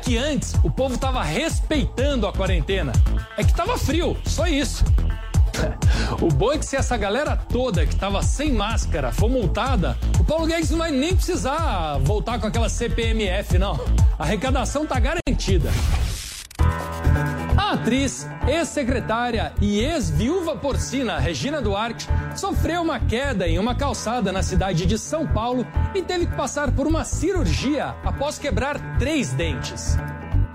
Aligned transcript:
que 0.00 0.16
antes 0.16 0.54
o 0.64 0.70
povo 0.70 0.98
tava 0.98 1.22
respeitando 1.22 2.26
a 2.26 2.32
quarentena. 2.32 2.92
É 3.36 3.44
que 3.44 3.54
tava 3.54 3.78
frio, 3.78 4.16
só 4.24 4.46
isso. 4.46 4.84
O 6.20 6.28
bom 6.28 6.52
é 6.52 6.58
que 6.58 6.64
se 6.64 6.76
essa 6.76 6.96
galera 6.96 7.36
toda 7.36 7.86
que 7.86 7.94
tava 7.94 8.22
sem 8.22 8.52
máscara 8.52 9.12
for 9.12 9.28
multada, 9.28 9.96
o 10.18 10.24
Paulo 10.24 10.46
Guedes 10.46 10.70
não 10.70 10.78
vai 10.78 10.90
nem 10.90 11.14
precisar 11.14 11.98
voltar 11.98 12.38
com 12.38 12.46
aquela 12.46 12.68
CPMF, 12.68 13.58
não. 13.58 13.78
A 14.18 14.24
arrecadação 14.24 14.86
tá 14.86 14.98
garantida. 14.98 15.70
A 17.60 17.74
atriz, 17.74 18.26
ex-secretária 18.48 19.52
e 19.60 19.80
ex-viúva 19.80 20.56
porcina 20.56 21.18
Regina 21.18 21.60
Duarte 21.60 22.08
sofreu 22.34 22.80
uma 22.80 22.98
queda 22.98 23.46
em 23.46 23.58
uma 23.58 23.74
calçada 23.74 24.32
na 24.32 24.42
cidade 24.42 24.86
de 24.86 24.98
São 24.98 25.26
Paulo 25.26 25.66
e 25.94 26.00
teve 26.00 26.26
que 26.26 26.34
passar 26.34 26.72
por 26.72 26.86
uma 26.86 27.04
cirurgia 27.04 27.94
após 28.02 28.38
quebrar 28.38 28.98
três 28.98 29.34
dentes. 29.34 29.98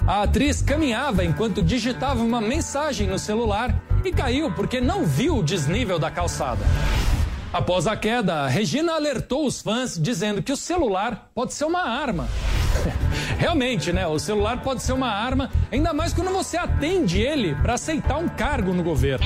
A 0.08 0.24
atriz 0.24 0.64
caminhava 0.64 1.24
enquanto 1.24 1.62
digitava 1.62 2.24
uma 2.24 2.42
mensagem 2.42 3.08
no 3.08 3.20
celular 3.20 3.80
e 4.04 4.12
caiu 4.12 4.52
porque 4.52 4.82
não 4.82 5.06
viu 5.06 5.38
o 5.38 5.44
desnível 5.44 6.00
da 6.00 6.10
calçada. 6.10 6.66
Após 7.54 7.86
a 7.86 7.96
queda, 7.96 8.48
Regina 8.48 8.94
alertou 8.94 9.46
os 9.46 9.62
fãs 9.62 9.96
dizendo 9.98 10.42
que 10.42 10.52
o 10.52 10.58
celular 10.58 11.30
pode 11.36 11.54
ser 11.54 11.66
uma 11.66 11.84
arma. 11.84 12.28
Realmente, 13.38 13.92
né? 13.92 14.08
O 14.08 14.20
celular 14.20 14.62
pode 14.62 14.82
ser 14.82 14.94
uma 14.94 15.10
arma, 15.10 15.50
ainda 15.72 15.94
mais 15.94 16.14
quando 16.14 16.32
você 16.32 16.58
atende 16.58 17.22
ele 17.22 17.56
para 17.56 17.74
aceitar 17.74 18.18
um 18.18 18.28
cargo 18.28 18.74
no 18.74 18.84
governo. 18.84 19.26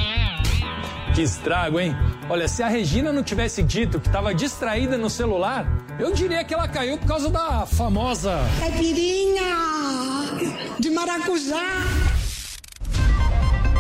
Que 1.14 1.22
estrago, 1.24 1.80
hein? 1.80 1.96
Olha, 2.30 2.48
se 2.48 2.62
a 2.62 2.68
Regina 2.68 3.12
não 3.12 3.24
tivesse 3.24 3.64
dito 3.64 4.00
que 4.00 4.08
estava 4.08 4.34
distraída 4.34 4.98
no 4.98 5.10
celular, 5.10 5.66
eu 6.00 6.14
diria 6.14 6.44
que 6.44 6.54
ela 6.54 6.68
caiu 6.68 6.98
por 6.98 7.08
causa 7.08 7.30
da 7.30 7.66
famosa. 7.66 8.40
Caipirinha 8.60 9.44
de 10.80 10.90
maracujá. 10.92 11.84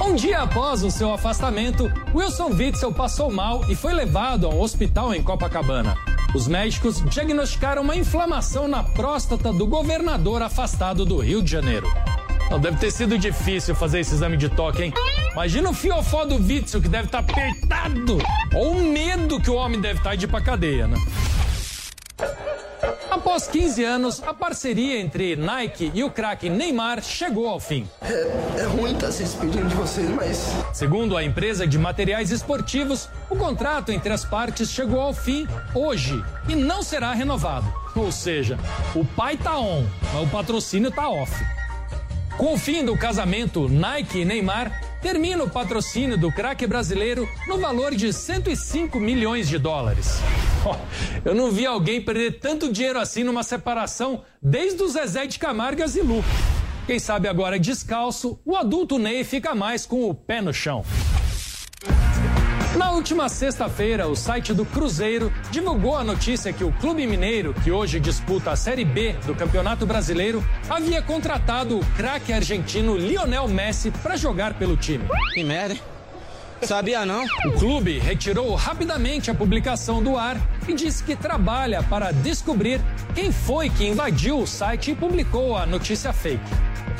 Um 0.03 0.15
dia 0.15 0.41
após 0.41 0.83
o 0.83 0.89
seu 0.89 1.13
afastamento, 1.13 1.91
Wilson 2.15 2.47
Witzel 2.47 2.91
passou 2.91 3.31
mal 3.31 3.63
e 3.69 3.75
foi 3.75 3.93
levado 3.93 4.47
a 4.47 4.49
um 4.49 4.59
hospital 4.59 5.13
em 5.13 5.21
Copacabana. 5.21 5.95
Os 6.33 6.47
médicos 6.47 7.01
diagnosticaram 7.09 7.81
uma 7.81 7.95
inflamação 7.95 8.67
na 8.67 8.83
próstata 8.83 9.51
do 9.51 9.65
governador 9.65 10.43
afastado 10.43 11.03
do 11.03 11.17
Rio 11.17 11.41
de 11.41 11.49
Janeiro. 11.49 11.87
Não 12.51 12.59
deve 12.59 12.77
ter 12.77 12.91
sido 12.91 13.17
difícil 13.17 13.73
fazer 13.73 13.99
esse 13.99 14.13
exame 14.13 14.37
de 14.37 14.47
toque, 14.47 14.83
hein? 14.83 14.93
Imagina 15.31 15.69
o 15.69 15.73
fiofó 15.73 16.25
do 16.25 16.35
Witzel 16.35 16.81
que 16.81 16.87
deve 16.87 17.05
estar 17.05 17.23
tá 17.23 17.31
apertado. 17.31 18.19
Ou 18.53 18.73
o 18.73 18.91
medo 18.91 19.41
que 19.41 19.49
o 19.49 19.55
homem 19.55 19.81
deve 19.81 19.99
estar 19.99 20.11
tá 20.11 20.15
de 20.15 20.25
ir 20.25 20.27
pra 20.27 20.39
cadeia, 20.41 20.87
né? 20.87 20.97
Após 23.19 23.47
15 23.47 23.83
anos, 23.83 24.23
a 24.23 24.33
parceria 24.33 24.97
entre 24.97 25.35
Nike 25.35 25.91
e 25.93 26.05
o 26.05 26.09
craque 26.09 26.49
Neymar 26.49 27.03
chegou 27.03 27.49
ao 27.49 27.59
fim. 27.59 27.85
É, 28.01 28.61
é 28.61 28.63
ruim 28.63 28.93
estar 28.93 29.07
tá 29.07 29.11
se 29.11 29.23
despedindo 29.23 29.67
de 29.67 29.75
vocês, 29.75 30.09
mas. 30.09 30.41
Segundo 30.71 31.17
a 31.17 31.23
empresa 31.23 31.67
de 31.67 31.77
materiais 31.77 32.31
esportivos, 32.31 33.09
o 33.29 33.35
contrato 33.35 33.91
entre 33.91 34.13
as 34.13 34.23
partes 34.23 34.71
chegou 34.71 35.01
ao 35.01 35.13
fim 35.13 35.45
hoje 35.75 36.23
e 36.47 36.55
não 36.55 36.81
será 36.81 37.11
renovado. 37.11 37.67
Ou 37.93 38.09
seja, 38.09 38.57
o 38.95 39.03
pai 39.03 39.35
tá 39.35 39.59
on, 39.59 39.85
mas 40.13 40.23
o 40.23 40.27
patrocínio 40.27 40.89
tá 40.89 41.09
off. 41.09 41.33
Com 42.37 42.53
o 42.53 42.57
fim 42.57 42.85
do 42.85 42.97
casamento 42.97 43.67
Nike 43.67 44.19
e 44.19 44.25
Neymar, 44.25 44.88
termina 45.01 45.43
o 45.43 45.49
patrocínio 45.49 46.17
do 46.17 46.31
craque 46.31 46.67
brasileiro 46.67 47.27
no 47.47 47.57
valor 47.57 47.95
de 47.95 48.11
105 48.11 48.99
milhões 48.99 49.47
de 49.47 49.57
dólares. 49.57 50.19
Eu 51.23 51.33
não 51.33 51.51
vi 51.51 51.65
alguém 51.65 52.01
perder 52.01 52.39
tanto 52.39 52.71
dinheiro 52.71 52.99
assim 52.99 53.23
numa 53.23 53.43
separação 53.43 54.23
desde 54.41 54.81
o 54.83 54.87
Zezé 54.87 55.25
de 55.25 55.39
Camargo 55.39 55.81
e 55.81 55.87
Zilu. 55.87 56.23
Quem 56.85 56.99
sabe 56.99 57.27
agora 57.27 57.59
descalço, 57.59 58.39
o 58.43 58.55
adulto 58.55 58.97
Ney 58.97 59.23
fica 59.23 59.53
mais 59.53 59.85
com 59.85 60.09
o 60.09 60.13
pé 60.13 60.41
no 60.41 60.53
chão. 60.53 60.83
Na 62.99 63.01
última 63.01 63.29
sexta-feira, 63.29 64.09
o 64.09 64.15
site 64.15 64.53
do 64.53 64.65
Cruzeiro 64.65 65.31
divulgou 65.49 65.95
a 65.95 66.03
notícia 66.03 66.51
que 66.51 66.65
o 66.65 66.71
Clube 66.73 67.07
Mineiro, 67.07 67.53
que 67.53 67.71
hoje 67.71 67.97
disputa 67.97 68.51
a 68.51 68.57
Série 68.57 68.83
B 68.83 69.13
do 69.25 69.33
Campeonato 69.33 69.85
Brasileiro, 69.85 70.45
havia 70.69 71.01
contratado 71.01 71.79
o 71.79 71.85
craque 71.95 72.33
argentino 72.33 72.97
Lionel 72.97 73.47
Messi 73.47 73.89
para 73.89 74.17
jogar 74.17 74.55
pelo 74.55 74.75
time. 74.75 75.05
Que 75.33 75.45
merda. 75.45 75.77
Sabia 76.61 77.05
não? 77.05 77.23
O 77.45 77.53
clube 77.53 77.99
retirou 77.99 78.53
rapidamente 78.53 79.31
a 79.31 79.33
publicação 79.33 80.03
do 80.03 80.17
ar 80.17 80.35
e 80.67 80.73
disse 80.73 81.01
que 81.01 81.15
trabalha 81.15 81.81
para 81.81 82.11
descobrir 82.11 82.81
quem 83.15 83.31
foi 83.31 83.69
que 83.69 83.87
invadiu 83.87 84.39
o 84.39 84.45
site 84.45 84.91
e 84.91 84.95
publicou 84.95 85.55
a 85.55 85.65
notícia 85.65 86.11
fake. 86.11 86.43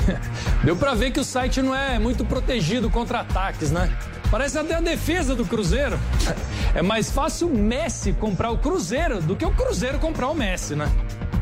Deu 0.63 0.77
para 0.77 0.93
ver 0.93 1.11
que 1.11 1.19
o 1.19 1.25
site 1.25 1.61
não 1.61 1.75
é 1.75 1.99
muito 1.99 2.23
protegido 2.23 2.89
contra 2.89 3.19
ataques, 3.19 3.69
né? 3.69 3.93
Parece 4.31 4.59
até 4.59 4.75
a 4.75 4.81
defesa 4.81 5.35
do 5.35 5.43
Cruzeiro. 5.43 5.99
É 6.75 6.83
mais 6.83 7.09
fácil 7.09 7.47
o 7.47 7.57
Messi 7.57 8.13
comprar 8.13 8.51
o 8.51 8.59
Cruzeiro 8.59 9.21
do 9.21 9.35
que 9.35 9.43
o 9.43 9.51
Cruzeiro 9.51 9.97
comprar 9.97 10.29
o 10.29 10.35
Messi, 10.35 10.75
né? 10.75 10.87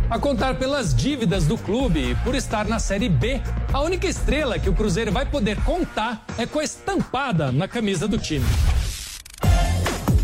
A 0.09 0.17
contar 0.17 0.55
pelas 0.55 0.95
dívidas 0.95 1.45
do 1.45 1.57
clube 1.57 2.11
e 2.11 2.15
por 2.15 2.33
estar 2.33 2.65
na 2.65 2.79
Série 2.79 3.09
B, 3.09 3.41
a 3.73 3.81
única 3.81 4.07
estrela 4.07 4.57
que 4.57 4.69
o 4.69 4.73
Cruzeiro 4.73 5.11
vai 5.11 5.25
poder 5.25 5.61
contar 5.63 6.25
é 6.37 6.45
com 6.45 6.59
a 6.59 6.63
estampada 6.63 7.51
na 7.51 7.67
camisa 7.67 8.07
do 8.07 8.17
time. 8.17 8.45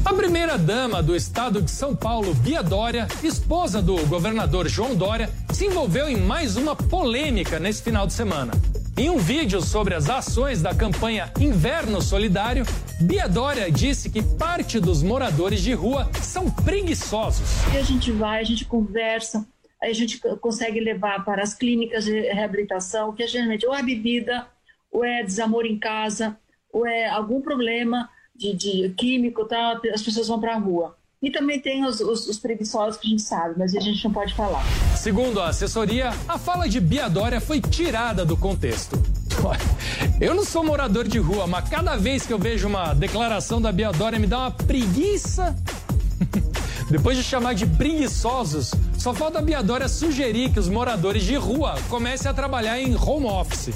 A 0.05 0.13
primeira-dama 0.13 1.03
do 1.03 1.13
estado 1.13 1.61
de 1.61 1.69
São 1.69 1.93
Paulo, 1.93 2.33
Bia 2.33 2.63
Dória, 2.63 3.09
esposa 3.21 3.81
do 3.81 3.97
governador 4.05 4.69
João 4.69 4.95
Dória, 4.95 5.29
se 5.51 5.65
envolveu 5.65 6.07
em 6.07 6.15
mais 6.15 6.55
uma 6.55 6.77
polêmica 6.77 7.59
nesse 7.59 7.83
final 7.83 8.07
de 8.07 8.13
semana. 8.13 8.53
Em 8.95 9.09
um 9.09 9.17
vídeo 9.17 9.59
sobre 9.59 9.95
as 9.95 10.07
ações 10.07 10.61
da 10.61 10.75
campanha 10.75 11.31
Inverno 11.39 11.99
Solidário, 11.99 12.63
Bia 13.01 13.27
Dória 13.27 13.71
disse 13.71 14.07
que 14.07 14.21
parte 14.21 14.79
dos 14.79 15.01
moradores 15.01 15.61
de 15.61 15.73
rua 15.73 16.11
são 16.21 16.47
preguiçosos. 16.51 17.65
E 17.73 17.77
a 17.77 17.81
gente 17.81 18.11
vai, 18.11 18.39
a 18.39 18.43
gente 18.43 18.65
conversa, 18.65 19.47
a 19.81 19.91
gente 19.91 20.19
consegue 20.39 20.79
levar 20.79 21.25
para 21.25 21.41
as 21.41 21.55
clínicas 21.55 22.05
de 22.05 22.21
reabilitação, 22.33 23.11
que 23.13 23.23
é 23.23 23.27
geralmente 23.27 23.65
ou 23.65 23.73
é 23.73 23.81
bebida, 23.81 24.45
ou 24.91 25.03
é 25.03 25.23
desamor 25.23 25.65
em 25.65 25.79
casa, 25.79 26.37
ou 26.71 26.85
é 26.85 27.07
algum 27.07 27.41
problema 27.41 28.07
de, 28.35 28.53
de 28.53 28.89
químico, 28.95 29.45
tá? 29.45 29.81
as 29.91 30.03
pessoas 30.03 30.27
vão 30.27 30.39
para 30.39 30.53
a 30.53 30.59
rua. 30.59 30.95
E 31.23 31.31
também 31.31 31.57
tem 31.57 31.85
os, 31.85 32.01
os, 32.01 32.27
os, 32.27 32.37
preguiçosos 32.37 32.99
que 32.99 33.07
a 33.07 33.09
gente 33.09 33.21
sabe, 33.21 33.55
mas 33.57 33.73
a 33.73 33.79
gente 33.79 34.03
não 34.03 34.11
pode 34.11 34.33
falar. 34.33 34.61
Segundo 34.97 35.39
a 35.39 35.47
assessoria, 35.47 36.11
a 36.27 36.37
fala 36.37 36.67
de 36.67 36.81
Bia 36.81 37.07
Dória 37.07 37.39
foi 37.39 37.61
tirada 37.61 38.25
do 38.25 38.35
contexto. 38.35 39.01
Eu 40.19 40.35
não 40.35 40.43
sou 40.43 40.65
morador 40.65 41.07
de 41.07 41.19
rua, 41.19 41.47
mas 41.47 41.69
cada 41.69 41.95
vez 41.95 42.25
que 42.25 42.33
eu 42.33 42.37
vejo 42.37 42.67
uma 42.67 42.93
declaração 42.93 43.61
da 43.61 43.71
Bia 43.71 43.93
Dória 43.93 44.19
me 44.19 44.27
dá 44.27 44.39
uma 44.39 44.51
preguiça. 44.51 45.55
Depois 46.91 47.17
de 47.17 47.23
chamar 47.23 47.55
de 47.55 47.65
preguiçosos, 47.65 48.73
só 48.97 49.13
falta 49.13 49.39
a 49.39 49.41
Bia 49.41 49.63
Dória 49.63 49.87
sugerir 49.87 50.51
que 50.51 50.59
os 50.59 50.67
moradores 50.67 51.23
de 51.23 51.37
rua 51.37 51.75
comecem 51.89 52.29
a 52.29 52.33
trabalhar 52.33 52.81
em 52.81 52.97
home 52.97 53.27
office. 53.27 53.69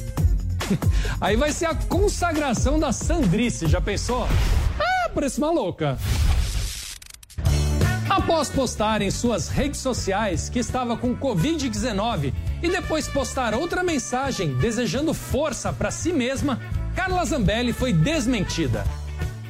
Aí 1.21 1.37
vai 1.37 1.53
ser 1.53 1.67
a 1.67 1.75
consagração 1.75 2.77
da 2.77 2.91
Sandrice, 2.91 3.67
já 3.67 3.79
pensou? 3.79 4.27
Ah, 4.77 5.09
parece 5.13 5.37
uma 5.37 5.49
louca. 5.49 5.97
Após 8.17 8.50
postar 8.50 9.03
em 9.03 9.11
suas 9.11 9.47
redes 9.47 9.79
sociais 9.79 10.50
que 10.50 10.57
estava 10.57 10.97
com 10.97 11.16
Covid-19 11.16 12.33
e 12.63 12.67
depois 12.67 13.07
postar 13.07 13.53
outra 13.53 13.83
mensagem 13.83 14.55
desejando 14.55 15.13
força 15.13 15.72
para 15.72 15.91
si 15.91 16.11
mesma, 16.11 16.59
Carla 16.95 17.23
Zambelli 17.23 17.72
foi 17.72 17.94
desmentida. 17.94 18.83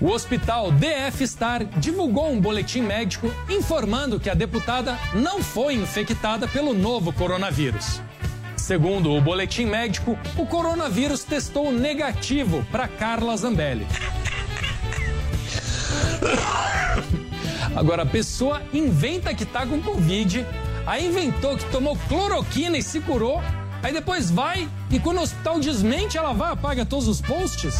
O 0.01 0.09
hospital 0.09 0.69
DF 0.73 1.25
Star 1.25 1.63
divulgou 1.79 2.29
um 2.29 2.41
boletim 2.41 2.81
médico 2.81 3.33
informando 3.49 4.19
que 4.19 4.29
a 4.29 4.33
deputada 4.33 4.99
não 5.13 5.41
foi 5.41 5.75
infectada 5.75 6.45
pelo 6.45 6.73
novo 6.73 7.13
coronavírus. 7.13 8.01
Segundo 8.57 9.13
o 9.13 9.21
boletim 9.21 9.65
médico, 9.65 10.19
o 10.37 10.45
coronavírus 10.45 11.23
testou 11.23 11.71
negativo 11.71 12.67
para 12.69 12.85
Carla 12.85 13.37
Zambelli. 13.37 13.87
Agora, 17.77 18.01
a 18.01 18.05
pessoa 18.07 18.59
inventa 18.73 19.35
que 19.35 19.45
tá 19.45 19.63
com 19.63 19.79
Covid, 19.79 20.43
aí 20.83 21.05
inventou 21.05 21.55
que 21.55 21.63
tomou 21.65 21.95
cloroquina 22.09 22.75
e 22.75 22.81
se 22.81 22.99
curou, 22.99 23.39
aí 23.83 23.93
depois 23.93 24.31
vai 24.31 24.67
e 24.89 24.99
quando 24.99 25.17
o 25.19 25.21
hospital 25.21 25.59
desmente, 25.59 26.17
ela 26.17 26.33
vai 26.33 26.51
apaga 26.51 26.83
todos 26.83 27.07
os 27.07 27.21
posts. 27.21 27.75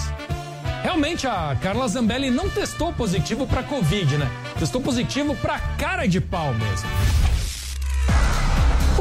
Realmente, 0.84 1.26
a 1.26 1.58
Carla 1.64 1.88
Zambelli 1.88 2.30
não 2.30 2.48
testou 2.48 2.94
positivo 2.94 3.48
para 3.48 3.64
Covid, 3.64 4.18
né? 4.18 4.30
Testou 4.60 4.80
positivo 4.80 5.36
para 5.36 5.58
cara 5.80 6.08
de 6.08 6.22
pau 6.22 6.54
mesmo. 6.54 7.27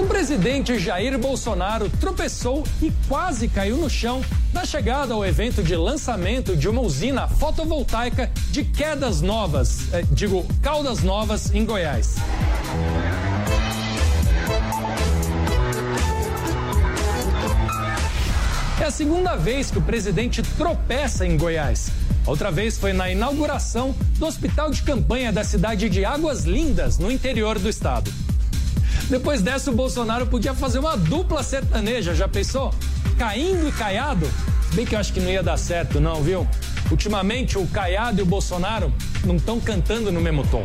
O 0.07 0.09
presidente 0.09 0.79
Jair 0.79 1.19
Bolsonaro 1.19 1.91
tropeçou 1.91 2.63
e 2.81 2.93
quase 3.09 3.49
caiu 3.49 3.77
no 3.77 3.91
chão 3.91 4.23
na 4.53 4.65
chegada 4.65 5.13
ao 5.13 5.27
evento 5.27 5.65
de 5.65 5.75
lançamento 5.75 6.57
de 6.57 6.69
uma 6.69 6.81
usina 6.81 7.27
fotovoltaica 7.27 8.31
de 8.53 8.63
quedas 8.63 9.21
novas, 9.21 9.93
eh, 9.93 10.05
digo, 10.13 10.47
Caldas 10.63 11.03
Novas, 11.03 11.53
em 11.53 11.65
Goiás. 11.65 12.15
É 18.81 18.85
a 18.85 18.91
segunda 18.93 19.35
vez 19.35 19.73
que 19.73 19.79
o 19.79 19.83
presidente 19.83 20.41
tropeça 20.57 21.27
em 21.27 21.37
Goiás. 21.37 21.91
Outra 22.25 22.53
vez 22.53 22.79
foi 22.79 22.93
na 22.93 23.11
inauguração 23.11 23.93
do 24.21 24.27
hospital 24.27 24.71
de 24.71 24.83
campanha 24.83 25.33
da 25.33 25.43
cidade 25.43 25.91
de 25.91 26.05
Águas 26.05 26.45
Lindas, 26.45 26.97
no 26.97 27.11
interior 27.11 27.59
do 27.59 27.69
estado. 27.69 28.09
Depois 29.09 29.41
dessa, 29.41 29.71
o 29.71 29.75
Bolsonaro 29.75 30.27
podia 30.27 30.53
fazer 30.53 30.81
uma 30.81 30.97
dupla 30.97 31.43
sertaneja, 31.43 32.15
já 32.15 32.27
pensou? 32.27 32.75
Caindo 33.17 33.69
e 33.69 33.73
Caiado? 33.73 34.29
Bem 34.75 34.85
que 34.85 34.95
eu 34.95 34.99
acho 34.99 35.13
que 35.13 35.21
não 35.21 35.31
ia 35.31 35.43
dar 35.43 35.57
certo, 35.57 36.01
não, 36.01 36.23
viu? 36.23 36.47
Ultimamente, 36.91 37.57
o 37.57 37.67
Caiado 37.69 38.19
e 38.19 38.23
o 38.23 38.27
Bolsonaro 38.27 38.93
não 39.25 39.37
estão 39.37 39.61
cantando 39.61 40.11
no 40.11 40.21
mesmo 40.21 40.45
tom. 40.49 40.65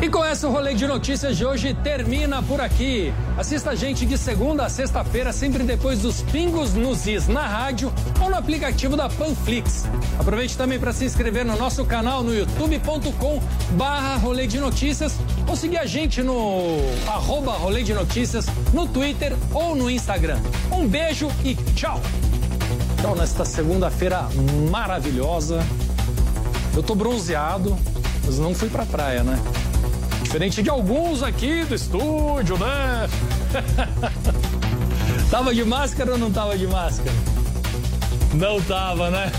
E 0.00 0.08
com 0.08 0.24
essa, 0.24 0.46
o 0.46 0.52
rolê 0.52 0.74
de 0.74 0.86
notícias 0.86 1.36
de 1.36 1.44
hoje 1.44 1.74
termina 1.74 2.40
por 2.40 2.60
aqui. 2.60 3.12
Assista 3.36 3.70
a 3.70 3.74
gente 3.74 4.06
de 4.06 4.16
segunda 4.16 4.64
a 4.64 4.68
sexta-feira, 4.68 5.32
sempre 5.32 5.64
depois 5.64 5.98
dos 5.98 6.22
pingos 6.22 6.72
nos 6.72 7.04
is 7.08 7.26
na 7.26 7.44
rádio 7.44 7.92
ou 8.20 8.30
no 8.30 8.36
aplicativo 8.36 8.96
da 8.96 9.08
Panflix. 9.08 9.86
Aproveite 10.16 10.56
também 10.56 10.78
para 10.78 10.92
se 10.92 11.04
inscrever 11.04 11.44
no 11.44 11.56
nosso 11.56 11.84
canal 11.84 12.22
no 12.22 12.32
youtube.com 12.32 13.42
barra 13.72 14.16
rolê 14.18 14.46
de 14.46 14.60
notícias 14.60 15.16
ou 15.48 15.56
seguir 15.56 15.78
a 15.78 15.86
gente 15.86 16.22
no 16.22 16.78
arroba 17.08 17.52
rolê 17.54 17.82
de 17.82 17.92
notícias 17.92 18.46
no 18.72 18.86
Twitter 18.86 19.34
ou 19.52 19.74
no 19.74 19.90
Instagram. 19.90 20.38
Um 20.70 20.86
beijo 20.86 21.28
e 21.44 21.56
tchau! 21.74 22.00
Tchau 23.00 23.16
nesta 23.16 23.44
segunda-feira 23.44 24.28
maravilhosa. 24.70 25.58
Eu 26.76 26.84
tô 26.84 26.94
bronzeado, 26.94 27.76
mas 28.24 28.38
não 28.38 28.54
fui 28.54 28.68
pra 28.68 28.86
praia, 28.86 29.24
né? 29.24 29.36
Diferente 30.28 30.62
de 30.62 30.68
alguns 30.68 31.22
aqui 31.22 31.64
do 31.64 31.74
estúdio, 31.74 32.58
né? 32.58 33.08
tava 35.30 35.54
de 35.54 35.64
máscara 35.64 36.12
ou 36.12 36.18
não 36.18 36.30
tava 36.30 36.58
de 36.58 36.66
máscara? 36.66 37.16
Não 38.34 38.60
tava, 38.60 39.08
né? 39.08 39.32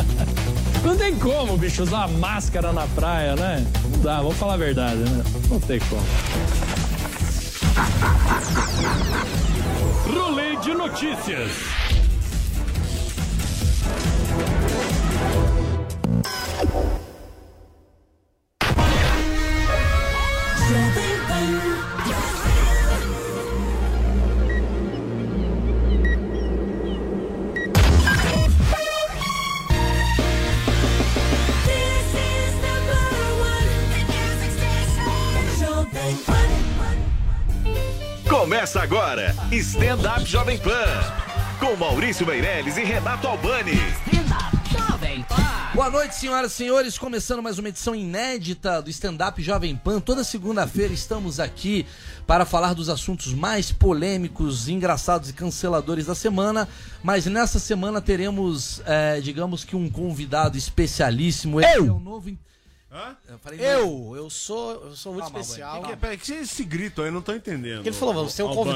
não 0.82 0.96
tem 0.96 1.14
como, 1.16 1.58
bicho, 1.58 1.82
usar 1.82 2.08
máscara 2.08 2.72
na 2.72 2.86
praia, 2.86 3.36
né? 3.36 3.66
Não 3.92 4.00
dá, 4.00 4.22
vou 4.22 4.32
falar 4.32 4.54
a 4.54 4.56
verdade, 4.56 4.96
né? 4.96 5.22
Não 5.50 5.60
tem 5.60 5.78
como. 5.80 6.02
Rolê 10.16 10.56
de 10.62 10.72
notícias. 10.72 11.52
Começa 38.60 38.82
agora, 38.82 39.34
Stand 39.50 40.00
Up 40.14 40.26
Jovem 40.26 40.58
Pan. 40.58 40.70
Com 41.58 41.74
Maurício 41.76 42.26
Meirelles 42.26 42.76
e 42.76 42.84
Renato 42.84 43.26
Albani. 43.26 43.72
Boa 45.74 45.88
noite, 45.88 46.14
senhoras 46.14 46.52
e 46.52 46.56
senhores. 46.56 46.98
Começando 46.98 47.42
mais 47.42 47.58
uma 47.58 47.70
edição 47.70 47.94
inédita 47.94 48.82
do 48.82 48.90
Stand 48.90 49.16
Up 49.26 49.42
Jovem 49.42 49.74
Pan. 49.74 49.98
Toda 49.98 50.22
segunda-feira 50.22 50.92
estamos 50.92 51.40
aqui 51.40 51.86
para 52.26 52.44
falar 52.44 52.74
dos 52.74 52.90
assuntos 52.90 53.32
mais 53.32 53.72
polêmicos, 53.72 54.68
engraçados 54.68 55.30
e 55.30 55.32
canceladores 55.32 56.04
da 56.04 56.14
semana. 56.14 56.68
Mas 57.02 57.24
nessa 57.24 57.58
semana 57.58 57.98
teremos, 57.98 58.82
é, 58.84 59.22
digamos 59.22 59.64
que 59.64 59.74
um 59.74 59.88
convidado 59.88 60.58
especialíssimo. 60.58 61.62
Ele 61.62 61.78
Eu? 61.78 61.86
é 61.86 61.90
o 61.92 61.98
novo. 61.98 62.28
Hã? 62.92 63.16
Eu, 63.28 63.38
falei, 63.38 63.60
Eu, 63.60 64.14
eu 64.16 64.28
sou, 64.28 64.72
eu 64.86 64.96
sou 64.96 65.12
muito 65.12 65.24
Calma, 65.26 65.40
especial. 65.40 65.82
Que, 65.82 65.96
peraí, 65.96 66.18
que 66.18 66.32
esse 66.32 66.64
grito 66.64 67.00
aí, 67.02 67.08
eu 67.08 67.12
não 67.12 67.22
tô 67.22 67.32
entendendo. 67.32 67.86
Ele 67.86 67.92
falou, 67.94 68.28
você 68.28 68.42
é 68.42 68.44
um 68.44 68.48
Albani. 68.48 68.70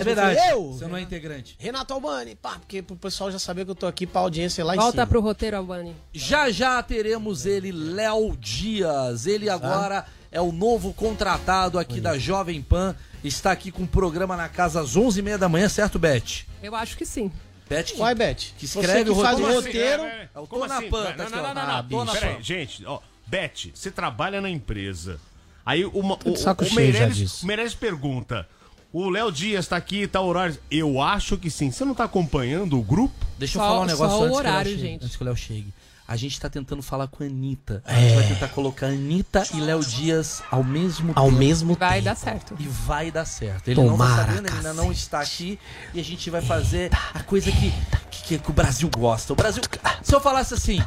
É 0.00 0.04
verdade. 0.04 0.40
Eu? 0.50 0.72
Você 0.72 0.86
não 0.86 0.96
é 0.96 1.00
integrante. 1.00 1.54
Renato 1.58 1.94
Albani, 1.94 2.34
pá, 2.34 2.58
porque 2.58 2.82
pro 2.82 2.96
pessoal 2.96 3.30
já 3.30 3.38
saber 3.38 3.64
que 3.64 3.70
eu 3.70 3.74
tô 3.76 3.86
aqui 3.86 4.04
pra 4.04 4.20
audiência 4.22 4.64
lá 4.64 4.74
em 4.74 4.78
Volta 4.78 4.92
cima. 4.92 5.06
pro 5.06 5.20
roteiro, 5.20 5.56
Albani. 5.58 5.94
Já 6.12 6.50
já 6.50 6.82
teremos 6.82 7.46
ele, 7.46 7.70
Léo 7.70 8.36
Dias. 8.36 9.26
Ele 9.26 9.48
agora 9.48 10.04
é 10.32 10.40
o 10.40 10.50
novo 10.50 10.92
contratado 10.92 11.78
aqui 11.78 12.00
da 12.00 12.18
Jovem 12.18 12.60
Pan. 12.60 12.96
Está 13.22 13.52
aqui 13.52 13.70
com 13.70 13.84
o 13.84 13.88
programa 13.88 14.36
na 14.36 14.48
casa 14.48 14.80
às 14.80 14.96
11h30 14.96 15.38
da 15.38 15.48
manhã, 15.48 15.68
certo, 15.68 15.98
Beth? 16.00 16.44
Eu 16.62 16.74
acho 16.74 16.96
que 16.96 17.06
sim. 17.06 17.30
Beth 17.68 17.82
que, 17.84 18.00
Uai, 18.00 18.14
Beth, 18.14 18.34
que 18.56 18.66
você 18.68 18.78
escreve 18.80 19.04
que 19.04 19.10
o 19.10 19.22
faz 19.22 19.38
roteiro. 19.40 19.52
o 19.52 19.62
roteiro. 19.62 20.02
É 20.02 20.28
o 20.40 20.46
Como 20.46 20.62
Tô 20.62 20.68
na 20.68 20.78
assim? 20.78 20.90
Pan, 20.90 21.04
Não, 21.04 21.12
tá 21.12 21.16
não, 21.16 21.24
aqui, 21.24 21.32
não, 21.36 21.42
não, 21.42 21.54
não, 21.54 21.62
Ah, 21.62 21.82
não. 21.82 21.88
Tô 21.88 22.04
na 22.04 22.12
Peraí, 22.12 22.34
Pan. 22.36 22.42
gente, 22.42 22.84
ó. 22.86 23.00
Beth, 23.26 23.70
você 23.74 23.90
trabalha 23.90 24.40
na 24.40 24.48
empresa. 24.50 25.18
Aí 25.64 25.84
uma, 25.84 26.14
o, 26.24 26.32
o, 26.34 26.74
Meirelles, 26.74 27.42
o 27.42 27.46
Meirelles 27.46 27.74
pergunta: 27.74 28.48
o 28.92 29.08
Léo 29.10 29.32
Dias 29.32 29.66
tá 29.66 29.76
aqui, 29.76 30.06
tá 30.06 30.20
horário. 30.20 30.56
Eu 30.70 31.00
acho 31.02 31.36
que 31.36 31.50
sim. 31.50 31.70
Você 31.70 31.84
não 31.84 31.94
tá 31.94 32.04
acompanhando 32.04 32.78
o 32.78 32.82
grupo? 32.82 33.14
Deixa 33.38 33.58
eu 33.58 33.62
Só- 33.62 33.68
falar 33.68 33.80
um 33.80 33.86
negócio 33.86 34.16
só 34.16 34.22
o 34.22 34.24
antes, 34.26 34.36
horário, 34.38 34.70
que 34.70 34.76
o 34.76 34.76
Léo 34.76 34.80
chegue, 34.80 34.92
gente. 34.92 35.04
antes 35.04 35.16
que 35.16 35.22
o 35.22 35.26
Léo 35.26 35.36
chegue. 35.36 35.74
A 36.08 36.14
gente 36.14 36.38
tá 36.40 36.48
tentando 36.48 36.82
falar 36.82 37.08
com 37.08 37.24
a 37.24 37.26
Anitta. 37.26 37.82
A 37.84 37.92
gente 37.94 38.14
vai 38.14 38.28
tentar 38.28 38.48
colocar 38.48 38.86
a 38.86 38.90
Anitta 38.90 39.44
e 39.52 39.60
Léo 39.60 39.80
Dias 39.84 40.40
ao 40.52 40.62
mesmo 40.62 41.12
Ao 41.16 41.24
tempo. 41.26 41.36
mesmo 41.36 41.74
Vai 41.74 42.00
dar 42.00 42.14
certo. 42.14 42.54
E 42.60 42.68
vai 42.68 43.10
dar 43.10 43.24
certo. 43.24 43.66
Ele 43.66 43.80
não 43.80 43.96
vai 43.96 44.08
Tomara, 44.08 44.26
sabendo, 44.26 44.46
ele 44.46 44.56
ainda 44.56 44.72
não 44.72 44.92
está 44.92 45.18
aqui. 45.20 45.58
E 45.92 45.98
a 45.98 46.04
gente 46.04 46.30
vai 46.30 46.40
fazer 46.40 46.92
a 47.12 47.24
coisa 47.24 47.50
que, 47.50 47.72
que, 48.22 48.38
que 48.38 48.50
o 48.50 48.52
Brasil 48.54 48.88
gosta. 48.88 49.32
O 49.32 49.36
Brasil. 49.36 49.60
Se 50.00 50.14
eu 50.14 50.20
falasse 50.20 50.54
assim, 50.54 50.80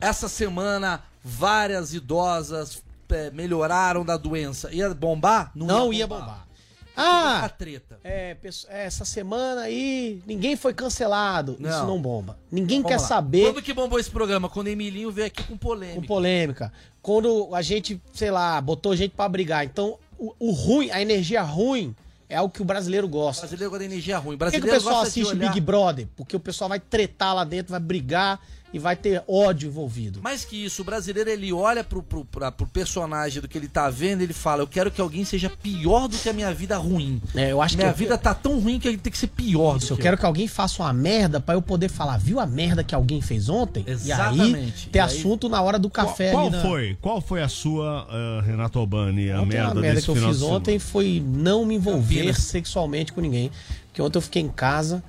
essa 0.00 0.28
semana 0.28 1.02
várias 1.22 1.94
idosas 1.94 2.82
é, 3.10 3.30
melhoraram 3.30 4.04
da 4.04 4.16
doença, 4.16 4.72
ia 4.72 4.92
bombar? 4.94 5.50
Não 5.54 5.92
ia 5.92 6.06
bombar. 6.06 6.46
A 6.94 7.44
Ah, 7.44 7.48
treta. 7.48 7.98
é, 8.04 8.36
é, 8.68 8.84
essa 8.86 9.04
semana 9.04 9.62
aí 9.62 10.22
ninguém 10.26 10.56
foi 10.56 10.74
cancelado. 10.74 11.56
Não. 11.58 11.70
Isso 11.70 11.86
não 11.86 12.00
bomba. 12.00 12.38
Ninguém 12.50 12.82
Vamos 12.82 12.94
quer 12.96 13.00
lá. 13.00 13.06
saber 13.08 13.44
Quando 13.52 13.62
que 13.62 13.72
bombou 13.72 13.98
esse 13.98 14.10
programa? 14.10 14.48
Quando 14.48 14.66
o 14.66 14.70
Emilinho 14.70 15.10
veio 15.10 15.26
aqui 15.28 15.42
com 15.44 15.56
polêmica. 15.56 16.00
com 16.00 16.06
polêmica. 16.06 16.72
Quando 17.00 17.54
a 17.54 17.62
gente, 17.62 18.00
sei 18.12 18.30
lá, 18.30 18.60
botou 18.60 18.94
gente 18.94 19.12
pra 19.12 19.26
brigar. 19.26 19.64
Então, 19.64 19.98
o, 20.18 20.34
o 20.38 20.52
ruim, 20.52 20.90
a 20.90 21.00
energia 21.00 21.40
ruim 21.42 21.94
é 22.28 22.36
algo 22.36 22.52
que 22.52 22.60
o 22.60 22.64
brasileiro 22.64 23.06
O 23.06 23.10
gosta. 23.10 23.42
brasileiro 23.42 23.70
gosta 23.70 23.86
da 23.86 23.90
energia 23.90 24.18
ruim. 24.18 24.34
O 24.34 24.38
Por 24.38 24.50
que, 24.50 24.52
que 24.52 24.58
o 24.58 24.60
brasileiro 24.68 24.84
pessoal 24.84 25.02
de 25.02 25.08
assiste 25.08 25.34
olhar- 25.34 25.48
Big 25.48 25.60
Brother? 25.62 26.08
Porque 26.14 26.36
o 26.36 26.40
pessoal 26.40 26.68
vai 26.68 26.78
tretar 26.80 27.34
lá 27.34 27.44
dentro, 27.44 27.70
vai 27.70 27.80
brigar 27.80 28.38
e 28.72 28.78
vai 28.78 28.96
ter 28.96 29.22
ódio 29.28 29.68
envolvido. 29.68 30.20
Mais 30.22 30.44
que 30.44 30.64
isso, 30.64 30.82
o 30.82 30.84
brasileiro 30.84 31.28
ele 31.28 31.52
olha 31.52 31.84
pro, 31.84 32.02
pro, 32.02 32.24
pra- 32.24 32.50
pro 32.50 32.66
personagem 32.66 33.40
do 33.42 33.46
que 33.48 33.58
ele 33.58 33.68
tá 33.68 33.90
vendo, 33.90 34.22
ele 34.22 34.32
fala: 34.32 34.62
Eu 34.62 34.66
quero 34.66 34.90
que 34.90 35.00
alguém 35.00 35.24
seja 35.24 35.50
pior 35.50 36.08
do 36.08 36.16
que 36.16 36.28
a 36.28 36.32
minha 36.32 36.52
vida 36.54 36.76
ruim. 36.78 37.20
É, 37.34 37.52
eu 37.52 37.60
acho 37.60 37.76
minha 37.76 37.92
que 37.92 37.98
vida 37.98 38.16
tá 38.16 38.32
tão 38.34 38.58
ruim 38.58 38.78
que 38.80 38.88
ele 38.88 38.96
tem 38.96 39.10
que 39.12 39.18
ser 39.18 39.26
pior 39.26 39.76
Isso, 39.76 39.88
do 39.88 39.92
eu 39.92 39.96
que 39.96 40.02
quero 40.02 40.16
que 40.16 40.24
alguém 40.26 40.48
faça 40.48 40.82
uma 40.82 40.92
merda 40.92 41.38
pra 41.40 41.54
eu 41.54 41.62
poder 41.62 41.88
falar, 41.90 42.16
viu 42.18 42.40
a 42.40 42.46
merda 42.46 42.82
que 42.82 42.94
alguém 42.94 43.20
fez 43.20 43.48
ontem? 43.48 43.84
E 43.86 43.90
Exatamente. 43.90 44.86
aí 44.86 44.90
ter 44.90 44.98
E 44.98 45.00
aí- 45.00 45.06
assunto 45.06 45.48
na 45.48 45.60
hora 45.60 45.78
do 45.78 45.90
café 45.90 46.30
qual 46.32 46.46
ali 46.46 46.56
na... 46.56 46.62
foi? 46.62 46.96
Qual 47.00 47.20
foi 47.20 47.42
a 47.42 47.48
sua, 47.48 48.06
ah, 48.08 48.42
Renato 48.44 48.78
Albani, 48.78 49.30
a 49.30 49.40
Ontem 49.42 49.48
merda, 49.56 49.70
a 49.70 49.74
merda 49.74 49.94
desse 49.96 50.04
que 50.12 50.18
eu 50.18 50.28
fiz 50.28 50.42
ontem 50.42 50.78
foi 50.78 51.22
não 51.26 51.64
me 51.66 51.74
envolver 51.74 52.14
Campinas. 52.16 52.38
sexualmente 52.38 53.12
com 53.12 53.20
ninguém. 53.20 53.50
Porque 53.88 54.00
ontem 54.00 54.16
eu 54.18 54.22
fiquei 54.22 54.40
em 54.42 54.48
casa 54.48 55.02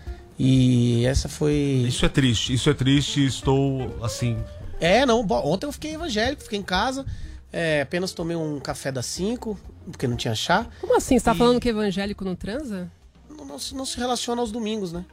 e 0.45 1.05
essa 1.05 1.29
foi. 1.29 1.85
Isso 1.88 2.05
é 2.05 2.09
triste, 2.09 2.53
isso 2.53 2.69
é 2.69 2.73
triste, 2.73 3.25
estou 3.25 4.03
assim. 4.03 4.38
É, 4.79 5.05
não. 5.05 5.21
Ontem 5.21 5.65
eu 5.65 5.71
fiquei 5.71 5.93
evangélico, 5.95 6.43
fiquei 6.43 6.59
em 6.59 6.63
casa. 6.63 7.05
é, 7.51 7.81
apenas 7.81 8.12
tomei 8.13 8.35
um 8.35 8.59
café 8.59 8.91
das 8.91 9.05
5, 9.05 9.57
porque 9.91 10.07
não 10.07 10.17
tinha 10.17 10.33
chá. 10.35 10.65
Como 10.81 10.97
assim? 10.97 11.17
Você 11.19 11.23
tá 11.25 11.35
falando 11.35 11.59
que 11.62 11.69
evangélico 11.69 12.25
não 12.25 12.35
transa? 12.35 12.91
Não, 13.29 13.45
não 13.45 13.59
se- 13.59 13.75
não 13.75 13.85
se 13.85 13.95
relaciona 13.97 14.41
aos 14.41 14.51
domingos, 14.51 14.91
né? 14.91 15.05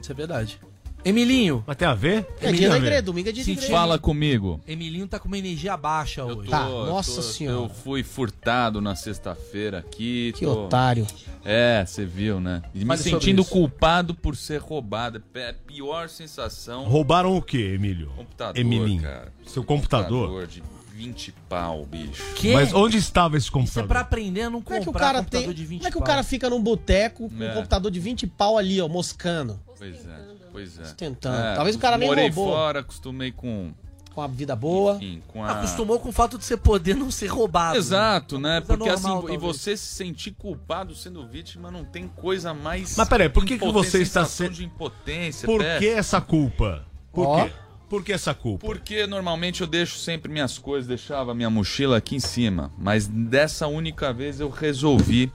Isso 0.00 0.10
é 0.10 0.14
verdade. 0.14 0.58
Emilinho. 1.04 1.64
Mas 1.66 1.76
tem 1.76 1.88
a 1.88 1.94
ver? 1.94 2.26
É 2.40 2.46
Tem 2.46 2.54
dia 2.54 2.68
da 2.70 2.76
igreja, 2.76 3.02
domingo 3.02 3.28
é 3.28 3.32
dia 3.32 3.42
de 3.42 3.46
Sim, 3.46 3.52
igreja. 3.52 3.72
Fala 3.72 3.98
comigo. 3.98 4.60
Emiliano 4.66 5.08
tá 5.08 5.18
com 5.18 5.26
uma 5.26 5.36
energia 5.38 5.76
baixa 5.76 6.20
Eu 6.20 6.26
hoje. 6.28 6.44
tô- 6.44 6.50
Tá, 6.50 6.64
nossa 6.68 7.16
tô- 7.16 7.22
senhora. 7.22 7.64
Eu 7.64 7.68
fui 7.68 8.02
furtado 8.02 8.80
na 8.80 8.94
sexta-feira 8.94 9.78
aqui. 9.78 10.32
Que 10.36 10.44
tô- 10.44 10.64
otário. 10.66 11.06
É, 11.44 11.84
você 11.84 12.04
viu, 12.04 12.40
né? 12.40 12.62
E 12.74 12.84
me 12.84 12.96
sentindo 12.96 13.44
culpado 13.44 14.14
por 14.14 14.36
ser 14.36 14.58
roubado. 14.60 15.22
É 15.34 15.50
a 15.50 15.54
pior 15.54 16.08
sensação. 16.08 16.84
Roubaram 16.84 17.36
o 17.36 17.42
quê, 17.42 17.72
Emílio? 17.74 18.08
Computador, 18.16 18.60
Emilinho. 18.60 19.02
cara. 19.02 19.32
Seu 19.46 19.64
computador? 19.64 20.46
de 20.46 20.62
20 20.94 21.32
pau, 21.48 21.84
bicho. 21.84 22.22
Que? 22.36 22.52
Mas 22.52 22.72
onde 22.72 22.96
estava 22.96 23.36
esse 23.36 23.46
Isso 23.46 23.56
é 23.56 23.60
computador? 23.60 23.88
pra 23.88 24.00
aprender 24.00 24.42
a 24.42 24.50
não 24.50 24.62
Como 24.62 24.76
é 24.76 24.80
que 24.80 24.88
o 24.88 24.92
comprar 24.92 25.06
cara 25.06 25.18
computador 25.18 25.46
tem. 25.48 25.54
de 25.56 25.64
20 25.64 25.78
Como 25.80 25.88
é 25.88 25.90
que 25.90 25.98
o 25.98 26.02
cara 26.02 26.22
fica 26.22 26.48
num 26.48 26.62
boteco 26.62 27.28
com 27.28 27.34
um 27.34 27.42
É. 27.42 27.54
computador 27.54 27.90
de 27.90 27.98
20 27.98 28.26
pau 28.26 28.56
ali, 28.56 28.80
ó, 28.80 28.86
moscando? 28.88 29.58
Pois 29.78 29.94
é, 30.06 30.18
pois 30.52 30.78
é. 30.78 30.94
Tentando. 30.94 31.56
Talvez 31.56 31.76
o 31.76 31.78
cara 31.78 31.96
nem 31.96 32.08
morei 32.08 32.26
roubou. 32.28 32.52
fora, 32.52 32.80
acostumei 32.80 33.32
com 33.32 33.72
com 34.12 34.20
a 34.20 34.26
vida 34.26 34.54
boa. 34.54 34.96
Enfim, 34.96 35.22
com 35.28 35.42
a... 35.42 35.52
Acostumou 35.52 35.98
com 35.98 36.10
o 36.10 36.12
fato 36.12 36.38
de 36.38 36.44
você 36.44 36.56
poder 36.56 36.94
não 36.94 37.10
ser 37.10 37.28
roubado. 37.28 37.78
Exato, 37.78 38.38
né? 38.38 38.60
Porque 38.60 38.88
normal, 38.88 38.94
assim, 38.94 39.08
e 39.08 39.38
talvez. 39.38 39.40
você 39.40 39.76
se 39.76 39.94
sentir 39.94 40.32
culpado 40.32 40.94
sendo 40.94 41.26
vítima 41.26 41.70
não 41.70 41.84
tem 41.84 42.06
coisa 42.08 42.54
mais. 42.54 42.96
Mas 42.96 43.08
peraí, 43.08 43.28
por 43.28 43.44
que, 43.44 43.58
que 43.58 43.72
você 43.72 44.02
está 44.02 44.24
sendo. 44.24 44.52
de 44.52 44.64
impotência? 44.64 45.46
Por 45.46 45.62
que 45.78 45.88
essa 45.88 46.20
culpa? 46.20 46.84
Por 47.12 47.26
Ó. 47.26 47.44
quê? 47.44 47.52
Por 47.88 48.02
que 48.02 48.12
essa 48.12 48.32
culpa? 48.32 48.66
Porque 48.66 49.06
normalmente 49.06 49.60
eu 49.60 49.66
deixo 49.66 49.98
sempre 49.98 50.32
minhas 50.32 50.56
coisas, 50.56 50.88
deixava 50.88 51.34
minha 51.34 51.50
mochila 51.50 51.98
aqui 51.98 52.16
em 52.16 52.20
cima. 52.20 52.72
Mas 52.78 53.06
dessa 53.06 53.66
única 53.66 54.12
vez 54.14 54.40
eu 54.40 54.48
resolvi 54.48 55.30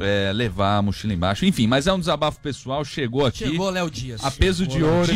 é, 0.00 0.32
levar 0.32 0.76
a 0.78 0.82
mochila 0.82 1.12
embaixo. 1.12 1.44
Enfim, 1.44 1.66
mas 1.66 1.86
é 1.86 1.92
um 1.92 1.98
desabafo 1.98 2.38
pessoal, 2.40 2.84
chegou 2.84 3.26
aqui. 3.26 3.38
Chegou 3.38 3.70
Léo 3.70 3.90
Dias. 3.90 4.24
A 4.24 4.30
peso 4.30 4.66
de 4.66 4.82
ouro. 4.82 5.12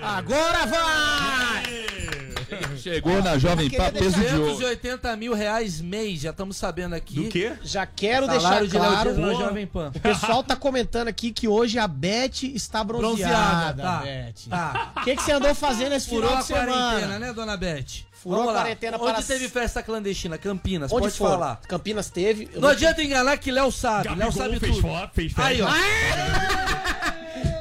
Agora 0.00 0.66
vai! 0.66 1.84
Chegou 2.76 3.22
na 3.22 3.38
Jovem 3.38 3.70
Pan, 3.70 3.90
peso 3.90 4.20
de 4.20 4.34
ouro. 4.34 4.50
280 4.52 5.16
mil 5.16 5.32
reais 5.32 5.80
mês, 5.80 6.20
já 6.20 6.30
estamos 6.30 6.56
sabendo 6.58 6.94
aqui. 6.94 7.14
Do 7.14 7.28
quê? 7.30 7.54
Já 7.62 7.86
quero 7.86 8.26
Salário 8.26 8.68
deixar 8.68 8.88
de 8.88 8.92
claro. 8.92 9.18
Na 9.18 9.32
Jovem 9.32 9.66
Pan. 9.66 9.90
O 9.94 10.00
pessoal 10.00 10.44
tá 10.44 10.54
comentando 10.54 11.08
aqui 11.08 11.32
que 11.32 11.48
hoje 11.48 11.78
a 11.78 11.88
Beth 11.88 12.42
está 12.42 12.84
bronzeada. 12.84 13.72
Bronzeada, 13.72 13.82
tá. 13.82 13.98
Beth. 14.02 14.34
Tá. 14.50 14.92
O 14.98 15.00
que, 15.04 15.16
que 15.16 15.22
você 15.22 15.32
andou 15.32 15.54
fazendo 15.54 15.94
esse 15.94 16.08
Furou 16.08 16.28
final 16.28 16.36
a 16.36 16.40
de 16.42 16.46
semana? 16.46 16.72
quarentena, 16.72 17.18
né, 17.18 17.32
dona 17.32 17.56
Beth? 17.56 18.04
Furou 18.24 18.38
Vamos 18.38 18.52
a 18.54 18.56
lá. 18.56 18.60
quarentena 18.62 18.96
Onde 18.96 19.12
para- 19.12 19.22
teve 19.22 19.48
festa 19.50 19.82
clandestina? 19.82 20.38
Campinas, 20.38 20.90
Onde 20.90 21.02
pode 21.02 21.14
for? 21.18 21.28
falar. 21.28 21.60
Campinas 21.68 22.08
teve. 22.08 22.48
eu 22.54 22.58
Não 22.62 22.70
adianta 22.70 23.02
enganar 23.02 23.36
que 23.36 23.50
Léo 23.52 23.70
sabe. 23.70 24.08
Léo 24.14 24.32
sabe 24.32 24.58
fez 24.58 24.76
tudo. 24.76 24.80
foto, 24.88 25.10
fez 25.14 25.30
festa. 25.32 25.46
Aí, 25.50 25.60
ó. 25.60 25.68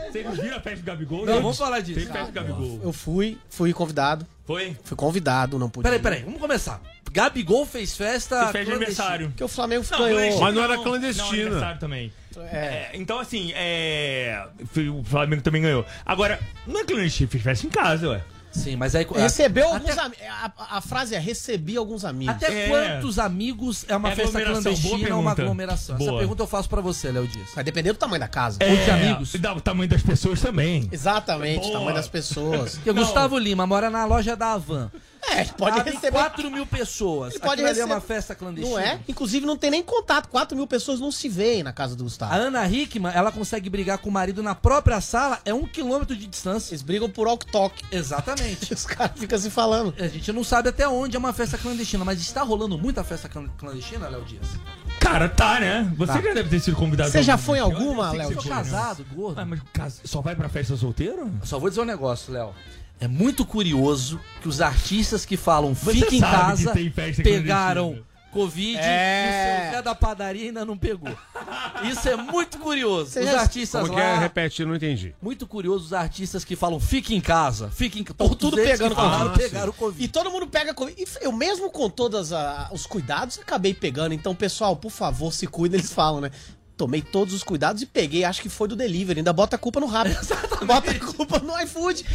Vocês 0.09 0.25
não 0.25 0.31
viram 0.33 0.57
a 0.57 0.59
festa 0.61 0.77
do 0.79 0.83
Gabigol? 0.85 1.25
Não, 1.25 1.33
gente? 1.33 1.41
vamos 1.41 1.57
falar 1.57 1.79
disso. 1.81 1.99
Fez 1.99 2.09
festa 2.11 2.27
do 2.27 2.31
Gabigol. 2.31 2.79
Eu 2.81 2.93
fui, 2.93 3.37
fui 3.49 3.73
convidado. 3.73 4.25
Foi? 4.45 4.77
Fui 4.85 4.95
convidado, 4.95 5.59
não 5.59 5.69
pude. 5.69 5.83
Peraí, 5.83 5.99
peraí, 5.99 6.23
vamos 6.23 6.39
começar. 6.39 6.79
Gabigol 7.11 7.65
fez 7.65 7.95
festa. 7.95 8.37
Fez 8.47 8.51
festa 8.51 8.59
de 8.59 8.65
clandestina. 8.65 8.75
aniversário. 8.75 9.27
Porque 9.29 9.43
o 9.43 9.47
Flamengo 9.47 9.85
Não, 9.91 9.99
ganhou. 9.99 10.39
Mas 10.39 10.55
não 10.55 10.63
era 10.63 10.75
Não, 10.77 10.83
clandestina. 10.83 11.27
aniversário 11.41 11.79
também. 11.79 12.13
É. 12.37 12.57
É, 12.57 12.91
então, 12.95 13.19
assim, 13.19 13.51
é. 13.53 14.47
O 14.97 15.03
Flamengo 15.03 15.41
também 15.43 15.61
ganhou. 15.61 15.85
Agora, 16.05 16.39
não 16.65 16.79
é 16.79 16.83
clandestino, 16.85 17.29
fez 17.29 17.43
festa 17.43 17.67
em 17.67 17.69
casa, 17.69 18.09
ué. 18.09 18.23
Sim, 18.53 18.75
mas 18.75 18.93
aí. 18.95 19.05
Recebeu 19.15 19.67
até- 19.73 19.75
alguns 19.91 19.97
amigos. 19.97 20.25
A, 20.29 20.77
a 20.77 20.81
frase 20.81 21.15
é 21.15 21.19
recebi 21.19 21.75
alguns 21.75 22.05
amigos. 22.05 22.35
Até 22.35 22.65
É. 22.65 22.67
quantos 22.69 23.17
amigos 23.19 23.83
é 23.87 23.95
uma 23.95 24.11
É 24.11 24.15
festa 24.15 24.41
clandestina 24.41 25.15
ou 25.15 25.21
uma 25.21 25.31
pergunta. 25.35 25.41
aglomeração? 25.41 25.95
Essa 25.95 26.05
Boa. 26.05 26.19
pergunta 26.19 26.43
eu 26.43 26.47
faço 26.47 26.69
pra 26.69 26.79
você, 26.79 27.11
Léo 27.11 27.27
Dias. 27.27 27.49
Vai 27.55 27.63
depender 27.63 27.91
do 27.93 27.97
tamanho 27.97 28.19
da 28.19 28.27
casa. 28.27 28.59
Ou 28.63 28.75
de 28.85 28.91
amigos. 28.91 29.33
E 29.33 29.37
dá 29.39 29.53
o 29.53 29.59
tamanho 29.61 29.89
das 29.89 30.01
pessoas 30.03 30.39
também. 30.39 30.87
Exatamente, 30.91 31.61
Boa. 31.61 31.73
tamanho 31.79 31.95
das 31.95 32.07
pessoas. 32.07 32.75
Porque 32.75 32.91
o 32.91 32.93
Gustavo 32.93 33.37
Lima 33.37 33.65
mora 33.65 33.89
na 33.89 34.05
loja 34.05 34.35
da 34.35 34.53
Havan. 34.53 34.91
É, 35.29 35.45
pode 35.45 35.77
Cabe 35.77 35.91
receber. 35.91 36.11
4 36.17 36.51
mil 36.51 36.65
pessoas. 36.65 37.31
Ele 37.33 37.39
pode 37.39 37.53
Aquilo 37.53 37.67
ali 37.67 37.77
é 37.79 37.81
receber- 37.81 37.93
uma 37.93 38.01
festa 38.01 38.35
clandestina. 38.35 38.75
Não 38.75 38.79
é? 38.85 38.99
Inclusive 39.07 39.45
não 39.45 39.57
tem 39.57 39.71
nem 39.71 39.81
contato. 39.81 40.27
4 40.29 40.55
mil 40.55 40.67
pessoas 40.67 40.99
não 40.99 41.11
se 41.11 41.29
veem 41.29 41.63
na 41.63 41.71
casa 41.73 41.95
do 41.95 42.01
A 42.01 42.03
Gustavo. 42.03 42.33
Ana 42.33 42.67
Hickman, 42.67 43.11
ela 43.13 43.31
consegue 43.31 43.69
brigar 43.69 43.97
com 43.97 44.09
o 44.09 44.11
marido 44.11 44.43
na 44.43 44.53
própria 44.53 44.99
sala, 45.01 45.39
é 45.45 45.53
um 45.53 45.65
quilômetro 45.65 46.15
de 46.15 46.27
distância. 46.27 46.73
Eles 46.73 46.81
brigam 46.81 47.09
por 47.09 47.27
walk-talk. 47.27 47.83
Exatamente. 47.91 48.73
Os 48.73 48.85
caras 48.85 49.17
ficam 49.17 49.39
se 49.39 49.49
falando. 49.49 49.93
A 49.97 50.07
gente 50.07 50.31
não 50.31 50.43
sabe 50.43 50.69
até 50.69 50.87
onde 50.87 51.15
é 51.15 51.19
uma 51.19 51.33
festa 51.33 51.57
clandestina, 51.57 52.03
mas 52.05 52.19
está 52.21 52.43
rolando 52.43 52.77
muita 52.77 53.03
festa 53.03 53.29
clan- 53.29 53.49
clandestina, 53.57 54.09
Léo 54.09 54.23
Dias? 54.25 54.47
Cara, 54.99 55.27
tá, 55.29 55.59
né? 55.59 55.91
Você 55.97 56.13
Tá. 56.13 56.21
já 56.21 56.33
deve 56.33 56.49
ter 56.49 56.59
sido 56.59 56.75
convidado. 56.77 57.11
Você 57.11 57.23
já 57.23 57.37
foi 57.37 57.57
em 57.57 57.61
alguma, 57.61 58.07
Eu 58.07 58.13
Léo 58.13 58.27
você 58.29 58.33
Sou 58.41 58.43
casado, 58.51 59.05
gordo. 59.13 59.39
Ah, 59.39 59.45
mas 59.45 59.59
só 60.03 60.21
vai 60.21 60.35
pra 60.35 60.47
festa 60.49 60.75
solteiro? 60.77 61.31
Só 61.43 61.59
vou 61.59 61.69
dizer 61.69 61.81
um 61.81 61.85
negócio, 61.85 62.31
Léo. 62.33 62.53
É 63.03 63.07
muito 63.07 63.45
curioso 63.45 64.17
que 64.41 64.47
os 64.47 64.61
artistas 64.61 65.25
que 65.25 65.35
falam 65.35 65.73
Você 65.75 65.91
fica 65.93 66.15
em 66.15 66.21
casa 66.21 66.71
que 66.71 66.89
pegaram 67.21 67.83
clandestina. 67.89 68.13
Covid 68.31 68.77
É. 68.79 68.85
e 69.27 69.29
o 69.59 69.63
seu 69.63 69.71
Zé 69.73 69.81
da 69.83 69.93
padaria 69.93 70.45
ainda 70.47 70.63
não 70.65 70.75
pegou. 70.77 71.15
Isso 71.83 72.07
é 72.07 72.15
muito 72.15 72.57
curioso. 72.59 73.11
Você 73.11 73.19
os 73.19 73.25
já- 73.25 73.41
artistas 73.41 73.81
Como 73.81 73.93
que 73.93 73.99
é? 74.01 74.13
lá. 74.13 74.19
Repete, 74.19 74.61
eu 74.61 74.67
não 74.69 74.75
entendi. 74.75 75.13
Muito 75.21 75.45
curioso 75.45 75.85
os 75.87 75.93
artistas 75.93 76.43
que 76.45 76.55
falam 76.55 76.79
fique 76.79 77.13
em 77.13 77.19
casa, 77.21 77.69
fique 77.69 77.99
em 77.99 78.03
casa. 78.03 78.17
Tudo 78.35 78.55
pegando 78.55 78.95
falaram, 78.95 79.29
Covid. 79.31 79.43
pegaram 79.43 79.69
o 79.69 79.73
Covid. 79.73 80.03
E 80.03 80.07
todo 80.07 80.31
mundo 80.31 80.47
pega 80.47 80.73
Covid. 80.73 80.99
E 80.99 81.07
eu 81.25 81.31
mesmo 81.33 81.69
com 81.69 81.89
todos 81.89 82.31
os 82.71 82.85
cuidados, 82.87 83.37
acabei 83.37 83.73
pegando. 83.73 84.13
Então, 84.13 84.33
pessoal, 84.33 84.75
por 84.77 84.91
favor, 84.91 85.31
se 85.33 85.45
cuida, 85.45 85.75
eles 85.75 85.91
falam, 85.91 86.21
né? 86.21 86.31
Tomei 86.75 87.01
todos 87.01 87.33
os 87.33 87.43
cuidados 87.43 87.81
e 87.81 87.85
peguei, 87.85 88.23
acho 88.23 88.41
que 88.41 88.49
foi 88.49 88.67
do 88.67 88.75
delivery. 88.75 89.19
Ainda 89.19 89.31
bota 89.31 89.55
a 89.55 89.59
culpa 89.59 89.79
no 89.79 89.85
rabo. 89.85 90.09
Bota 90.63 90.91
a 90.91 90.99
culpa 90.99 91.39
no 91.39 91.59
iFood. 91.61 92.05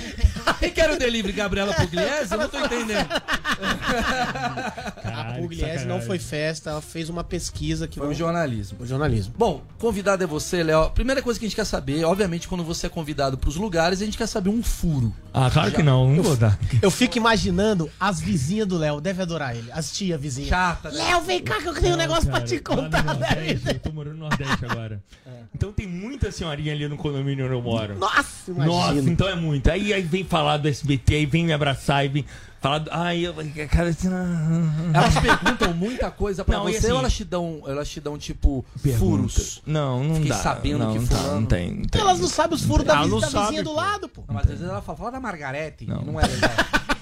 Quem 0.58 0.70
quer 0.70 0.90
o 0.90 0.98
delivery, 0.98 1.34
Gabriela 1.34 1.74
Pugliese? 1.74 2.32
Eu 2.32 2.38
não 2.38 2.48
tô 2.48 2.58
entendendo. 2.58 3.06
A 3.10 4.90
Caralho, 5.02 5.34
que 5.34 5.40
Pugliese 5.42 5.84
não 5.84 6.00
foi 6.00 6.18
festa, 6.18 6.70
ela 6.70 6.80
fez 6.80 7.10
uma 7.10 7.22
pesquisa 7.22 7.86
que 7.86 7.98
Foi 7.98 8.08
um 8.08 8.14
jornalismo. 8.14 8.78
o 8.80 8.86
jornalismo. 8.86 9.34
Bom, 9.36 9.62
convidado 9.78 10.24
é 10.24 10.26
você, 10.26 10.62
Léo. 10.62 10.90
Primeira 10.90 11.20
coisa 11.20 11.38
que 11.38 11.44
a 11.44 11.48
gente 11.48 11.56
quer 11.56 11.66
saber, 11.66 12.04
obviamente, 12.04 12.48
quando 12.48 12.64
você 12.64 12.86
é 12.86 12.88
convidado 12.88 13.36
pros 13.36 13.56
lugares, 13.56 14.00
a 14.00 14.04
gente 14.06 14.16
quer 14.16 14.26
saber 14.26 14.48
um 14.48 14.62
furo. 14.62 15.14
Ah, 15.32 15.50
claro 15.50 15.70
que 15.70 15.82
não, 15.82 16.10
não 16.10 16.22
vou 16.22 16.36
dar. 16.36 16.58
Eu 16.80 16.90
fico 16.90 17.18
imaginando 17.18 17.90
as 18.00 18.18
vizinhas 18.18 18.66
do 18.66 18.78
Léo, 18.78 18.98
deve 19.00 19.20
adorar 19.22 19.54
ele. 19.54 19.70
As 19.72 19.92
tia 19.92 20.16
vizinha. 20.16 20.48
Chata, 20.48 20.90
né? 20.90 21.04
Léo, 21.04 21.20
vem 21.20 21.42
cá 21.42 21.60
que 21.60 21.68
eu 21.68 21.74
tenho 21.74 21.94
um 21.94 21.98
negócio 21.98 22.30
pra 22.30 22.40
te 22.40 22.58
contar, 22.60 23.04
Lá 23.04 23.14
no 23.14 23.20
né? 23.20 23.60
Eu 23.66 23.80
tô 23.80 23.92
morando 23.92 24.14
no 24.14 24.20
Nordeste 24.20 24.47
agora. 24.70 25.02
Então 25.54 25.72
tem 25.72 25.86
muita 25.88 26.30
senhorinha 26.30 26.72
ali 26.72 26.86
no 26.86 26.96
condomínio 26.96 27.46
onde 27.46 27.54
eu 27.54 27.62
moro. 27.62 27.98
Nossa, 27.98 28.52
Nossa, 28.52 28.90
imagina. 28.92 29.10
então 29.10 29.28
é 29.28 29.34
muito. 29.34 29.68
Aí, 29.70 29.92
aí 29.92 30.02
vem 30.02 30.22
falar 30.22 30.56
do 30.58 30.68
SBT, 30.68 31.14
aí 31.16 31.26
vem 31.26 31.44
me 31.46 31.52
abraçar, 31.52 31.96
aí 31.96 32.08
vem 32.08 32.24
falar 32.60 32.78
do. 32.78 32.90
Ai, 32.92 33.26
eu. 33.26 33.34
Cara, 33.68 33.88
assim. 33.88 34.08
ah, 34.08 34.90
Elas 34.94 35.18
perguntam 35.18 35.72
muita 35.74 36.10
coisa 36.10 36.44
pra 36.44 36.58
Não, 36.58 36.64
você 36.64 36.76
assim- 36.76 36.92
ou 36.92 36.98
elas 36.98 37.12
te 37.14 37.24
dão, 37.24 37.62
elas 37.66 37.88
te 37.88 38.00
dão 38.00 38.16
tipo 38.18 38.64
pergunta. 38.82 38.98
furos? 39.04 39.62
Não, 39.66 40.04
não 40.04 40.14
Fiquei 40.16 40.30
dá. 40.30 40.36
sabendo 40.36 40.78
não, 40.78 40.92
que 40.92 40.98
não, 41.00 41.06
tá, 41.06 41.22
não 41.22 41.46
tem, 41.46 41.74
não 41.74 41.84
tem. 41.86 42.00
Elas 42.00 42.20
não 42.20 42.28
sabem 42.28 42.54
os 42.54 42.62
furos 42.64 42.86
da, 42.86 43.02
viz- 43.02 43.20
da 43.20 43.28
sabe, 43.30 43.44
vizinha 43.46 43.62
do 43.64 43.70
pô. 43.70 43.76
lado, 43.76 44.08
pô. 44.08 44.22
Não, 44.28 44.34
mas 44.34 44.44
às 44.44 44.50
vezes 44.50 44.64
ela 44.68 44.82
fala, 44.82 44.98
fala 44.98 45.10
da 45.12 45.20
Margarete, 45.20 45.86
Não. 45.86 46.02
não, 46.02 46.20
é 46.20 46.26
legal. 46.26 46.50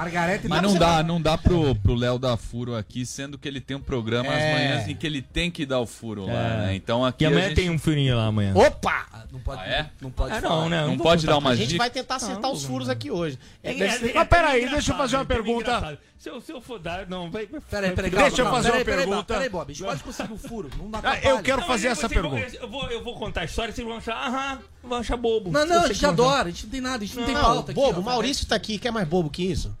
Margarete 0.00 0.48
Mas 0.48 0.60
tá- 0.62 0.66
não 0.66 0.74
dá, 0.78 1.02
não 1.02 1.20
dá 1.20 1.36
pro, 1.36 1.74
pro 1.74 1.94
Léo 1.94 2.18
dar 2.18 2.36
furo 2.38 2.74
aqui, 2.74 3.04
sendo 3.04 3.36
que 3.36 3.46
ele 3.46 3.60
tem 3.60 3.76
um 3.76 3.80
programa 3.80 4.32
É. 4.32 4.36
às 4.52 4.54
manhãs 4.58 4.88
em 4.88 4.94
que 4.96 5.06
ele 5.06 5.20
tem 5.20 5.50
que 5.50 5.66
dar 5.66 5.78
o 5.78 5.86
furo 5.86 6.24
lá, 6.26 6.32
É. 6.32 6.56
né? 6.66 6.74
Então 6.74 7.04
aqui 7.04 7.24
E 7.24 7.26
a 7.26 7.30
amanhã 7.30 7.48
gente 7.48 7.56
tem 7.56 7.68
um 7.70 7.78
furinho 7.78 8.16
lá 8.16 8.26
amanhã. 8.26 8.54
Opa! 8.54 9.06
Não 9.30 9.38
pode, 9.40 9.60
Ah, 9.62 9.66
é? 9.66 9.90
não 10.00 10.10
pode 10.10 10.32
Ah, 10.34 10.40
falar. 10.40 10.54
não, 10.62 10.68
né? 10.68 10.80
não 10.86 10.96
vou 10.96 11.04
pode 11.06 11.24
dar 11.26 11.36
uma 11.38 11.50
A 11.50 11.54
gente 11.56 11.68
dica. 11.68 11.78
vai 11.78 11.90
tentar 11.90 12.16
acertar 12.16 12.50
os 12.50 12.64
furos 12.64 12.88
aqui 12.88 13.10
hoje. 13.10 13.38
É, 13.62 13.70
É, 13.72 13.74
deve 13.74 14.10
é, 14.10 14.14
Mas 14.14 14.28
peraí, 14.28 14.64
é 14.64 14.68
deixa 14.70 14.92
eu 14.92 14.96
fazer 14.96 15.16
uma 15.16 15.22
é 15.22 15.26
pergunta. 15.26 15.98
Se 16.18 16.28
eu, 16.28 16.40
se 16.40 16.52
eu 16.52 16.60
for 16.60 16.78
dar. 16.78 17.06
Não, 17.06 17.30
vai. 17.30 17.46
Peraí, 17.46 17.92
peraí, 17.92 17.94
vai- 17.94 18.10
calma, 18.10 18.26
Deixa 18.28 18.42
eu 18.42 18.50
fazer 18.50 18.70
uma 18.72 18.84
peraí, 18.84 19.06
pergunta. 19.06 19.34
Peraí, 19.34 19.48
Bob, 19.48 19.70
a 19.70 19.72
gente 19.74 19.84
pode 19.86 20.02
conseguir 20.02 20.32
um 20.32 20.36
furo. 20.38 20.70
Não 20.76 20.90
dá 20.90 21.00
Ah, 21.02 21.18
eu 21.20 21.42
quero 21.42 21.60
Não, 21.60 21.66
fazer 21.68 21.88
essa 21.88 22.08
pergunta. 22.08 22.56
eu, 22.60 22.68
vou, 22.68 22.90
eu 22.90 23.02
vou 23.04 23.14
contar 23.14 23.42
a 23.42 23.44
história, 23.44 23.72
vocês 23.72 23.86
vão 23.86 23.96
achar. 23.98 24.16
Aham, 24.26 24.58
vão 24.82 24.98
achar 24.98 25.16
bobo. 25.16 25.50
Não, 25.50 25.64
não, 25.64 25.84
a 25.84 25.86
gente 25.92 26.04
adora, 26.04 26.48
a 26.48 26.50
gente 26.50 26.64
não 26.64 26.70
tem 26.72 26.80
nada, 26.80 27.04
a 27.04 27.06
gente 27.06 27.16
não, 27.16 27.24
tem 27.24 27.34
Não, 27.34 27.40
pauta 27.42 27.72
aqui. 27.72 27.80
bobo, 27.80 28.00
o 28.00 28.04
Maurício 28.04 28.46
tá 28.46 28.54
aqui, 28.56 28.78
quer 28.78 28.90
mais 28.90 29.06
bobo 29.08 29.30
que 29.30 29.42
isso? 29.44 29.74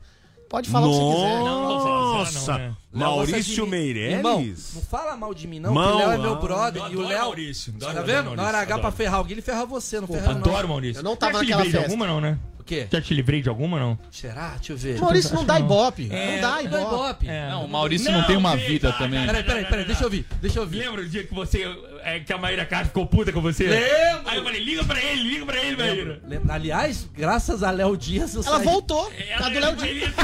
Pode 0.50 0.68
falar 0.68 0.88
o 0.88 0.90
que 0.90 0.96
você 0.96 1.14
quiser. 1.14 1.38
Não, 1.38 1.44
não 1.44 1.68
vou 1.68 1.80
falar, 1.80 2.00
Nossa, 2.18 2.52
não, 2.52 2.58
né? 2.58 2.76
Maurício 2.92 3.64
mim. 3.64 3.70
Meirelles? 3.70 4.16
Irmão, 4.16 4.40
não 4.74 4.82
fala 4.82 5.16
mal 5.16 5.32
de 5.32 5.46
mim, 5.46 5.60
não, 5.60 5.72
Mão, 5.72 5.86
que 5.86 5.94
o 5.94 5.98
Léo 5.98 6.10
é 6.10 6.18
meu 6.18 6.36
brother. 6.40 6.82
E 6.90 6.96
o 6.96 7.02
Léo. 7.06 7.20
Maurício, 7.20 7.72
adoro, 7.76 7.84
tá 7.94 8.00
adoro 8.00 8.06
vendo? 8.06 8.24
Maurício, 8.24 8.36
Na 8.36 8.48
hora 8.48 8.58
H 8.58 8.78
pra 8.80 8.90
ferrar 8.90 9.14
alguém, 9.14 9.32
ele 9.34 9.42
ferra 9.42 9.64
você, 9.64 10.00
não 10.00 10.08
ferra 10.08 10.34
não. 10.34 10.40
Adoro, 10.40 10.68
Maurício. 10.68 10.98
Eu 10.98 11.04
não 11.04 11.14
tava 11.14 11.38
naquela 11.38 11.62
de 11.62 11.70
festa. 11.70 11.86
alguma, 11.86 12.04
não, 12.04 12.20
né? 12.20 12.36
Quê? 12.70 12.86
Já 12.88 13.00
te 13.00 13.12
livrei 13.12 13.42
de 13.42 13.48
alguma, 13.48 13.80
não? 13.80 13.98
Será? 14.12 14.50
Deixa 14.50 14.72
eu 14.72 14.76
ver. 14.76 15.00
Maurício 15.00 15.34
não 15.34 15.44
dá 15.44 15.58
ibope. 15.58 16.08
É, 16.08 16.34
não 16.36 16.40
dá 16.40 16.48
Não 16.50 16.78
é 16.78 16.82
ibope. 16.82 17.28
É. 17.28 17.48
Não, 17.50 17.64
o 17.64 17.68
Maurício 17.68 18.12
não, 18.12 18.22
tem 18.22 18.36
uma 18.36 18.56
vida 18.56 18.92
também. 18.92 19.26
Peraí, 19.26 19.42
peraí, 19.42 19.64
peraí, 19.64 19.84
deixa 19.84 20.02
eu 20.02 20.06
ouvir, 20.06 20.24
deixa 20.40 20.58
eu 20.58 20.62
ouvir. 20.62 20.78
Lembra 20.78 21.00
o 21.00 21.08
dia 21.08 21.24
que 21.24 21.34
você. 21.34 21.66
É, 22.04 22.20
que 22.20 22.32
a 22.32 22.38
Maíra 22.38 22.64
Castro 22.64 22.88
ficou 22.90 23.06
puta 23.06 23.32
com 23.32 23.40
você? 23.42 23.64
Lembro. 23.64 24.22
Aí 24.30 24.38
eu 24.38 24.44
falei, 24.44 24.62
liga 24.62 24.84
pra 24.84 25.02
ele, 25.02 25.22
liga 25.24 25.44
pra 25.46 25.58
ele, 25.64 25.76
Maíra. 25.76 26.20
Lembra- 26.24 26.54
Aliás, 26.54 27.08
graças 27.12 27.64
a 27.64 27.72
Léo 27.72 27.96
Dias, 27.96 28.34
eu 28.36 28.42
Ela 28.46 28.56
saí- 28.58 28.64
voltou. 28.64 29.12
Ela, 29.28 29.46
A 29.46 29.50
do 29.50 29.58
Léo 29.58 29.76
Dias. 29.76 30.14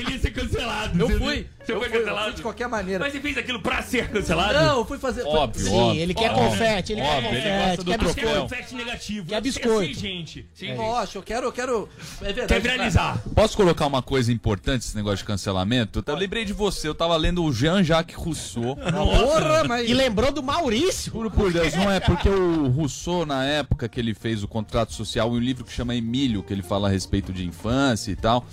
Ele 0.00 0.12
ia 0.12 0.18
ser 0.18 0.30
cancelado, 0.30 0.94
ele. 0.94 1.02
Eu 1.14 1.18
fui. 1.18 1.46
Você 1.64 1.72
eu 1.72 1.78
foi 1.78 1.88
fui, 1.88 1.96
eu 1.98 2.00
cancelado? 2.02 2.26
fui 2.26 2.34
de 2.34 2.42
qualquer 2.42 2.68
maneira. 2.68 3.04
Mas 3.04 3.12
você 3.12 3.20
fez 3.20 3.38
aquilo 3.38 3.60
pra 3.62 3.80
ser 3.82 4.08
cancelado? 4.10 4.52
Não, 4.54 4.78
eu 4.78 4.84
fui 4.84 4.98
fazer. 4.98 5.22
Óbvio, 5.22 5.64
Sim, 5.64 5.74
óbvio. 5.78 6.00
ele 6.02 6.12
quer 6.14 6.30
Óbvio. 6.32 6.48
confete, 6.48 6.92
ele 6.92 7.00
quer 7.02 7.16
Óbvio, 7.16 7.30
ele 7.30 7.40
gosta 7.76 7.98
confete, 7.98 8.14
quer 8.26 8.40
confete 8.40 8.74
negativo. 8.74 9.26
Quer 9.28 9.34
É 9.36 9.40
biscoito. 9.40 9.92
assim, 9.92 9.94
gente. 10.00 10.46
Sim. 10.54 10.74
Poxa, 10.74 11.18
eu 11.18 11.22
quero, 11.22 11.46
eu 11.46 11.52
quero. 11.52 11.88
É 12.20 12.24
verdade. 12.24 12.48
Quer 12.48 12.60
viralizar. 12.60 13.22
Posso 13.34 13.56
colocar 13.56 13.86
uma 13.86 14.02
coisa 14.02 14.32
importante 14.32 14.82
esse 14.82 14.96
negócio 14.96 15.18
de 15.18 15.24
cancelamento? 15.24 16.02
Eu 16.04 16.16
lembrei 16.16 16.44
de 16.44 16.52
você, 16.52 16.88
eu 16.88 16.94
tava 16.94 17.16
lendo 17.16 17.44
o 17.44 17.52
Jean-Jacques 17.52 18.16
Rousseau. 18.16 18.74
Porra, 18.76 19.64
mas. 19.64 19.88
E 19.88 19.94
lembrou 19.94 20.32
do 20.32 20.42
Maurício. 20.42 21.12
Juro 21.12 21.30
por 21.30 21.52
Deus, 21.52 21.74
não 21.74 21.90
é 21.90 22.00
porque 22.00 22.28
o 22.28 22.68
Rousseau, 22.68 23.24
na 23.24 23.44
época 23.44 23.88
que 23.88 24.00
ele 24.00 24.14
fez 24.14 24.42
o 24.42 24.48
contrato 24.48 24.92
social, 24.92 25.30
um 25.30 25.38
livro 25.38 25.64
que 25.64 25.72
chama 25.72 25.94
Emílio, 25.94 26.42
que 26.42 26.52
ele 26.52 26.62
fala 26.62 26.88
a 26.88 26.90
respeito 26.90 27.32
de 27.32 27.46
infância 27.46 28.10
e 28.10 28.16
tal, 28.16 28.44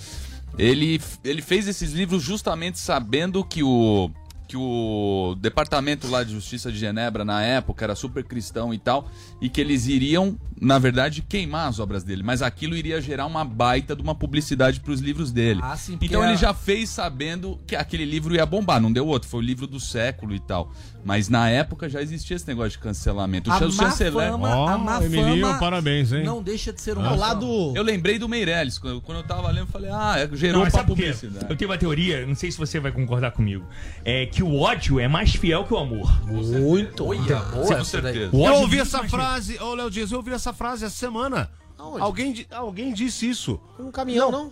ele, 0.59 1.01
ele 1.23 1.41
fez 1.41 1.67
esses 1.67 1.93
livros 1.93 2.21
justamente 2.21 2.77
sabendo 2.77 3.45
que 3.45 3.63
o, 3.63 4.11
que 4.45 4.57
o 4.57 5.35
departamento 5.39 6.07
lá 6.07 6.23
de 6.23 6.33
justiça 6.33 6.71
de 6.71 6.77
Genebra 6.77 7.23
na 7.23 7.41
época 7.41 7.85
era 7.85 7.95
super 7.95 8.23
cristão 8.23 8.73
e 8.73 8.77
tal, 8.77 9.07
e 9.39 9.47
que 9.47 9.61
eles 9.61 9.87
iriam, 9.87 10.37
na 10.59 10.77
verdade, 10.77 11.21
queimar 11.21 11.69
as 11.69 11.79
obras 11.79 12.03
dele, 12.03 12.23
mas 12.23 12.41
aquilo 12.41 12.75
iria 12.75 12.99
gerar 12.99 13.25
uma 13.25 13.45
baita 13.45 13.95
de 13.95 14.01
uma 14.01 14.13
publicidade 14.13 14.81
para 14.81 14.91
os 14.91 14.99
livros 14.99 15.31
dele. 15.31 15.61
Ah, 15.63 15.77
sim, 15.77 15.97
então 16.01 16.23
ele 16.25 16.35
já 16.35 16.53
fez 16.53 16.89
sabendo 16.89 17.57
que 17.65 17.75
aquele 17.75 18.03
livro 18.03 18.35
ia 18.35 18.45
bombar, 18.45 18.81
não 18.81 18.91
deu 18.91 19.07
outro, 19.07 19.29
foi 19.29 19.39
o 19.39 19.43
livro 19.43 19.65
do 19.65 19.79
século 19.79 20.35
e 20.35 20.39
tal. 20.39 20.73
Mas 21.03 21.29
na 21.29 21.49
época 21.49 21.87
já 21.87 22.01
existia 22.01 22.35
esse 22.35 22.47
negócio 22.47 22.71
de 22.71 22.79
cancelamento. 22.79 23.49
O 23.49 23.53
A 23.53 23.71
chanceler. 23.71 24.31
fama, 24.31 24.73
a 24.73 24.77
má 24.77 25.03
Emilio, 25.03 25.45
fama 25.47 25.59
parabéns, 25.59 26.11
hein? 26.11 26.23
não 26.23 26.43
deixa 26.43 26.73
de 26.73 26.81
ser 26.81 26.97
um 26.97 27.01
Ah. 27.01 27.09
Ao 27.09 27.15
lado. 27.15 27.73
Eu 27.75 27.83
lembrei 27.83 28.19
do 28.19 28.27
Meirelles, 28.27 28.77
quando 28.77 29.01
eu 29.17 29.23
tava 29.23 29.47
lendo, 29.47 29.59
eu 29.59 29.67
falei, 29.67 29.89
ah, 29.91 30.15
é, 30.17 30.27
Não, 30.27 30.35
gerou 30.35 30.61
mas 30.61 30.71
pra 30.73 30.79
sabe 30.81 30.87
por 30.87 30.95
quê? 30.97 31.03
publicidade. 31.13 31.45
Eu 31.49 31.55
tenho 31.57 31.71
uma 31.71 31.77
teoria, 31.77 32.25
não 32.25 32.35
sei 32.35 32.51
se 32.51 32.57
você 32.57 32.79
vai 32.79 32.91
concordar 32.91 33.31
comigo. 33.31 33.65
É 34.03 34.25
que 34.25 34.43
o 34.43 34.59
ódio 34.59 34.99
é 34.99 35.07
mais 35.07 35.33
fiel 35.33 35.63
que 35.63 35.73
o 35.73 35.77
amor. 35.77 36.09
Muito. 36.27 37.05
Olha, 37.07 37.39
boa 37.39 37.77
Com 37.77 37.83
certeza. 37.83 38.29
Eu 38.33 38.53
ouvi 38.55 38.79
essa 38.79 39.03
frase, 39.05 39.57
ô 39.61 39.73
Léo 39.75 39.89
Dias, 39.89 40.11
eu 40.11 40.17
ouvi 40.17 40.31
essa 40.31 40.51
frase 40.53 40.85
essa 40.85 40.95
semana. 40.95 41.49
Aonde? 41.77 42.01
Alguém, 42.01 42.45
alguém 42.51 42.93
disse 42.93 43.29
isso. 43.29 43.59
Um 43.79 43.89
caminhão, 43.89 44.31
não? 44.31 44.51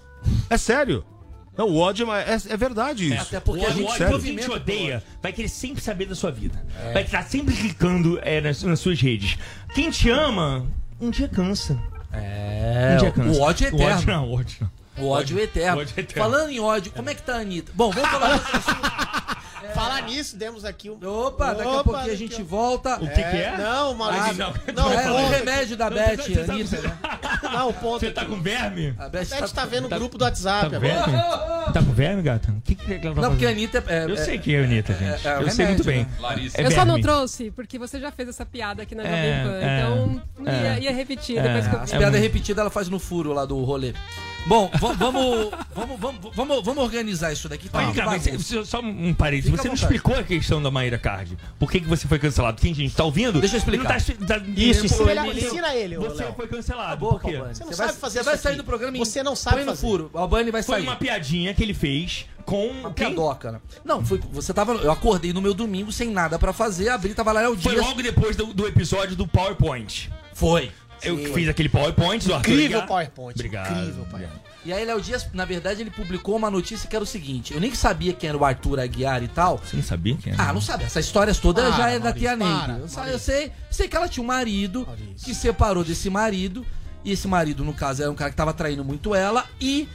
É 0.50 0.58
sério. 0.58 1.04
Não, 1.57 1.67
o 1.69 1.77
ódio 1.79 2.11
é, 2.13 2.21
é, 2.33 2.37
é 2.53 2.57
verdade 2.57 3.13
isso. 3.13 3.21
Até 3.23 3.39
porque 3.39 3.61
o 3.63 3.65
a 3.65 3.69
ódio, 3.69 3.77
gente 3.77 3.85
o 3.85 3.89
ódio, 3.89 3.97
sério. 3.97 4.13
quando 4.13 4.23
a 4.23 4.27
gente 4.27 4.51
odeia, 4.51 5.03
vai 5.21 5.33
querer 5.33 5.49
sempre 5.49 5.83
saber 5.83 6.05
da 6.05 6.15
sua 6.15 6.31
vida. 6.31 6.63
É. 6.83 6.93
Vai 6.93 7.03
estar 7.03 7.23
sempre 7.23 7.55
clicando 7.55 8.19
é, 8.21 8.39
nas, 8.41 8.61
nas 8.63 8.79
suas 8.79 9.01
redes. 9.01 9.37
Quem 9.73 9.89
te 9.89 10.09
ama, 10.09 10.65
um 11.01 11.09
dia 11.09 11.27
cansa. 11.27 11.77
É, 12.13 12.93
Um 12.93 12.97
dia 12.99 13.11
cansa. 13.11 13.39
o 13.39 13.41
ódio 13.41 13.67
é 13.67 13.71
O 13.71 13.75
ódio 13.75 13.85
eterno. 13.87 14.11
não, 14.11 14.27
o 14.29 14.33
ódio 14.39 14.57
não. 14.61 14.77
O 15.05 15.09
ódio 15.09 15.39
é 15.39 15.43
eterno. 15.43 15.77
O 15.77 15.81
ódio 15.81 15.93
é 15.95 15.99
eterno. 16.01 16.31
Falando 16.31 16.49
em 16.49 16.59
ódio, 16.59 16.91
como 16.91 17.09
é 17.09 17.13
que 17.15 17.21
tá 17.21 17.35
a 17.35 17.39
Anitta? 17.41 17.71
Bom, 17.75 17.91
vamos 17.91 18.09
falar 18.09 18.97
assunto. 19.57 19.73
Falar 19.73 20.01
nisso, 20.03 20.37
demos 20.37 20.65
aqui 20.65 20.89
um. 20.89 20.97
Opa, 21.07 21.53
daqui 21.53 21.75
a 21.77 21.83
pouquinho 21.83 22.11
a 22.13 22.15
gente 22.15 22.41
volta. 22.43 22.95
O 22.95 23.07
que, 23.07 23.15
que 23.15 23.21
é? 23.21 23.55
Não, 23.57 23.93
Maurício. 23.95 24.25
Ah, 24.45 24.53
não, 24.73 24.83
não, 24.83 24.89
o 24.89 24.93
é 24.93 25.11
o 25.11 25.29
remédio 25.29 25.77
da 25.77 25.89
Beth, 25.89 26.17
você 26.17 26.43
tá- 26.45 26.53
Anitta, 26.53 26.81
né? 26.81 26.97
Não, 27.43 27.69
o 27.69 27.73
ponto. 27.73 27.99
Você 27.99 28.11
tá 28.11 28.25
com 28.25 28.41
verme? 28.41 28.93
A 28.97 29.09
Beth 29.09 29.19
A 29.19 29.23
gente 29.39 29.53
tá 29.53 29.65
vendo 29.65 29.85
o 29.85 29.89
grupo 29.89 30.17
do 30.17 30.19
Tá 30.19 30.25
WhatsApp 30.25 30.69
com 30.69 30.75
agora. 30.75 31.71
Tá 31.71 31.83
com 31.83 31.91
verme, 31.93 32.21
gata? 32.21 32.51
O 32.51 32.61
que, 32.61 32.75
que 32.75 32.93
ela 32.93 33.15
tá 33.15 33.21
Não, 33.21 33.29
porque 33.29 33.45
a? 33.45 33.49
Anitta 33.49 33.83
é. 33.87 34.03
Eu 34.05 34.13
é- 34.13 34.17
sei 34.17 34.37
que 34.37 34.53
é 34.55 34.61
a 34.61 34.63
Anitta, 34.63 34.93
gente. 34.93 35.27
é- 35.27 35.31
é 35.31 35.41
eu 35.43 35.49
sei 35.49 35.65
muito 35.67 35.83
bem. 35.83 35.99
né? 36.03 36.09
Larissa. 36.19 36.61
É 36.61 36.65
eu 36.65 36.71
só 36.71 36.85
não 36.85 36.99
trouxe, 37.01 37.51
porque 37.51 37.77
você 37.79 37.99
já 37.99 38.11
fez 38.11 38.29
essa 38.29 38.45
piada 38.45 38.83
aqui 38.83 38.95
na 38.95 39.03
Jovem 39.03 39.17
É, 39.17 39.43
Pan. 39.43 39.53
é, 39.61 39.79
então, 39.79 40.21
ia, 40.45 40.51
é. 40.51 40.79
ia 40.81 40.91
repetir 40.93 41.37
É. 41.37 41.41
depois 41.43 41.67
que 41.67 41.75
eu 41.75 41.79
As 41.81 41.93
É 41.93 41.97
piadas 41.97 42.19
muito- 42.19 42.23
repetidas 42.33 42.61
ela 42.61 42.69
faz 42.69 42.89
no 42.89 42.99
furo 42.99 43.33
lá 43.33 43.45
do 43.45 43.63
rolê. 43.63 43.93
Bom, 44.46 44.72
va- 44.79 44.94
vamos, 44.94 45.50
vamos, 45.75 46.00
vamos, 46.00 46.36
vamos, 46.36 46.63
vamos 46.63 46.84
organizar 46.84 47.34
isso 47.34 47.50
daqui. 47.50 47.67
Tá 47.67 47.91
cá, 47.91 48.06
mas 48.06 48.24
você- 48.25 48.63
só 48.63 48.79
um 48.79 49.13
parênteses. 49.13 49.51
Fica 49.51 49.62
Você 49.62 49.67
não 49.67 49.75
explicou 49.75 50.15
a 50.15 50.24
questão 50.24 50.62
da 50.63 50.72
Maíra 50.72 50.98
Card. 50.98 51.38
Por 51.60 51.70
que, 51.70 51.82
que 51.82 51.88
você 51.88 52.08
foi 52.08 52.17
cancelado? 52.17 52.62
Quem 52.62 52.74
gente 52.74 52.96
tá 52.96 53.03
ouvindo? 53.03 53.41
Deixa 53.41 53.56
eu 53.56 53.60
explicar. 53.60 53.84
Não 53.84 54.25
tá, 54.25 54.39
tá, 54.39 54.46
Isso, 54.56 54.86
ensina, 54.86 55.12
ele, 55.27 55.46
ensina 55.46 55.75
ele, 55.75 55.98
Você 55.98 56.24
Léo. 56.24 56.34
foi 56.34 56.48
cancelado. 56.48 56.98
Boa, 56.98 57.20
Por 57.20 57.29
quê? 57.29 57.38
Você 57.38 57.63
não 57.63 57.72
Você 57.72 57.75
sabe 57.75 57.91
vai, 57.91 58.00
fazer 58.00 58.13
você 58.13 58.20
isso 58.20 58.29
vai 58.29 58.38
sair 58.38 58.56
do 58.56 58.63
programa 58.63 58.96
e 58.96 59.00
Você 59.00 59.22
não 59.22 59.36
sabe 59.36 59.58
põe 59.58 59.65
no 59.65 59.72
fazer. 59.72 59.82
furo. 59.82 60.10
O 60.13 60.17
Albani 60.17 60.50
vai 60.51 60.63
Foi 60.63 60.75
sair. 60.75 60.84
uma 60.84 60.96
piadinha 60.96 61.53
que 61.53 61.62
ele 61.62 61.74
fez 61.74 62.25
com 62.46 62.67
Uma 62.67 62.94
quem? 62.94 63.08
piadoca, 63.08 63.51
né? 63.51 63.60
Não, 63.84 64.06
foi, 64.06 64.17
você 64.32 64.53
tava. 64.53 64.72
Eu 64.75 64.91
acordei 64.91 65.34
no 65.34 65.41
meu 65.41 65.53
domingo 65.53 65.91
sem 65.91 66.10
nada 66.10 66.39
pra 66.39 66.53
fazer, 66.53 66.88
abri, 66.88 67.13
tava 67.13 67.34
lá, 67.34 67.41
é 67.41 67.50
o 67.50 67.58
Foi 67.58 67.74
dia. 67.74 67.82
logo 67.82 68.01
depois 68.01 68.38
do, 68.38 68.53
do 68.53 68.65
episódio 68.65 69.13
do 69.17 69.27
PowerPoint. 69.27 70.10
Foi. 70.34 70.72
Eu 71.04 71.18
Sim. 71.18 71.34
fiz 71.34 71.48
aquele 71.50 71.70
PowerPoint 71.70 72.25
do 72.27 72.34
Arthur 72.34 72.51
Incrível 72.51 72.77
Aguiar. 72.80 72.88
PowerPoint. 72.88 73.36
Obrigado. 73.36 73.72
Incrível 73.80 74.06
PowerPoint. 74.06 74.42
E 74.66 74.74
aí, 74.74 74.84
Léo 74.84 75.00
Dias, 75.00 75.27
na 75.34 75.46
verdade, 75.46 75.82
ele 75.82 75.92
publicou 75.92 76.36
uma 76.36 76.50
notícia 76.51 76.89
que 76.89 76.96
era 76.96 77.04
o 77.04 77.08
seguinte: 77.08 77.54
eu 77.54 77.60
nem 77.60 77.74
sabia 77.74 78.13
quem 78.13 78.27
era 78.30 78.38
o 78.38 78.44
Arthur 78.44 78.80
Aguiar 78.80 79.24
e 79.24 79.27
tal. 79.27 79.58
Você 79.60 79.75
não 79.77 79.84
sabia 79.84 80.16
quem 80.18 80.34
era? 80.34 80.44
Ah, 80.50 80.54
não 80.54 80.60
sabe. 80.62 80.84
Essas 80.84 81.06
histórias 81.06 81.38
todas 81.39 81.63
Para, 81.66 81.77
já 81.77 81.89
é 81.92 82.00
da 82.00 82.12
tia 82.12 82.36
Neide. 82.36 82.89
para, 82.94 83.06
Eu, 83.08 83.12
eu 83.13 83.20
sei, 83.20 83.51
sei 83.72 83.88
que 83.88 83.96
ela 83.96 84.08
tinha 84.10 84.24
um 84.24 84.27
marido 84.27 84.86
Maurício. 84.86 85.25
que 85.25 85.34
separou 85.36 85.84
desse 85.84 86.10
marido. 86.10 86.66
E 87.06 87.12
esse 87.12 87.27
marido, 87.27 87.63
no 87.63 87.74
caso, 87.74 88.01
era 88.01 88.12
um 88.12 88.16
cara 88.16 88.32
que 88.32 88.36
tava 88.36 88.54
traindo 88.54 88.84
muito 88.84 89.16
ela. 89.16 89.46
E 89.62 89.88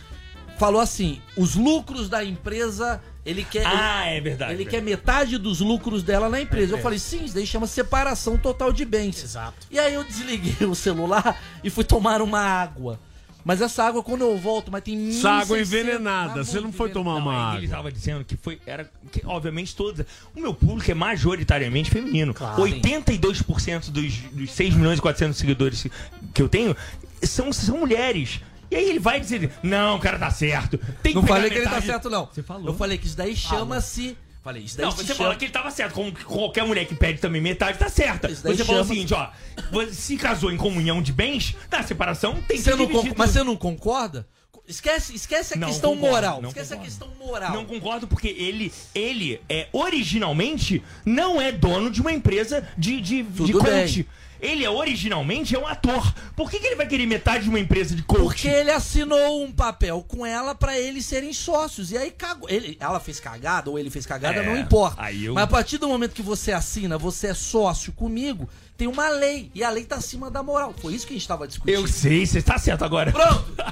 falou 0.57 0.81
assim: 0.81 1.21
os 1.37 1.55
lucros 1.57 2.09
da 2.09 2.25
empresa, 2.25 3.03
ele 3.25 3.45
quer. 3.45 3.65
Ah, 3.67 4.09
ele, 4.09 4.17
é 4.17 4.21
verdade. 4.21 4.53
ele 4.53 4.65
quer 4.65 4.83
metade 4.83 5.39
dos 5.39 5.61
lucros 5.61 6.03
dela 6.03 6.29
na 6.29 6.41
empresa. 6.41 6.75
Eu 6.75 6.79
falei, 6.79 6.99
sim, 6.99 7.25
isso 7.25 7.35
daí 7.35 7.47
chama 7.47 7.67
separação 7.67 8.37
total 8.37 8.73
de 8.73 8.85
bens. 8.85 9.23
Exato. 9.23 9.67
E 9.71 9.79
aí 9.79 9.95
eu 9.95 10.05
desliguei 10.05 10.67
o 10.67 10.75
celular 10.75 11.41
e 11.63 11.71
fui 11.71 11.85
tomar 11.85 12.21
uma 12.21 12.41
água. 12.41 12.99
Mas 13.45 13.61
essa 13.61 13.83
água, 13.83 14.03
quando 14.05 14.23
eu 14.23 14.39
volto, 14.39 14.71
mas 14.71 14.83
tem 14.83 15.11
Essa 15.11 15.31
água 15.31 15.59
1.600 15.59 15.61
envenenada, 15.63 16.45
você 16.45 16.61
não 16.61 16.73
foi 16.73 16.91
tomar 16.91 17.15
Não, 17.15 17.23
uma 17.23 17.33
aí 17.33 17.39
ele 17.39 17.57
água. 17.57 17.65
estava 17.65 17.93
dizendo 17.93 18.25
que 18.25 18.37
foi. 18.37 18.61
Era, 18.65 18.89
que, 19.11 19.21
obviamente, 19.25 19.75
todos. 19.75 20.05
O 20.35 20.41
meu 20.41 20.55
público 20.55 20.89
é 20.91 20.95
majoritariamente 20.95 21.91
feminino. 21.91 22.33
Claro. 22.33 22.63
82% 22.63 23.91
dos, 23.91 24.17
dos 24.33 24.51
6 24.53 24.75
milhões 24.75 24.99
e 24.99 25.03
400 25.03 25.37
seguidores 25.37 25.87
que 26.33 26.41
eu 26.41 26.49
tenho 26.49 26.77
são, 27.23 27.53
são 27.53 27.79
mulheres. 27.79 28.41
E 28.73 28.77
aí 28.77 28.89
ele 28.89 28.99
vai 28.99 29.21
dizer: 29.21 29.51
Não, 29.63 29.97
o 29.97 30.01
cara 30.01 30.19
tá 30.19 30.31
certo. 30.31 30.79
Tem 31.03 31.13
que 31.13 31.21
Não 31.21 31.27
falei 31.27 31.51
que 31.51 31.57
ele 31.57 31.65
tá 31.65 31.71
metade." 31.73 31.87
certo, 31.87 32.09
não. 32.09 32.27
Você 32.27 32.43
falou. 32.43 32.69
Eu 32.69 32.75
falei 32.75 32.97
que 32.97 33.07
isso 33.07 33.17
daí 33.17 33.37
chama-se. 33.37 34.17
Falei, 34.43 34.65
isso 34.65 34.77
daí 34.77 34.87
Não, 34.87 34.91
se 34.91 34.97
você 34.97 35.05
chama... 35.07 35.19
fala 35.19 35.37
que 35.37 35.45
ele 35.45 35.53
tava 35.53 35.71
certo. 35.71 35.93
Como 35.95 36.11
que 36.13 36.25
qualquer 36.25 36.65
mulher 36.65 36.85
que 36.87 36.95
pede 36.97 37.21
também 37.21 37.41
metade 37.41 37.79
tá 37.79 37.89
certa. 37.89 38.29
Isso 38.31 38.43
daí 38.43 38.57
Você 38.57 38.65
falou 38.65 38.81
o 38.81 38.85
chama- 38.85 38.95
seguinte: 38.95 39.15
ó, 39.15 39.29
você 39.71 39.93
se 39.93 40.17
casou 40.17 40.51
em 40.51 40.57
comunhão 40.57 41.01
de 41.03 41.13
bens, 41.13 41.55
na 41.71 41.83
separação 41.83 42.35
tem 42.49 42.57
que 42.57 42.63
Você 42.65 42.71
não 42.71 42.87
dividir 42.87 43.11
con- 43.11 43.15
Mas 43.19 43.31
você 43.31 43.45
não 43.45 43.57
concorda? 43.57 44.27
Esquece, 44.67 45.15
esquece 45.15 45.55
a 45.55 45.57
Não 45.59 45.69
questão 45.69 45.91
concordo, 45.91 46.13
moral. 46.15 46.43
não 46.43 46.49
Esquece 46.49 46.71
concordo. 46.71 46.83
a 46.83 46.89
questão 46.89 47.09
moral. 47.27 47.53
Não 47.53 47.65
concordo 47.67 48.07
porque 48.09 48.29
ele, 48.29 48.73
ele 48.95 49.41
é 49.49 49.69
originalmente 49.73 50.83
não 51.05 51.41
é 51.41 51.53
dono 51.53 51.91
de 51.91 52.01
uma 52.01 52.13
empresa 52.13 52.67
de, 52.77 53.01
de, 53.01 53.23
de 53.23 53.37
Tudo 53.37 53.59
coach. 53.59 54.03
bem. 54.03 54.07
Ele 54.43 54.65
é 54.65 54.69
originalmente 54.71 55.55
é 55.55 55.59
um 55.59 55.67
ator. 55.69 56.13
Por 56.35 56.51
que, 56.51 56.59
que 56.59 56.67
ele 56.67 56.75
vai 56.75 56.87
querer 56.89 57.07
metade 57.07 57.45
de 57.45 57.49
uma 57.49 57.61
empresa 57.61 57.95
de 57.95 58.03
coach? 58.03 58.21
Porque 58.23 58.49
ele 58.49 58.73
assinou 58.73 59.45
um 59.45 59.53
papel 59.53 60.05
com 60.07 60.27
ela 60.27 60.53
pra 60.53 60.77
eles 60.77 61.07
serem 61.07 61.33
sócios. 61.33 61.93
E 61.93 61.97
aí 61.97 62.11
cagou. 62.11 62.51
Ele, 62.51 62.77
ela 62.81 62.99
fez 62.99 63.21
cagada 63.21 63.71
ou 63.71 63.79
ele 63.79 63.89
fez 63.89 64.05
cagada, 64.05 64.41
É, 64.41 64.45
não 64.45 64.57
importa. 64.59 65.01
eu- 65.13 65.35
Mas 65.35 65.45
a 65.45 65.47
partir 65.47 65.79
do 65.79 65.87
momento 65.89 66.13
que 66.13 66.23
você 66.23 66.51
assina, 66.51 66.99
você 66.99 67.29
é 67.29 67.35
sócio 67.35 67.93
comigo, 67.93 68.49
tem 68.83 68.89
uma 68.89 69.09
lei. 69.11 69.49
E 69.55 69.63
a 69.63 69.71
lei 69.71 69.85
tá 69.85 69.97
acima 69.97 70.29
da 70.29 70.43
moral. 70.43 70.75
Foi 70.77 70.93
isso 70.93 71.07
que 71.07 71.13
a 71.13 71.17
gente 71.17 71.29
tava 71.29 71.47
discutindo. 71.47 71.73
Eu 71.75 71.87
sei, 71.87 72.27
você 72.27 72.43
tá 72.43 72.59
certo 72.59 72.85
agora. 72.85 73.13
Pronto! 73.13 73.45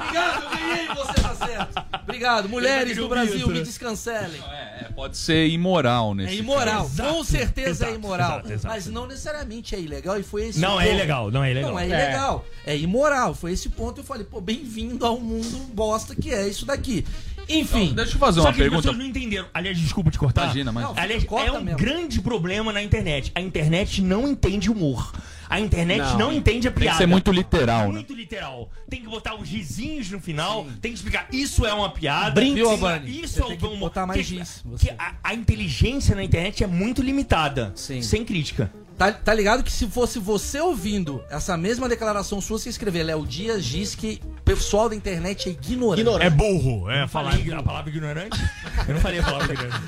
Obrigado, 0.00 0.42
eu 0.44 0.50
ganhei, 0.50 0.86
você 0.88 1.12
tá 1.20 1.34
certo. 1.34 1.84
Obrigado. 2.02 2.48
Mulheres 2.48 2.96
do 2.96 3.08
Brasil, 3.08 3.46
me 3.48 3.62
descancelem. 3.62 4.40
É, 4.50 4.84
pode 4.94 5.18
ser 5.18 5.48
imoral 5.48 6.14
nesse 6.14 6.34
É 6.34 6.38
imoral, 6.38 6.84
Exato, 6.86 7.12
com 7.14 7.24
certeza 7.24 7.68
é 7.84 7.88
exato, 7.90 7.94
imoral. 7.94 8.30
exato, 8.38 8.52
exato. 8.52 8.74
Mas 8.74 8.86
não 8.86 9.06
necessariamente 9.06 9.74
é 9.74 9.80
ilegal 9.80 10.18
e 10.18 10.22
foi 10.22 10.48
esse 10.48 10.58
Não 10.60 10.80
é 10.80 10.84
ponto. 10.84 10.94
ilegal, 10.96 11.30
não 11.30 11.44
é 11.44 11.50
ilegal. 11.50 11.70
Não 11.72 11.78
é 11.78 11.84
É. 11.84 11.86
ilegal, 11.88 12.44
é, 12.66 12.76
imoral. 12.78 13.34
Foi 13.34 13.52
esse 13.52 13.68
ponto 13.68 14.00
eu 14.00 14.04
falei, 14.04 14.24
pô, 14.24 14.40
bem-vindo 14.40 15.04
ao 15.04 15.18
mundo 15.20 15.58
bosta 15.74 16.14
que 16.14 16.32
é 16.32 16.48
isso 16.48 16.64
daqui. 16.64 17.04
Enfim. 17.48 17.92
Deixa 17.94 18.14
eu 18.14 18.18
fazer 18.18 18.40
Só 18.40 18.46
uma 18.46 18.52
que 18.52 18.60
as 18.60 18.64
pergunta. 18.64 18.82
pessoas 18.82 18.98
não 18.98 19.04
entenderam. 19.06 19.46
Aliás, 19.52 19.78
desculpa 19.78 20.10
te 20.10 20.18
cortar. 20.18 20.44
Imagina, 20.44 20.72
mas- 20.72 20.84
Não, 20.84 20.94
Aliás, 20.96 21.24
corta 21.24 21.48
é 21.48 21.52
um 21.52 21.62
mesmo. 21.62 21.78
grande 21.78 22.20
problema 22.20 22.72
na 22.72 22.82
internet. 22.82 23.30
A 23.34 23.40
internet 23.40 24.00
não 24.02 24.26
entende 24.28 24.70
humor. 24.70 25.12
A 25.48 25.60
internet 25.60 26.00
não, 26.12 26.18
Não. 26.18 26.32
entende 26.32 26.66
a 26.66 26.70
Tem 26.70 26.80
piada. 26.80 26.96
que 26.96 27.02
ser 27.04 27.06
muito 27.06 27.30
literal, 27.30 27.88
né? 27.88 27.92
Muito 27.94 28.14
literal. 28.14 28.70
Tem 28.88 29.00
que 29.02 29.06
botar 29.08 29.34
os 29.34 29.46
gizinhos 29.46 30.10
no 30.10 30.18
final. 30.18 30.66
Tem 30.80 30.90
que 30.90 30.96
explicar. 30.98 31.28
Isso 31.30 31.66
é 31.66 31.72
uma 31.74 31.90
piada. 31.90 32.40
Albani? 32.42 33.20
Isso 33.22 33.34
Você 33.34 33.40
é 33.42 33.44
tem 33.44 33.54
um 33.54 33.58
que 33.58 33.66
humor. 33.66 33.78
botar 33.78 34.06
mais 34.06 34.20
Que- 34.26 34.38
giz. 34.38 34.64
Que 34.80 34.90
a, 34.90 35.14
a 35.22 35.34
inteligência 35.34 36.16
na 36.16 36.24
internet 36.24 36.64
é 36.64 36.66
muito 36.66 37.02
limitada. 37.02 37.72
Sim. 37.76 38.00
Sem 38.02 38.24
crítica. 38.24 38.72
Tá, 38.96 39.10
tá 39.10 39.34
ligado 39.34 39.64
que 39.64 39.72
se 39.72 39.88
fosse 39.88 40.20
você 40.20 40.60
ouvindo 40.60 41.24
essa 41.28 41.56
mesma 41.56 41.88
declaração 41.88 42.40
sua, 42.40 42.58
você 42.60 42.68
escrever 42.68 43.02
Léo 43.02 43.26
Dias 43.26 43.64
diz 43.64 43.94
que 43.94 44.20
o 44.24 44.42
pessoal 44.42 44.88
da 44.88 44.94
internet 44.94 45.48
é 45.48 45.52
ignorante. 45.52 46.00
Ignorante. 46.02 46.26
É 46.26 46.30
burro, 46.30 46.88
é 46.88 47.08
falar. 47.08 47.32
Falei 47.32 47.52
a 47.52 47.62
palavra 47.62 47.90
ignorante? 47.90 48.40
Eu 48.86 48.94
não 48.94 49.00
falei 49.00 49.18
a 49.18 49.22
palavra 49.24 49.52
ignorante. 49.52 49.84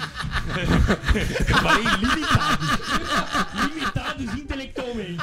Eu 1.48 1.56
falei 1.56 1.84
limitados. 1.84 2.68
Limitados 3.54 4.34
intelectualmente. 4.40 5.16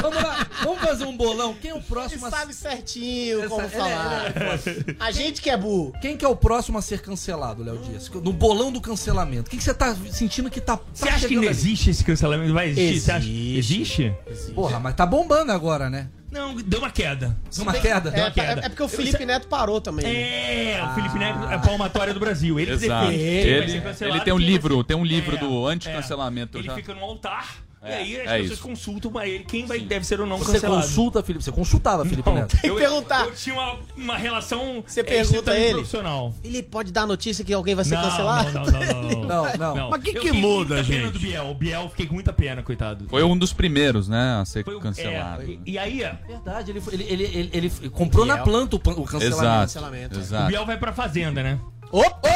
Vamos 0.00 0.22
lá, 0.22 0.46
vamos 0.62 0.80
fazer 0.80 1.04
um 1.04 1.16
bolão. 1.16 1.54
Quem 1.54 1.70
é 1.70 1.74
o 1.74 1.78
Ele 1.78 1.84
próximo 1.86 2.26
a... 2.26 2.30
sabe 2.30 2.54
certinho 2.54 3.40
Essa- 3.40 3.48
como 3.48 3.62
ele 3.62 3.74
é- 3.74 3.78
falar. 3.78 4.32
ele 4.66 4.96
A 4.98 5.10
gente 5.10 5.40
que 5.42 5.50
é 5.50 5.56
burro. 5.56 5.92
Quem 6.00 6.16
que 6.16 6.24
é 6.24 6.28
o 6.28 6.36
próximo 6.36 6.78
a 6.78 6.82
ser 6.82 7.00
cancelado, 7.00 7.62
Léo 7.62 7.78
Dias? 7.78 8.08
No 8.10 8.32
bolão 8.32 8.72
do 8.72 8.80
cancelamento. 8.80 9.50
Quem 9.50 9.58
que 9.58 9.64
você 9.64 9.74
tá 9.74 9.94
sentindo 10.10 10.50
que 10.50 10.60
tá. 10.60 10.78
Você 10.94 11.08
acha 11.08 11.28
que 11.28 11.36
não 11.36 11.44
existe 11.44 11.90
esse 11.90 12.02
cancelamento? 12.04 12.52
Vai 12.54 12.68
existir? 12.70 12.87
Você 12.94 13.12
acha? 13.12 13.28
Existe. 13.28 14.14
Existe? 14.26 14.52
Porra, 14.54 14.78
mas 14.80 14.94
tá 14.94 15.04
bombando 15.06 15.52
agora, 15.52 15.88
né? 15.90 16.08
Não, 16.30 16.54
deu 16.56 16.80
uma 16.80 16.90
queda. 16.90 17.34
Uma 17.58 17.72
queda. 17.72 18.10
É, 18.10 18.20
uma 18.22 18.30
queda. 18.30 18.60
é- 18.60 18.66
é 18.66 18.68
porque 18.68 18.82
o 18.82 18.88
Felipe 18.88 19.24
Neto 19.24 19.48
parou 19.48 19.80
também. 19.80 20.04
né? 20.04 20.72
É, 20.74 20.84
o 20.84 20.94
Felipe 20.94 21.18
Neto 21.18 21.38
é 21.50 21.54
a 21.54 21.58
palmatória 21.58 22.12
do 22.12 22.20
Brasil. 22.20 22.60
Ele 22.60 22.72
Exato. 22.72 23.06
defende. 23.06 23.26
Ele, 23.26 23.82
ele 24.12 24.20
tem 24.20 24.32
um 24.34 24.38
livro, 24.38 24.84
tem 24.84 24.94
um 24.96 25.04
livro 25.04 25.36
É, 25.36 25.38
do 25.38 25.68
é. 25.70 25.72
anti-cancelamento 25.72 26.58
Ele 26.58 26.66
já. 26.66 26.74
fica 26.74 26.92
no 26.94 27.00
altar 27.02 27.46
E 27.80 27.86
aí 27.92 28.16
as 28.16 28.26
é 28.26 28.38
pessoas 28.38 28.50
isso. 28.58 28.62
consultam 28.62 29.12
pra 29.12 29.26
ele 29.28 29.44
quem 29.44 29.64
vai, 29.64 29.78
deve 29.78 30.04
ser 30.04 30.20
ou 30.20 30.26
não 30.26 30.36
Você 30.38 30.52
cancelado. 30.54 30.82
consulta, 30.82 31.22
Felipe? 31.22 31.44
Você 31.44 31.52
consultava, 31.52 32.04
Felipe 32.04 32.28
Neto? 32.30 32.56
Tem 32.60 32.70
que 32.72 32.76
perguntar. 32.76 33.24
Eu 33.26 33.34
tinha 33.34 33.54
uma, 33.54 33.78
uma 33.96 34.16
relação 34.16 34.82
Você 34.86 35.04
pergunta 35.04 35.52
a 35.52 35.58
ele. 35.58 35.74
profissional. 35.74 36.34
Ele 36.42 36.62
pode 36.62 36.90
dar 36.92 37.06
notícia 37.06 37.44
que 37.44 37.52
alguém 37.54 37.74
vai 37.76 37.84
ser 37.84 37.94
Não, 37.94 38.02
cancelado? 38.02 38.52
não, 38.52 38.64
não, 38.64 38.72
não, 38.72 39.10
não. 39.10 39.28
Não, 39.58 39.74
não. 39.76 39.90
Mas 39.90 40.02
que 40.02 40.10
Eu 40.16 40.22
que 40.22 40.30
com 40.30 40.36
muda, 40.36 40.74
muita 40.76 40.88
pena 40.90 41.02
gente? 41.04 41.12
do 41.12 41.18
Biel. 41.20 41.46
O 41.50 41.54
Biel, 41.54 41.88
fiquei 41.90 42.06
com 42.06 42.14
muita 42.14 42.32
pena, 42.32 42.62
coitado. 42.62 43.06
Foi 43.08 43.22
um 43.22 43.36
dos 43.36 43.52
primeiros, 43.52 44.08
né, 44.08 44.38
a 44.40 44.44
ser 44.44 44.64
Foi 44.64 44.74
o- 44.74 44.80
cancelado. 44.80 45.42
é, 45.42 45.44
e, 45.46 45.60
e 45.66 45.78
aí, 45.78 46.02
ó, 46.04 46.26
Verdade, 46.26 46.70
ele, 46.72 46.80
foi- 46.80 46.94
ele, 46.94 47.04
ele, 47.04 47.24
ele, 47.24 47.50
ele 47.52 47.90
comprou 47.90 48.24
na 48.26 48.34
Biel. 48.34 48.44
planta 48.44 48.76
o, 48.76 48.78
o 48.78 48.82
cancelamento. 49.04 49.24
Exato. 49.26 49.60
cancelamento. 49.60 50.16
o 50.16 50.20
Exato. 50.20 50.46
Biel 50.48 50.66
vai 50.66 50.76
pra 50.78 50.92
fazenda, 50.92 51.42
né? 51.42 51.58
Opa! 51.92 52.28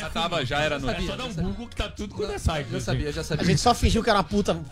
Já 0.00 0.10
tava, 0.10 0.44
já 0.44 0.58
era 0.60 0.78
no. 0.78 0.90
É 0.90 1.00
só 1.02 1.16
dar 1.16 1.24
um 1.26 1.32
Google 1.34 1.66
que 1.68 1.76
tá 1.76 1.88
tudo 1.88 2.14
quanto 2.14 2.32
é 2.32 2.38
site. 2.38 2.68
Eu 2.72 2.80
sabia, 2.80 3.12
já 3.12 3.22
sabia. 3.24 3.44
A 3.44 3.46
gente 3.50 3.60
só 3.60 3.74
fingiu 3.74 4.02
que 4.02 4.10
era 4.10 4.22
puta. 4.22 4.54
Não, 4.54 4.62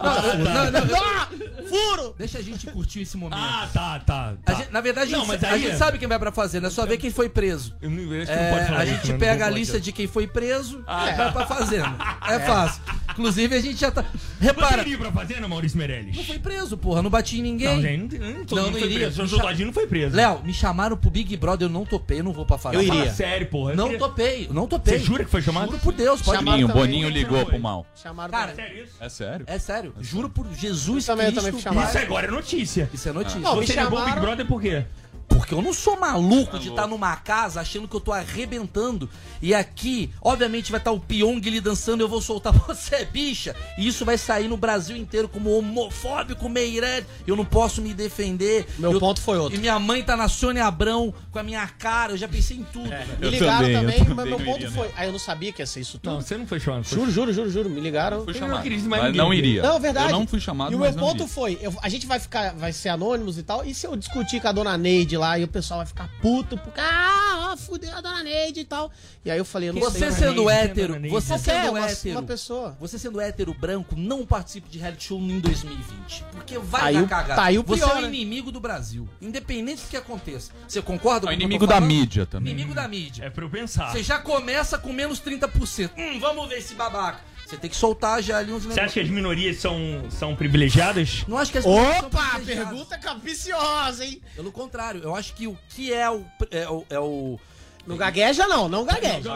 não, 0.70 0.70
não, 0.86 0.96
Ah, 0.96 1.28
Furo! 1.68 2.14
Deixa 2.18 2.38
a 2.38 2.42
gente 2.42 2.66
curtir 2.68 3.02
esse 3.02 3.16
momento. 3.16 3.38
Ah, 3.38 3.68
tá, 3.72 3.98
tá. 4.00 4.34
Tá. 4.44 4.54
gente- 4.54 4.72
na 4.72 4.80
verdade, 4.80 5.10
Não, 5.12 5.18
a, 5.18 5.24
gente, 5.24 5.28
mas 5.32 5.44
a 5.44 5.50
aí 5.54 5.60
gente 5.62 5.72
é- 5.72 5.76
sabe 5.76 5.98
quem 5.98 6.08
vai 6.08 6.18
pra 6.18 6.32
fazenda, 6.32 6.68
é 6.68 6.70
só 6.70 6.86
ver 6.86 6.96
quem 6.96 7.10
foi 7.10 7.28
preso. 7.28 7.74
Eu 7.82 7.90
não, 7.90 8.02
eu 8.14 8.22
acho 8.22 8.32
que 8.32 8.38
É, 8.38 8.42
não 8.50 8.56
pode 8.56 8.66
falar 8.68 8.80
a 8.80 8.84
isso, 8.84 8.94
gente 8.94 9.06
né? 9.06 9.12
Não 9.12 9.18
pega 9.18 9.46
a 9.46 9.50
lista 9.50 9.80
de 9.80 9.92
quem 9.92 10.06
foi 10.06 10.26
preso 10.26 10.82
Ah, 10.86 11.10
e 11.10 11.16
tá. 11.16 11.24
vai 11.24 11.32
pra 11.32 11.46
fazenda. 11.46 11.94
É 12.28 12.38
fácil. 12.40 12.82
Inclusive, 13.10 13.54
a 13.56 13.60
gente 13.60 13.80
já 13.80 13.90
tá. 13.90 14.04
Repara, 14.40 14.76
Você 14.76 14.80
iria 14.90 14.98
pra 14.98 15.10
fazenda, 15.12 15.48
Maurício 15.48 15.76
Meirelles? 15.78 16.16
não 16.16 16.24
foi 16.24 16.38
preso, 16.38 16.76
porra. 16.76 17.02
Não 17.02 17.10
bati 17.10 17.38
em 17.38 17.42
ninguém. 17.42 17.74
Não, 17.74 17.82
gente, 17.82 18.18
não, 18.18 18.26
não, 18.28 18.34
Não, 18.50 18.70
não 18.70 18.72
foi 18.72 18.82
iria. 18.84 19.10
preso. 19.10 19.36
O 19.36 19.40
Todinho 19.40 19.66
não 19.66 19.72
foi 19.72 19.86
preso. 19.86 20.14
Léo, 20.14 20.42
me 20.44 20.52
chamaram 20.54 20.96
pro 20.96 21.10
Big 21.10 21.36
Brother, 21.36 21.66
eu 21.66 21.72
não 21.72 21.84
topei, 21.84 22.20
eu 22.20 22.24
não 22.24 22.32
vou 22.32 22.46
pra 22.46 22.56
fazenda. 22.58 22.82
Eu 22.84 22.94
iria. 22.94 23.12
Sério, 23.12 23.46
porra. 23.48 23.72
Eu 23.72 23.76
Não 23.76 23.98
topei, 23.98 24.46
eu 24.48 24.54
não 24.54 24.66
topei. 24.68 24.98
Você 24.98 25.04
jura 25.04 25.17
que 25.24 25.30
foi 25.30 25.42
chamado? 25.42 25.66
Juro 25.66 25.78
por 25.78 25.92
Deus, 25.92 26.22
pode 26.22 26.38
Chamaram 26.38 26.52
Boninho, 26.58 26.68
também. 26.68 26.82
Boninho 26.82 27.08
ligou 27.08 27.44
pro 27.46 27.58
mal. 27.58 27.86
Chamaram 27.94 28.30
Cara, 28.30 28.52
também. 28.52 28.66
Sério 28.66 28.84
isso? 28.84 28.94
É 29.00 29.08
sério? 29.08 29.44
É 29.48 29.58
sério, 29.58 29.94
juro 30.00 30.28
por 30.30 30.46
Jesus 30.54 31.06
Eu 31.08 31.14
também- 31.14 31.26
eu 31.26 31.32
Cristo. 31.32 31.46
também 31.46 31.52
fui 31.52 31.62
chamado. 31.62 31.88
Isso 31.88 31.98
agora 31.98 32.26
é 32.26 32.30
notícia. 32.30 32.90
Isso 32.92 33.08
é 33.08 33.12
notícia. 33.12 33.40
Não, 33.40 33.56
me 33.56 33.66
Você 33.66 33.74
negou 33.76 34.00
o 34.00 34.04
Big 34.04 34.20
Brother 34.20 34.46
por 34.46 34.60
quê? 34.60 34.84
Porque 35.28 35.54
eu 35.54 35.62
não 35.62 35.72
sou 35.72 35.98
maluco 35.98 36.58
de 36.58 36.68
estar 36.70 36.86
numa 36.86 37.14
casa 37.16 37.60
achando 37.60 37.86
que 37.86 37.94
eu 37.94 38.00
tô 38.00 38.12
arrebentando 38.12 39.08
e 39.40 39.54
aqui, 39.54 40.10
obviamente, 40.22 40.70
vai 40.70 40.80
estar 40.80 40.90
o 40.90 40.98
Pyong 40.98 41.40
ali 41.46 41.60
dançando 41.60 42.00
e 42.00 42.04
eu 42.04 42.08
vou 42.08 42.20
soltar 42.20 42.52
você 42.66 42.96
é 42.96 43.04
bicha. 43.04 43.54
E 43.76 43.86
isso 43.86 44.04
vai 44.04 44.18
sair 44.18 44.48
no 44.48 44.56
Brasil 44.56 44.96
inteiro 44.96 45.28
como 45.28 45.50
homofóbico, 45.56 46.48
Meirelles. 46.48 47.06
Eu 47.26 47.36
não 47.36 47.44
posso 47.44 47.80
me 47.80 47.94
defender. 47.94 48.66
Meu 48.78 48.92
Eu- 48.92 49.00
ponto 49.00 49.20
foi 49.20 49.38
outro. 49.38 49.56
E 49.56 49.60
minha 49.60 49.78
mãe 49.78 50.02
tá 50.02 50.16
na 50.16 50.28
Sônia 50.28 50.64
Abrão 50.66 51.12
com 51.30 51.38
a 51.38 51.42
minha 51.42 51.66
cara. 51.68 52.12
Eu 52.12 52.16
já 52.16 52.26
pensei 52.28 52.56
em 52.56 52.64
tudo. 52.64 52.88
velho. 52.88 53.06
Me 53.18 53.26
Eu 53.26 53.30
ligaram 53.30 53.58
também, 53.58 53.72
eu 53.74 53.80
também, 53.80 53.98
também 53.98 54.14
mas 54.16 54.26
meu 54.26 54.38
ponto 54.38 54.58
iria, 54.60 54.70
foi. 54.70 54.90
Ah, 54.96 55.06
eu 55.06 55.12
não 55.12 55.18
sabia 55.18 55.52
que 55.52 55.62
ia 55.62 55.66
ser 55.66 55.80
isso 55.80 55.98
tudo. 55.98 56.12
Não, 56.14 56.20
você 56.20 56.36
não 56.36 56.46
foi 56.46 56.58
chamado. 56.58 56.84
foi- 56.84 56.98
Juro, 56.98 57.10
juro, 57.12 57.32
juro, 57.32 57.50
juro. 57.50 57.70
Me 57.70 57.80
ligaram. 57.80 58.24
Fui 58.24 58.32
Eu 58.34 58.38
chamado. 58.38 58.56
não 58.56 58.62
queria 58.62 58.78
Mas 58.78 59.02
ninguém. 59.04 59.16
não 59.18 59.32
iria. 59.34 59.62
Não, 59.62 59.78
verdade. 59.78 60.12
Eu 60.12 60.18
não 60.18 60.26
fui 60.26 60.40
chamado, 60.40 60.72
E 60.72 60.74
o 60.74 60.78
mas 60.78 60.96
meu 60.96 61.04
ponto 61.04 61.16
iria. 61.16 61.28
foi, 61.28 61.58
eu- 61.60 61.74
a 61.82 61.88
gente 61.88 62.06
vai 62.06 62.18
ficar, 62.18 62.54
vai 62.54 62.72
ser 62.72 62.88
anônimos 62.88 63.38
e 63.38 63.42
tal, 63.42 63.64
e 63.64 63.74
se 63.74 63.86
eu 63.86 63.94
discutir 63.94 64.40
com 64.40 64.48
a 64.48 64.52
dona 64.52 64.76
Neide 64.78 65.16
lá, 65.18 65.38
e 65.38 65.44
o 65.44 65.48
pessoal 65.48 65.78
vai 65.80 65.86
ficar 65.86 66.08
puto, 66.22 66.56
porque, 66.56 66.80
ah, 66.80 67.54
fudeu 67.58 67.94
a 67.96 68.00
dona 68.00 68.22
Neide 68.22 68.60
e 68.60 68.64
tal. 68.64 68.90
E 69.24 69.30
aí 69.30 69.36
eu 69.38 69.44
falei, 69.44 69.68
eu 69.68 69.72
não 69.74 69.80
Você 69.82 69.98
sei. 69.98 70.12
sendo 70.12 70.44
Neide, 70.46 70.70
hétero, 70.70 70.92
Neide. 70.94 71.08
você 71.08 71.36
sendo 71.38 71.70
uma, 71.70 71.86
hétero, 71.90 72.18
uma 72.18 72.22
pessoa. 72.22 72.76
você 72.80 72.98
sendo 72.98 73.20
hétero 73.20 73.52
branco, 73.52 73.94
não 73.96 74.24
participe 74.24 74.68
de 74.68 74.78
reality 74.78 75.04
show 75.04 75.18
em 75.18 75.40
2020. 75.40 76.24
Porque 76.32 76.58
vai 76.58 76.82
Aí 76.88 76.94
dar 76.94 77.02
o- 77.02 77.08
cagada. 77.08 77.34
tá 77.34 77.44
aí 77.44 77.58
o 77.58 77.62
você 77.62 77.80
pior, 77.84 77.96
é 77.96 77.98
o 77.98 78.02
né? 78.02 78.08
inimigo 78.08 78.52
do 78.52 78.60
Brasil. 78.60 79.08
Independente 79.20 79.82
do 79.82 79.88
que 79.88 79.96
aconteça. 79.96 80.52
Você 80.66 80.80
concorda 80.80 81.26
É 81.26 81.28
o 81.28 81.28
com 81.28 81.30
o 81.30 81.34
inimigo 81.34 81.66
da 81.66 81.80
mídia 81.80 82.24
também. 82.26 82.52
Inimigo 82.52 82.74
da 82.74 82.86
mídia. 82.86 83.24
É 83.24 83.30
pra 83.30 83.44
eu 83.44 83.50
pensar. 83.50 83.92
Você 83.92 84.02
já 84.02 84.18
começa 84.18 84.78
com 84.78 84.92
menos 84.92 85.18
30%. 85.20 85.90
Hum, 85.96 86.18
vamos 86.20 86.48
ver 86.48 86.58
esse 86.58 86.74
babaca. 86.74 87.20
Você 87.48 87.56
tem 87.56 87.70
que 87.70 87.76
soltar 87.76 88.22
já 88.22 88.36
ali 88.36 88.52
uns 88.52 88.66
Você 88.66 88.78
acha 88.78 88.92
que 88.92 89.00
as 89.00 89.08
minorias 89.08 89.56
são, 89.56 90.04
são 90.10 90.36
privilegiadas? 90.36 91.24
Não 91.26 91.38
acho 91.38 91.50
que 91.50 91.56
as 91.56 91.64
pessoas 91.64 91.96
são 91.96 92.06
Opa, 92.08 92.40
pergunta 92.44 92.98
capiciosa, 92.98 94.04
hein? 94.04 94.20
Pelo 94.36 94.52
contrário, 94.52 95.00
eu 95.02 95.14
acho 95.16 95.32
que 95.32 95.46
o 95.46 95.56
que 95.70 95.90
é 95.90 96.10
o. 96.10 96.26
É 96.50 96.68
o, 96.68 96.84
é 96.90 97.00
o- 97.00 97.40
Não 97.86 97.96
gagueja 97.96 98.46
não, 98.46 98.68
não 98.68 98.84
gagueja. 98.84 99.30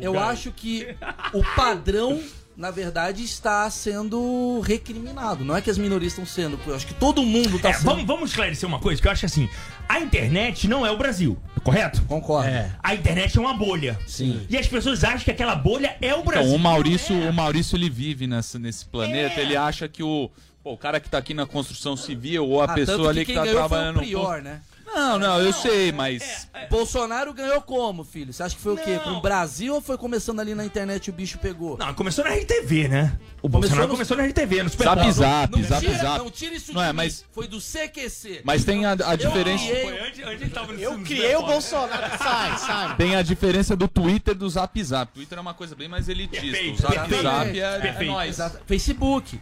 eu 0.00 0.16
acho 0.16 0.52
que 0.52 0.94
o 1.34 1.42
padrão, 1.56 2.22
na 2.56 2.70
verdade, 2.70 3.22
está 3.24 3.68
sendo 3.70 4.60
recriminado. 4.60 5.44
Não 5.44 5.56
é 5.56 5.60
que 5.62 5.70
as 5.70 5.78
minorias 5.78 6.12
estão 6.12 6.26
sendo. 6.26 6.58
Eu 6.66 6.74
acho 6.74 6.86
que 6.86 6.94
todo 6.94 7.22
mundo 7.22 7.56
está 7.56 7.70
É, 7.70 7.72
sendo. 7.72 7.84
vamos, 7.84 8.04
vamos 8.04 8.30
esclarecer 8.30 8.68
uma 8.68 8.78
coisa, 8.78 9.00
que 9.00 9.08
eu 9.08 9.12
acho 9.12 9.24
assim, 9.26 9.48
a 9.88 10.00
internet 10.00 10.68
não 10.68 10.84
é 10.86 10.90
o 10.90 10.96
Brasil, 10.96 11.38
correto? 11.64 12.02
Concordo. 12.04 12.50
A 12.82 12.94
internet 12.94 13.36
é 13.36 13.40
uma 13.40 13.54
bolha. 13.54 13.98
Sim. 14.06 14.46
E 14.50 14.56
as 14.56 14.66
pessoas 14.68 15.02
acham 15.04 15.20
que 15.20 15.30
aquela 15.30 15.54
bolha 15.54 15.96
é 16.00 16.14
o 16.14 16.22
Brasil. 16.22 16.46
Então, 16.48 16.56
o 16.56 16.58
Maurício, 16.58 17.14
é. 17.22 17.30
o 17.30 17.32
Maurício 17.32 17.76
ele 17.76 17.88
vive 17.90 18.26
nessa, 18.26 18.58
nesse 18.58 18.84
planeta, 18.84 19.40
É. 19.40 19.42
ele 19.42 19.56
acha 19.56 19.88
que 19.88 20.02
o, 20.02 20.30
pô, 20.62 20.72
o 20.72 20.76
cara 20.78 21.00
que 21.00 21.08
tá 21.08 21.18
aqui 21.18 21.32
na 21.34 21.46
construção 21.46 21.96
civil 21.96 22.46
ou 22.46 22.60
a 22.60 22.64
Ah, 22.66 22.74
pessoa 22.74 23.08
ali 23.10 23.24
que, 23.24 23.32
tá 23.34 23.42
ganhou 23.44 23.56
trabalhando. 23.58 23.98
Prior, 24.00 24.42
né? 24.42 24.60
Não, 24.86 25.18
não, 25.18 25.40
eu 25.40 25.52
sei, 25.52 25.90
mas. 25.92 26.48
Bolsonaro 26.70 27.32
ganhou 27.32 27.60
como, 27.62 28.04
filho? 28.04 28.32
Você 28.32 28.42
acha 28.42 28.54
que 28.56 28.60
foi 28.62 28.74
o 28.74 28.76
quê? 28.76 28.98
Com 29.02 29.10
o 29.10 29.20
Brasil 29.20 29.74
ou 29.74 29.80
foi 29.80 29.96
começando 29.96 30.40
ali 30.40 30.54
na 30.54 30.64
internet 30.64 31.06
e 31.06 31.10
o 31.10 31.12
bicho 31.12 31.38
pegou? 31.38 31.76
Não, 31.78 31.92
começou 31.94 32.24
na 32.24 32.30
RTV, 32.34 32.88
né? 32.88 33.18
O 33.38 33.48
Começou 33.48 33.60
Bolsonaro 33.60 33.88
no- 33.88 33.94
começou 33.94 34.16
na 34.16 34.24
RTV, 34.24 34.62
no 34.62 34.70
Super 34.70 34.84
Zap 34.84 35.00
Bowl. 35.02 35.12
zap, 35.12 35.52
Não 35.56 35.62
zap 35.68 35.80
tira, 35.86 35.98
zap. 35.98 36.18
não 36.18 36.30
tira 36.30 36.54
isso 36.54 36.72
Não 36.72 36.80
de 36.82 36.88
é, 36.88 36.92
mim. 36.92 36.96
mas- 36.96 37.24
Foi 37.32 37.48
do 37.48 37.60
CQC. 37.60 38.42
Mas 38.44 38.64
tem 38.64 38.84
a, 38.84 38.92
a 38.92 39.16
diferença. 39.16 39.64
criei- 39.64 39.82
Foi 39.82 39.98
antes, 40.00 40.24
antes 40.24 40.42
ele 40.42 40.50
tava 40.50 40.72
no 40.72 40.78
Eu 40.80 40.98
criei 41.00 41.20
o 41.20 41.24
Super 41.24 41.36
Bowl. 41.42 41.46
Bolsonaro. 41.52 42.18
Sai, 42.18 42.58
sai. 42.58 42.96
Tem 42.96 43.16
a 43.16 43.22
diferença 43.22 43.74
do 43.76 43.88
Twitter 43.88 44.34
e 44.34 44.38
do 44.38 44.48
Zap 44.48 44.82
Zap. 44.84 45.12
Twitter 45.12 45.38
é 45.38 45.40
uma 45.40 45.54
coisa 45.54 45.74
bem 45.74 45.88
mais 45.88 46.08
elitista. 46.08 46.46
Perfeito, 46.46 46.78
o 46.78 46.82
Zap 46.82 46.94
perfeito. 46.94 47.22
Zap 47.22 47.58
é, 47.60 47.62
é 47.62 47.78
Perfeito. 47.80 48.12
nóis. 48.12 48.28
Exato. 48.30 48.58
Facebook. 48.66 49.40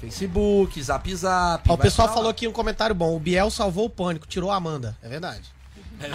Facebook, 0.00 0.82
Zap 0.82 1.14
Zap. 1.14 1.68
Ó, 1.68 1.74
o 1.74 1.76
vai 1.76 1.86
pessoal 1.86 2.12
falou 2.12 2.30
aqui 2.30 2.46
um 2.48 2.52
comentário 2.52 2.94
bom. 2.94 3.14
O 3.16 3.20
Biel 3.20 3.50
salvou 3.50 3.86
o 3.86 3.90
pânico, 3.90 4.26
tirou 4.26 4.50
a 4.50 4.56
Amanda. 4.56 4.96
É 5.02 5.08
verdade. 5.08 5.42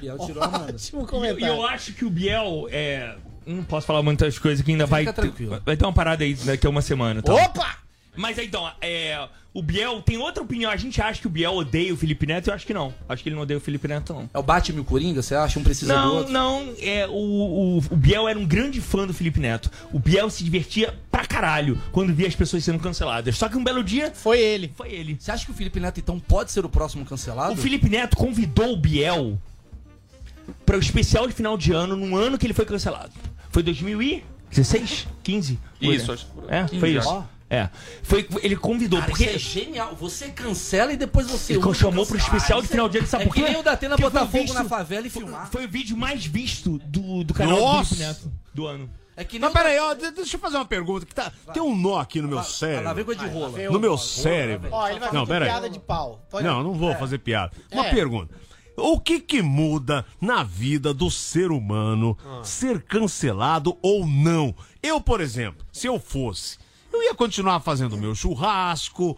Biel 0.00 0.18
tirou 0.18 0.42
a 0.42 0.48
manda. 0.48 0.72
Ótimo 0.74 1.00
E 1.00 1.04
eu, 1.04 1.06
comentário. 1.06 1.44
e 1.44 1.48
eu 1.48 1.66
acho 1.66 1.92
que 1.92 2.04
o 2.04 2.10
Biel 2.10 2.66
é. 2.70 3.14
Não 3.46 3.64
posso 3.64 3.86
falar 3.86 4.02
muitas 4.02 4.38
coisas 4.38 4.64
que 4.64 4.70
ainda 4.70 4.86
vai. 4.86 5.02
Fica 5.02 5.12
tranquilo. 5.12 5.60
Vai 5.64 5.76
ter 5.76 5.84
uma 5.84 5.92
parada 5.92 6.24
aí 6.24 6.34
daqui 6.34 6.66
a 6.66 6.70
uma 6.70 6.82
semana. 6.82 7.22
Tá? 7.22 7.32
Opa! 7.34 7.76
Mas 8.14 8.36
então, 8.38 8.70
é, 8.82 9.26
o 9.54 9.62
Biel 9.62 10.02
tem 10.02 10.18
outra 10.18 10.42
opinião. 10.42 10.70
A 10.70 10.76
gente 10.76 11.00
acha 11.00 11.18
que 11.20 11.26
o 11.26 11.30
Biel 11.30 11.54
odeia 11.54 11.94
o 11.94 11.96
Felipe 11.96 12.26
Neto. 12.26 12.48
Eu 12.50 12.54
acho 12.54 12.66
que 12.66 12.74
não. 12.74 12.92
Acho 13.08 13.22
que 13.22 13.28
ele 13.30 13.36
não 13.36 13.42
odeia 13.42 13.56
o 13.56 13.60
Felipe 13.60 13.88
Neto, 13.88 14.12
não. 14.12 14.28
É 14.34 14.38
o 14.38 14.42
Batman 14.42 14.78
e 14.78 14.80
o 14.80 14.84
Coringa? 14.84 15.22
Você 15.22 15.34
acha? 15.34 15.58
Um 15.58 15.62
precisa 15.64 15.94
do 15.94 15.98
Não, 15.98 16.16
outro? 16.16 16.32
não. 16.32 16.74
É, 16.78 17.06
o, 17.08 17.12
o, 17.12 17.78
o 17.78 17.96
Biel 17.96 18.28
era 18.28 18.38
um 18.38 18.44
grande 18.46 18.80
fã 18.82 19.06
do 19.06 19.14
Felipe 19.14 19.40
Neto. 19.40 19.70
O 19.92 19.98
Biel 19.98 20.28
se 20.28 20.44
divertia 20.44 20.94
pra 21.22 21.26
caralho 21.26 21.80
quando 21.92 22.12
via 22.14 22.26
as 22.26 22.34
pessoas 22.34 22.64
sendo 22.64 22.78
canceladas. 22.78 23.36
Só 23.36 23.48
que 23.48 23.56
um 23.56 23.64
belo 23.64 23.82
dia 23.82 24.10
Foi 24.14 24.40
ele. 24.40 24.72
foi 24.76 24.90
ele. 24.92 25.16
Você 25.18 25.30
acha 25.30 25.44
que 25.44 25.50
o 25.50 25.54
Felipe 25.54 25.78
Neto, 25.80 25.98
então, 26.00 26.18
pode 26.18 26.50
ser 26.52 26.64
o 26.64 26.68
próximo 26.68 27.04
cancelado? 27.04 27.52
O 27.54 27.56
Felipe 27.56 27.88
Neto 27.88 28.16
convidou 28.16 28.72
o 28.72 28.76
Biel 28.76 29.38
para 30.66 30.76
o 30.76 30.80
especial 30.80 31.26
de 31.26 31.32
final 31.34 31.56
de 31.56 31.72
ano, 31.72 31.96
num 31.96 32.16
ano 32.16 32.36
que 32.36 32.46
ele 32.46 32.54
foi 32.54 32.64
cancelado. 32.66 33.12
Foi 33.50 33.62
2016? 33.62 35.06
15? 35.22 35.58
Foi, 35.80 35.94
Isso, 35.94 36.06
né? 36.08 36.14
acho. 36.14 36.26
É, 36.48 36.64
15 36.64 36.80
foi 36.80 36.90
isso. 36.96 37.24
É. 37.48 37.68
Foi, 38.02 38.26
ele 38.42 38.56
convidou, 38.56 38.98
Cara, 38.98 39.10
porque 39.10 39.24
isso 39.26 39.58
é 39.58 39.64
genial. 39.64 39.94
Você 39.96 40.28
cancela 40.28 40.90
e 40.92 40.96
depois 40.96 41.26
você... 41.30 41.52
ele 41.52 41.74
chamou 41.74 42.04
o 42.04 42.06
pro 42.06 42.16
especial 42.16 42.60
Ah, 42.60 42.62
de 42.62 42.68
final 42.68 42.88
de 42.88 42.96
ano, 42.98 43.06
sabe 43.06 43.24
é 43.24 43.26
por 43.26 43.34
quê? 43.34 43.42
que 43.42 43.48
nem 43.50 43.60
o 43.60 43.62
Datena 43.62 43.94
botar 43.98 44.20
foi 44.20 44.28
fogo 44.28 44.42
visto- 44.44 44.54
na 44.54 44.64
favela 44.64 45.06
e 45.06 45.10
filmar. 45.10 45.50
Foi 45.50 45.66
o 45.66 45.68
vídeo 45.68 45.94
mais 45.94 46.24
visto 46.24 46.78
do, 46.86 47.22
do 47.22 47.34
canal 47.34 47.56
do 47.56 47.60
Nossa! 47.60 47.94
Felipe 47.94 48.08
Neto 48.08 48.32
do 48.54 48.66
ano. 48.66 48.90
É 49.22 49.24
que 49.24 49.38
nem 49.38 49.42
Mas 49.48 49.52
peraí, 49.52 49.78
ó, 49.78 49.94
de- 49.94 50.10
deixa 50.10 50.36
eu 50.36 50.40
fazer 50.40 50.56
uma 50.56 50.64
pergunta 50.64 51.06
que 51.06 51.14
tá. 51.14 51.32
Tem 51.54 51.62
um 51.62 51.74
nó 51.76 51.98
aqui 51.98 52.20
no 52.20 52.28
meu 52.28 52.38
Ah, 52.38 52.42
Lá 52.42 52.46
vem 52.48 52.52
cérebro. 52.58 53.04
coisa 53.04 53.20
de 53.20 53.28
rola. 53.32 53.58
No 53.70 53.78
meu 53.80 53.96
cérebro. 53.96 54.68
Ó, 54.72 54.88
ele 54.88 54.98
vai 55.00 55.10
vir 55.10 55.14
Não, 55.16 55.26
peraí. 55.26 55.48
piada 55.48 55.70
de 55.70 55.78
pau. 55.78 56.26
Pode- 56.30 56.44
Não, 56.46 56.62
não 56.62 56.74
vou 56.74 56.94
fazer 56.96 57.18
piada. 57.18 57.52
Uma 57.72 57.86
É. 57.86 57.90
pergunta. 57.94 58.34
O 58.76 58.98
que 58.98 59.20
que 59.20 59.42
muda 59.42 60.04
na 60.20 60.42
vida 60.42 60.94
do 60.94 61.10
ser 61.10 61.50
humano 61.50 62.16
ser 62.42 62.82
cancelado 62.82 63.76
ou 63.82 64.06
não? 64.06 64.54
Eu, 64.82 65.00
por 65.00 65.20
exemplo, 65.20 65.64
se 65.70 65.86
eu 65.86 66.00
fosse, 66.00 66.56
eu 66.92 67.02
ia 67.02 67.14
continuar 67.14 67.60
fazendo 67.60 67.98
meu 67.98 68.14
churrasco 68.14 69.16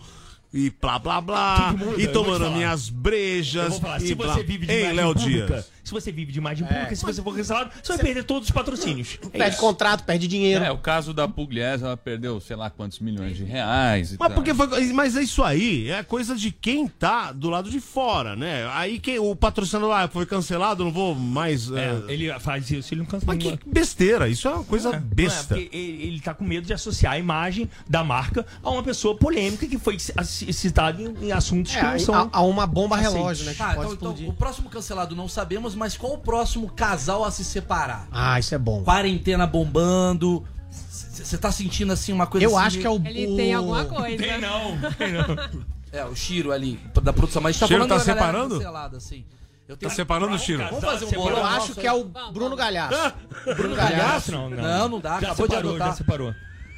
e 0.52 0.70
blá 0.70 0.98
blá 0.98 1.20
blá, 1.20 1.74
e 1.96 2.04
Eu 2.04 2.12
tomando 2.12 2.50
minhas 2.50 2.88
Eu 2.88 2.94
brejas 2.94 3.68
vou 3.70 3.80
falar, 3.80 4.02
e 4.02 4.06
se 4.08 4.14
blá. 4.14 4.34
você 4.34 4.42
vive 4.42 4.66
de 4.66 4.72
Ei, 4.72 4.80
imagem 4.80 4.96
Léo 4.96 5.14
pública, 5.14 5.46
Dias. 5.46 5.70
Se 5.84 5.92
você 5.92 6.10
vive 6.10 6.32
de 6.32 6.38
imagem 6.38 6.66
pública, 6.66 6.96
se 6.96 7.04
você 7.04 7.22
for 7.22 7.36
cancelado, 7.36 7.70
você 7.82 7.92
vai 7.92 8.04
perder 8.04 8.24
todos 8.24 8.48
os 8.48 8.54
patrocínios. 8.54 9.18
É 9.22 9.28
Perde 9.38 9.50
isso. 9.52 9.60
contrato, 9.60 10.02
perde 10.04 10.26
dinheiro. 10.26 10.64
É, 10.64 10.70
o 10.72 10.78
caso 10.78 11.12
da 11.14 11.28
Pugliese, 11.28 11.84
ela 11.84 11.96
perdeu 11.96 12.40
sei 12.40 12.56
lá 12.56 12.70
quantos 12.70 12.98
milhões 12.98 13.36
de 13.36 13.44
reais 13.44 14.12
e 14.12 14.16
Mas 14.18 14.28
tal. 14.28 14.34
porque 14.34 14.54
foi, 14.54 14.92
mas 14.92 15.16
é 15.16 15.22
isso 15.22 15.42
aí, 15.44 15.90
é 15.90 16.02
coisa 16.02 16.34
de 16.34 16.50
quem 16.50 16.88
tá 16.88 17.30
do 17.32 17.50
lado 17.50 17.70
de 17.70 17.80
fora, 17.80 18.34
né? 18.34 18.66
Aí 18.72 18.98
quem 18.98 19.18
o 19.18 19.36
patrocinador 19.36 19.94
ah, 19.94 20.08
foi 20.08 20.26
cancelado, 20.26 20.82
não 20.84 20.90
vou 20.92 21.14
mais 21.14 21.70
É, 21.70 21.74
é, 22.08 22.12
ele 22.12 22.40
faz 22.40 22.70
isso, 22.70 22.94
ele 22.94 23.00
não 23.02 23.06
cancela. 23.06 23.34
Mas 23.34 23.42
que 23.44 23.58
besteira, 23.66 24.28
isso 24.28 24.48
é 24.48 24.52
uma 24.52 24.64
coisa 24.64 24.90
é, 24.94 24.98
besta. 24.98 25.54
Não 25.54 25.60
é, 25.60 25.64
porque 25.64 25.76
ele, 25.76 26.02
ele 26.04 26.20
tá 26.20 26.32
com 26.34 26.44
medo 26.44 26.66
de 26.66 26.72
associar 26.72 27.12
a 27.14 27.18
imagem 27.18 27.68
da 27.88 28.02
marca 28.02 28.46
a 28.62 28.70
uma 28.70 28.82
pessoa 28.82 29.16
polêmica 29.16 29.66
que 29.66 29.76
foi 29.78 29.98
ci- 29.98 30.52
citada 30.52 31.02
em, 31.02 31.26
em 31.26 31.32
assuntos 31.32 31.74
É, 31.74 31.80
que 31.80 31.84
não 31.86 31.98
são. 31.98 32.14
a- 32.14 32.28
a 32.32 32.42
uma 32.42 32.66
bomba 32.66 32.96
relógio, 32.96 33.44
né? 33.44 33.52
Que 33.52 33.58
Tá, 33.58 33.74
pode 33.74 33.78
então, 33.80 33.92
então, 33.94 34.08
explodir. 34.12 34.28
o 34.30 34.32
próximo 34.32 34.68
cancelado 34.70 35.14
não 35.14 35.28
sabemos, 35.28 35.73
mas 35.74 35.96
qual 35.96 36.14
o 36.14 36.18
próximo 36.18 36.70
casal 36.70 37.24
a 37.24 37.30
se 37.30 37.44
separar? 37.44 38.06
Ah, 38.12 38.38
isso 38.38 38.54
é 38.54 38.58
bom. 38.58 38.82
Quarentena 38.84 39.46
bombando. 39.46 40.44
Você 40.70 41.38
tá 41.38 41.50
sentindo 41.52 41.92
assim 41.92 42.12
uma 42.12 42.26
coisa 42.26 42.44
Eu 42.46 42.56
assim 42.56 42.66
acho 42.66 42.78
que 42.78 42.86
é 42.86 42.90
o. 42.90 42.96
Ele 43.04 43.26
o- 43.28 43.36
tem 43.36 43.54
alguma 43.54 43.84
coisa. 43.84 44.16
Tem 44.18 44.40
não, 44.40 44.78
tem 44.98 45.12
não. 45.12 45.64
É, 45.92 46.04
o 46.04 46.14
Chiro 46.16 46.50
ali, 46.50 46.78
da 47.02 47.12
produção. 47.12 47.40
Mas 47.40 47.58
tá 47.58 47.66
Chiro 47.68 47.86
falando 47.86 47.98
tá 47.98 48.04
separando? 48.04 48.54
cancelada, 48.56 48.96
assim. 48.96 49.24
Eu 49.66 49.76
Tá 49.78 49.88
separando 49.88 50.34
o 50.34 50.38
Chiro? 50.38 50.62
Vamos 50.64 50.84
fazer 50.84 51.04
um 51.06 51.08
Separou. 51.08 51.30
bolão 51.30 51.40
Eu 51.42 51.46
acho 51.46 51.74
que 51.74 51.86
é 51.86 51.92
o 51.92 52.04
Bruno 52.32 52.54
Galhaço. 52.54 53.14
Bruno 53.56 53.74
Galhaço? 53.74 54.30
Não, 54.32 54.50
não. 54.50 54.62
Não, 54.62 54.88
não 54.90 55.00
dá, 55.00 55.12
Já 55.12 55.28
acabou 55.28 55.46
de 55.48 55.52
separou, 55.54 55.70
adotar. 55.70 55.88
já 55.88 55.94
separou. 55.94 56.34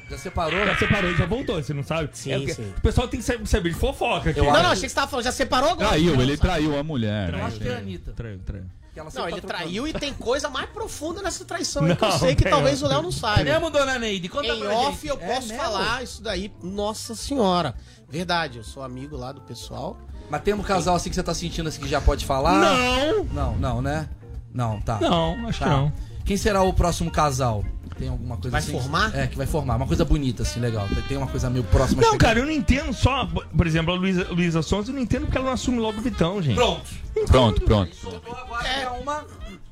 Já 0.09 0.17
separou? 0.17 0.65
Já 0.65 0.77
separou, 0.77 1.13
já 1.15 1.25
voltou, 1.25 1.55
você 1.61 1.73
não 1.73 1.83
sabe? 1.83 2.09
Sim, 2.13 2.31
É 2.31 2.53
sim. 2.53 2.73
O 2.77 2.81
pessoal 2.81 3.09
tem 3.09 3.19
que 3.19 3.25
saber, 3.25 3.71
de 3.73 3.75
fofoca 3.77 4.29
aqui. 4.29 4.39
Eu 4.39 4.45
Não, 4.45 4.51
acho- 4.53 4.63
não, 4.63 4.69
achei 4.71 4.83
que 4.83 4.89
você 4.89 4.95
tava 4.95 5.07
falando. 5.07 5.25
Já 5.25 5.31
separou 5.33 5.71
agora? 5.71 5.89
Traiu, 5.89 6.21
ele 6.21 6.37
traiu 6.37 6.79
a 6.79 6.83
mulher. 6.83 7.29
Eu 7.33 7.37
né? 7.39 7.43
acho 7.43 7.59
que 7.59 7.67
é 7.67 7.75
a 7.75 7.77
Anitta. 7.79 8.13
Traiu, 8.13 8.39
traiu. 8.45 8.63
Que 8.97 9.01
ela 9.01 9.09
Não, 9.13 9.27
ele 9.29 9.41
tá 9.41 9.47
trocando. 9.47 9.63
traiu 9.63 9.87
e 9.87 9.93
tem 9.93 10.11
coisa 10.13 10.49
mais 10.49 10.67
profunda 10.69 11.21
nessa 11.21 11.45
traição 11.45 11.83
aí 11.85 11.95
que 11.95 12.03
eu 12.03 12.09
Não, 12.09 12.17
sei 12.19 12.35
que 12.35 12.49
talvez 12.49 12.81
não. 12.81 12.87
o 12.87 12.91
Léo 12.91 13.01
não 13.03 13.09
É 13.09 13.13
saiba. 13.13 13.43
mesmo, 13.43 13.69
dona 13.69 13.99
Neide? 13.99 14.27
Conta 14.27 14.47
Em 14.47 14.59
pra 14.59 14.73
off 14.75 14.91
gente. 14.93 15.07
eu 15.07 15.17
É 15.21 15.35
posso 15.35 15.47
mesmo? 15.49 15.63
falar 15.63 16.03
isso 16.03 16.23
daí. 16.23 16.51
Nossa 16.63 17.13
senhora. 17.15 17.75
Verdade, 18.09 18.57
eu 18.57 18.63
sou 18.63 18.81
amigo 18.81 19.15
lá 19.15 19.31
do 19.31 19.41
pessoal. 19.41 19.97
Mas 20.29 20.41
tem 20.41 20.53
um 20.53 20.63
casal 20.63 20.95
assim 20.95 21.09
que 21.09 21.15
você 21.15 21.23
tá 21.23 21.33
sentindo 21.33 21.69
assim 21.69 21.79
que 21.81 21.87
já 21.87 22.01
pode 22.01 22.25
falar? 22.25 22.59
Não! 22.59 23.23
Não, 23.25 23.55
não, 23.57 23.81
né? 23.81 24.09
Não, 24.53 24.81
tá. 24.81 24.97
Não, 24.99 25.47
acho 25.47 25.59
Tá. 25.59 25.65
que 25.65 25.71
não. 25.71 25.93
Quem 26.25 26.35
será 26.35 26.61
o 26.63 26.73
próximo 26.73 27.11
casal? 27.11 27.63
Tem 27.97 28.07
alguma 28.09 28.37
coisa 28.37 28.51
Vai 28.51 28.61
assim? 28.61 28.71
formar? 28.71 29.15
É, 29.15 29.27
que 29.27 29.37
vai 29.37 29.47
formar. 29.47 29.75
Uma 29.75 29.87
coisa 29.87 30.05
bonita, 30.05 30.43
assim, 30.43 30.59
legal. 30.59 30.87
Tem 31.07 31.17
uma 31.17 31.27
coisa 31.27 31.49
meio 31.49 31.63
próxima. 31.65 32.01
Não, 32.01 32.17
cara, 32.17 32.39
eu 32.39 32.45
não 32.45 32.51
entendo 32.51 32.93
só. 32.93 33.25
Por 33.25 33.65
exemplo, 33.67 33.93
a 33.93 33.97
Luísa, 33.97 34.27
Luísa 34.29 34.61
Sons, 34.61 34.87
eu 34.87 34.93
não 34.93 35.01
entendo 35.01 35.25
porque 35.25 35.37
ela 35.37 35.47
não 35.47 35.53
assume 35.53 35.79
logo 35.79 35.97
o 35.99 36.01
Vitão, 36.01 36.41
gente. 36.41 36.55
Pronto. 36.55 36.89
Pronto, 37.27 37.61
pronto. 37.61 37.95
Soltou 37.95 38.35
agora 38.35 38.67
é 38.67 38.87
uma, 38.89 39.25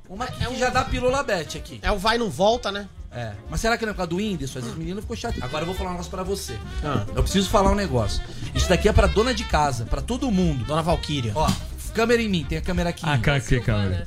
uma 0.09 0.27
que, 0.27 0.45
que 0.45 0.57
já 0.57 0.69
dá 0.69 0.83
pílula 0.83 1.21
bet 1.23 1.57
aqui. 1.57 1.79
É 1.81 1.91
o 1.91 1.97
vai 1.97 2.15
e 2.15 2.19
não 2.19 2.29
volta, 2.29 2.71
né? 2.71 2.89
É. 3.11 3.31
Mas 3.49 3.61
será 3.61 3.77
que 3.77 3.85
não 3.85 3.91
é 3.91 3.93
por 3.93 3.97
causa 3.97 4.09
do 4.09 4.17
Whindersson? 4.17 4.59
As 4.59 4.75
meninas 4.75 5.01
ficou 5.03 5.15
chato. 5.15 5.37
Agora 5.41 5.61
eu 5.61 5.67
vou 5.67 5.75
falar 5.75 5.91
um 5.91 5.93
negócio 5.93 6.11
pra 6.11 6.23
você. 6.23 6.57
Ah. 6.83 7.05
Eu 7.15 7.23
preciso 7.23 7.49
falar 7.49 7.71
um 7.71 7.75
negócio. 7.75 8.21
Isso 8.53 8.67
daqui 8.67 8.89
é 8.89 8.93
pra 8.93 9.07
dona 9.07 9.33
de 9.33 9.45
casa, 9.45 9.85
pra 9.85 10.01
todo 10.01 10.29
mundo. 10.29 10.65
Dona 10.65 10.81
Valquíria. 10.81 11.31
Ó, 11.33 11.49
câmera 11.93 12.21
em 12.21 12.27
mim, 12.27 12.43
tem 12.43 12.57
a 12.57 12.61
câmera 12.61 12.89
aqui. 12.89 13.03
Ah, 13.05 13.17
cara, 13.17 13.39
que 13.39 13.59
câmera. 13.61 14.05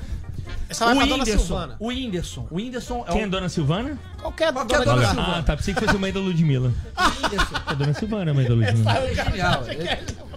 Essa 0.69 0.85
vai 0.85 0.93
o 0.93 0.97
pra 0.97 1.15
Whindersson, 1.15 1.45
Silvana. 1.45 1.75
o 1.79 1.87
Whindersson, 1.87 2.47
o 2.51 2.55
Whindersson 2.55 3.05
é 3.07 3.11
Quem 3.11 3.21
é 3.23 3.25
um... 3.25 3.29
Dona 3.29 3.49
Silvana? 3.49 3.99
Qualquer, 4.21 4.53
Qualquer 4.53 4.85
dona, 4.85 5.07
Silvana. 5.07 5.37
Ah, 5.37 5.43
tá. 5.43 5.57
Pensei 5.57 5.73
que 5.73 5.79
fosse 5.79 5.95
a 5.95 5.99
mãe 5.99 6.13
da 6.13 6.19
Ludmilla. 6.19 6.71
Whindersson. 7.23 7.55
A 7.65 7.73
Dona 7.73 7.93
Silvana, 7.93 8.31
a 8.31 8.33
mãe 8.33 8.45
da 8.45 8.53
Ludmilla. 8.53 8.91
É 8.99 9.15
genial. 9.15 9.63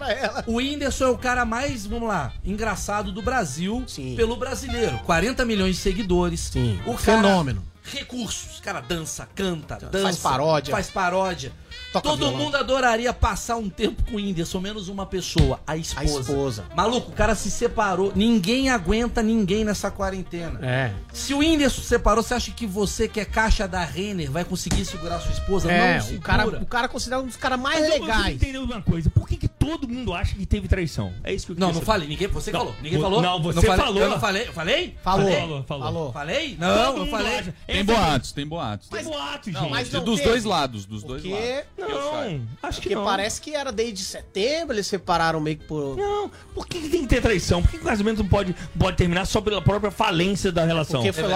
Ela. 0.03 0.43
O 0.47 0.55
Whindersson 0.55 1.05
é 1.05 1.09
o 1.09 1.17
cara 1.17 1.45
mais, 1.45 1.85
vamos 1.85 2.07
lá, 2.09 2.33
engraçado 2.43 3.11
do 3.11 3.21
Brasil 3.21 3.83
Sim. 3.87 4.15
pelo 4.17 4.35
brasileiro. 4.35 4.97
40 5.05 5.45
milhões 5.45 5.75
de 5.75 5.81
seguidores. 5.81 6.39
Sim. 6.41 6.77
O 6.85 6.95
cara, 6.95 7.21
Fenômeno. 7.21 7.63
Recursos. 7.83 8.59
O 8.59 8.61
cara 8.61 8.79
dança, 8.81 9.27
canta, 9.35 9.75
dança. 9.77 10.03
Faz 10.03 10.17
paródia. 10.19 10.71
Faz 10.73 10.89
paródia. 10.89 11.51
Toca 11.93 12.09
Todo 12.09 12.19
violão. 12.19 12.37
mundo 12.37 12.55
adoraria 12.57 13.13
passar 13.13 13.55
um 13.55 13.69
tempo 13.69 14.01
com 14.03 14.13
o 14.13 14.15
Whindersson, 14.15 14.59
menos 14.59 14.87
uma 14.89 15.05
pessoa, 15.05 15.59
a 15.65 15.77
esposa. 15.77 16.01
A 16.01 16.21
esposa. 16.21 16.65
Maluco, 16.75 17.11
o 17.11 17.13
cara 17.13 17.35
se 17.35 17.51
separou. 17.51 18.11
Ninguém 18.15 18.69
aguenta 18.69 19.21
ninguém 19.21 19.63
nessa 19.63 19.91
quarentena. 19.91 20.59
É. 20.65 20.91
Se 21.13 21.33
o 21.33 21.37
Whindersson 21.37 21.81
se 21.81 21.87
separou, 21.87 22.23
você 22.23 22.33
acha 22.33 22.51
que 22.51 22.65
você, 22.65 23.07
que 23.07 23.19
é 23.19 23.25
caixa 23.25 23.67
da 23.67 23.83
Renner, 23.85 24.31
vai 24.31 24.43
conseguir 24.43 24.83
segurar 24.85 25.19
sua 25.19 25.31
esposa? 25.31 25.71
É, 25.71 25.93
não 25.93 25.99
o 25.99 26.01
segura. 26.07 26.21
cara, 26.21 26.47
o 26.47 26.65
cara 26.65 26.87
considera 26.87 27.21
um 27.21 27.27
dos 27.27 27.35
caras 27.37 27.59
mais 27.59 27.79
Mas 27.79 27.89
eu- 27.89 27.95
Eu 27.97 28.01
legais. 28.01 28.35
entendeu 28.35 28.63
uma 28.63 28.81
coisa. 28.81 29.09
Por 29.11 29.27
que, 29.27 29.37
que 29.37 29.47
todo 29.65 29.87
mundo 29.87 30.13
acha 30.13 30.35
que 30.35 30.45
teve 30.45 30.67
traição? 30.67 31.13
É 31.23 31.33
isso 31.33 31.45
que 31.47 31.51
eu 31.53 31.55
Não, 31.57 31.67
não 31.67 31.73
saber. 31.75 31.85
falei. 31.85 32.07
Ninguém, 32.07 32.27
você 32.27 32.51
Não, 32.51 32.59
falou. 32.59 32.75
Ninguém 32.81 33.01
falou. 33.01 33.21
não, 33.21 33.41
você 33.41 33.61
falei, 33.61 33.85
falou. 33.85 34.01
Eu 34.01 34.09
não 34.09 34.19
falei. 34.19 34.47
Eu 34.47 34.53
falei? 34.53 34.97
Falou. 35.03 35.25
Falei? 35.25 35.39
Falou, 35.41 35.63
falou. 35.63 35.83
Falou. 35.85 36.11
Falei? 36.13 36.49
Todo 36.55 36.59
Não, 36.59 36.83
eu 36.93 36.97
mundo 36.99 37.09
falei. 37.11 37.35
acha. 37.39 37.55
Tem 37.65 37.75
Essa- 37.77 37.83
boatos, 37.93 38.31
tem 38.31 38.47
boatos. 38.47 38.89
Tem 38.89 39.03
boatos, 39.03 39.53
Não, 39.53 39.61
gente. 39.61 39.71
mas 39.71 39.91
não 39.91 40.03
dos 40.03 40.17
teve. 40.19 40.29
dois 40.29 40.43
lados, 40.43 40.85
dos 40.85 41.03
dois 41.03 41.21
Porque, 41.21 41.63
lados. 41.77 41.93
Não, 41.93 42.41
acho 42.63 42.77
que 42.81 42.87
porque 42.89 42.95
não. 42.95 43.05
parece 43.05 43.41
que 43.41 43.55
era 43.55 43.71
desde 43.71 44.03
setembro, 44.03 44.75
eles 44.75 44.87
separaram 44.87 45.39
meio 45.39 45.57
que 45.57 45.65
por... 45.65 45.95
Não, 45.97 46.29
por 46.53 46.67
que, 46.67 46.79
tem 46.89 47.01
que 47.01 47.07
ter 47.07 47.21
traição? 47.21 47.61
Por 47.61 47.71
que, 47.71 47.77
o 47.77 47.81
casamento 47.81 48.19
não 48.23 48.29
pode, 48.29 48.55
pode 48.77 48.97
terminar 48.97 49.25
só 49.25 49.41
pela 49.41 49.61
própria 49.61 49.91
falência 49.91 50.51
da 50.51 50.65
relação? 50.65 51.01
Porque 51.01 51.13
foi 51.13 51.23
É 51.23 51.27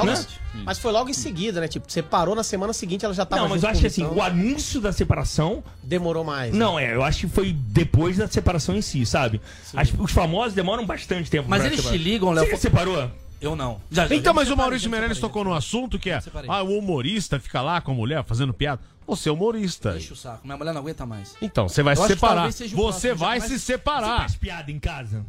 mas 0.66 0.78
foi 0.80 0.92
logo 0.92 1.10
em 1.10 1.14
seguida, 1.14 1.60
né? 1.62 1.68
Tipo, 1.68 1.92
separou 1.92 2.36
na 2.36 2.44
semana 2.44 2.74
seguinte, 2.74 3.06
ela 3.06 3.14
já 3.14 3.26
tava 3.26 3.44
Não, 3.44 3.50
mas 3.50 3.62
junto 3.62 3.66
eu 3.66 3.72
acho 3.72 3.80
que 3.82 3.86
o 3.86 3.88
assim, 3.88 4.06
o 4.06 4.22
anúncio 4.22 4.82
da 4.82 4.92
separação. 4.92 5.64
demorou 5.84 6.24
mais. 6.24 6.52
né? 6.54 6.60
Não, 6.60 6.78
é, 6.80 6.94
eu 6.94 7.04
acho 7.04 7.22
que 7.22 7.28
foi 7.28 7.54
depois 7.54 8.18
da 8.18 8.28
separação 8.28 8.76
em 8.76 8.82
si, 8.82 9.06
sabe? 9.06 9.40
Que 9.72 10.02
os 10.02 10.12
famosos 10.12 10.54
demoram 10.54 10.86
bastante 10.86 11.30
tempo 11.30 11.50
Mas 11.50 11.60
pra 11.60 11.68
eles 11.68 11.80
separar. 11.80 11.98
te 11.98 12.04
ligam, 12.04 12.32
Léo. 12.32 12.46
Você 12.46 12.52
já 12.52 12.58
separou? 12.58 13.12
Eu 13.40 13.56
não. 13.56 13.80
Já, 13.92 14.08
já, 14.08 14.16
Então, 14.16 14.32
já 14.32 14.34
mas 14.34 14.48
me 14.48 14.54
o 14.54 14.58
Maurício 14.58 14.84
separei, 14.86 15.00
Meirelles 15.00 15.20
tocou 15.22 15.44
no 15.44 15.54
assunto 15.54 16.00
que 16.00 16.10
é, 16.10 16.20
separei. 16.20 16.50
ah, 16.50 16.64
o 16.64 16.78
humorista 16.78 17.40
fica 17.40 17.62
lá 17.62 17.80
com 17.80 17.92
a 17.92 17.94
mulher 17.94 18.24
fazendo 18.24 18.52
piada. 18.54 18.82
Você 19.06 19.30
é 19.30 19.32
humorista. 19.32 19.96
Enche 19.96 20.12
o 20.12 20.16
saco. 20.16 20.42
Minha 20.44 20.58
mulher 20.58 20.74
não 20.74 20.82
aguenta 20.82 21.06
mais. 21.06 21.36
Então, 21.42 21.70
você 21.70 21.82
vai 21.84 21.94
Eu 21.94 22.02
se 22.02 22.08
separar. 22.08 22.52
Você 22.52 22.68
próximo, 22.70 23.16
vai 23.16 23.40
se 23.40 23.48
mais- 23.50 23.52
Você 23.52 23.60
separar. 23.60 24.18
faz 24.22 24.36
piada 24.36 24.72
em 24.72 24.80
casa? 24.80 25.24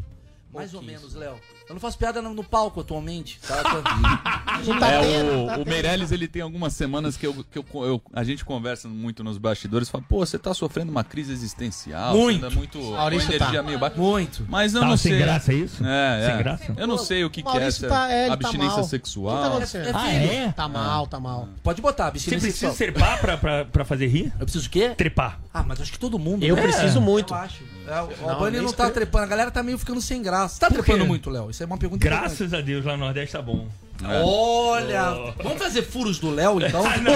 Mais 0.52 0.72
ou 0.74 0.80
menos, 0.82 1.14
Léo. 1.14 1.34
Eu 1.68 1.74
não 1.74 1.80
faço 1.80 1.98
piada 1.98 2.22
no, 2.22 2.32
no 2.32 2.42
palco 2.42 2.80
atualmente. 2.80 3.38
Tá? 3.46 3.62
Tá 4.80 4.90
É, 4.92 5.00
tendo, 5.02 5.44
o, 5.44 5.46
tá 5.46 5.58
o. 5.58 5.64
Meirelles, 5.68 6.10
ele 6.10 6.26
tem 6.26 6.42
algumas 6.42 6.72
semanas 6.72 7.16
que, 7.16 7.24
eu, 7.24 7.32
que 7.48 7.56
eu, 7.58 7.64
eu- 7.74 8.02
a 8.12 8.24
gente 8.24 8.44
conversa 8.44 8.88
muito 8.88 9.22
nos 9.22 9.38
bastidores. 9.38 9.88
Fala, 9.88 10.02
pô, 10.08 10.18
você 10.26 10.36
tá 10.36 10.52
sofrendo 10.52 10.90
uma 10.90 11.04
crise 11.04 11.32
existencial. 11.32 12.16
Muito. 12.16 12.40
Você 12.40 12.46
anda 12.46 12.54
muito 12.56 12.78
Maurício 12.82 13.28
energia 13.32 13.58
tá. 13.58 13.62
meio 13.62 13.78
baixa. 13.78 13.96
Muito. 13.96 14.44
Mas 14.48 14.74
eu 14.74 14.80
Tá 14.80 14.86
não 14.88 14.96
sem 14.96 15.12
sei. 15.12 15.20
graça 15.20 15.52
isso? 15.54 15.84
É, 15.86 16.24
Sem 16.26 16.34
é. 16.34 16.38
graça? 16.38 16.74
Eu 16.76 16.86
não 16.88 16.98
sei 16.98 17.24
o 17.24 17.30
que, 17.30 17.42
que 17.42 17.56
é 17.56 17.62
essa 17.68 17.86
tá- 17.88 18.10
é, 18.10 18.26
tá 18.26 18.32
abstinência. 18.32 18.78
O 18.78 18.82
tá 18.82 18.88
sexual. 18.88 19.44
acontecendo? 19.44 19.90
Ah, 19.94 20.10
é? 20.12 20.50
Tá 20.52 20.66
mal, 20.68 21.06
tá 21.06 21.20
mal. 21.20 21.48
Pode 21.62 21.80
botar, 21.80 22.04
Você 22.06 22.08
abstinência 22.08 22.48
precisa 22.48 22.72
sexual. 22.72 22.92
trepar 22.92 23.20
pra, 23.20 23.36
pra, 23.36 23.64
pra 23.64 23.84
fazer 23.84 24.06
rir? 24.08 24.32
Eu 24.40 24.44
preciso 24.44 24.66
o 24.66 24.70
quê? 24.70 24.90
Trepar. 24.96 25.38
Ah, 25.54 25.62
mas 25.62 25.80
acho 25.80 25.92
que 25.92 25.98
todo 26.00 26.18
mundo. 26.18 26.42
Eu 26.44 26.56
né? 26.56 26.62
preciso 26.62 27.00
muito. 27.00 27.32
Eu 27.32 27.38
acho. 27.38 27.62
É, 27.86 28.02
o 28.02 28.08
Não, 28.22 28.30
Albani 28.30 28.56
nem 28.58 28.66
não 28.66 28.72
tá 28.72 28.90
trepando. 28.90 29.24
A 29.24 29.28
galera 29.28 29.50
tá 29.50 29.62
meio 29.62 29.78
ficando 29.78 30.00
sem 30.02 30.20
graça. 30.20 30.54
Você 30.56 30.60
tá 30.60 30.68
trepando 30.68 31.06
muito, 31.06 31.30
Léo? 31.30 31.46
Isso 31.58 31.64
é 31.64 31.66
uma 31.66 31.76
pergunta 31.76 32.04
Graças 32.04 32.54
a 32.54 32.60
Deus, 32.60 32.84
lá 32.84 32.92
no 32.92 32.98
Nordeste 33.04 33.32
tá 33.32 33.42
bom. 33.42 33.66
importante. 33.96 34.22
Olha! 34.24 35.34
Vamos 35.42 35.58
fazer 35.58 35.82
furos 35.82 36.20
do 36.20 36.30
Léo, 36.30 36.60
então? 36.64 36.84
Ah, 36.86 36.96
não, 36.98 37.14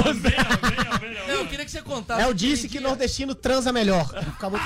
eu 1.37 1.47
queria 1.47 1.65
que 1.65 1.71
você 1.71 1.81
contasse. 1.81 2.21
Léo 2.21 2.35
disse 2.35 2.69
que 2.69 2.81
nordestino 2.81 3.37
transa 3.37 3.73
melhor. 3.73 4.05
Fica 4.09 4.51
muito- 4.51 4.65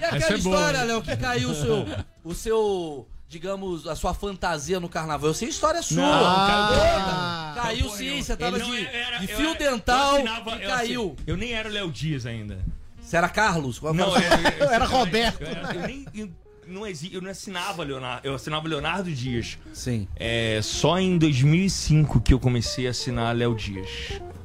E 0.00 0.04
aquela 0.04 0.16
é 0.16 0.38
boa, 0.38 0.56
história, 0.56 0.78
né? 0.80 0.84
Léo, 0.86 1.02
que 1.02 1.16
caiu 1.16 1.50
o 1.50 1.54
seu, 1.54 1.86
o 2.24 2.34
seu, 2.34 3.08
digamos, 3.28 3.86
a 3.86 3.94
sua 3.94 4.12
fantasia 4.12 4.80
no 4.80 4.88
carnaval. 4.88 5.30
Eu 5.30 5.34
sei 5.34 5.46
a 5.46 5.50
história 5.52 5.80
sua. 5.80 5.96
Não, 6.02 6.26
Ah. 6.26 7.52
Caiu 7.54 7.84
Porra, 7.84 7.96
sim, 7.98 8.16
eu- 8.18 8.24
você 8.24 8.36
tava 8.36 8.58
de, 8.58 8.84
era- 8.86 9.18
de 9.18 9.30
eu 9.30 9.36
fio 9.36 9.50
era- 9.50 9.58
dental 9.70 10.10
eu 10.18 10.26
assinava- 10.26 10.50
e 10.50 10.62
eu 10.64 10.68
caiu. 10.70 11.02
assin- 11.16 11.24
Eu 11.24 11.36
nem 11.36 11.52
era 11.52 11.68
o 11.68 11.72
Léo 11.72 11.92
Dias 11.92 12.26
ainda. 12.26 12.58
Você 13.00 13.16
era 13.16 13.28
Carlos? 13.28 13.78
Qual 13.78 13.94
Não, 13.94 14.08
eu, 14.08 14.22
eu- 14.22 14.58
Eu 14.66 14.70
era 14.72 14.84
eu- 14.86 14.90
Roberto. 14.90 15.40
Eu, 15.42 15.46
era- 15.48 15.72
eu 15.74 15.82
nem. 15.86 16.34
Eu 16.66 16.72
não, 16.74 16.86
exi, 16.86 17.10
eu 17.12 17.20
não 17.20 17.30
assinava 17.30 17.82
Leonardo. 17.82 18.26
Eu 18.26 18.34
assinava 18.34 18.66
Leonardo 18.68 19.10
Dias. 19.10 19.58
Sim. 19.72 20.06
É 20.16 20.60
só 20.62 20.98
em 20.98 21.16
2005 21.18 22.20
que 22.20 22.32
eu 22.34 22.40
comecei 22.40 22.86
a 22.86 22.90
assinar 22.90 23.34
Léo 23.34 23.54
Dias. 23.54 23.88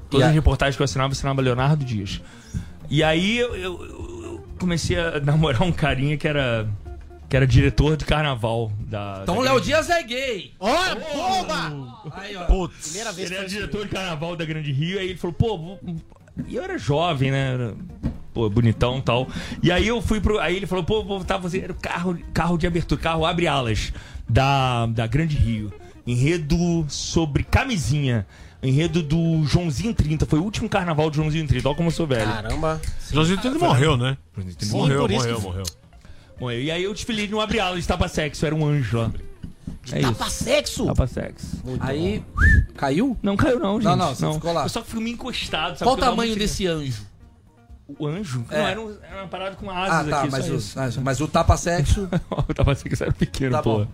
Todas 0.10 0.25
a- 0.27 0.29
as 0.29 0.36
reportagens 0.36 0.75
que 0.75 0.82
eu 0.82 0.86
assinava, 0.86 1.10
eu 1.10 1.13
assinava 1.13 1.41
Leonardo 1.41 1.86
Dias. 1.86 2.21
E 2.89 3.03
aí 3.03 3.38
eu, 3.38 3.55
eu- 3.55 4.23
eu 4.23 4.47
comecei 4.60 4.97
a 4.99 5.19
namorar 5.19 5.62
um 5.63 5.71
carinha 5.71 6.17
que 6.17 6.27
era. 6.27 6.67
Que 7.29 7.36
era 7.38 7.45
diretor 7.45 7.95
de 7.95 8.05
carnaval 8.05 8.71
da. 8.79 9.19
Então 9.21 9.36
da 9.36 9.39
o 9.41 9.43
Léo 9.43 9.53
grande- 9.53 9.67
Dias 9.67 9.88
é 9.91 10.01
gay. 10.01 10.51
Olha, 10.60 10.95
bomba! 10.95 12.01
Aí, 12.13 12.36
ó. 12.36 12.45
Putz. 12.45 12.86
Primeira 12.88 13.12
vez 13.12 13.29
Ele 13.29 13.39
era 13.39 13.47
diretor 13.47 13.86
de 13.86 13.91
carnaval 13.91 14.36
da 14.36 14.43
Grande 14.45 14.71
Rio, 14.71 14.97
aí 14.97 15.10
ele 15.10 15.17
falou, 15.17 15.36
pô, 15.36 15.55
vou- 15.55 15.79
e 16.47 16.55
eu 16.55 16.63
era 16.63 16.75
jovem, 16.79 17.29
né? 17.29 17.55
Pô, 18.39 18.49
bonitão 18.49 18.99
e 18.99 19.02
tal. 19.02 19.28
E 19.62 19.71
aí 19.71 19.88
eu 19.88 20.02
fui 20.02 20.21
pro. 20.21 20.39
Aí 20.39 20.56
ele 20.56 20.65
falou, 20.65 20.84
pô, 20.84 21.04
vou. 21.04 21.21
Era 21.62 21.71
o 21.73 21.75
carro, 21.75 22.17
carro 22.34 22.58
de 22.58 22.65
abertura, 22.65 23.02
carro 23.02 23.25
abre 23.25 23.47
alas 23.47 23.91
da, 24.28 24.86
da 24.86 25.06
Grande 25.08 25.36
Rio. 25.36 25.73
Enredo 26.08 26.86
sobre 26.88 27.43
camisinha. 27.43 28.25
Enredo 28.63 29.02
do 29.04 29.43
Joãozinho 29.45 29.93
30. 29.93 30.25
Foi 30.25 30.39
o 30.39 30.43
último 30.43 30.69
carnaval 30.69 31.10
de 31.10 31.17
Joãozinho 31.17 31.45
30. 31.47 31.67
Olha 31.67 31.75
como 31.78 31.88
eu 31.89 31.91
sou 31.93 32.08
velho. 32.08 32.25
Caramba. 32.30 32.82
Joãozinho 33.12 33.38
Tito 33.38 33.60
morreu, 33.60 33.97
né? 33.97 34.17
Sim, 34.60 34.71
morreu, 34.71 35.08
morreu, 35.08 35.36
que- 35.38 35.41
morreu. 35.41 35.63
Bom, 36.39 36.52
e 36.52 36.71
aí 36.71 36.84
eu 36.84 36.93
desfilei 36.93 37.28
no 37.28 37.41
abre 37.41 37.60
alas 37.60 37.82
de 37.82 37.88
tapa 37.88 38.08
sexo. 38.08 38.45
Era 38.45 38.56
um 38.56 38.65
anjo 38.65 38.97
lá. 38.97 39.12
É 39.91 40.02
Tapa 40.02 40.28
isso. 40.28 40.43
sexo? 40.43 40.86
Tapa 40.86 41.08
sexo. 41.08 41.47
Aí, 41.80 42.23
caiu? 42.75 43.17
Não 43.21 43.36
caiu, 43.36 43.60
não, 43.60 43.75
gente. 43.80 43.86
Não, 43.86 43.95
não, 43.95 44.15
você 44.15 44.34
ficou 44.34 44.54
lá. 44.54 44.63
Eu 44.63 44.69
só 44.69 44.84
fui 44.84 45.10
encostado. 45.10 45.78
Sabe, 45.78 45.84
Qual 45.89 45.95
o 45.95 45.99
tamanho 45.99 46.30
muito 46.30 46.39
desse 46.39 46.67
anjo? 46.67 47.06
O 47.97 48.08
anjo? 48.08 48.45
É. 48.52 48.58
Não, 48.60 48.67
era, 48.67 48.82
um- 48.82 48.97
era 49.02 49.21
uma 49.21 49.28
parada 49.28 49.56
com 49.56 49.69
asas 49.71 50.08
Ah, 50.08 50.10
tá, 50.10 50.21
aqui. 50.21 50.32
mas 50.32 50.45
só 50.45 50.52
o, 50.52 50.56
isso. 50.58 50.80
ah, 50.80 50.89
mas 51.02 51.19
o 51.21 51.28
tapa-sexo... 51.28 52.08
Que 52.84 52.93
isso 52.93 53.04
era 53.04 53.12
pequeno, 53.12 53.52
Tá 53.54 53.63
pô. 53.63 53.86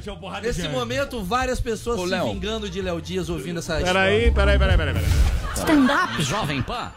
tinha 0.00 0.12
uma 0.12 0.20
porrada 0.20 0.46
Nesse 0.46 0.68
momento, 0.68 1.22
várias 1.22 1.60
pessoas 1.60 1.98
Ô, 2.00 2.04
se 2.04 2.10
Léo. 2.10 2.32
vingando 2.32 2.68
de 2.68 2.80
Léo 2.82 3.00
Dias 3.00 3.28
ouvindo 3.28 3.58
essa 3.60 3.76
Peraí, 3.76 4.30
peraí, 4.32 4.58
peraí, 4.58 4.76
peraí. 4.76 4.94
peraí. 4.94 5.10
Stand-up 5.56 6.22
Jovem 6.22 6.62
Pan. 6.62 6.90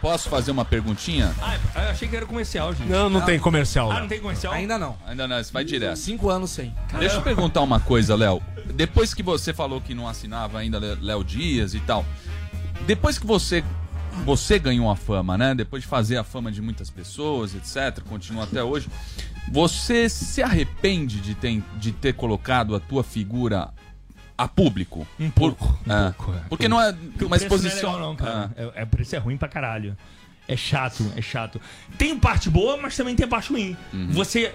Posso 0.00 0.30
fazer 0.30 0.50
uma 0.50 0.64
perguntinha? 0.64 1.34
Ah, 1.42 1.58
eu 1.84 1.90
achei 1.90 2.08
que 2.08 2.16
era 2.16 2.24
comercial, 2.24 2.74
gente. 2.74 2.88
Não, 2.88 3.10
não 3.10 3.20
tem 3.20 3.38
comercial. 3.38 3.92
Ah, 3.92 4.00
não 4.00 4.08
tem 4.08 4.18
comercial? 4.18 4.52
Ainda 4.52 4.78
não. 4.78 4.96
Ainda 5.06 5.28
não, 5.28 5.36
você 5.36 5.52
vai 5.52 5.64
direto. 5.64 5.96
Cinco 5.96 6.30
anos 6.30 6.50
sem. 6.50 6.74
Deixa 6.98 7.16
eu 7.16 7.22
perguntar 7.22 7.60
uma 7.60 7.78
coisa, 7.78 8.14
Léo. 8.14 8.42
Depois 8.74 9.12
que 9.12 9.22
você 9.22 9.52
falou 9.52 9.80
que 9.80 9.94
não 9.94 10.08
assinava 10.08 10.58
ainda 10.58 10.78
Léo 10.78 11.22
Dias 11.22 11.74
e 11.74 11.80
tal, 11.80 12.06
depois 12.86 13.18
que 13.18 13.26
você 13.26 13.62
você 14.24 14.58
ganhou 14.58 14.90
a 14.90 14.96
fama, 14.96 15.38
né? 15.38 15.54
Depois 15.54 15.82
de 15.82 15.88
fazer 15.88 16.16
a 16.16 16.24
fama 16.24 16.50
de 16.50 16.60
muitas 16.60 16.90
pessoas, 16.90 17.54
etc, 17.54 18.02
continua 18.08 18.44
até 18.44 18.62
hoje. 18.62 18.88
Você 19.50 20.08
se 20.08 20.42
arrepende 20.42 21.20
de 21.20 21.34
ter, 21.34 21.62
de 21.76 21.92
ter 21.92 22.14
colocado 22.14 22.74
a 22.74 22.80
tua 22.80 23.02
figura 23.02 23.70
a 24.42 24.48
público? 24.48 25.06
Um 25.18 25.30
pouco. 25.30 25.78
um 25.86 25.92
É. 25.92 26.12
pouco, 26.12 26.32
é. 26.34 26.40
Porque 26.48 26.68
não 26.68 26.80
é 26.80 26.92
Porque 26.92 27.24
uma 27.24 27.36
exposição. 27.36 27.92
Não, 27.92 27.98
é 27.98 28.00
legal, 28.00 28.08
não, 28.10 28.16
cara. 28.16 28.50
É, 28.76 28.82
é, 28.82 28.84
preço 28.84 29.14
é 29.16 29.18
ruim 29.18 29.36
pra 29.36 29.48
caralho. 29.48 29.96
É 30.48 30.56
chato, 30.56 31.04
é 31.16 31.22
chato. 31.22 31.60
Tem 31.96 32.18
parte 32.18 32.50
boa, 32.50 32.76
mas 32.76 32.96
também 32.96 33.14
tem 33.14 33.26
parte 33.28 33.50
ruim. 33.50 33.76
Uhum. 33.92 34.08
Você. 34.12 34.52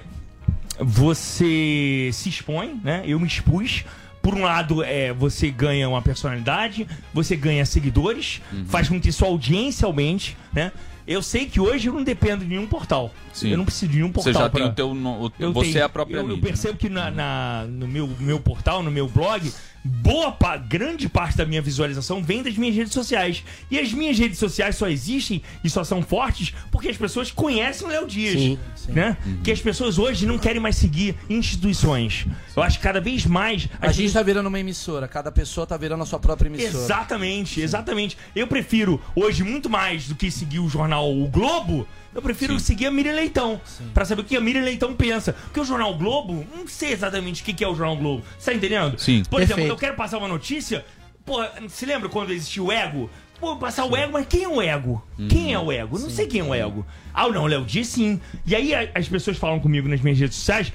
Você 0.78 2.10
se 2.14 2.30
expõe, 2.30 2.80
né? 2.84 3.04
Eu 3.06 3.20
me 3.20 3.28
expus. 3.28 3.86
Por 4.22 4.34
um 4.34 4.42
lado, 4.42 4.84
é, 4.84 5.14
você 5.14 5.52
ganha 5.52 5.88
uma 5.88 6.02
personalidade, 6.02 6.88
você 7.14 7.36
ganha 7.36 7.64
seguidores, 7.66 8.42
Uhum. 8.52 8.66
faz 8.66 8.90
com 8.90 9.00
que 9.00 9.12
sua 9.12 9.28
audiência 9.28 9.86
aumente, 9.86 10.36
né? 10.52 10.72
Eu 11.08 11.22
sei 11.22 11.46
que 11.46 11.60
hoje 11.60 11.88
eu 11.88 11.94
não 11.94 12.04
dependo 12.04 12.44
de 12.44 12.50
nenhum 12.50 12.66
portal. 12.66 13.14
Sim. 13.32 13.50
Eu 13.52 13.58
não 13.60 13.66
preciso 13.66 13.92
de 13.92 13.98
nenhum 14.00 14.12
portal. 14.12 14.34
Você 14.34 14.40
já 14.40 14.50
tem 14.50 14.64
pra- 14.64 14.72
o 14.72 14.74
teu. 14.74 14.94
no- 14.96 15.28
o- 15.28 15.32
eu 15.40 15.54
você 15.54 15.68
tenho. 15.74 15.82
é 15.82 15.84
a 15.84 15.90
própria 15.90 16.16
eu, 16.16 16.22
eu 16.22 16.28
mídia, 16.30 16.42
percebo 16.42 16.76
que 16.78 16.90
na, 16.90 17.12
na- 17.12 17.66
no 17.70 17.88
meu, 17.88 18.08
meu 18.20 18.40
portal, 18.40 18.82
no 18.82 18.90
meu 18.90 19.08
blog, 19.08 19.54
boa 19.88 20.32
pa- 20.32 20.58
grande 20.58 21.08
parte 21.08 21.38
da 21.38 21.46
minha 21.46 21.62
visualização 21.62 22.24
vem 22.24 22.42
das 22.42 22.58
minhas 22.58 22.76
redes 22.76 22.92
sociais. 22.94 23.44
E 23.70 23.78
as 23.80 23.94
minhas 23.94 24.18
redes 24.18 24.40
sociais 24.40 24.76
só 24.76 24.88
existem 24.90 25.42
e 25.64 25.70
só 25.70 25.84
são 25.84 26.02
fortes 26.02 26.54
porque 26.72 26.90
as 26.90 26.98
pessoas 26.98 27.32
conhecem 27.32 27.86
o 27.86 27.90
Léo 27.90 28.08
Dias. 28.08 28.34
Sim, 28.34 28.60
Né? 28.90 29.16
Que 29.44 29.52
as 29.52 29.62
pessoas 29.62 29.98
hoje 30.00 30.26
não 30.26 30.38
querem 30.40 30.60
mais 30.62 30.76
seguir 30.76 31.16
instituições. 31.30 32.26
Eu 32.56 32.64
acho 32.64 32.78
que 32.78 32.84
cada 32.84 33.00
vez 33.02 33.26
mais. 33.26 33.68
A 33.80 33.92
gente 33.92 34.12
tá 34.14 34.22
virando 34.24 34.48
uma 34.48 34.60
emissora, 34.60 35.08
cada 35.08 35.32
pessoa 35.32 35.66
tá 35.66 35.78
virando 35.78 36.04
a 36.04 36.06
sua 36.06 36.20
própria 36.20 36.48
emissora. 36.48 36.70
Exatamente, 36.84 37.62
exatamente. 37.62 38.18
Eu 38.36 38.48
prefiro 38.48 39.02
hoje 39.16 39.44
muito 39.44 39.70
mais 39.70 40.08
do 40.08 40.16
que 40.16 40.30
seguir 40.32 40.60
o 40.60 40.68
jornal 40.70 41.12
O 41.16 41.28
Globo. 41.28 41.88
Eu 42.16 42.22
prefiro 42.22 42.58
seguir 42.62 42.86
a 42.86 42.92
Miriam 42.92 43.14
Leitão. 43.14 43.60
Pra 43.94 44.06
saber 44.06 44.22
o 44.22 44.24
que 44.24 44.38
a 44.38 44.42
Miriam 44.42 44.64
Leitão 44.64 44.96
pensa. 44.96 45.34
Porque 45.34 45.60
o 45.60 45.66
Jornal 45.66 45.94
Globo, 45.98 46.48
não 46.56 46.66
sei 46.66 46.94
exatamente 46.94 47.42
o 47.42 47.46
que 47.46 47.62
é 47.62 47.68
o 47.68 47.76
Jornal 47.76 47.98
Globo. 47.98 48.24
Você 48.40 48.52
tá 48.52 48.58
entendendo? 48.58 48.98
Sim. 48.98 49.22
Por 49.30 49.42
exemplo, 49.42 49.56
Perfeito. 49.56 49.72
eu 49.74 49.78
quero 49.78 49.96
passar 49.96 50.18
uma 50.18 50.28
notícia. 50.30 50.86
Pô, 51.26 51.44
se 51.68 51.86
lembra 51.86 52.08
quando 52.08 52.32
existia 52.32 52.64
o 52.64 52.72
ego? 52.72 53.10
Pô, 53.38 53.58
passar 53.58 53.84
o 53.84 53.98
ego, 53.98 54.14
mas 54.14 54.26
quem 54.28 54.44
é 54.44 54.48
o 54.48 54.62
ego? 54.62 55.06
Quem 55.28 55.54
é 55.54 55.60
o 55.60 55.70
ego? 55.70 56.00
Não 56.00 56.10
sei 56.10 56.26
quem 56.26 56.40
é 56.40 56.44
o 56.44 56.54
ego. 56.54 56.86
Ah, 57.14 57.28
não, 57.28 57.46
Léo 57.48 57.66
Dias 57.66 57.88
sim. 57.88 58.22
E 58.46 58.56
aí 58.56 58.74
as 58.96 59.10
pessoas 59.10 59.38
falam 59.38 59.60
comigo 59.60 59.90
nas 59.90 60.00
minhas 60.00 60.18
redes 60.18 60.38
sociais. 60.38 60.72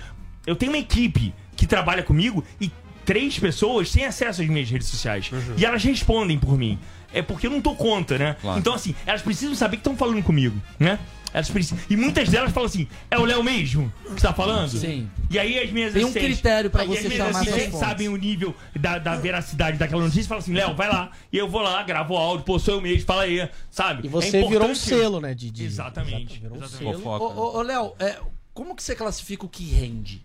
Eu 0.47 0.55
tenho 0.55 0.73
uma 0.73 0.79
equipe 0.79 1.33
que 1.57 1.67
trabalha 1.67 2.03
comigo 2.03 2.45
e 2.61 2.71
três 3.05 3.39
pessoas 3.39 3.91
têm 3.91 4.05
acesso 4.05 4.43
às 4.43 4.49
minhas 4.49 4.69
redes 4.69 4.89
sociais. 4.89 5.31
E 5.57 5.65
elas 5.65 5.83
respondem 5.83 6.39
por 6.39 6.59
mim. 6.59 6.79
É 7.13 7.23
porque 7.23 7.47
eu 7.47 7.51
não 7.51 7.61
dou 7.61 7.75
conta, 7.77 8.17
né? 8.19 8.37
Claro. 8.41 8.59
Então, 8.59 8.75
assim, 8.75 8.95
elas 9.07 9.23
precisam 9.23 9.55
saber 9.55 9.77
que 9.77 9.81
estão 9.81 9.97
falando 9.97 10.23
comigo, 10.23 10.61
né? 10.79 10.99
Elas 11.33 11.49
precisam... 11.49 11.79
E 11.89 11.97
muitas 11.97 12.29
delas 12.29 12.51
falam 12.53 12.67
assim: 12.69 12.89
é 13.09 13.17
o 13.17 13.25
Léo 13.25 13.43
mesmo 13.45 13.93
que 14.17 14.21
tá 14.21 14.33
falando? 14.33 14.69
Sim. 14.77 15.09
E 15.31 15.39
aí 15.39 15.61
as 15.61 15.71
minhas 15.71 15.93
Tem 15.93 16.03
um 16.05 16.09
assistentes- 16.09 16.39
critério 16.41 16.71
pra 16.71 16.83
aí 16.83 16.89
você 16.89 16.99
as 16.99 17.05
minhas 17.05 17.17
chamar 17.19 17.41
assistentes 17.41 17.65
fontes. 17.71 17.79
sabem 17.89 18.09
o 18.09 18.17
nível 18.17 18.55
da, 18.75 18.99
da 18.99 19.15
veracidade 19.17 19.79
daquela 19.79 20.03
notícia 20.03 20.23
e 20.23 20.27
falam 20.27 20.43
assim: 20.43 20.53
Léo, 20.53 20.75
vai 20.75 20.89
lá. 20.89 21.13
E 21.33 21.39
eu 21.39 21.49
vou 21.49 21.61
lá, 21.63 21.81
gravo 21.85 22.15
o 22.15 22.17
áudio, 22.17 22.45
pô, 22.45 22.59
sou 22.59 22.75
eu 22.75 22.81
mesmo, 22.81 23.07
fala 23.07 23.23
aí, 23.23 23.49
sabe? 23.71 24.03
E 24.05 24.07
É 24.09 24.11
você 24.11 24.45
virou 24.45 24.69
um 24.69 24.75
selo, 24.75 25.21
né? 25.21 25.33
De- 25.33 25.53
Exatamente. 25.65 26.41
virou 26.41 26.59
um 26.59 26.65
exatamente. 26.65 26.85
selo. 26.99 27.03
Fofoca. 27.05 27.25
Ô, 27.25 27.29
ô, 27.29 27.59
ô, 27.59 27.63
Léo, 27.63 27.93
é, 28.01 28.19
como 28.53 28.75
que 28.75 28.83
você 28.83 28.97
classifica 28.97 29.47
o 29.47 29.49
que 29.49 29.63
rende? 29.65 30.25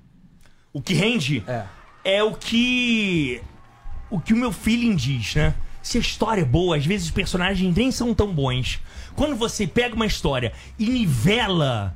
O 0.73 0.81
que 0.81 0.95
rende 0.95 1.43
É. 1.47 1.65
é 2.03 2.23
o 2.23 2.33
que. 2.33 3.41
O 4.09 4.19
que 4.19 4.33
o 4.33 4.37
meu 4.37 4.51
feeling 4.51 4.95
diz, 4.95 5.35
né? 5.35 5.53
Se 5.85 5.99
a 5.99 6.01
história 6.01 6.41
é 6.41 6.45
boa, 6.45 6.77
às 6.77 6.83
vezes 6.83 7.05
os 7.05 7.11
personagens 7.11 7.75
nem 7.75 7.91
são 7.91 8.11
tão 8.11 8.33
bons. 8.33 8.81
Quando 9.15 9.35
você 9.35 9.67
pega 9.67 9.93
uma 9.93 10.07
história 10.07 10.51
e 10.79 10.89
nivela. 10.89 11.95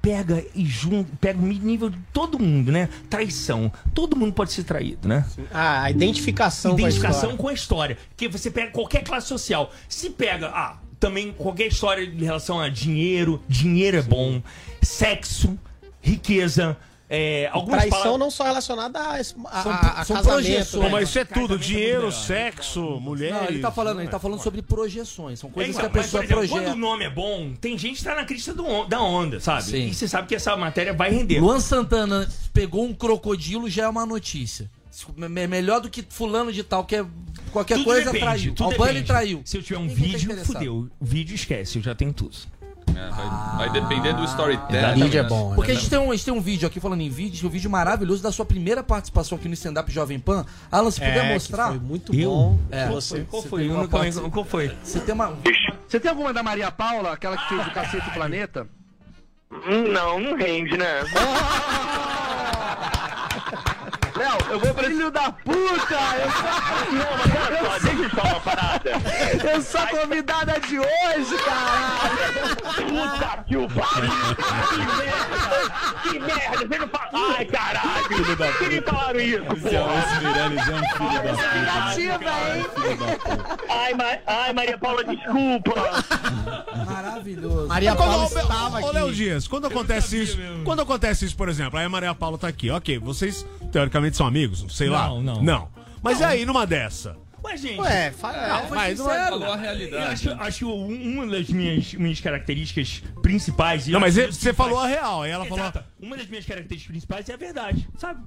Pega 0.00 0.44
e 0.54 0.64
junta, 0.66 1.10
pega 1.20 1.40
o 1.40 1.46
nível 1.46 1.90
de 1.90 1.98
todo 2.12 2.38
mundo, 2.38 2.70
né? 2.70 2.88
Traição. 3.10 3.72
Todo 3.94 4.14
mundo 4.14 4.32
pode 4.32 4.52
ser 4.52 4.62
traído, 4.64 5.08
né? 5.08 5.26
Ah, 5.50 5.84
a 5.84 5.90
identificação, 5.90 6.78
identificação 6.78 7.30
com 7.30 7.38
com 7.38 7.48
a 7.48 7.52
história. 7.54 7.96
Porque 8.10 8.28
você 8.28 8.50
pega 8.50 8.70
qualquer 8.70 9.02
classe 9.02 9.26
social. 9.28 9.72
Se 9.88 10.10
pega, 10.10 10.48
ah, 10.48 10.76
também 11.00 11.32
qualquer 11.32 11.66
história 11.68 12.04
em 12.04 12.22
relação 12.22 12.60
a 12.60 12.68
dinheiro, 12.68 13.42
dinheiro 13.48 13.96
é 13.96 14.02
bom, 14.02 14.40
sexo, 14.82 15.58
riqueza, 16.00 16.76
é, 17.14 17.50
Traição 17.66 17.90
palavras- 17.90 18.18
não 18.18 18.30
só 18.30 18.44
relacionada 18.44 18.98
a, 18.98 19.12
a, 19.16 19.22
São- 19.24 19.44
a, 19.46 20.00
a 20.00 20.04
são 20.04 20.16
casamento. 20.16 20.22
projeções. 20.24 20.82
né? 20.84 20.88
Mas 20.90 21.08
isso 21.10 21.18
é 21.18 21.24
tudo: 21.24 21.34
Casamento 21.40 21.54
é 21.62 21.66
dinheiro, 21.66 22.12
sexo, 22.12 22.80
mulheres. 23.00 23.36
Não, 23.36 23.44
ele 23.48 23.58
tá 23.60 23.70
falando, 23.70 24.00
ele 24.00 24.08
tá 24.08 24.18
falando 24.18 24.40
sobre 24.42 24.62
projeções. 24.62 25.38
São 25.38 25.50
É, 25.50 25.52
coisas 25.52 25.76
então, 25.76 25.90
que 25.90 25.98
a 25.98 26.00
mas, 26.00 26.10
por 26.10 26.20
pessoa 26.20 26.24
exemplo, 26.24 26.48
projeta. 26.48 26.70
quando 26.70 26.74
o 26.74 26.78
nome 26.80 27.04
é 27.04 27.10
bom, 27.10 27.52
tem 27.60 27.76
gente 27.76 27.98
que 27.98 28.04
tá 28.04 28.14
na 28.14 28.24
crista 28.24 28.52
on- 28.62 28.88
da 28.88 29.00
onda, 29.02 29.40
sabe? 29.40 29.62
Sim. 29.64 29.88
E 29.88 29.94
você 29.94 30.08
sabe 30.08 30.26
que 30.26 30.34
essa 30.34 30.56
matéria 30.56 30.92
vai 30.94 31.10
render. 31.10 31.38
Luan 31.40 31.60
Santana 31.60 32.28
pegou 32.52 32.84
um 32.84 32.94
crocodilo 32.94 33.68
já 33.68 33.84
é 33.84 33.88
uma 33.88 34.06
notícia. 34.06 34.70
É 35.38 35.46
melhor 35.46 35.80
do 35.80 35.88
que 35.90 36.04
fulano 36.08 36.52
de 36.52 36.62
tal, 36.62 36.84
que 36.84 36.96
é 36.96 37.04
qualquer 37.50 37.74
Tudo 37.76 37.84
coisa 37.84 38.12
depende, 38.12 38.52
traiu. 38.52 38.54
Albani 38.60 39.02
traiu. 39.02 39.42
Se 39.44 39.56
eu 39.56 39.62
tiver 39.62 39.78
um 39.78 39.84
Ninguém 39.86 40.12
vídeo, 40.16 40.44
fudeu. 40.44 40.88
O 41.00 41.04
vídeo 41.04 41.34
esquece, 41.34 41.78
eu 41.78 41.82
já 41.82 41.94
tenho 41.94 42.12
tudo. 42.12 42.36
É, 42.94 43.08
vai, 43.10 43.68
vai 43.68 43.70
depender 43.80 44.12
do 44.14 44.24
storytelling. 44.24 45.02
Vídeo 45.04 45.20
é 45.20 45.22
né? 45.22 45.28
bom. 45.28 45.54
Porque 45.54 45.72
a 45.72 45.74
gente, 45.74 45.88
tem 45.88 45.98
um, 45.98 46.10
a 46.10 46.14
gente 46.14 46.24
tem 46.24 46.34
um 46.34 46.40
vídeo 46.40 46.66
aqui 46.68 46.78
falando 46.80 47.00
em 47.00 47.08
vídeo, 47.08 47.46
um 47.46 47.50
vídeo 47.50 47.70
maravilhoso 47.70 48.22
da 48.22 48.30
sua 48.32 48.44
primeira 48.44 48.82
participação 48.82 49.36
aqui 49.38 49.48
no 49.48 49.54
stand-up 49.54 49.90
Jovem 49.90 50.18
Pan. 50.18 50.44
Alan, 50.70 50.90
se 50.90 51.00
puder 51.00 51.16
É, 51.24 51.26
que 51.28 51.32
mostrar. 51.34 51.68
Foi 51.68 51.78
muito 51.78 52.14
Eu? 52.14 52.30
bom. 52.30 52.58
É. 52.70 52.86
Você, 52.88 53.20
Qual 53.30 53.42
Você 53.42 53.48
foi? 53.48 53.68
uma 53.68 53.82
não- 53.82 53.88
calma 53.88 54.04
aí, 54.06 54.12
parte- 54.12 54.30
Qual 54.30 54.44
foi? 54.44 54.76
Você 54.82 55.00
tem 55.00 55.14
uma. 55.14 55.32
Você 55.88 56.00
tem 56.00 56.10
alguma 56.10 56.32
da 56.32 56.42
Maria 56.42 56.70
Paula, 56.70 57.12
aquela 57.12 57.36
que 57.36 57.48
fez 57.48 57.66
o 57.66 57.70
Cacete 57.70 58.10
Planeta? 58.10 58.66
Não, 59.50 60.18
não 60.18 60.36
rende, 60.36 60.76
né? 60.76 60.86
Léo, 64.22 64.38
eu 64.50 64.60
vou 64.60 64.72
pra 64.74 64.84
filho 64.84 65.10
da 65.10 65.32
puta! 65.32 65.58
Eu 65.58 66.30
sou... 66.30 66.42
Não, 66.92 67.10
mas 67.18 67.82
só, 67.82 67.88
deixa 67.88 68.02
eu 68.02 68.08
te 68.08 68.14
falar 68.14 68.30
uma 68.30 68.40
parada. 68.40 68.90
Eu 69.52 69.62
sou 69.62 69.80
a 69.80 69.86
convidada 69.88 70.60
de 70.60 70.78
hoje, 70.78 71.36
caralho! 71.44 72.56
Puta 72.88 73.44
que 73.44 73.56
o 73.56 73.68
pariu! 73.68 74.10
Que 74.70 74.78
merda! 74.78 75.40
Que 76.02 76.18
merda! 76.20 76.58
Você 76.68 76.78
não 76.78 76.88
fala... 76.88 77.10
Ai, 77.36 77.44
caralho! 77.46 78.08
Que 78.58 78.68
me 78.68 78.80
falaram 78.82 79.20
isso, 79.20 79.42
porra! 79.42 81.22
Negativa, 81.54 82.30
hein? 82.54 82.66
Ai, 83.68 83.94
Ma... 83.94 84.04
Ai, 84.26 84.52
Maria 84.52 84.78
Paula, 84.78 85.02
desculpa! 85.02 85.74
Maravilhoso. 86.86 87.66
Maria 87.68 87.94
Quando- 87.96 88.08
Paula 88.08 88.24
ô, 88.24 88.26
estava 88.26 88.80
ô, 88.80 88.92
Léo 88.92 89.06
aqui. 89.06 89.14
Dias, 89.14 89.48
quando 89.48 89.66
acontece 89.66 90.22
isso, 90.22 90.38
quando 90.64 90.82
acontece 90.82 91.24
isso, 91.24 91.36
por 91.36 91.48
exemplo, 91.48 91.78
aí 91.78 91.84
a 91.84 91.88
Maria 91.88 92.14
Paula 92.14 92.38
tá 92.38 92.46
aqui, 92.48 92.70
ok, 92.70 92.98
vocês 92.98 93.44
teoricamente 93.72 94.11
são 94.16 94.26
amigos, 94.26 94.64
sei 94.70 94.88
lá. 94.88 95.08
Não, 95.08 95.22
não. 95.22 95.42
Não. 95.42 95.68
Mas 96.02 96.20
e 96.20 96.24
aí, 96.24 96.44
numa 96.46 96.66
dessa? 96.66 97.16
Ué, 97.44 97.56
gente. 97.56 97.80
Ué, 97.80 98.12
fa- 98.12 98.32
é, 98.36 98.66
Foi 98.68 98.76
Mas 98.76 98.98
não 99.00 99.10
é- 99.10 99.14
sincero. 99.18 99.38
Falou 99.40 99.52
a 99.52 99.56
Eu 99.56 99.60
realidade. 99.60 100.28
acho, 100.28 100.42
acho 100.42 100.68
um- 100.72 101.12
uma 101.14 101.26
das 101.26 101.48
minhas, 101.48 101.92
minhas 101.94 102.20
características 102.20 103.02
principais. 103.20 103.86
e 103.88 103.90
Não, 103.90 103.96
eu 103.96 104.00
mas 104.00 104.16
acho 104.16 104.28
que 104.28 104.34
você 104.34 104.52
falou 104.52 104.78
a 104.78 104.86
real, 104.86 105.22
aí 105.22 105.30
ela 105.32 105.44
falou. 105.44 105.58
Exato. 105.64 105.84
Uma 106.00 106.16
das 106.16 106.26
minhas 106.28 106.44
características 106.46 106.90
principais 106.92 107.28
é 107.28 107.34
a 107.34 107.36
verdade, 107.36 107.88
sabe? 107.98 108.20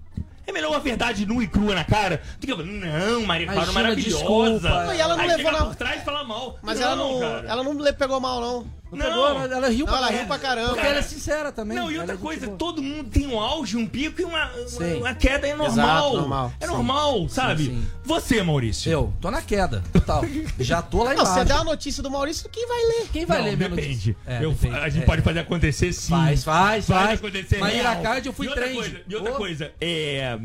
É 0.48 0.52
melhor 0.52 0.70
uma 0.72 0.80
verdade 0.80 1.26
nua 1.26 1.44
e 1.44 1.48
crua 1.48 1.74
na 1.74 1.84
cara 1.84 2.22
do 2.40 2.46
que 2.46 2.52
eu 2.52 2.58
falar, 2.58 2.68
não, 2.70 3.26
Maria 3.26 3.48
Clara 3.48 3.72
maravilhosa. 3.72 4.18
desculpa. 4.20 4.94
E 4.96 5.00
ela 5.00 5.16
não 5.16 5.24
Aí 5.24 5.30
levou 5.30 5.46
chega 5.46 5.58
na- 5.60 5.66
por 5.66 5.76
trás 5.76 6.02
e 6.02 6.06
fala 6.06 6.24
mal. 6.24 6.60
Mas 6.62 6.80
ela 6.82 6.96
não, 6.96 7.20
cara. 7.20 7.48
ela 7.48 7.64
não 7.64 7.94
pegou 7.94 8.20
mal, 8.20 8.40
não. 8.42 8.68
Não 8.92 9.00
Não. 9.00 9.06
pegou, 9.08 9.28
ela, 9.28 9.44
ela 9.56 9.70
riu 9.70 9.86
Não, 9.86 9.94
ela 9.94 10.02
caramba. 10.08 10.18
riu 10.20 10.28
pra 10.28 10.40
caramba. 10.40 10.74
Porque 10.74 10.88
ela 10.88 11.00
é 11.00 11.02
sincera 11.02 11.52
também. 11.52 11.76
Não, 11.78 11.90
e 11.92 11.96
Ela 11.96 12.04
outra 12.04 12.16
é 12.16 12.18
coisa, 12.20 12.48
todo 12.50 12.82
mundo 12.84 13.10
tem 13.10 13.28
um 13.28 13.40
auge, 13.40 13.76
um 13.76 13.88
pico 13.88 14.22
e 14.22 14.24
uma, 14.24 14.50
Sim. 14.68 14.84
uma, 14.86 14.96
uma 14.98 15.16
queda 15.16 15.48
é 15.48 15.56
normal. 15.56 15.72
Exato, 16.08 16.18
normal. 16.18 16.54
É 16.60 16.66
Sim. 16.68 16.72
normal, 16.72 17.30
sabe? 17.30 17.66
sim. 17.66 17.86
Você, 18.06 18.44
Maurício. 18.44 18.92
Eu 18.92 19.14
tô 19.20 19.32
na 19.32 19.42
queda, 19.42 19.84
total. 19.92 20.24
Já 20.60 20.82
tô 20.82 21.00
lá 21.00 21.06
Não, 21.14 21.14
embaixo. 21.24 21.34
você 21.34 21.46
der 21.46 21.54
a 21.58 21.64
notícia 21.64 22.04
do 22.04 22.12
Maurício, 22.12 22.48
quem 22.50 22.68
vai 22.68 22.78
ler? 22.84 23.08
Quem 23.12 23.26
vai 23.26 23.38
Não, 23.40 23.46
ler 23.46 23.58
minha 23.58 23.70
depende. 23.70 23.88
notícia? 23.90 24.16
É, 24.28 24.44
Eu- 24.46 24.52
depende. 24.52 24.76
A 24.78 24.90
gente 24.90 25.04
É. 25.04 25.06
pode 25.06 25.22
fazer 25.24 25.40
acontecer 25.40 25.92
sim. 25.92 26.10
Faz, 26.12 26.44
faz, 26.44 26.88
Vai 26.88 27.06
faz. 27.08 27.20
acontecer 27.20 27.58
Mas. 27.58 27.76
Iracard 27.76 28.26
eu 28.28 28.34
fui 28.34 28.48
trend. 28.50 28.76
Coisa, 28.76 29.02
e 29.08 29.16
outra 29.16 29.32
coisa, 29.34 29.72
é. 29.82 30.38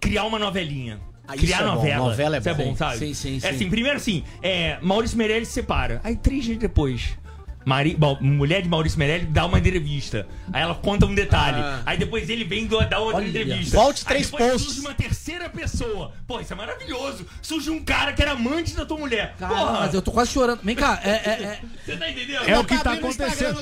Criar 0.00 0.24
uma 0.24 0.38
novelinha. 0.38 1.00
Ah, 1.26 1.34
criar 1.36 1.60
é 1.62 1.64
bom, 1.64 1.74
novela. 1.76 2.04
novela 2.08 2.36
é 2.36 2.38
Isso 2.38 2.48
é 2.50 2.54
bom. 2.54 2.64
bom, 2.64 2.76
sabe? 2.76 2.98
Sim, 2.98 3.14
sim, 3.14 3.36
É 3.38 3.40
sim. 3.40 3.48
assim, 3.48 3.70
primeiro 3.70 3.96
assim, 3.96 4.22
é, 4.42 4.78
Maurício 4.82 5.16
Meirelles 5.16 5.48
se 5.48 5.54
separa. 5.54 6.00
Aí 6.04 6.14
três 6.16 6.44
dias 6.44 6.58
depois. 6.58 7.16
Mari, 7.64 7.94
bom, 7.96 8.18
mulher 8.20 8.60
de 8.62 8.68
Maurício 8.68 8.98
Meirelles 8.98 9.28
dá 9.30 9.46
uma 9.46 9.58
entrevista. 9.58 10.26
Aí 10.52 10.62
ela 10.62 10.74
conta 10.74 11.06
um 11.06 11.14
detalhe. 11.14 11.58
Ah. 11.60 11.80
Aí 11.86 11.96
depois 11.96 12.28
ele 12.28 12.44
vem 12.44 12.66
do- 12.66 12.78
dar 12.86 12.98
outra 12.98 13.16
Olha, 13.18 13.28
entrevista. 13.28 13.76
volte 13.76 14.02
Aí 14.02 14.08
três 14.08 14.26
depois 14.30 14.50
posts. 14.52 14.66
surge 14.74 14.80
uma 14.80 14.94
terceira 14.94 15.48
pessoa. 15.48 16.12
Pô, 16.26 16.40
isso 16.40 16.52
é 16.52 16.56
maravilhoso. 16.56 17.26
Surge 17.40 17.70
um 17.70 17.82
cara 17.82 18.12
que 18.12 18.20
era 18.22 18.32
amante 18.32 18.74
da 18.74 18.84
tua 18.84 18.98
mulher. 18.98 19.34
Cara, 19.38 19.54
Porra! 19.54 19.72
mas 19.80 19.94
eu 19.94 20.02
tô 20.02 20.10
quase 20.12 20.30
chorando. 20.30 20.60
Vem 20.62 20.76
cá, 20.76 21.00
é. 21.02 21.10
é, 21.10 21.14
é... 21.14 21.60
Você 21.84 21.96
tá 21.96 22.10
entendendo? 22.10 22.44
É 22.48 22.58
o 22.58 22.64
que 22.64 22.76
tá 22.76 22.84
tá 22.84 22.92
acontecendo. 22.92 23.60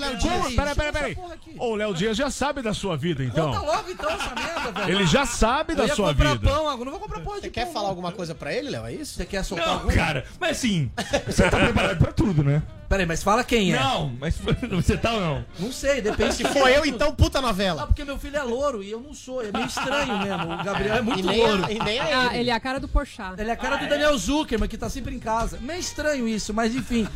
Peraí, 0.57 0.74
peraí, 0.74 0.92
peraí. 0.92 1.16
Ô, 1.59 1.72
o 1.72 1.74
Léo 1.76 1.94
Dias 1.94 2.16
já 2.16 2.30
sabe 2.30 2.61
da 2.62 2.74
sua 2.74 2.96
vida, 2.96 3.22
então. 3.22 3.53
Conta 3.53 3.61
logo 3.64 3.90
então 3.90 4.11
essa 4.11 4.34
merda, 4.34 4.72
velho. 4.80 4.90
Ele 4.98 5.07
já 5.07 5.24
sabe 5.26 5.72
Eu 5.72 5.76
da 5.76 5.86
ia 5.86 5.94
sua 5.94 6.09
comprar 6.09 6.32
vida. 6.32 6.50
pão, 6.50 6.68
agora 6.68 6.84
não 6.90 6.98
vou 6.98 7.00
comprar 7.00 7.20
pão 7.20 7.34
de 7.34 7.40
Você 7.42 7.50
quer 7.50 7.64
pão, 7.66 7.72
falar 7.72 7.84
não. 7.84 7.90
alguma 7.90 8.12
coisa 8.12 8.34
pra 8.34 8.53
ele, 8.53 8.70
Léo? 8.70 8.84
É 8.86 8.92
isso? 8.92 9.14
Você 9.14 9.24
quer 9.24 9.44
soltar 9.44 9.66
Não, 9.66 9.74
alguma? 9.74 9.92
cara, 9.92 10.24
mas 10.40 10.50
assim, 10.59 10.90
você 11.26 11.48
tá 11.48 11.59
preparado 11.61 11.98
pra 11.98 12.12
tudo, 12.12 12.42
né? 12.42 12.62
Peraí, 12.93 13.07
mas 13.07 13.22
fala 13.22 13.43
quem 13.43 13.72
é. 13.72 13.78
Não, 13.80 14.12
mas 14.20 14.36
você 14.70 14.99
tá 14.99 15.14
ou 15.14 15.20
não? 15.22 15.45
Não 15.59 15.72
sei, 15.72 16.03
depende 16.03 16.34
Se 16.34 16.45
for 16.45 16.68
eu, 16.68 16.84
então 16.84 17.14
puta 17.14 17.38
Ah, 17.38 17.43
novela. 17.43 17.86
porque 17.86 18.05
meu 18.05 18.18
filho 18.18 18.36
é 18.36 18.43
louro 18.43 18.82
e 18.82 18.90
eu 18.90 19.01
não 19.01 19.14
sou. 19.14 19.43
É 19.43 19.51
meio 19.51 19.64
estranho 19.64 20.18
mesmo. 20.18 20.53
O 20.61 20.62
Gabriel 20.62 20.97
é 20.97 20.99
E 20.99 21.03
muito 21.03 21.26
nem, 21.26 21.38
louro. 21.38 21.64
a, 21.64 21.72
e 21.72 21.78
nem 21.78 21.99
Ah, 22.01 22.26
ele. 22.32 22.40
ele 22.40 22.51
é 22.51 22.53
a 22.53 22.61
cara 22.61 22.78
do 22.78 22.86
Porchat. 22.88 23.40
Ele 23.40 23.49
é 23.49 23.53
a 23.55 23.57
cara 23.57 23.76
do 23.76 23.88
Daniel 23.88 24.16
Zuckerman, 24.18 24.68
que 24.68 24.76
tá 24.76 24.90
sempre 24.90 25.14
em 25.14 25.18
casa. 25.18 25.59
Meio 25.62 25.80
estranho 25.80 26.28
isso, 26.28 26.53
mas 26.53 26.74
enfim. 26.74 27.09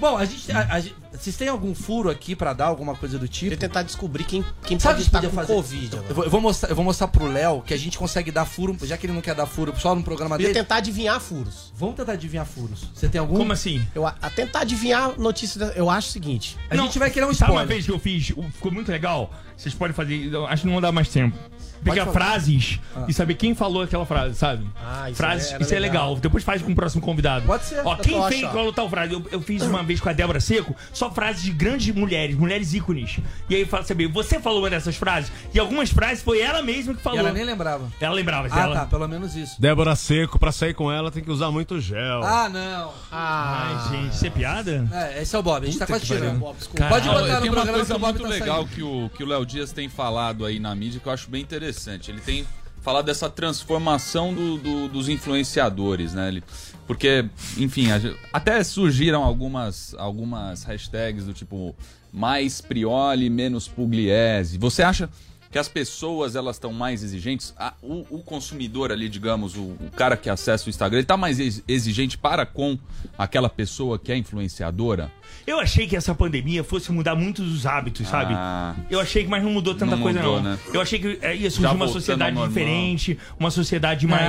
Bom, 0.00 0.16
a 0.16 0.24
gente. 0.24 0.50
a- 0.52 0.66
a 0.74 0.80
gente- 0.80 0.94
vocês 1.12 1.36
têm 1.36 1.48
algum 1.48 1.74
furo 1.74 2.08
aqui 2.10 2.36
pra 2.36 2.52
dar, 2.52 2.66
alguma 2.66 2.94
coisa 2.94 3.18
do 3.18 3.26
tipo? 3.26 3.46
Ele 3.46 3.56
tentar 3.56 3.82
descobrir 3.82 4.24
quem, 4.24 4.44
quem 4.64 4.78
Sabe 4.78 4.94
o 4.94 4.96
pode 4.96 4.96
que 4.96 5.08
estar 5.08 5.18
podia 5.18 5.30
com 5.30 5.36
fazer? 5.36 5.54
Covid. 5.54 5.92
Eu 5.96 5.98
agora. 6.00 6.14
vou, 6.14 6.24
eu 6.24 6.30
vou 6.30 6.40
mostrar, 6.40 6.68
eu 6.70 6.76
vou 6.76 6.84
mostrar 6.84 7.08
pro 7.08 7.26
Léo 7.26 7.62
que 7.62 7.74
a 7.74 7.76
gente 7.76 7.98
consegue 7.98 8.30
dar 8.30 8.44
furo, 8.44 8.76
já 8.82 8.96
que 8.96 9.06
ele 9.06 9.12
não 9.12 9.20
quer 9.20 9.34
dar 9.34 9.46
furo 9.46 9.74
só 9.78 9.94
no 9.94 10.02
programa 10.02 10.36
Podia 10.36 10.48
dele. 10.48 10.58
tentar 10.60 10.76
adivinhar 10.76 11.18
furos. 11.20 11.72
Vamos 11.74 11.96
tentar 11.96 12.12
adivinhar 12.12 12.46
furos. 12.46 12.88
Você 12.94 13.08
tem 13.08 13.18
algum? 13.20 13.36
Como 13.36 13.52
assim? 13.52 13.84
Eu, 13.94 14.06
a, 14.06 14.14
a 14.22 14.30
tentar 14.30 14.60
adivinhar 14.60 15.18
notícia. 15.18 15.58
da- 15.58 15.72
Eu 15.72 15.90
acho 15.90 16.08
o 16.08 16.12
seguinte. 16.12 16.56
A 16.70 16.76
gente 16.76 16.98
vai 16.98 17.10
criar 17.10 17.26
um 17.26 17.34
Sabe 17.34 17.50
uma 17.52 17.62
spoiler. 17.62 17.68
vez 17.68 17.84
que 17.86 17.90
eu 17.92 17.98
fiz, 17.98 18.30
o- 18.36 18.42
ficou 18.52 18.70
muito 18.70 18.90
legal? 18.92 19.32
Vocês 19.56 19.74
podem 19.74 19.92
fazer, 19.94 20.32
eu 20.32 20.46
acho 20.46 20.62
que 20.62 20.66
não 20.66 20.74
vou 20.74 20.82
dar 20.82 20.92
mais 20.92 21.08
tempo. 21.08 21.36
Pegar 21.84 22.06
frases 22.06 22.80
Ah. 22.96 23.04
e 23.08 23.12
saber 23.12 23.34
quem 23.34 23.54
falou 23.54 23.82
aquela 23.82 24.04
frase, 24.06 24.34
sabe? 24.36 24.66
Ah, 24.84 25.08
isso 25.10 25.16
frases, 25.16 25.52
é- 25.52 25.58
isso 25.62 25.74
é 25.74 25.78
legal. 25.78 26.08
legal. 26.10 26.20
Depois 26.20 26.44
faz 26.44 26.60
com 26.62 26.72
o 26.72 26.74
próximo 26.74 27.02
convidado. 27.02 27.46
Pode 27.46 27.64
ser. 27.64 27.80
Ó, 27.84 27.96
quem 27.96 28.22
fez 28.28 28.42
falou 28.42 28.72
tal 28.72 28.88
frase? 28.88 29.12
Eu, 29.12 29.24
eu 29.30 29.40
fiz 29.40 29.62
uma 29.62 29.82
vez 29.82 30.00
com 30.00 30.08
a 30.08 30.12
Débora 30.12 30.40
Seco, 30.40 30.74
só 30.92 31.10
frases 31.10 31.42
de 31.42 31.50
grandes 31.52 31.94
mulheres, 31.94 32.36
mulheres 32.36 32.74
ícones. 32.74 33.18
E 33.48 33.54
aí 33.54 33.64
fala 33.64 33.84
saber, 33.84 34.08
você 34.08 34.40
falou 34.40 34.60
uma 34.60 34.70
dessas 34.70 34.96
frases? 34.96 35.30
E 35.54 35.58
algumas 35.58 35.90
frases 35.90 36.22
foi 36.22 36.40
ela 36.40 36.62
mesma 36.62 36.92
que 36.94 37.00
E 37.00 37.02
falou. 37.02 37.18
ela 37.20 37.32
nem 37.32 37.44
lembrava. 37.44 37.88
Ela 38.00 38.14
lembrava, 38.14 38.48
Ah, 38.50 38.60
ela. 38.60 38.74
tá, 38.80 38.86
pelo 38.86 39.06
menos 39.08 39.34
isso. 39.36 39.60
Débora 39.60 39.94
Seco, 39.96 40.38
pra 40.38 40.52
sair 40.52 40.74
com 40.74 40.90
ela, 40.90 41.10
tem 41.10 41.22
que 41.22 41.30
usar 41.30 41.50
muito 41.50 41.80
gel. 41.80 42.22
Ah, 42.22 42.48
não. 42.48 42.92
Ai, 43.10 43.90
gente, 43.90 44.14
isso 44.14 44.26
é 44.26 44.30
piada? 44.30 44.88
É, 44.92 45.22
esse 45.22 45.34
é 45.34 45.38
o 45.38 45.42
Bob, 45.42 45.62
a 45.62 45.66
gente 45.66 45.78
tá 45.78 45.86
Puta 45.86 45.98
quase 45.98 46.06
que 46.06 46.12
pariu. 46.12 46.24
tirando. 46.26 46.40
Bob. 46.40 46.56
Pode 46.88 47.08
botar 47.08 47.20
no 47.20 47.26
tem 47.26 47.34
uma 47.34 47.40
programa 47.40 47.64
que 47.66 47.72
coisa 47.74 47.96
o 47.96 47.98
Bob 47.98 48.10
muito 48.18 48.22
tá 48.22 48.28
legal 48.28 48.56
saindo. 48.62 48.70
que 48.74 48.82
o 48.82 49.10
que 49.16 49.22
o 49.22 49.26
Léo 49.26 49.46
Dias 49.46 49.72
tem 49.72 49.88
falado 49.88 50.44
aí 50.44 50.58
na 50.58 50.74
mídia 50.74 51.00
que 51.00 51.06
eu 51.08 51.12
acho 51.12 51.28
bem 51.30 51.42
interessante. 51.42 51.67
Ele 52.10 52.20
tem 52.20 52.46
falado 52.80 53.06
dessa 53.06 53.28
transformação 53.28 54.32
do- 54.34 54.56
do- 54.58 54.88
dos 54.88 55.08
influenciadores, 55.08 56.14
né? 56.14 56.28
Ele, 56.28 56.42
porque, 56.86 57.24
enfim, 57.56 57.90
a 57.90 58.00
até 58.32 58.62
surgiram 58.64 59.22
algumas, 59.22 59.94
algumas 59.98 60.62
hashtags 60.64 61.24
do 61.24 61.32
tipo 61.34 61.74
mais 62.12 62.60
Prioli, 62.60 63.28
menos 63.28 63.68
Pugliese. 63.68 64.56
Você 64.58 64.82
acha 64.82 65.10
que 65.50 65.58
as 65.58 65.68
pessoas 65.68 66.36
elas 66.36 66.56
estão 66.56 66.72
mais 66.72 67.02
exigentes? 67.02 67.52
A- 67.58 67.74
o, 67.82 68.06
o 68.10 68.22
consumidor 68.22 68.90
ali, 68.92 69.08
digamos, 69.08 69.56
o, 69.56 69.60
o 69.62 69.90
cara 69.94 70.16
que 70.16 70.30
acessa 70.30 70.66
o 70.66 70.70
Instagram, 70.70 70.98
ele 71.00 71.06
tá 71.06 71.16
mais 71.16 71.38
ex- 71.40 71.62
exigente 71.68 72.16
para 72.16 72.46
com 72.46 72.78
aquela 73.18 73.48
pessoa 73.50 73.98
que 73.98 74.12
é 74.12 74.16
influenciadora? 74.16 75.10
Eu 75.48 75.58
achei 75.58 75.86
que 75.88 75.96
essa 75.96 76.14
pandemia 76.14 76.62
fosse 76.62 76.92
mudar 76.92 77.14
muito 77.14 77.40
os 77.42 77.64
hábitos, 77.64 78.06
sabe? 78.06 78.34
Ah. 78.36 78.76
Eu 78.90 79.00
achei 79.00 79.24
que, 79.24 79.30
mas 79.30 79.42
não 79.42 79.50
mudou 79.50 79.74
tanta 79.74 79.96
Não 79.96 80.02
coisa, 80.02 80.18
mudou, 80.18 80.42
não. 80.42 80.50
né? 80.50 80.58
Eu 80.74 80.78
achei 80.78 80.98
que 80.98 81.18
é, 81.22 81.34
ia 81.34 81.48
Já 81.48 81.56
surgir 81.56 81.66
uma 81.68 81.86
voltando 81.86 81.92
sociedade 81.94 82.36
diferente, 82.48 83.18
uma 83.40 83.50
sociedade 83.50 84.06
mais. 84.06 84.28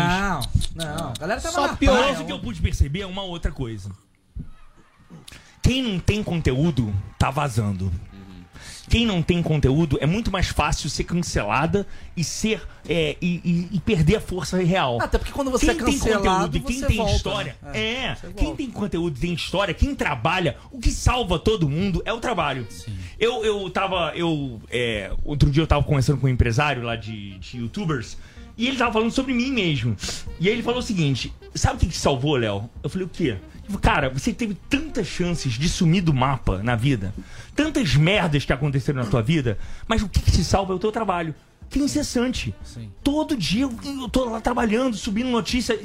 Não, 0.74 0.86
não. 0.96 1.10
A 1.10 1.20
galera 1.20 1.42
tava 1.42 1.54
Só 1.54 1.68
na 1.68 1.76
pior. 1.76 2.08
Mas 2.08 2.22
o 2.22 2.24
que 2.24 2.32
eu 2.32 2.40
pude 2.40 2.62
perceber 2.62 3.02
é 3.02 3.06
uma 3.06 3.24
outra 3.24 3.52
coisa. 3.52 3.92
Quem 5.62 5.84
não 5.84 6.00
tem 6.00 6.24
conteúdo 6.24 6.96
tá 7.18 7.30
vazando. 7.30 7.92
Quem 8.90 9.06
não 9.06 9.22
tem 9.22 9.42
conteúdo 9.44 9.98
é 10.02 10.06
muito 10.06 10.32
mais 10.32 10.48
fácil 10.48 10.90
ser 10.90 11.04
cancelada 11.04 11.86
e 12.18 12.24
ser 12.24 12.62
é, 12.88 13.16
e, 13.22 13.36
e- 13.46 13.68
e 13.74 13.80
perder 13.80 14.16
a 14.16 14.22
força 14.22 14.58
real. 14.58 14.98
Até 15.02 15.18
porque 15.18 15.32
quando 15.32 15.52
você 15.52 15.68
quem 15.68 15.76
é 15.76 15.84
tem 15.86 15.94
cancelado, 16.00 16.24
conteúdo 16.24 16.58
e 16.58 16.60
quem 16.62 16.80
você 16.80 16.86
tem 16.88 16.98
volta, 16.98 17.16
história 17.16 17.56
né? 17.62 17.72
é, 17.80 18.04
É, 18.06 18.18
quem 18.36 18.56
tem 18.56 18.70
conteúdo 18.72 19.16
e 19.18 19.20
tem 19.22 19.34
história, 19.34 19.74
quem 19.74 19.94
trabalha, 19.94 20.58
o 20.72 20.80
que 20.80 20.90
salva 20.92 21.38
todo 21.38 21.70
mundo 21.70 22.02
é 22.06 22.12
o 22.12 22.20
trabalho. 22.20 22.68
Eu 23.20 23.46
eu 23.46 23.70
tava 23.70 24.12
eu 24.16 24.60
é, 24.72 25.12
outro 25.24 25.52
dia 25.52 25.62
eu 25.62 25.68
tava 25.68 25.84
conversando 25.84 26.18
com 26.20 26.26
um 26.26 26.30
empresário 26.30 26.82
lá 26.82 26.96
de, 26.96 27.38
de 27.38 27.58
YouTubers 27.60 28.18
e 28.58 28.68
ele 28.68 28.78
tava 28.78 28.92
falando 28.94 29.12
sobre 29.12 29.34
mim 29.34 29.52
mesmo. 29.52 29.96
E 30.40 30.48
aí 30.48 30.54
ele 30.54 30.64
falou 30.64 30.80
o 30.80 30.84
seguinte: 30.84 31.32
sabe 31.54 31.76
o 31.76 31.80
que, 31.80 31.88
que 31.88 31.96
salvou, 31.98 32.36
Léo? 32.38 32.70
Eu 32.84 32.90
falei, 32.90 33.06
o 33.06 33.10
quê? 33.10 33.38
Cara, 33.78 34.10
você 34.10 34.34
teve 34.34 34.58
tantas 34.70 35.08
chances 35.08 35.54
de 35.54 35.70
sumir 35.70 36.02
do 36.02 36.14
mapa 36.14 36.64
na 36.64 36.76
vida, 36.76 37.14
tantas 37.56 37.96
merdas 37.96 38.46
que 38.46 38.54
aconteceram 38.54 39.04
na 39.04 39.10
tua 39.10 39.22
vida, 39.22 39.58
mas 39.88 40.02
o 40.02 40.10
que, 40.10 40.22
que 40.22 40.32
te 40.32 40.44
salva 40.44 40.74
é 40.74 40.76
o 40.76 40.80
teu 40.80 40.92
trabalho. 40.92 41.36
Que 41.70 41.78
é 41.78 41.84
incessante. 41.84 42.56
Todo 43.04 43.38
dia 43.38 43.64
eu, 43.64 44.10
tô 44.10 44.26
lá 44.26 44.42
trabalhando, 44.42 44.98
subindo 44.98 45.30
notícia, 45.30 45.80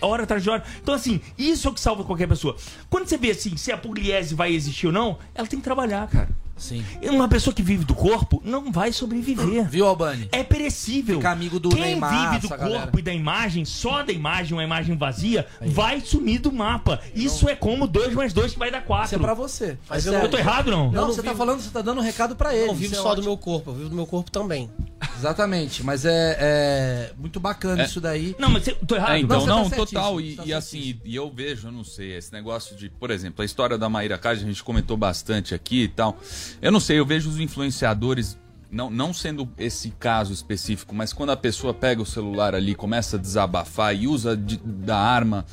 hora 0.00 0.22
atrás 0.22 0.42
de 0.42 0.48
hora. 0.48 0.64
Então, 0.82 0.94
assim, 0.94 1.20
isso 1.36 1.68
é 1.68 1.70
o 1.70 1.74
que 1.74 1.80
salva 1.80 2.02
qualquer 2.02 2.26
pessoa. 2.26 2.56
Quando 2.88 3.06
você 3.06 3.18
vê 3.18 3.32
assim, 3.32 3.54
se 3.54 3.70
a 3.70 3.76
pugliese 3.76 4.34
vai 4.34 4.54
existir 4.54 4.86
ou 4.86 4.92
não, 4.92 5.18
ela 5.34 5.46
tem 5.46 5.58
que 5.58 5.64
trabalhar, 5.64 6.08
cara. 6.08 6.30
Sim. 6.58 6.84
E 7.00 7.08
Uma 7.08 7.28
pessoa 7.28 7.54
que 7.54 7.62
vive 7.62 7.84
do 7.84 7.94
corpo 7.94 8.40
não 8.44 8.70
vai 8.72 8.92
sobreviver. 8.92 9.68
Viu, 9.68 9.86
Albani? 9.86 10.28
É 10.32 10.42
perecível. 10.42 11.16
Fica 11.16 11.30
amigo 11.30 11.58
do 11.58 11.68
Quem 11.70 11.80
Neymar, 11.80 12.30
vive 12.32 12.42
do 12.42 12.48
corpo 12.48 12.64
galera. 12.64 12.90
e 12.98 13.02
da 13.02 13.12
imagem, 13.14 13.64
só 13.64 14.02
da 14.02 14.12
imagem, 14.12 14.54
uma 14.54 14.64
imagem 14.64 14.96
vazia, 14.96 15.46
vai 15.60 16.00
sumir 16.00 16.40
do 16.40 16.52
mapa. 16.52 17.00
Isso 17.14 17.48
é 17.48 17.54
como 17.54 17.86
2 17.86 18.14
mais 18.14 18.32
2 18.32 18.52
que 18.52 18.58
vai 18.58 18.70
dar 18.70 18.82
4. 18.82 19.06
Isso 19.06 19.14
é 19.14 19.18
pra 19.18 19.34
você. 19.34 19.78
Mas 19.88 20.06
É 20.06 20.10
eu-. 20.10 20.14
Eu 20.20 20.28
tô 20.30 20.36
errado, 20.36 20.70
não? 20.70 20.90
Não, 20.90 21.02
não 21.02 21.08
você 21.08 21.22
tá 21.22 21.30
vivo- 21.30 21.36
falando, 21.38 21.60
você 21.60 21.70
tá 21.70 21.80
dando 21.80 21.98
um 22.00 22.04
recado 22.04 22.34
pra 22.36 22.54
ele. 22.54 22.68
Eu 22.70 22.74
vivo 22.74 22.94
é 22.94 22.98
só 22.98 23.14
do 23.14 23.22
meu 23.22 23.36
corpo, 23.36 23.70
eu 23.70 23.74
vivo 23.74 23.88
do 23.88 23.96
meu 23.96 24.06
corpo 24.06 24.30
também. 24.30 24.70
Exatamente, 25.16 25.82
mas 25.82 26.04
é, 26.04 26.36
é 26.40 27.12
muito 27.16 27.38
bacana 27.40 27.82
É. 27.82 27.86
isso 27.86 28.00
daí. 28.00 28.34
Não, 28.38 28.50
mas 28.50 28.64
você, 28.64 28.74
tô 28.74 28.94
errado. 28.96 29.12
É, 29.12 29.18
então, 29.20 29.40
Não, 29.40 29.46
não, 29.46 29.64
você 29.64 29.70
tá 29.70 29.76
total. 29.76 30.20
E, 30.20 30.36
tá 30.36 30.42
e 30.46 30.52
assim, 30.52 31.00
e 31.04 31.14
eu 31.16 31.30
vejo, 31.30 31.68
eu 31.68 31.72
não 31.72 31.84
sei, 31.84 32.16
esse 32.16 32.32
negócio 32.32 32.76
de, 32.76 32.88
por 32.88 33.10
exemplo, 33.10 33.42
a 33.42 33.44
história 33.44 33.76
da 33.78 33.88
Maíra 33.88 34.18
Card, 34.18 34.42
a 34.42 34.46
gente 34.46 34.62
comentou 34.62 34.96
bastante 34.96 35.54
aqui 35.54 35.84
e 35.84 35.88
tal. 35.88 36.18
Eu 36.62 36.70
não 36.72 36.80
sei, 36.80 36.98
eu 36.98 37.06
vejo 37.06 37.28
os 37.28 37.38
influenciadores, 37.38 38.36
não, 38.70 38.90
não 38.90 39.12
sendo 39.14 39.48
esse 39.58 39.90
caso 39.98 40.32
específico, 40.32 40.94
mas 40.94 41.12
quando 41.12 41.30
a 41.30 41.36
pessoa 41.36 41.72
pega 41.72 42.02
o 42.02 42.06
celular 42.06 42.54
ali, 42.54 42.74
começa 42.74 43.16
a 43.16 43.20
desabafar 43.20 43.94
e 43.96 44.06
usa 44.06 44.36
de- 44.36 44.58
da 44.58 44.98
arma 44.98 45.44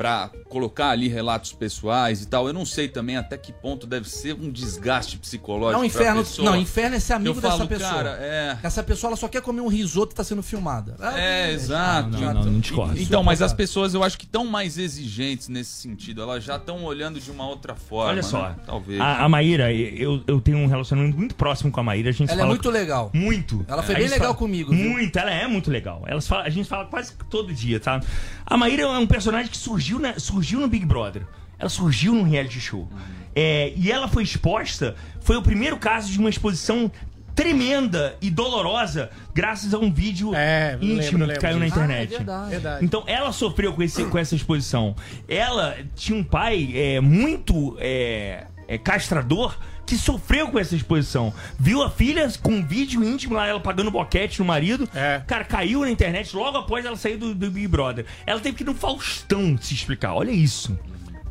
pra 0.00 0.30
colocar 0.48 0.88
ali 0.88 1.08
relatos 1.08 1.52
pessoais 1.52 2.22
e 2.22 2.26
tal, 2.26 2.46
eu 2.46 2.54
não 2.54 2.64
sei 2.64 2.88
também 2.88 3.18
até 3.18 3.36
que 3.36 3.52
ponto 3.52 3.86
deve 3.86 4.08
ser 4.08 4.32
um 4.32 4.50
desgaste 4.50 5.18
psicológico. 5.18 5.76
Não, 5.78 5.84
inferno, 5.84 6.24
pessoa. 6.24 6.50
não, 6.50 6.56
inferno 6.58 6.96
é 6.96 6.98
ser 6.98 7.12
amigo 7.12 7.36
Eu 7.36 7.42
dessa 7.42 7.56
falo, 7.58 7.68
pessoa. 7.68 7.90
cara, 7.90 8.18
é. 8.18 8.56
Essa 8.62 8.82
pessoa 8.82 9.10
ela 9.10 9.16
só 9.18 9.28
quer 9.28 9.42
comer 9.42 9.60
um 9.60 9.68
risoto 9.68 10.14
e 10.14 10.16
tá 10.16 10.24
sendo 10.24 10.42
filmada. 10.42 10.96
É, 11.14 11.52
exato. 11.52 12.08
Não, 12.08 12.18
não, 12.18 12.32
não, 12.32 12.44
não 12.52 12.60
discordo. 12.60 12.98
Então, 12.98 13.22
mas 13.22 13.42
as 13.42 13.52
pessoas 13.52 13.92
eu 13.92 14.02
acho 14.02 14.16
que 14.16 14.24
estão 14.24 14.46
mais 14.46 14.78
exigentes 14.78 15.48
nesse 15.48 15.72
sentido. 15.72 16.22
Elas 16.22 16.42
já 16.44 16.56
estão 16.56 16.82
olhando 16.82 17.20
de 17.20 17.30
uma 17.30 17.46
outra 17.46 17.74
forma. 17.74 18.10
Olha 18.12 18.22
só, 18.22 18.48
né? 18.48 18.56
Talvez. 18.64 18.98
a, 18.98 19.24
a 19.24 19.28
Maíra, 19.28 19.70
eu, 19.70 20.22
eu 20.26 20.40
tenho 20.40 20.56
um 20.56 20.66
relacionamento 20.66 21.14
muito 21.18 21.34
próximo 21.34 21.70
com 21.70 21.78
a 21.78 21.82
Maíra. 21.82 22.08
A 22.08 22.12
gente 22.12 22.30
Ela 22.32 22.40
é 22.40 22.44
muito 22.46 22.70
legal. 22.70 23.10
Muito. 23.12 23.66
Ela 23.68 23.82
foi 23.82 23.94
A 23.96 23.98
bem 23.98 24.08
legal 24.08 24.28
fala- 24.28 24.34
comigo, 24.38 24.70
viu? 24.74 24.88
Muito, 24.92 25.18
ela 25.18 25.30
é 25.30 25.46
muito 25.46 25.70
legal. 25.70 26.04
Elas 26.06 26.26
fala- 26.26 26.44
a 26.44 26.48
gente 26.48 26.66
fala 26.66 26.86
quase 26.86 27.12
todo 27.28 27.52
dia, 27.52 27.78
tá? 27.78 28.00
A 28.46 28.56
Maíra 28.56 28.84
é 28.84 28.86
um 28.98 29.06
personagem 29.06 29.50
que 29.50 29.58
surgiu, 29.58 29.89
na- 29.98 30.18
surgiu 30.18 30.60
no 30.60 30.68
Big 30.68 30.84
Brother. 30.84 31.26
Ela 31.58 31.68
surgiu 31.68 32.14
num 32.14 32.22
reality 32.22 32.60
show. 32.60 32.88
É, 33.34 33.72
e 33.76 33.90
ela 33.92 34.08
foi 34.08 34.22
exposta, 34.22 34.94
foi 35.20 35.36
o 35.36 35.42
primeiro 35.42 35.76
caso 35.76 36.10
de 36.10 36.18
uma 36.18 36.30
exposição 36.30 36.90
tremenda 37.34 38.16
e 38.20 38.28
dolorosa 38.30 39.08
graças 39.34 39.72
a 39.72 39.78
um 39.78 39.90
vídeo 39.92 40.34
É, 40.34 40.76
íntimo 40.80 41.18
lembro, 41.18 41.22
eu 41.32 41.34
que 41.34 41.40
caiu 41.40 41.58
na 41.58 41.64
lembro 41.64 41.80
disso. 41.80 41.84
internet. 41.84 42.12
Ah, 42.12 42.14
é 42.14 42.18
verdade. 42.18 42.50
Verdade. 42.50 42.84
Então 42.84 43.04
ela 43.06 43.32
sofreu 43.32 43.72
com, 43.72 43.82
esse, 43.82 44.04
com 44.04 44.18
essa 44.18 44.34
exposição. 44.34 44.94
Ela 45.28 45.76
tinha 45.94 46.18
um 46.18 46.24
pai 46.24 46.70
é, 46.74 47.00
muito 47.00 47.76
é, 47.78 48.46
é, 48.66 48.76
castrador 48.78 49.56
que 49.90 49.98
sofreu 49.98 50.46
com 50.46 50.56
essa 50.56 50.76
exposição. 50.76 51.34
Viu 51.58 51.82
a 51.82 51.90
filha 51.90 52.30
com 52.40 52.52
um 52.52 52.64
vídeo 52.64 53.02
íntimo 53.02 53.34
lá, 53.34 53.48
ela 53.48 53.58
pagando 53.58 53.90
boquete 53.90 54.38
no 54.38 54.44
marido. 54.44 54.88
É. 54.94 55.20
Cara, 55.26 55.44
caiu 55.44 55.80
na 55.80 55.90
internet 55.90 56.34
logo 56.36 56.56
após 56.56 56.84
ela 56.84 56.96
sair 56.96 57.16
do, 57.16 57.34
do 57.34 57.50
Big 57.50 57.66
Brother. 57.66 58.06
Ela 58.24 58.38
teve 58.38 58.56
que 58.56 58.62
ir 58.62 58.66
no 58.66 58.74
Faustão 58.74 59.58
se 59.60 59.74
explicar. 59.74 60.14
Olha 60.14 60.30
isso. 60.30 60.78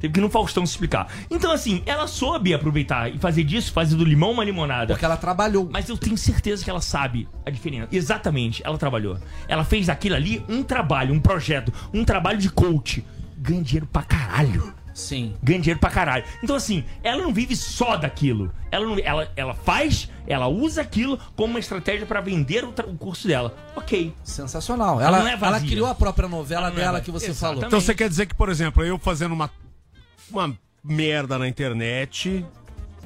Teve 0.01 0.13
que 0.13 0.19
ir 0.19 0.21
no 0.21 0.29
Faustão 0.29 0.65
se 0.65 0.73
explicar. 0.73 1.07
Então, 1.31 1.53
assim, 1.53 1.81
ela 1.85 2.05
soube 2.05 2.53
aproveitar 2.53 3.09
e 3.09 3.17
fazer 3.17 3.45
disso, 3.45 3.71
fazer 3.71 3.95
do 3.95 4.03
limão 4.03 4.31
uma 4.31 4.43
limonada. 4.43 4.93
Porque 4.93 5.05
ela 5.05 5.15
trabalhou. 5.15 5.69
Mas 5.71 5.87
eu 5.87 5.97
tenho 5.97 6.17
certeza 6.17 6.61
que 6.61 6.69
ela 6.69 6.81
sabe 6.81 7.29
a 7.45 7.49
diferença. 7.49 7.87
Exatamente, 7.93 8.61
ela 8.65 8.77
trabalhou. 8.77 9.17
Ela 9.47 9.63
fez 9.63 9.87
daquilo 9.87 10.15
ali 10.15 10.43
um 10.49 10.63
trabalho, 10.63 11.13
um 11.13 11.19
projeto, 11.19 11.73
um 11.93 12.03
trabalho 12.03 12.37
de 12.37 12.49
coach. 12.49 13.05
Ganha 13.37 13.63
dinheiro 13.63 13.87
pra 13.87 14.03
caralho. 14.03 14.73
Sim. 14.99 15.33
Ganha 15.41 15.59
dinheiro 15.59 15.79
pra 15.79 15.89
caralho. 15.89 16.23
Então, 16.43 16.55
assim, 16.55 16.83
ela 17.03 17.21
não 17.23 17.33
vive 17.33 17.55
só 17.55 17.95
daquilo. 17.97 18.51
Ela, 18.71 18.85
não, 18.85 18.99
ela, 18.99 19.31
ela 19.35 19.53
faz, 19.53 20.09
ela 20.27 20.47
usa 20.47 20.81
aquilo 20.81 21.17
como 21.35 21.53
uma 21.53 21.59
estratégia 21.59 22.05
pra 22.05 22.21
vender 22.21 22.63
o, 22.63 22.69
o 22.69 22.97
curso 22.97 23.27
dela. 23.27 23.55
Ok. 23.75 24.13
Sensacional. 24.23 24.99
Ela 25.01 25.17
Ela, 25.17 25.19
não 25.19 25.27
é 25.27 25.33
ela 25.33 25.59
criou 25.59 25.87
a 25.87 25.95
própria 25.95 26.27
novela 26.27 26.67
Ela 26.67 26.75
é 26.75 26.75
dela 26.75 26.91
vazia. 26.93 27.05
que 27.05 27.11
você 27.11 27.31
Exatamente. 27.31 27.55
falou. 27.61 27.67
Então 27.67 27.81
você 27.81 27.95
quer 27.95 28.09
dizer 28.09 28.25
que, 28.25 28.35
por 28.35 28.49
exemplo, 28.49 28.83
eu 28.83 28.99
fazendo 28.99 29.31
uma, 29.33 29.49
uma 30.29 30.55
merda 30.83 31.37
na 31.37 31.47
internet, 31.47 32.45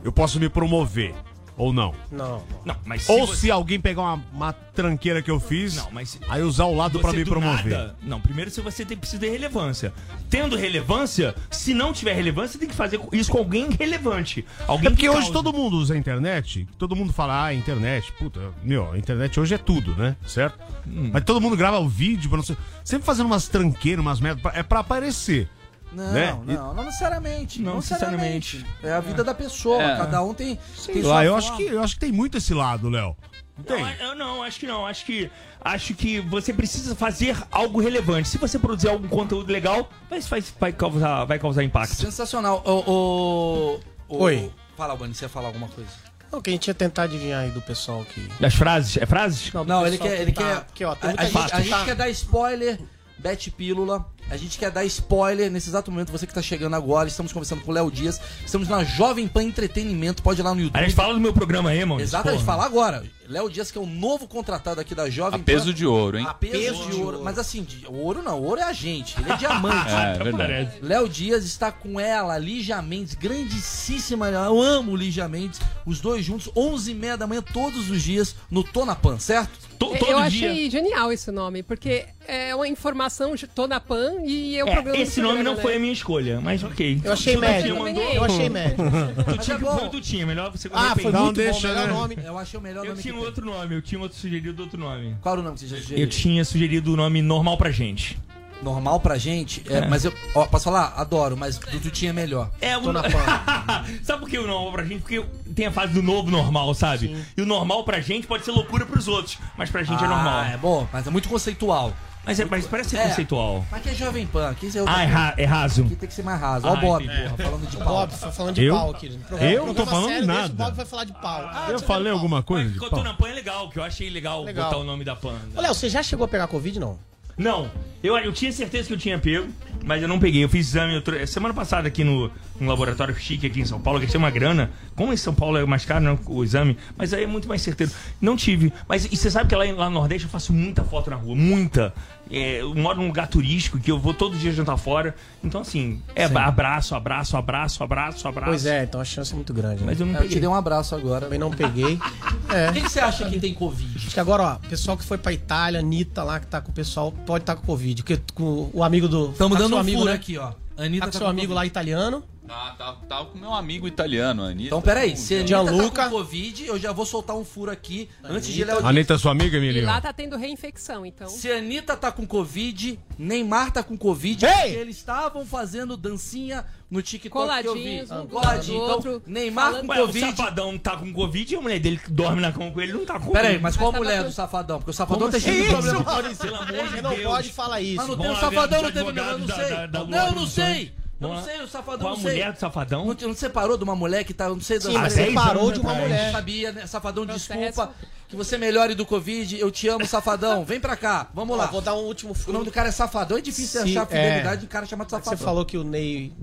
eu 0.04 0.12
posso 0.12 0.40
me 0.40 0.50
promover? 0.50 1.14
Ou 1.56 1.72
não? 1.72 1.94
Não. 2.12 2.44
Não, 2.66 2.76
mas 2.86 3.08
Ou 3.08 3.28
você- 3.28 3.42
se 3.42 3.52
alguém 3.52 3.80
pegar 3.80 4.02
uma, 4.02 4.24
uma 4.34 4.54
tranqueira 4.54 5.22
que 5.22 5.30
eu 5.30 5.40
fiz, 5.40 5.76
Não, 5.76 5.92
mas 5.92 6.20
aí 6.28 6.42
usar 6.42 6.66
o 6.66 6.76
lado 6.76 7.00
pra 7.00 7.12
Você 7.12 7.18
me 7.18 7.26
promover. 7.26 7.72
nada- 7.78 7.96
não, 8.02 8.20
primeiro 8.20 8.50
se 8.50 8.60
você 8.60 8.84
tem, 8.84 8.98
precisa 8.98 9.20
de 9.20 9.30
relevância. 9.30 9.94
Tendo 10.30 10.56
relevância, 10.56 11.36
se 11.52 11.74
não 11.76 11.94
tiver 11.94 12.14
relevância, 12.14 12.60
tem 12.60 12.68
que 12.68 12.74
fazer 12.76 13.00
isso 13.12 13.32
com 13.32 13.38
alguém 13.38 13.70
relevante. 13.70 14.44
Alguém 14.68 14.88
É 14.88 14.90
porque 14.90 15.04
que 15.08 15.10
hoje 15.10 15.32
todo 15.32 15.54
mundo 15.54 15.78
usa 15.78 15.94
a 15.94 15.98
internet, 15.98 16.68
todo 16.78 16.96
mundo 16.96 17.14
fala, 17.14 17.46
ah, 17.46 17.54
internet, 17.54 18.12
puta, 18.14 18.40
meu, 18.64 18.92
a 18.92 18.98
internet 18.98 19.40
hoje 19.40 19.54
é 19.54 19.58
tudo, 19.60 19.96
né? 19.96 20.16
Certo? 20.26 20.58
Hum. 20.88 21.12
Mas 21.14 21.24
todo 21.24 21.40
mundo 21.40 21.56
grava 21.56 21.78
o 21.80 21.88
vídeo, 21.88 22.30
pra 22.30 22.38
não 22.38 22.44
sei, 22.44 22.58
sempre 22.84 23.06
fazendo 23.06 23.28
umas 23.28 23.48
tranqueiras, 23.48 24.02
umas 24.04 24.20
merdas, 24.20 24.42
pra- 24.42 24.54
é 24.56 24.64
pra 24.64 24.80
aparecer. 24.80 25.48
Não, 25.94 26.12
né? 26.14 26.38
Não, 26.56 26.74
não 26.74 26.84
necessariamente. 26.86 27.62
Não 27.62 27.72
Não 27.72 27.76
necessariamente. 27.78 28.58
necessariamente. 28.58 28.86
É 28.88 28.94
a 28.94 29.00
vida 29.00 29.24
da 29.24 29.34
pessoa. 29.34 29.82
É. 29.82 29.98
Cada 29.98 30.24
um 30.24 30.34
tem, 30.34 30.60
Sei 30.76 30.96
tem 30.96 31.04
lá, 31.04 31.16
sua 31.16 31.26
eu 31.26 31.32
forma. 31.34 31.48
acho, 31.48 31.58
que, 31.58 31.64
eu 31.64 31.84
acho 31.84 31.94
que 31.96 32.00
tem 32.00 32.12
muito 32.12 32.38
esse 32.38 32.54
lado, 32.54 32.90
Léo. 32.90 33.16
Não 33.58 33.64
tem? 33.64 33.84
Não, 33.84 33.92
eu 33.92 34.16
não, 34.16 34.44
acho 34.44 34.60
que 34.60 34.66
não. 34.66 34.86
Acho 34.88 35.06
que, 35.06 35.30
acho 35.62 35.94
que 35.94 36.20
você 36.22 36.52
precisa 36.52 36.96
fazer 36.96 37.38
algo 37.52 37.80
relevante. 37.80 38.28
Se 38.28 38.38
você 38.40 38.58
produzir 38.58 38.90
algum 38.90 39.08
conteúdo 39.08 39.52
legal, 39.52 39.90
vai, 40.10 40.20
vai, 40.22 40.44
vai, 40.60 40.74
causar, 40.74 41.26
vai 41.26 41.38
causar 41.38 41.64
impacto. 41.64 41.96
Sensacional. 41.96 42.64
O, 42.66 42.72
o, 42.92 43.80
o- 44.16 44.24
Oi. 44.24 44.52
Fala, 44.76 44.96
Bani, 44.96 45.14
você 45.14 45.26
ia 45.26 45.30
falar 45.30 45.48
alguma 45.50 45.68
coisa? 45.68 45.90
Não, 46.32 46.42
que 46.42 46.50
a 46.50 46.54
gente 46.54 46.68
ia 46.68 46.74
tentar 46.74 47.04
adivinhar 47.04 47.42
aí 47.44 47.52
do 47.52 47.62
pessoal 47.62 48.04
que. 48.06 48.28
Das 48.40 48.56
frases? 48.56 48.98
É 48.98 49.06
frases? 49.06 49.52
do 49.52 49.64
Não, 49.66 49.86
ele 49.86 50.00
quer. 50.00 50.16
que 50.16 50.22
Ele 50.24 50.32
tá- 50.32 50.42
quer 50.42 50.58
Aqui, 50.58 50.84
ó, 50.86 50.96
a, 51.00 51.08
gente 51.12 51.54
a 51.54 51.60
gente 51.60 51.70
tá- 51.70 51.86
quer 51.86 51.96
dar 51.96 52.10
spoiler, 52.10 52.80
Bet 53.24 53.50
Pílula. 53.52 54.06
A 54.30 54.36
gente 54.36 54.58
quer 54.58 54.70
dar 54.70 54.84
spoiler 54.84 55.50
nesse 55.50 55.70
exato 55.70 55.90
momento. 55.90 56.12
Você 56.12 56.28
que 56.28 56.34
tá 56.34 56.42
chegando 56.42 56.76
agora, 56.76 57.08
estamos 57.08 57.32
conversando 57.32 57.62
com 57.62 57.72
o 57.72 57.74
Léo 57.74 57.90
Dias. 57.90 58.20
Estamos 58.46 58.68
na 58.68 58.84
Jovem 58.84 59.30
Pan 59.30 59.44
Entretenimento. 59.44 60.22
Pode 60.22 60.42
ir 60.42 60.44
lá 60.44 60.54
no 60.54 60.60
YouTube. 60.60 60.76
Aliás, 60.78 60.94
fala 60.94 61.14
do 61.14 61.22
meu 61.22 61.32
programa 61.32 61.70
aí, 61.70 61.86
mano. 61.86 62.02
Exatamente, 62.02 62.44
fala 62.44 62.66
agora. 62.66 63.04
Léo 63.34 63.50
Dias, 63.50 63.72
que 63.72 63.78
é 63.78 63.82
o 63.82 63.86
novo 63.88 64.28
contratado 64.28 64.80
aqui 64.80 64.94
da 64.94 65.10
Jovem 65.10 65.42
A 65.42 65.44
peso 65.44 65.66
Pan. 65.66 65.74
de 65.74 65.86
ouro, 65.88 66.20
hein? 66.20 66.26
A 66.30 66.34
peso, 66.36 66.86
de, 66.90 66.96
ouro. 67.02 67.22
Mas 67.24 67.40
assim, 67.40 67.64
de- 67.64 67.86
ouro 67.88 68.22
não, 68.22 68.40
ouro 68.42 68.62
é 68.62 68.64
a 68.64 68.72
gente. 68.74 69.20
Ele 69.20 69.32
é 69.32 69.36
diamante. 69.38 69.74
É, 69.94 70.16
é 70.20 70.24
verdade. 70.24 70.72
Léo 70.82 71.10
Dias 71.10 71.44
está 71.44 71.72
com 71.72 72.00
ela, 72.00 72.38
Lígia 72.38 72.80
Mendes, 72.82 73.16
grandíssima. 73.16 74.28
Eu 74.30 74.62
amo 74.62 74.96
Lígia 74.96 75.28
Mendes. 75.28 75.60
Os 75.86 76.00
dois 76.00 76.24
juntos, 76.24 76.48
11h30 76.56 77.18
da 77.18 77.28
manhã, 77.28 77.42
todos 77.42 77.90
os 77.90 78.02
dias, 78.04 78.36
no 78.52 78.64
Tonapan, 78.64 79.18
certo? 79.20 79.52
To- 79.80 79.94
Eu 79.96 80.00
todo 80.00 80.18
achei 80.18 80.70
dia. 80.70 80.70
genial 80.70 81.12
esse 81.12 81.30
nome, 81.32 81.62
porque 81.64 82.06
é 82.28 82.56
uma 82.56 82.68
informação 82.68 83.34
toda 83.54 83.80
pan 83.82 84.14
e 84.24 84.56
é 84.58 84.64
o 84.64 84.68
É, 84.70 84.72
programa 84.72 84.98
esse 85.02 85.20
nome 85.20 85.34
programa, 85.34 85.50
não 85.50 85.56
né? 85.58 85.62
foi 85.62 85.76
a 85.76 85.80
minha 85.80 85.92
escolha, 85.92 86.40
mas 86.40 86.64
ok. 86.64 87.02
Eu 87.04 87.12
achei 87.12 87.36
médio. 87.36 87.74
tinha 87.74 87.84
mandou- 87.84 88.04
Eu 88.04 88.24
achei 88.24 88.50
médio. 88.50 88.78
Tu 89.26 89.38
tinha 89.40 89.58
que 89.58 89.66
pôr, 89.66 89.90
tu 89.90 90.00
tinha, 90.00 90.26
melhor 90.26 90.52
você 90.52 90.70
Ah, 90.72 90.96
foi 90.96 91.12
muito 91.12 91.34
deixa, 91.34 91.68
bom, 91.68 91.74
melhor 91.74 91.88
né? 91.88 91.94
nome. 91.94 92.18
Eu 92.24 92.38
achei 92.38 92.58
o 92.60 92.64
melhor 92.64 92.86
Eu 92.86 92.92
nome 92.92 93.02
tinha 93.02 93.14
que 93.14 93.20
um 93.20 93.23
outro 93.26 93.46
nome, 93.46 93.76
eu 93.76 93.82
tinha 93.82 94.00
outro 94.02 94.18
sugerido 94.18 94.62
outro 94.64 94.80
nome. 94.80 95.16
Qual 95.22 95.34
era 95.34 95.42
o 95.42 95.44
nome 95.44 95.56
que 95.56 95.62
você 95.62 95.68
já 95.76 95.78
sugeriu? 95.82 96.04
Eu 96.04 96.10
tinha 96.10 96.44
sugerido 96.46 96.94
o 96.94 96.96
nome 96.98 97.22
normal 97.22 97.58
pra 97.58 97.72
gente. 97.72 98.18
Normal 98.62 99.00
pra 99.02 99.18
gente, 99.18 99.62
é, 99.70 99.80
É. 99.80 99.88
mas 99.90 100.06
eu. 100.06 100.14
Ó, 100.34 100.46
posso 100.46 100.64
falar? 100.66 100.94
Adoro, 100.96 101.36
mas 101.36 101.58
do 101.58 101.80
Tutinha 101.82 102.12
é 102.12 102.14
melhor. 102.14 102.50
É, 102.62 102.80
Tô 102.80 102.90
o... 102.90 102.94
na 102.94 103.04
Sabe 104.02 104.22
por 104.22 104.30
que 104.30 104.38
o 104.40 104.48
normal 104.48 104.72
pra 104.72 104.86
gente? 104.86 105.02
Porque 105.02 105.22
tem 105.54 105.66
a 105.66 105.72
fase 105.72 105.92
do 105.94 106.02
novo 106.02 106.32
normal, 106.32 106.74
sabe? 106.74 107.14
E 107.36 107.42
o 107.42 107.46
normal 107.46 107.84
pra 107.84 108.00
gente 108.00 108.26
pode 108.26 108.46
ser 108.46 108.52
loucura 108.52 108.86
pros 108.86 109.10
outros, 109.10 109.38
mas 109.58 109.70
pra 109.70 109.84
gente 109.84 110.02
é 110.02 110.08
normal. 110.08 110.40
Ah, 110.40 110.48
é 110.48 110.56
bom, 110.58 110.88
mas 110.94 111.06
é 111.06 111.10
muito 111.10 111.28
conceitual. 111.28 111.94
Mas, 112.26 112.40
é, 112.40 112.46
mas 112.46 112.66
parece 112.66 112.92
ser 112.92 112.98
É. 112.98 113.08
conceitual. 113.10 113.66
Mas 113.70 113.82
aqui 113.82 113.90
é 113.90 113.94
Jovem 113.96 114.26
Pan, 114.26 114.50
aqui 114.50 114.68
é 114.68 114.84
Ah, 114.88 115.04
é, 115.04 115.06
ra 115.06 115.34
é 115.38 115.46
raso. 115.46 115.84
Aqui 115.84 115.96
tem 115.96 116.08
que 116.08 116.16
ser 116.16 116.24
mais 116.24 116.40
raso. 116.40 116.66
Ó, 116.66 116.70
o 116.70 116.74
Ah, 116.74 116.80
Bob, 116.80 117.04
entendi. 117.04 117.22
porra, 117.22 117.38
falando 117.38 117.68
de 117.70 117.78
pau. 117.78 117.88
Bob, 117.88 118.12
foi 118.14 118.32
falando 118.32 118.56
de 118.56 118.64
Eu? 118.64 118.74
pau 118.76 118.92
aqui. 118.92 119.10
No 119.10 119.20
programa- 119.20 119.52
Eu 119.52 119.66
não 119.66 119.74
tô 119.74 119.86
falando 119.86 120.08
sério 120.08 120.26
nada. 120.28 120.46
O 120.54 120.56
Bob 120.56 120.74
vai 120.76 120.86
falar 120.86 121.04
de 121.04 121.14
pau. 121.14 121.50
Ah, 121.52 121.68
Eu 121.70 121.80
você 121.80 121.86
falei 121.86 122.12
alguma 122.12 122.42
coisa 122.42 122.70
Mas 122.70 122.82
de 122.82 122.90
pau? 122.90 123.04
na 123.04 123.14
Pan 123.14 123.28
é 123.28 123.34
legal, 123.34 123.70
que 123.70 123.78
eu 123.78 123.84
achei 123.84 124.10
legal, 124.10 124.44
Legal. 124.44 124.66
botar 124.66 124.78
o 124.78 124.84
nome 124.86 125.04
da 125.04 125.16
Pan. 125.16 125.36
Ô, 125.56 125.60
Léo, 125.62 125.74
você 125.74 125.90
já 125.90 126.02
chegou 126.02 126.24
a 126.26 126.28
pegar 126.30 126.48
Covid, 126.48 126.80
não? 126.80 126.98
Não, 127.38 127.70
eu, 128.04 128.18
eu 128.18 128.32
tinha 128.34 128.52
certeza 128.52 128.88
que 128.88 128.94
eu 128.94 128.98
tinha 128.98 129.18
pego, 129.18 129.48
mas 129.84 130.02
eu 130.02 130.08
não 130.08 130.20
peguei. 130.20 130.44
Eu 130.44 130.50
fiz 130.50 130.68
exame 130.68 131.02
eu 131.06 131.28
semana 131.28 131.54
passada 131.54 131.88
aqui 131.88 132.04
no, 132.04 132.30
no 132.60 132.68
laboratório 132.68 133.16
chique 133.16 133.48
aqui 133.48 133.60
em 133.62 133.66
São 133.66 133.80
Paulo, 133.80 134.00
gastei 134.00 134.18
uma 134.20 134.30
grana. 134.30 134.70
Como 134.96 135.12
em 135.12 135.18
São 135.18 135.34
Paulo 135.34 135.58
é 135.58 135.66
mais 135.66 135.84
caro 135.86 136.04
né, 136.04 136.18
o 136.28 136.44
exame, 136.44 136.78
mas 136.98 137.14
aí 137.14 137.24
é 137.24 137.28
muito 137.28 137.48
mais 137.48 137.62
certeiro. 137.62 137.92
Não 138.22 138.36
tive. 138.36 138.72
Mas 138.88 139.06
e 139.06 139.16
você 139.16 139.32
sabe 139.32 139.50
que 139.50 139.56
lá, 139.56 139.64
lá 139.66 139.90
no 139.90 139.96
Nordeste 139.96 140.26
eu 140.26 140.30
faço 140.32 140.54
muita 140.54 140.84
foto 140.84 141.10
na 141.10 141.16
rua, 141.16 141.36
muita. 141.36 141.94
É, 142.32 142.62
eu 142.62 142.74
moro 142.74 143.00
num 143.02 143.08
lugar 143.08 143.28
turístico 143.28 143.78
que 143.80 143.92
eu 143.92 144.00
vou 144.00 144.14
todo 144.14 144.38
dia 144.38 144.52
jantar 144.52 144.78
fora. 144.78 145.14
Então, 145.44 145.62
assim, 145.62 146.02
é 146.16 146.28
Sim. 146.28 146.38
abraço, 146.38 146.96
abraço, 146.96 147.36
abraço, 147.36 147.84
abraço, 147.84 148.28
abraço. 148.28 148.50
Pois 148.50 148.66
é, 148.66 148.84
então 148.84 149.02
a 149.02 149.06
chance 149.06 149.34
é 149.34 149.36
muito 149.36 149.54
grande. 149.54 149.82
né? 149.82 149.88
Mas 149.88 150.00
eu 150.00 150.06
não 150.06 150.14
É, 150.14 150.18
Eu 150.18 150.22
peguei. 150.22 150.36
te 150.36 150.40
dei 150.40 150.48
um 150.50 150.56
abraço 150.56 150.96
agora. 150.96 151.26
Também 151.26 151.40
não 151.40 151.52
peguei. 151.52 151.98
É. 152.54 152.72
Quem 152.72 152.84
que 152.84 152.92
você 152.92 153.00
acha 153.00 153.28
que 153.28 153.40
tem 153.40 153.52
Covid? 153.52 153.93
Acho 154.14 154.18
que 154.18 154.20
agora, 154.20 154.44
ó, 154.44 154.56
pessoal 154.70 154.96
que 154.96 155.04
foi 155.04 155.18
pra 155.18 155.34
Itália, 155.34 155.80
Anitta 155.80 156.22
lá, 156.24 156.40
que 156.40 156.46
tá 156.46 156.62
com 156.62 156.70
o 156.70 156.74
pessoal, 156.74 157.12
pode 157.26 157.42
estar 157.42 157.56
com 157.56 157.66
Covid. 157.66 158.04
Porque 158.04 158.22
com 158.36 158.70
o 158.72 158.84
amigo 158.84 159.08
do. 159.08 159.32
Estamos 159.32 159.58
tá 159.58 159.64
dando 159.64 159.76
um 159.76 159.80
amigo, 159.80 159.98
furo 159.98 160.12
né? 160.12 160.16
aqui, 160.16 160.38
ó. 160.38 160.52
Anitta 160.78 161.00
Tá 161.00 161.06
com 161.08 161.12
tá 161.14 161.18
seu 161.18 161.22
com 161.22 161.32
amigo 161.32 161.48
Covid. 161.48 161.56
lá 161.56 161.66
italiano. 161.66 162.24
Tá, 162.46 162.76
tá, 162.78 162.94
tá 163.08 163.26
com 163.26 163.38
meu 163.38 163.54
amigo 163.54 163.88
italiano, 163.88 164.44
Anitta. 164.44 164.68
Então, 164.68 164.82
peraí, 164.82 165.16
se 165.16 165.34
a 165.34 165.38
Anitta 165.38 165.48
Gianluca. 165.48 166.04
tá 166.04 166.10
com 166.10 166.18
Covid, 166.18 166.66
eu 166.68 166.78
já 166.78 166.92
vou 166.92 167.06
soltar 167.06 167.38
um 167.38 167.46
furo 167.46 167.72
aqui 167.72 168.10
antes 168.22 168.48
de 168.48 168.54
Dias. 168.56 168.84
Anitta 168.84 169.14
é 169.14 169.18
sua 169.18 169.32
amiga, 169.32 169.56
E 169.58 169.60
Emílio? 169.62 169.86
lá 169.86 170.02
tá 170.02 170.12
tendo 170.12 170.36
reinfecção, 170.36 171.06
então. 171.06 171.30
Se 171.30 171.50
a 171.50 171.58
Anitta 171.58 171.96
tá 171.96 172.12
com 172.12 172.28
Covid, 172.28 173.00
Neymar 173.18 173.72
tá 173.72 173.82
com 173.82 173.98
Covid, 173.98 174.46
Ei! 174.46 174.52
porque 174.52 174.68
eles 174.78 174.98
estavam 174.98 175.46
fazendo 175.46 175.96
dancinha 175.96 176.66
no 176.92 177.02
TikTok 177.02 177.30
Coladinhos, 177.32 178.10
que 178.10 178.14
eu 178.14 178.18
vi. 178.20 178.24
um 178.24 178.28
Coladinho. 178.28 178.78
do 178.78 178.84
Então, 178.84 178.96
outro, 178.96 179.24
Neymar 179.26 179.66
falando- 179.72 179.86
com 179.88 179.92
Ué, 179.94 180.02
o 180.02 180.06
Covid. 180.08 180.26
safadão 180.36 180.78
tá 180.78 180.98
com 180.98 181.14
Covid 181.14 181.54
e 181.54 181.58
a 181.58 181.62
mulher 181.62 181.80
dele 181.80 181.98
que 181.98 182.12
dorme 182.12 182.42
na 182.42 182.52
cama 182.52 182.70
com 182.72 182.82
ele 182.82 182.92
não 182.94 183.06
tá 183.06 183.20
com 183.22 183.32
Peraí, 183.32 183.46
Covid. 183.58 183.64
mas 183.64 183.78
qual 183.78 183.90
a 183.90 183.92
Mas 183.94 184.00
tava 184.02 184.04
mulher 184.06 184.22
com- 184.24 184.30
do 184.30 184.34
Safadão? 184.36 184.78
Porque 184.80 184.92
o 184.92 184.94
Safadão 184.94 185.32
tem 185.32 185.40
cheio 185.40 185.56
de 185.56 185.62
assim? 185.64 185.70
problema. 185.74 185.98
Isso, 186.00 186.06
Maurício, 186.12 186.38
Pelo 186.46 186.56
amor 186.58 186.88
de 186.94 187.02
não 187.02 187.10
Deus. 187.12 187.24
pode 187.24 187.54
falar 187.54 187.82
isso. 187.82 187.96
Mas 187.96 188.08
não 188.10 188.18
tem 188.18 188.30
o 188.32 188.36
Safadão, 188.36 188.82
não 188.82 188.92
teve 188.92 189.10
eu 189.20 189.38
não 189.40 189.48
sei. 189.48 189.88
Não, 190.10 190.32
não 190.36 190.46
sei. 190.48 190.94
Eu 191.30 191.36
não 191.36 191.44
sei, 191.44 191.62
o 191.62 191.68
Safadão 191.68 192.08
Com 192.08 192.14
a 192.14 192.16
sei. 192.16 192.32
mulher 192.32 192.54
do 192.54 192.60
Safadão? 192.60 193.06
Não, 193.06 193.14
não 193.28 193.34
separou 193.36 193.78
de 193.78 193.84
uma 193.84 193.96
mulher 193.96 194.24
que 194.24 194.34
tá, 194.34 194.50
não 194.50 194.60
sei... 194.62 194.80
Sim, 194.82 194.96
Ah, 194.96 195.02
mas 195.02 195.14
separou 195.14 195.72
de 195.72 195.80
uma 195.80 195.94
mulher. 195.94 196.32
sabia, 196.32 196.72
né? 196.72 196.88
Safadão, 196.88 197.26
Processo. 197.26 197.54
desculpa. 197.54 197.94
Que 198.28 198.36
você 198.36 198.58
melhore 198.58 198.96
do 198.96 199.06
Covid. 199.06 199.60
Eu 199.60 199.70
te 199.70 199.88
amo, 199.88 200.06
Safadão. 200.08 200.66
Vem 200.66 200.80
pra 200.80 200.96
cá. 200.96 201.30
Vamos 201.34 201.56
lá. 201.58 201.68
vou 201.68 201.82
dar 201.82 201.94
um 201.96 202.04
último 202.06 202.36
O 202.48 202.52
nome 202.52 202.66
do 202.66 202.72
cara 202.72 202.90
é 202.90 202.92
Safadão. 202.92 203.38
É 203.38 203.42
difícil 203.42 203.82
Sim, 203.84 203.92
achar 203.92 204.04
é. 204.04 204.06
fidelidade 204.06 204.62
de 204.62 204.66
um 204.66 204.70
cara 204.70 204.86
chamado 204.86 205.10
Safadão. 205.10 205.38
você 205.38 205.44
falou 205.44 205.66
que 205.66 205.78
o 205.78 205.84
Ney. 205.84 206.34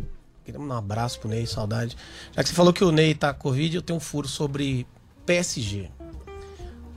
Mandar 0.56 0.74
um 0.74 0.78
abraço 0.78 1.20
pro 1.20 1.28
Ney, 1.28 1.46
saudade. 1.46 1.96
Já 2.34 2.42
que 2.42 2.48
você 2.48 2.54
falou 2.54 2.72
que 2.72 2.82
o 2.82 2.90
Ney 2.90 3.14
tá 3.14 3.32
com 3.32 3.40
Covid, 3.40 3.76
eu 3.76 3.82
tenho 3.82 3.96
um 3.96 4.00
furo 4.00 4.26
sobre 4.26 4.86
PSG. 5.26 5.88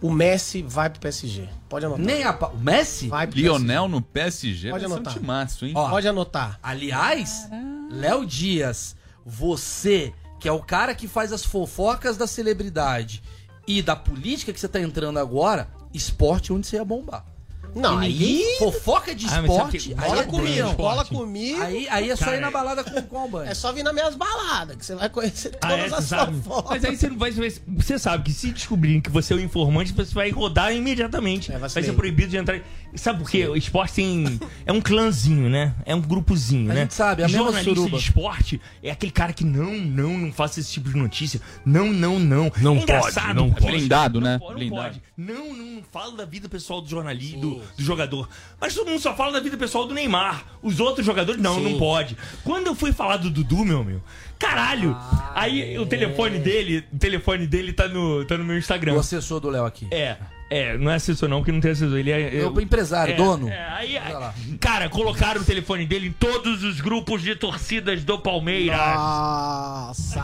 O 0.04 0.12
Messi 0.12 0.62
vai 0.62 0.90
pro 0.90 1.00
PSG. 1.00 1.48
Pode 1.70 1.86
anotar. 1.86 2.06
Nem 2.06 2.24
a... 2.24 2.34
pa- 2.34 2.50
O 2.50 2.58
Messi? 2.58 3.08
Vai 3.08 3.26
pro 3.26 3.40
Lionel 3.40 3.88
no 3.88 4.02
PSG 4.02 4.70
Pode 4.70 4.82
vai 4.82 4.90
ser 4.90 4.94
um 4.94 4.98
anotar. 4.98 5.14
timaço, 5.14 5.66
hein? 5.66 5.72
Ó, 5.74 5.80
PSG. 5.80 5.92
Pode 5.92 6.08
anotar. 6.10 6.60
Aliás, 6.62 7.48
Léo 7.90 8.26
Dias, 8.26 8.96
você, 9.26 10.14
que 10.40 10.48
é 10.48 10.52
o 10.52 10.62
cara 10.62 10.94
que 10.94 11.08
faz 11.08 11.32
as 11.32 11.46
fofocas 11.46 12.18
da 12.18 12.28
celebridade 12.28 13.24
e 13.66 13.82
da 13.82 13.96
política 13.96 14.52
que 14.52 14.60
você 14.60 14.68
tá 14.68 14.80
entrando 14.82 15.18
agora, 15.20 15.70
esporte 15.94 16.52
é 16.52 16.56
onde 16.56 16.68
você 16.68 16.76
ia 16.76 16.84
bombar. 16.86 17.26
Não, 17.76 17.98
aí. 17.98 18.44
Fofoca 18.60 19.14
de 19.16 19.26
Ah, 19.30 19.42
esporte, 19.42 19.78
que- 19.80 19.94
aí 19.94 20.10
Cola 20.76 21.02
é 21.02 21.06
comigo. 21.06 21.62
Aí, 21.62 21.88
aí 21.90 22.10
é 22.10 22.16
só 22.16 22.26
Cara, 22.26 22.38
ir 22.38 22.42
na 22.42 22.48
é- 22.48 22.52
balada 22.52 22.84
com, 22.84 23.02
com 23.02 23.16
o 23.16 23.20
Albani. 23.20 23.50
É 23.50 23.54
só 23.54 23.72
vir 23.74 23.84
nas 23.84 23.94
minhas 23.94 24.16
baladas, 24.16 24.76
que 24.78 24.86
você 24.86 24.96
vai 24.96 25.10
conhecer 25.10 25.58
Ah, 25.62 25.68
todas 25.70 25.86
é, 25.86 25.90
você 25.90 25.96
as 25.96 26.04
sabe? 26.06 26.42
fofocas. 26.42 26.70
Mas 26.72 26.86
aí 26.86 26.98
você 26.98 27.10
não 27.10 27.18
vai. 27.18 27.32
Você 27.32 28.00
sabe 28.00 28.24
que 28.24 28.32
se 28.34 28.52
descobrirem 28.52 29.02
que 29.02 29.10
você 29.10 29.34
é 29.34 29.36
o 29.38 29.40
informante, 29.40 29.92
você 29.94 30.14
vai 30.14 30.30
rodar 30.30 30.74
imediatamente. 30.74 31.52
É, 31.52 31.58
vai 31.58 31.70
ser 31.70 31.94
proibido 31.94 32.30
de 32.30 32.38
entrar. 32.38 32.60
Sabe 32.96 33.20
por 33.20 33.30
quê? 33.30 33.48
O 33.48 33.56
esporte 33.56 33.96
tem. 33.96 34.40
É 34.66 34.72
um 34.72 34.80
clãzinho, 34.82 35.50
né? 35.50 35.74
É 35.86 35.96
um 35.96 36.02
grupozinho, 36.02 36.72
A 36.72 36.74
né? 36.74 36.82
gente 36.82 36.94
sabe, 36.94 37.22
é 37.22 37.26
a 37.26 37.28
mesma 37.28 37.44
Jornalista 37.46 37.76
suruba. 37.76 37.98
de 37.98 38.04
esporte 38.04 38.62
é 38.82 38.92
aquele 38.92 39.12
cara 39.12 39.34
que 39.34 39.44
não, 39.44 39.74
não, 39.74 40.18
não 40.18 40.32
faça 40.32 40.60
esse 40.60 40.72
tipo 40.72 40.90
de 40.90 40.98
notícia. 40.98 41.42
Não, 41.66 41.92
não, 41.92 42.20
não. 42.20 42.52
Não 42.62 42.74
é 42.74 42.80
pode, 42.80 42.84
engraçado. 42.84 43.36
não 43.36 43.52
pode. 43.52 43.66
Blindado, 43.66 44.20
não 44.22 44.28
né? 44.28 44.40
Não, 44.42 44.54
Blindado. 44.54 44.82
pode. 44.82 45.02
Não, 45.18 45.54
não, 45.54 45.66
não 45.76 45.84
fala 45.92 46.16
da 46.16 46.26
vida 46.26 46.48
pessoal 46.48 46.82
do 46.82 46.90
jornalista, 46.90 47.38
do, 47.38 47.56
do 47.56 47.84
jogador. 47.84 48.30
Mas 48.60 48.74
todo 48.74 48.90
mundo 48.90 49.00
só 49.00 49.16
fala 49.16 49.32
da 49.34 49.40
vida 49.40 49.58
pessoal 49.58 49.88
do 49.88 49.94
Neymar. 49.94 50.46
Os 50.62 50.80
outros 50.80 51.06
jogadores, 51.06 51.42
não, 51.42 51.56
Sim. 51.56 51.72
não 51.72 51.80
pode. 51.80 52.18
Quando 52.44 52.68
eu 52.68 52.76
fui 52.76 52.92
falar 52.92 53.18
do 53.18 53.30
Dudu, 53.30 53.66
meu 53.66 53.84
meu, 53.84 54.02
caralho. 54.38 54.96
aí 55.34 55.78
o 55.78 55.86
telefone 55.86 56.40
dele, 56.40 56.84
o 56.94 56.98
telefone 56.98 57.48
dele 57.48 57.74
tá 57.74 57.88
no, 57.88 58.26
tá 58.26 58.38
no 58.38 58.44
meu 58.44 58.58
Instagram. 58.58 58.94
O 58.94 59.00
assessor 59.00 59.40
do 59.40 59.50
Léo 59.50 59.66
aqui. 59.66 59.88
É. 59.92 60.18
É, 60.54 60.78
não 60.78 60.92
é 60.92 60.96
assessor 60.96 61.28
não, 61.28 61.40
porque 61.40 61.52
não 61.52 61.60
tem 61.60 61.72
assessor. 61.72 61.98
Ele 61.98 62.12
é... 62.12 62.42
É 62.42 62.46
o 62.46 62.62
empresário, 62.62 63.16
dono. 63.18 63.50
é, 63.50 63.70
aí, 63.72 63.98
aí- 63.98 64.58
cara, 64.60 64.88
colocaram 64.90 65.42
o 65.42 65.44
telefone 65.44 65.86
dele 65.86 66.08
em 66.08 66.12
todos 66.12 66.64
os 66.64 66.80
grupos 66.80 67.22
de 67.22 67.36
torcidas 67.36 68.04
do 68.04 68.20
Palmeiras. 68.20 68.78
Nossa! 68.78 70.24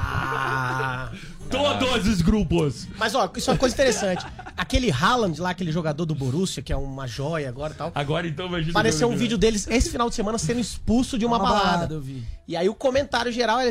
Todos 1.49 2.07
os 2.07 2.21
grupos. 2.21 2.87
Mas 2.95 3.15
ó, 3.15 3.27
isso 3.35 3.49
é 3.49 3.53
uma 3.53 3.59
coisa 3.59 3.73
interessante. 3.73 4.23
Aquele 4.55 4.91
Haaland 4.91 5.41
lá, 5.41 5.49
aquele 5.49 5.71
jogador 5.71 6.05
do 6.05 6.13
Borussia, 6.13 6.61
que 6.61 6.71
é 6.71 6.75
uma 6.75 7.07
joia 7.07 7.49
agora 7.49 7.73
e 7.73 7.75
tal. 7.75 7.91
Agora 7.95 8.27
então 8.27 8.45
imagina. 8.45 8.71
Apareceu 8.71 9.09
um 9.09 9.17
vídeo 9.17 9.35
deles 9.35 9.67
esse 9.67 9.89
final 9.89 10.09
de 10.09 10.15
semana 10.15 10.37
sendo 10.37 10.59
expulso 10.59 11.17
de 11.17 11.25
uma, 11.25 11.37
Uma 11.37 11.49
balada. 11.49 11.65
balada, 11.71 11.93
eu 11.95 12.01
vi. 12.01 12.23
E 12.47 12.55
aí 12.55 12.69
o 12.69 12.75
comentário 12.75 13.31
geral 13.31 13.59
é 13.59 13.67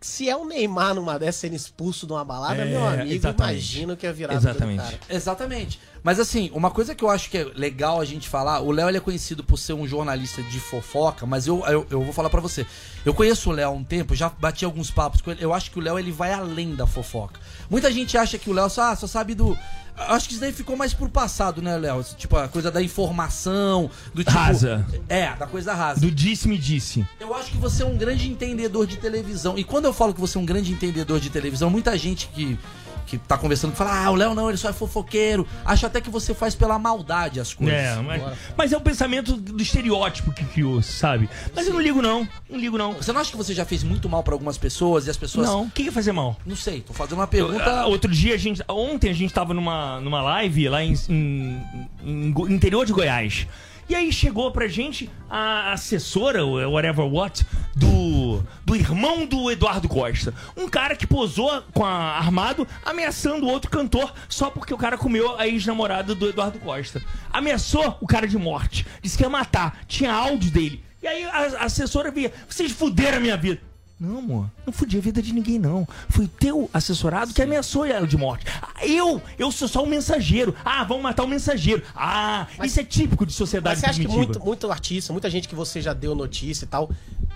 se, 0.00 0.28
é 0.28 0.36
o 0.36 0.44
Neymar 0.44 0.94
numa 0.94 1.18
dessa 1.18 1.40
sendo 1.40 1.56
expulso 1.56 2.06
de 2.06 2.12
uma 2.12 2.24
balada, 2.24 2.62
É, 2.62 2.64
meu 2.64 2.86
amigo, 2.86 3.12
exatamente. 3.12 3.52
imagino 3.52 3.96
que 3.96 4.06
é 4.06 4.12
virado 4.12 4.38
do 4.38 4.44
cara. 4.76 4.98
Exatamente. 5.08 5.80
Mas 6.02 6.20
assim, 6.20 6.50
uma 6.54 6.70
coisa 6.70 6.94
que 6.94 7.02
eu 7.04 7.10
acho 7.10 7.28
que 7.28 7.38
é 7.38 7.44
legal 7.54 8.00
a 8.00 8.04
gente 8.04 8.28
falar, 8.28 8.60
o 8.60 8.70
Léo 8.70 8.88
ele 8.88 8.98
é 8.98 9.00
conhecido 9.00 9.42
por 9.42 9.56
ser 9.56 9.72
um 9.72 9.86
jornalista 9.86 10.42
de 10.42 10.60
fofoca, 10.60 11.26
mas 11.26 11.46
eu, 11.46 11.64
eu, 11.66 11.86
eu 11.90 12.02
vou 12.02 12.12
falar 12.12 12.30
pra 12.30 12.40
você. 12.40 12.64
Eu 13.04 13.12
conheço 13.12 13.50
o 13.50 13.52
Léo 13.52 13.68
há 13.68 13.72
um 13.72 13.82
tempo, 13.82 14.14
já 14.14 14.28
bati 14.28 14.64
alguns 14.64 14.90
papos 14.90 15.20
com 15.20 15.32
ele. 15.32 15.44
Eu 15.44 15.52
acho 15.52 15.70
que 15.70 15.78
o 15.78 15.82
Léo 15.82 15.98
ele 15.98 16.12
vai 16.12 16.32
além 16.32 16.74
da 16.76 16.86
fofoca. 16.86 17.40
Muita 17.68 17.90
gente 17.90 18.16
acha 18.16 18.38
que 18.38 18.48
o 18.48 18.52
Léo 18.52 18.70
só, 18.70 18.92
ah, 18.92 18.96
só 18.96 19.06
sabe 19.06 19.34
do. 19.34 19.58
Acho 19.98 20.28
que 20.28 20.34
isso 20.34 20.40
daí 20.40 20.52
ficou 20.52 20.76
mais 20.76 20.94
pro 20.94 21.08
passado, 21.08 21.60
né, 21.60 21.76
Léo? 21.76 22.04
Tipo, 22.16 22.36
a 22.36 22.48
coisa 22.48 22.70
da 22.70 22.82
informação, 22.82 23.90
do 24.14 24.22
tipo. 24.22 24.36
Rasa. 24.36 24.86
É, 25.08 25.34
da 25.34 25.46
coisa 25.46 25.74
rasa. 25.74 26.00
Do 26.00 26.10
disse-me 26.10 26.56
disse. 26.56 27.06
Eu 27.18 27.34
acho 27.34 27.50
que 27.50 27.56
você 27.56 27.82
é 27.82 27.86
um 27.86 27.96
grande 27.96 28.28
entendedor 28.28 28.86
de 28.86 28.96
televisão. 28.96 29.58
E 29.58 29.64
quando 29.64 29.86
eu 29.86 29.92
falo 29.92 30.14
que 30.14 30.20
você 30.20 30.38
é 30.38 30.40
um 30.40 30.46
grande 30.46 30.72
entendedor 30.72 31.18
de 31.20 31.30
televisão, 31.30 31.68
muita 31.68 31.96
gente 31.98 32.28
que, 32.28 32.58
que 33.08 33.18
tá 33.18 33.38
conversando 33.38 33.74
fala: 33.74 34.04
Ah, 34.04 34.10
o 34.10 34.14
Léo 34.14 34.34
não, 34.34 34.48
ele 34.48 34.58
só 34.58 34.68
é 34.68 34.72
fofoqueiro. 34.72 35.46
Acho 35.64 35.86
até 35.86 36.00
que 36.00 36.10
você 36.10 36.34
faz 36.34 36.54
pela 36.54 36.78
maldade 36.78 37.40
as 37.40 37.54
coisas. 37.54 37.74
É, 37.74 37.96
mas, 38.02 38.22
mas 38.56 38.72
é 38.72 38.76
o 38.76 38.80
pensamento 38.80 39.34
do 39.36 39.62
estereótipo 39.62 40.32
que 40.32 40.44
criou, 40.44 40.82
sabe? 40.82 41.28
Mas 41.54 41.66
eu 41.66 41.72
não 41.72 41.80
ligo 41.80 42.02
não, 42.02 42.28
não 42.48 42.58
ligo 42.58 42.76
não. 42.76 42.92
Você 42.94 43.12
não 43.12 43.20
acha 43.20 43.30
que 43.30 43.36
você 43.36 43.54
já 43.54 43.64
fez 43.64 43.82
muito 43.82 44.08
mal 44.08 44.22
pra 44.22 44.34
algumas 44.34 44.58
pessoas 44.58 45.06
e 45.06 45.10
as 45.10 45.16
pessoas. 45.16 45.46
Não, 45.48 45.62
o 45.64 45.70
que, 45.70 45.82
que 45.84 45.88
é 45.88 45.92
fazer 45.92 46.12
mal? 46.12 46.36
Não 46.44 46.56
sei, 46.56 46.80
tô 46.80 46.92
fazendo 46.92 47.14
uma 47.18 47.26
pergunta. 47.26 47.64
Ah, 47.64 47.86
Outro 47.86 48.10
dia 48.10 48.34
a 48.34 48.38
gente. 48.38 48.62
Ontem 48.68 49.10
a 49.10 49.14
gente 49.14 49.32
tava 49.32 49.54
numa, 49.54 50.00
numa 50.00 50.20
live 50.22 50.68
lá 50.68 50.82
em, 50.84 50.94
em- 51.08 51.62
em 52.04 52.34
interior 52.52 52.84
de 52.84 52.92
Goiás. 52.92 53.46
E 53.88 53.94
aí 53.94 54.12
chegou 54.12 54.50
pra 54.50 54.68
gente 54.68 55.08
a 55.30 55.72
assessora, 55.72 56.44
o 56.44 56.72
whatever 56.72 57.06
what, 57.06 57.46
do, 57.74 58.42
do 58.62 58.76
irmão 58.76 59.24
do 59.24 59.50
Eduardo 59.50 59.88
Costa. 59.88 60.34
Um 60.54 60.68
cara 60.68 60.94
que 60.94 61.06
posou 61.06 61.62
com 61.72 61.86
a, 61.86 62.18
armado, 62.18 62.68
ameaçando 62.84 63.46
outro 63.46 63.70
cantor 63.70 64.12
só 64.28 64.50
porque 64.50 64.74
o 64.74 64.78
cara 64.78 64.98
comeu 64.98 65.38
a 65.38 65.48
ex-namorada 65.48 66.14
do 66.14 66.28
Eduardo 66.28 66.58
Costa. 66.58 67.02
Ameaçou 67.32 67.96
o 67.98 68.06
cara 68.06 68.28
de 68.28 68.36
morte. 68.36 68.86
Disse 69.00 69.16
que 69.16 69.22
ia 69.22 69.30
matar. 69.30 69.80
Tinha 69.86 70.12
áudio 70.12 70.50
dele. 70.50 70.84
E 71.02 71.06
aí 71.06 71.24
a, 71.24 71.30
a 71.30 71.64
assessora 71.64 72.10
via, 72.10 72.30
vocês 72.46 72.70
fuderam 72.72 73.16
a 73.16 73.20
minha 73.20 73.38
vida. 73.38 73.67
Não, 74.00 74.18
amor, 74.18 74.48
não 74.64 74.72
fudi 74.72 74.96
a 74.96 75.00
vida 75.00 75.20
de 75.20 75.32
ninguém, 75.32 75.58
não. 75.58 75.86
Foi 76.08 76.26
o 76.26 76.28
teu 76.28 76.70
assessorado 76.72 77.34
que 77.34 77.42
ameaçou 77.42 77.84
ela 77.84 78.06
de 78.06 78.16
morte. 78.16 78.46
Ah, 78.62 78.86
Eu, 78.86 79.20
eu 79.36 79.50
sou 79.50 79.66
só 79.66 79.82
o 79.82 79.88
mensageiro. 79.88 80.54
Ah, 80.64 80.84
vamos 80.84 81.02
matar 81.02 81.24
o 81.24 81.26
mensageiro. 81.26 81.82
Ah, 81.96 82.46
isso 82.62 82.78
é 82.78 82.84
típico 82.84 83.26
de 83.26 83.32
Mas 83.32 83.36
sociedade 83.36 83.80
você 83.80 83.86
acha 83.86 83.94
que 84.00 84.06
primitiva. 84.06 84.24
muito, 84.34 84.44
muito 84.46 84.70
artista, 84.70 85.12
muita 85.12 85.28
gente 85.28 85.48
que 85.48 85.54
você 85.56 85.80
já 85.80 85.92
deu 85.92 86.14
notícia 86.14 86.64
e 86.64 86.68
tal, 86.68 86.88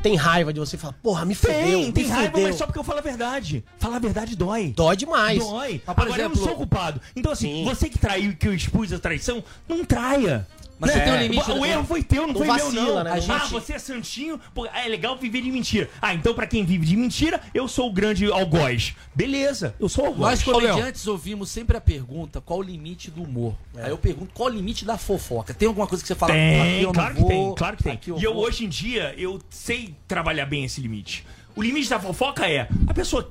tem 0.04 0.14
raiva 0.14 0.52
de 0.52 0.60
você 0.60 0.76
e 0.76 0.78
fala, 0.78 0.94
porra, 1.02 1.24
me 1.24 1.34
fudeu, 1.34 1.56
Tem, 1.56 1.86
me 1.86 1.92
tem 1.92 2.06
raiva, 2.06 2.30
fudeu. 2.30 2.46
mas 2.46 2.56
só 2.56 2.64
porque 2.66 2.78
eu 2.78 2.84
falo 2.84 3.00
a 3.00 3.02
verdade. 3.02 3.64
Falar 3.80 3.96
a 3.96 4.00
verdade 4.00 4.36
dói. 4.36 4.72
Dói 4.76 4.96
demais. 4.96 5.40
Dói. 5.40 5.82
Mas, 5.84 5.96
por 5.96 6.02
Agora 6.02 6.10
eu 6.10 6.14
exemplo- 6.26 6.38
não 6.38 6.44
sou 6.46 6.56
culpado. 6.56 7.00
Então, 7.16 7.32
assim, 7.32 7.64
você 7.64 7.88
que 7.88 7.98
traiu, 7.98 8.36
que 8.36 8.46
eu 8.46 8.54
expus 8.54 8.92
a 8.92 9.00
traição, 9.00 9.42
não 9.68 9.84
traia. 9.84 10.46
Mas 10.82 10.90
você 10.92 11.00
tem 11.00 11.12
um 11.12 11.16
limite, 11.16 11.50
O 11.50 11.60
né? 11.62 11.70
erro 11.70 11.84
foi 11.84 12.02
teu, 12.02 12.22
não, 12.22 12.28
Não 12.28 12.34
foi 12.36 12.46
vacila, 12.46 12.72
meu, 12.72 12.94
não. 12.96 13.04
né? 13.04 13.10
Ah, 13.12 13.16
Não 13.16 13.22
vacila. 13.22 13.60
você 13.60 13.72
é 13.74 13.78
santinho, 13.78 14.38
pô, 14.52 14.66
é 14.66 14.86
legal 14.88 15.16
viver 15.16 15.40
de 15.40 15.50
mentira. 15.50 15.88
Ah, 16.00 16.12
então 16.12 16.34
pra 16.34 16.46
quem 16.46 16.64
vive 16.64 16.84
de 16.84 16.96
mentira, 16.96 17.40
eu 17.54 17.66
sou 17.68 17.88
o 17.88 17.92
grande 17.92 18.30
algoz. 18.30 18.94
Beleza, 19.14 19.74
eu 19.78 19.88
sou 19.88 20.04
o 20.04 20.06
algoz. 20.08 20.30
Nós 20.30 20.42
comediantes 20.42 21.06
ouvimos 21.06 21.48
sempre 21.50 21.76
a 21.76 21.80
pergunta 21.80 22.40
qual 22.40 22.58
o 22.58 22.62
limite 22.62 23.10
do 23.10 23.22
humor. 23.22 23.54
Aí 23.76 23.90
eu 23.90 23.96
pergunto 23.98 24.32
qual 24.34 24.48
o 24.48 24.52
limite 24.52 24.84
da 24.84 24.98
fofoca. 24.98 25.54
Tem 25.54 25.68
alguma 25.68 25.86
coisa 25.86 26.02
que 26.02 26.08
você 26.08 26.14
fala 26.16 26.32
Tem, 26.32 26.60
aqui 26.60 26.76
eu 26.78 26.82
não 26.86 26.92
claro 26.92 27.14
vou, 27.14 27.22
que 27.24 27.28
tem, 27.32 27.54
claro 27.54 27.76
que 27.76 27.82
tem. 27.84 27.92
aqui 27.92 28.10
eu 28.10 28.18
E 28.18 28.24
eu 28.24 28.34
vou"? 28.34 28.44
hoje 28.44 28.64
em 28.64 28.68
dia, 28.68 29.14
eu 29.16 29.40
sei 29.48 29.94
trabalhar 30.08 30.46
bem 30.46 30.64
esse 30.64 30.80
limite. 30.80 31.24
O 31.54 31.62
limite 31.62 31.88
da 31.88 32.00
fofoca 32.00 32.48
é, 32.50 32.66
a 32.88 32.92
pessoa, 32.92 33.30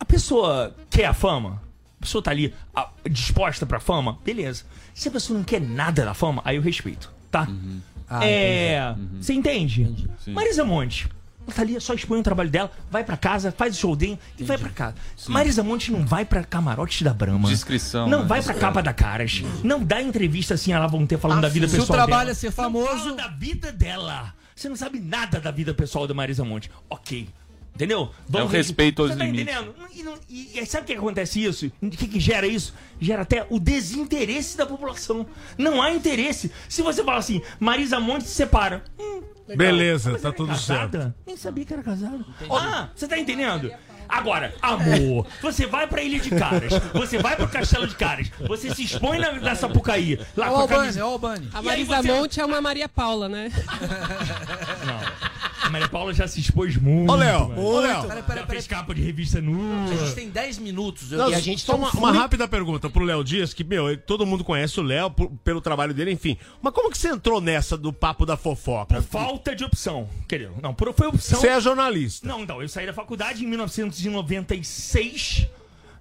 a 0.00 0.04
pessoa 0.04 0.74
quer 0.90 1.04
a 1.04 1.14
fama, 1.14 1.61
a 2.02 2.04
pessoa 2.04 2.20
tá 2.22 2.32
ali 2.32 2.52
ah, 2.74 2.88
disposta 3.08 3.64
pra 3.64 3.78
fama, 3.78 4.18
beleza. 4.24 4.64
Se 4.92 5.06
a 5.08 5.10
pessoa 5.12 5.38
não 5.38 5.44
quer 5.44 5.60
nada 5.60 6.04
da 6.04 6.12
fama, 6.14 6.42
aí 6.44 6.56
eu 6.56 6.62
respeito, 6.62 7.12
tá? 7.30 7.46
Ah, 8.08 8.24
é, 8.26 8.94
você 9.20 9.32
entende? 9.32 10.08
Sim. 10.18 10.32
Marisa 10.32 10.64
Monte, 10.64 11.08
ela 11.46 11.54
tá 11.54 11.62
ali, 11.62 11.80
só 11.80 11.94
expõe 11.94 12.18
o 12.18 12.22
trabalho 12.22 12.50
dela, 12.50 12.70
vai 12.90 13.04
pra 13.04 13.16
casa, 13.16 13.52
faz 13.52 13.76
o 13.76 13.80
show 13.80 13.94
dele 13.96 14.18
e 14.36 14.42
vai 14.42 14.58
pra 14.58 14.68
casa. 14.70 14.96
Marisa 15.28 15.62
Monte 15.62 15.92
não 15.92 16.04
vai 16.04 16.24
pra 16.24 16.42
camarote 16.42 17.04
da 17.04 17.14
Brahma. 17.14 17.48
Discrição, 17.48 18.08
Não 18.08 18.20
né? 18.22 18.26
vai 18.26 18.42
pra 18.42 18.54
capa 18.54 18.82
da 18.82 18.92
Caras. 18.92 19.42
Não 19.62 19.82
dá 19.82 20.02
entrevista 20.02 20.54
assim, 20.54 20.72
ela 20.72 20.88
vão 20.88 21.06
ter 21.06 21.18
falando 21.18 21.40
da 21.40 21.48
vida 21.48 21.68
Se 21.68 21.76
o 21.76 21.80
pessoal 21.80 21.98
trabalho 21.98 22.20
dela. 22.26 22.30
é 22.32 22.34
ser 22.34 22.46
Não 22.48 22.52
famoso. 22.52 22.88
fala 23.04 23.12
da 23.16 23.28
vida 23.28 23.70
dela. 23.72 24.34
Você 24.54 24.68
não 24.68 24.76
sabe 24.76 25.00
nada 25.00 25.40
da 25.40 25.50
vida 25.50 25.72
pessoal 25.72 26.06
da 26.06 26.12
Marisa 26.14 26.44
Monte. 26.44 26.70
Ok. 26.90 27.28
Entendeu? 27.74 28.10
É 28.34 28.42
o 28.42 28.46
respeito 28.46 29.02
aos 29.02 29.12
Você 29.12 29.18
tá 29.18 29.24
limites. 29.24 29.54
entendendo? 29.54 29.74
E, 29.94 30.02
não- 30.02 30.14
e- 30.28 30.58
e 30.58 30.66
sabe 30.66 30.84
o 30.84 30.86
que 30.86 30.92
acontece 30.92 31.42
isso? 31.42 31.72
O 31.80 31.88
que, 31.90 32.06
que 32.06 32.20
gera 32.20 32.46
isso? 32.46 32.74
Gera 33.00 33.22
até 33.22 33.46
o 33.48 33.58
desinteresse 33.58 34.56
da 34.56 34.66
população. 34.66 35.26
Não 35.56 35.80
há 35.80 35.90
interesse. 35.90 36.52
Se 36.68 36.82
você 36.82 37.02
fala 37.02 37.18
assim, 37.18 37.40
Marisa 37.58 37.98
Monte 37.98 38.24
se 38.24 38.34
separa. 38.34 38.84
Hum. 39.00 39.22
Beleza, 39.56 40.18
tá 40.18 40.28
é 40.28 40.32
tudo 40.32 40.48
casada? 40.48 40.98
certo. 41.00 41.14
Nem 41.26 41.36
sabia 41.36 41.64
que 41.64 41.72
era 41.72 41.82
casada. 41.82 42.24
Ah, 42.50 42.88
você 42.94 43.06
tá 43.08 43.18
entendendo? 43.18 43.70
Agora, 44.12 44.54
amor, 44.60 45.26
você 45.40 45.66
vai 45.66 45.86
pra 45.86 46.02
Ilha 46.02 46.20
de 46.20 46.28
Caras, 46.30 46.70
você 46.92 47.16
vai 47.18 47.34
pro 47.34 47.48
Castelo 47.48 47.86
de 47.86 47.94
Caras, 47.94 48.30
você 48.46 48.74
se 48.74 48.84
expõe 48.84 49.18
na, 49.18 49.32
na 49.32 49.54
Sapucaí, 49.54 50.18
lá 50.36 50.46
É 50.46 50.48
com 50.50 50.54
o 50.54 50.58
a 50.58 50.60
Albani, 50.60 50.80
camisa... 50.80 51.06
o 51.06 51.08
Albani. 51.08 51.48
A 51.54 51.60
E 51.60 51.64
Marisa 51.64 51.96
você- 52.02 52.12
Monte 52.12 52.40
é 52.40 52.44
uma 52.44 52.60
Maria 52.60 52.88
Paula, 52.90 53.26
né? 53.28 53.50
Não. 54.86 55.32
A 55.64 55.70
Maria 55.70 55.88
Paula 55.88 56.12
já 56.12 56.26
se 56.26 56.40
expôs 56.40 56.76
muito. 56.76 57.10
Ô, 57.10 57.14
Léo, 57.14 57.52
ô, 57.56 57.78
Léo. 57.80 58.02
Já 58.08 58.22
peraí. 58.22 58.44
fez 58.46 58.66
capa 58.66 58.92
de 58.94 59.00
revista 59.00 59.40
nua. 59.40 59.84
A 59.92 59.94
gente 60.04 60.14
tem 60.14 60.28
10 60.28 60.58
minutos. 60.58 61.12
eu- 61.12 61.18
Não, 61.18 61.30
e 61.30 61.34
a 61.34 61.40
gente 61.40 61.62
só 61.62 61.76
uma, 61.76 61.88
uma 61.92 62.12
rápida 62.12 62.48
pergunta 62.48 62.90
pro 62.90 63.04
Léo 63.04 63.22
Dias, 63.22 63.54
que, 63.54 63.62
meu, 63.62 63.96
todo 63.96 64.26
mundo 64.26 64.42
conhece 64.42 64.78
o 64.80 64.82
Léo 64.82 65.10
pelo 65.44 65.60
trabalho 65.60 65.94
dele, 65.94 66.10
enfim. 66.10 66.36
Mas 66.60 66.74
como 66.74 66.90
que 66.90 66.98
você 66.98 67.08
entrou 67.08 67.40
nessa 67.40 67.76
do 67.76 67.92
papo 67.92 68.26
da 68.26 68.36
fofoca? 68.36 68.96
Por 68.96 69.02
falta 69.04 69.54
de 69.54 69.64
opção, 69.64 70.08
querido. 70.28 70.52
Não, 70.60 70.74
por, 70.74 70.92
foi 70.92 71.06
opção. 71.06 71.40
Você 71.40 71.46
é 71.48 71.60
jornalista. 71.60 72.26
Não, 72.26 72.40
então, 72.42 72.60
eu 72.60 72.68
saí 72.68 72.84
da 72.86 72.92
faculdade 72.92 73.44
em 73.44 73.48
1996. 74.08 75.46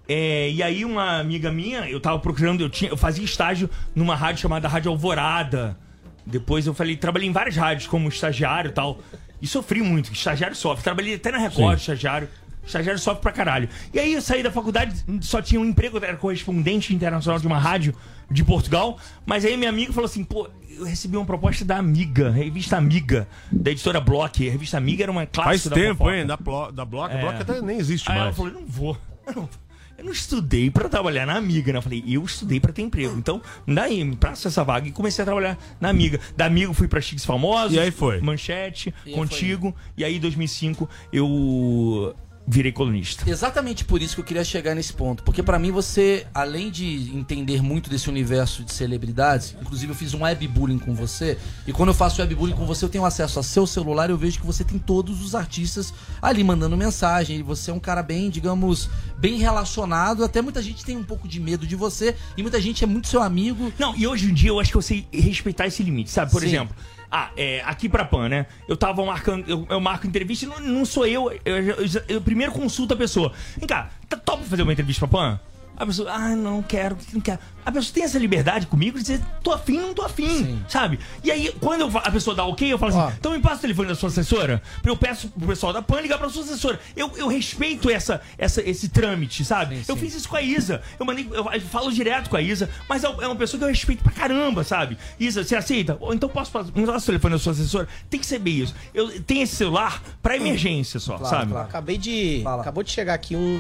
é, 0.08 0.50
e 0.52 0.62
aí 0.62 0.84
uma 0.84 1.20
amiga 1.20 1.52
minha, 1.52 1.90
eu 1.90 2.00
tava 2.00 2.20
procurando, 2.20 2.62
eu, 2.62 2.70
tinha, 2.70 2.90
eu 2.90 2.98
fazia 2.98 3.24
estágio 3.24 3.70
numa 3.96 4.16
rádio 4.16 4.42
chamada 4.42 4.68
Rádio 4.68 4.92
Alvorada. 4.92 5.78
Depois 6.26 6.68
eu 6.68 6.74
falei, 6.74 6.96
trabalhei 6.96 7.28
em 7.28 7.32
várias 7.32 7.56
rádios 7.56 7.88
como 7.88 8.08
estagiário 8.08 8.70
e 8.70 8.74
tal. 8.74 9.00
E 9.42 9.48
sofri 9.48 9.82
muito, 9.82 10.14
estagiário 10.14 10.56
sofre. 10.56 10.84
Trabalhei 10.84 11.16
até 11.16 11.32
na 11.32 11.40
Record, 11.40 11.80
estagiário. 11.80 12.30
Estagiário 12.66 13.00
sofre 13.00 13.22
pra 13.22 13.32
caralho. 13.32 13.68
E 13.94 14.00
aí 14.00 14.14
eu 14.14 14.22
saí 14.22 14.44
da 14.44 14.52
faculdade, 14.52 14.96
só 15.22 15.42
tinha 15.42 15.60
um 15.60 15.66
emprego, 15.66 15.98
eu 15.98 16.04
era 16.04 16.16
correspondente 16.18 16.94
internacional 16.94 17.40
de 17.40 17.48
uma 17.48 17.58
rádio 17.58 17.94
de 18.30 18.44
Portugal. 18.44 18.98
Mas 19.26 19.44
aí 19.46 19.58
minha 19.58 19.70
amiga 19.70 19.92
falou 19.92 20.06
assim, 20.06 20.24
pô, 20.24 20.48
eu 20.70 20.86
recebi 20.86 21.18
uma 21.18 21.26
proposta 21.26 21.66
da 21.66 21.78
Amiga, 21.78 22.30
revista 22.32 22.78
Amiga, 22.78 23.28
da 23.52 23.72
editora 23.72 24.00
Block. 24.00 24.48
A 24.48 24.52
revista 24.52 24.78
Amiga 24.78 25.04
era 25.04 25.12
uma 25.12 25.22
Faz 25.22 25.32
clássica 25.32 25.70
da 25.72 25.76
tempo, 25.76 25.98
fofoca. 25.98 26.18
hein? 26.18 26.26
Da, 26.26 26.38
plo, 26.38 26.72
da 26.72 26.86
Block. 26.86 27.14
É. 27.14 27.20
Block 27.20 27.42
até 27.42 27.62
nem 27.62 27.78
existe 27.78 28.10
Aí 28.10 28.16
ela 28.16 28.26
mais. 28.26 28.38
falou, 28.38 28.52
não 28.54 28.66
vou. 28.66 28.98
Eu 29.28 29.34
não, 29.36 29.50
eu 29.98 30.06
não 30.06 30.12
estudei 30.12 30.72
pra 30.72 30.88
trabalhar 30.88 31.26
na 31.28 31.36
Amiga, 31.36 31.72
né? 31.74 31.78
Eu 31.80 31.82
falei, 31.84 32.04
eu 32.08 32.24
estudei 32.24 32.60
pra 32.60 32.72
ter 32.72 32.82
emprego. 32.84 33.16
Então, 33.18 33.42
daí, 33.68 34.04
me 34.04 34.16
praça 34.16 34.48
essa 34.48 34.64
vaga. 34.64 34.88
E 34.88 34.92
comecei 34.92 35.22
a 35.22 35.26
trabalhar 35.26 35.58
na 35.80 35.90
Amiga. 35.90 36.20
Da 36.38 36.46
Amiga 36.46 36.74
fui 36.74 36.88
pra 36.88 37.02
Chiques 37.02 37.26
Famosos. 37.26 37.74
E 37.76 37.80
aí 37.80 37.92
foi? 37.92 38.22
Manchete, 38.22 38.94
E 39.06 39.10
aí 39.10 39.16
Contigo. 39.16 39.76
E 39.98 40.04
aí, 40.06 40.16
em 40.18 40.20
2005, 40.20 40.90
eu 41.12 42.16
virei 42.46 42.72
colunista. 42.72 43.30
Exatamente 43.30 43.86
por 43.86 44.02
isso 44.02 44.16
que 44.16 44.22
eu 44.22 44.26
queria 44.26 44.44
chegar 44.44 44.76
nesse 44.76 44.94
ponto. 44.94 45.24
Porque 45.24 45.44
pra 45.44 45.60
mim 45.60 45.72
você, 45.72 46.26
além 46.34 46.70
de 46.70 47.12
entender 47.16 47.62
muito 47.62 47.90
desse 47.90 48.10
universo 48.10 48.64
de 48.64 48.74
celebridades, 48.74 49.56
inclusive 49.62 49.92
eu 49.92 49.96
fiz 49.96 50.14
um 50.14 50.24
webbullying 50.24 50.80
com 50.80 50.94
você, 50.94 51.38
e 51.66 51.72
quando 51.72 51.90
eu 51.90 51.96
faço 51.96 52.22
webbullying 52.22 52.56
com 52.56 52.66
você, 52.66 52.84
eu 52.86 52.90
tenho 52.90 53.06
acesso 53.06 53.40
a 53.40 53.44
seu 53.44 53.66
celular 53.68 54.10
e 54.10 54.14
eu 54.14 54.18
vejo 54.18 54.40
que 54.40 54.46
você 54.46 54.64
tem 54.64 54.80
todos 54.80 55.24
os 55.24 55.36
artistas 55.36 55.94
ali 56.22 56.44
mandando 56.44 56.76
mensagem, 56.76 57.40
e 57.40 57.44
você 57.44 57.72
é 57.72 57.74
um 57.74 57.80
cara 57.80 58.04
bem, 58.04 58.30
digamos, 58.30 58.90
bem 59.18 59.38
relacionado, 59.38 60.24
até 60.24 60.42
muita 60.42 60.62
gente 60.62 60.84
tem 60.84 60.98
um 60.98 61.04
pouco 61.04 61.28
de 61.28 61.40
medo 61.40 61.66
de 61.66 61.76
você, 61.76 62.16
e 62.36 62.42
muita 62.42 62.60
gente 62.60 62.84
é 62.84 62.88
muito 62.88 63.08
seu 63.08 63.22
amigo. 63.22 63.72
Não, 63.78 63.96
e 63.96 64.08
hoje 64.08 64.30
em 64.30 64.34
dia 64.34 64.50
eu 64.50 64.60
acho 64.60 64.72
que 64.72 64.78
eu 64.78 64.82
sei 64.82 65.08
respeitar 65.12 65.68
esse 65.68 65.84
limite, 65.84 66.10
sabe? 66.10 66.32
Por 66.32 66.42
Sim. 66.42 66.48
exemplo, 66.48 66.76
ah, 67.12 67.30
é, 67.36 67.62
aqui 67.66 67.90
pra 67.90 68.06
PAN, 68.06 68.30
né? 68.30 68.46
Eu 68.68 68.78
tava 68.78 69.04
marcando, 69.04 69.48
eu, 69.50 69.68
eu 69.70 69.80
marco 69.82 70.08
entrevista 70.08 70.48
não, 70.48 70.60
não 70.60 70.86
sou 70.86 71.06
eu, 71.06 71.30
eu, 71.44 71.58
eu, 71.58 71.78
eu 72.08 72.22
primeiro 72.22 72.54
consulto 72.54 72.94
a 72.94 72.98
pessoa. 72.98 73.34
Vem 73.58 73.68
cá, 73.68 73.90
tá 74.08 74.16
top 74.16 74.46
fazer 74.46 74.64
uma 74.64 74.72
entrevista 74.72 75.06
pra 75.08 75.20
PAN? 75.20 75.40
A 75.82 75.86
pessoa, 75.88 76.12
ah, 76.12 76.36
não 76.36 76.62
quero, 76.62 76.96
não 77.12 77.20
quero. 77.20 77.40
A 77.66 77.72
pessoa 77.72 77.92
tem 77.92 78.04
essa 78.04 78.20
liberdade 78.20 78.68
comigo 78.68 79.00
de 79.00 79.04
dizer, 79.04 79.22
tô 79.44 79.52
afim, 79.52 79.80
não 79.80 79.96
tô 79.96 80.04
afim, 80.04 80.62
sabe? 80.68 81.00
E 81.24 81.32
aí, 81.32 81.52
quando 81.60 81.82
eu 81.82 81.92
a 81.98 82.12
pessoa 82.12 82.36
dá 82.36 82.46
ok, 82.46 82.72
eu 82.72 82.78
falo 82.78 82.96
assim, 82.96 83.16
então 83.20 83.32
me 83.32 83.40
passa 83.40 83.58
o 83.58 83.62
telefone 83.62 83.88
da 83.88 83.96
sua 83.96 84.10
assessora, 84.10 84.62
eu 84.84 84.96
peço 84.96 85.30
pro 85.30 85.48
pessoal 85.48 85.74
da 85.74 85.82
PAN 85.82 86.02
ligar 86.02 86.20
pra 86.20 86.30
sua 86.30 86.44
assessora. 86.44 86.80
Eu, 86.96 87.12
eu 87.18 87.28
respeito 87.28 87.90
essa, 87.90 88.22
essa, 88.38 88.62
esse 88.62 88.90
trâmite, 88.90 89.44
sabe? 89.44 89.82
eu 89.88 89.96
fiz 89.98 90.14
isso 90.14 90.30
com 90.30 90.36
a 90.36 90.42
Isa, 90.44 90.84
eu, 91.00 91.06
mandei, 91.06 91.28
eu, 91.32 91.52
eu 91.52 91.62
falo 91.62 91.92
direto 91.92 92.30
com 92.30 92.38
a 92.38 92.42
Isa, 92.44 92.70
mas 92.88 93.04
é 93.04 93.08
é 93.08 93.28
uma 93.28 93.36
pessoa 93.36 93.58
que 93.58 93.64
eu 93.64 93.70
respeito 93.70 94.04
pra 94.04 94.12
caramba, 94.12 94.64
sabe? 94.64 95.00
Isa, 95.20 95.44
você 95.44 95.56
aceita? 95.56 95.98
Ou 96.00 96.14
então 96.14 96.30
posso 96.30 96.52
passar 96.52 96.70
o 96.70 97.02
telefone 97.02 97.34
da 97.34 97.40
sua 97.40 97.54
assessora? 97.54 97.88
Tem 98.08 98.20
que 98.20 98.26
ser 98.28 98.38
bem 98.38 98.60
isso. 98.60 98.76
Eu 98.94 99.20
tenho 99.24 99.42
esse 99.42 99.56
celular 99.56 100.00
pra 100.22 100.36
emergência 100.36 101.00
só, 101.00 101.18
sabe? 101.26 101.56
Acabei 101.56 101.98
de. 101.98 102.44
Acabou 102.46 102.84
de 102.84 102.92
chegar 102.92 103.16
aqui 103.16 103.36
um. 103.36 103.60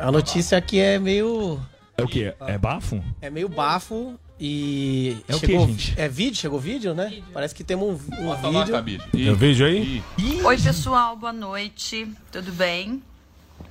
A 0.00 0.10
notícia 0.10 0.56
aqui 0.58 0.78
é 0.80 0.98
meio. 0.98 1.60
É 1.96 2.02
o 2.02 2.06
quê? 2.08 2.34
É 2.46 2.56
bafo? 2.56 3.02
É 3.20 3.28
meio 3.28 3.48
bafo 3.48 4.18
e. 4.38 5.18
É 5.28 5.34
o 5.34 5.38
chegou, 5.38 5.66
quê, 5.66 5.72
gente? 5.72 6.00
É 6.00 6.08
vídeo? 6.08 6.36
Chegou 6.36 6.58
vídeo, 6.58 6.94
né? 6.94 7.22
Parece 7.32 7.54
que 7.54 7.62
temos 7.62 8.00
um, 8.08 8.22
um 8.22 8.26
Bota 8.26 8.48
vídeo. 8.50 8.72
Cabide. 8.72 9.04
Tem 9.12 9.30
um 9.30 9.34
vídeo 9.34 9.66
aí? 9.66 10.02
Oi, 10.44 10.58
pessoal, 10.58 11.16
boa 11.16 11.32
noite. 11.32 12.08
Tudo 12.32 12.50
bem? 12.52 13.02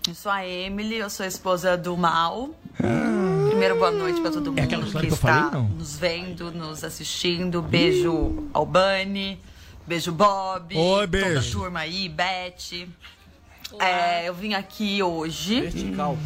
Eu 0.08 0.14
sou 0.14 0.32
a 0.32 0.46
Emily, 0.46 0.96
eu 0.98 1.10
sou 1.10 1.24
a 1.24 1.28
esposa 1.28 1.76
do 1.76 1.98
Mal. 1.98 2.52
Primeiro, 3.50 3.76
boa 3.78 3.92
noite 3.92 4.22
pra 4.22 4.32
todo 4.32 4.48
mundo 4.52 4.60
É 4.60 4.68
que 4.68 4.76
que 4.76 4.82
eu 4.82 5.04
está 5.14 5.50
falei, 5.50 5.68
nos 5.78 5.98
vendo, 5.98 6.52
nos 6.52 6.84
assistindo. 6.84 7.62
Beijo 7.62 8.48
Albani, 8.54 9.40
beijo 9.86 10.12
Bob, 10.12 10.78
Oi, 10.78 11.08
toda 11.08 11.18
a 11.26 11.30
beijo. 11.32 11.60
turma 11.60 11.80
aí, 11.80 12.08
Beth. 12.08 12.88
É, 13.78 14.28
eu 14.28 14.34
vim 14.34 14.54
aqui 14.54 15.04
hoje, 15.04 15.62
Vertical, 15.62 16.18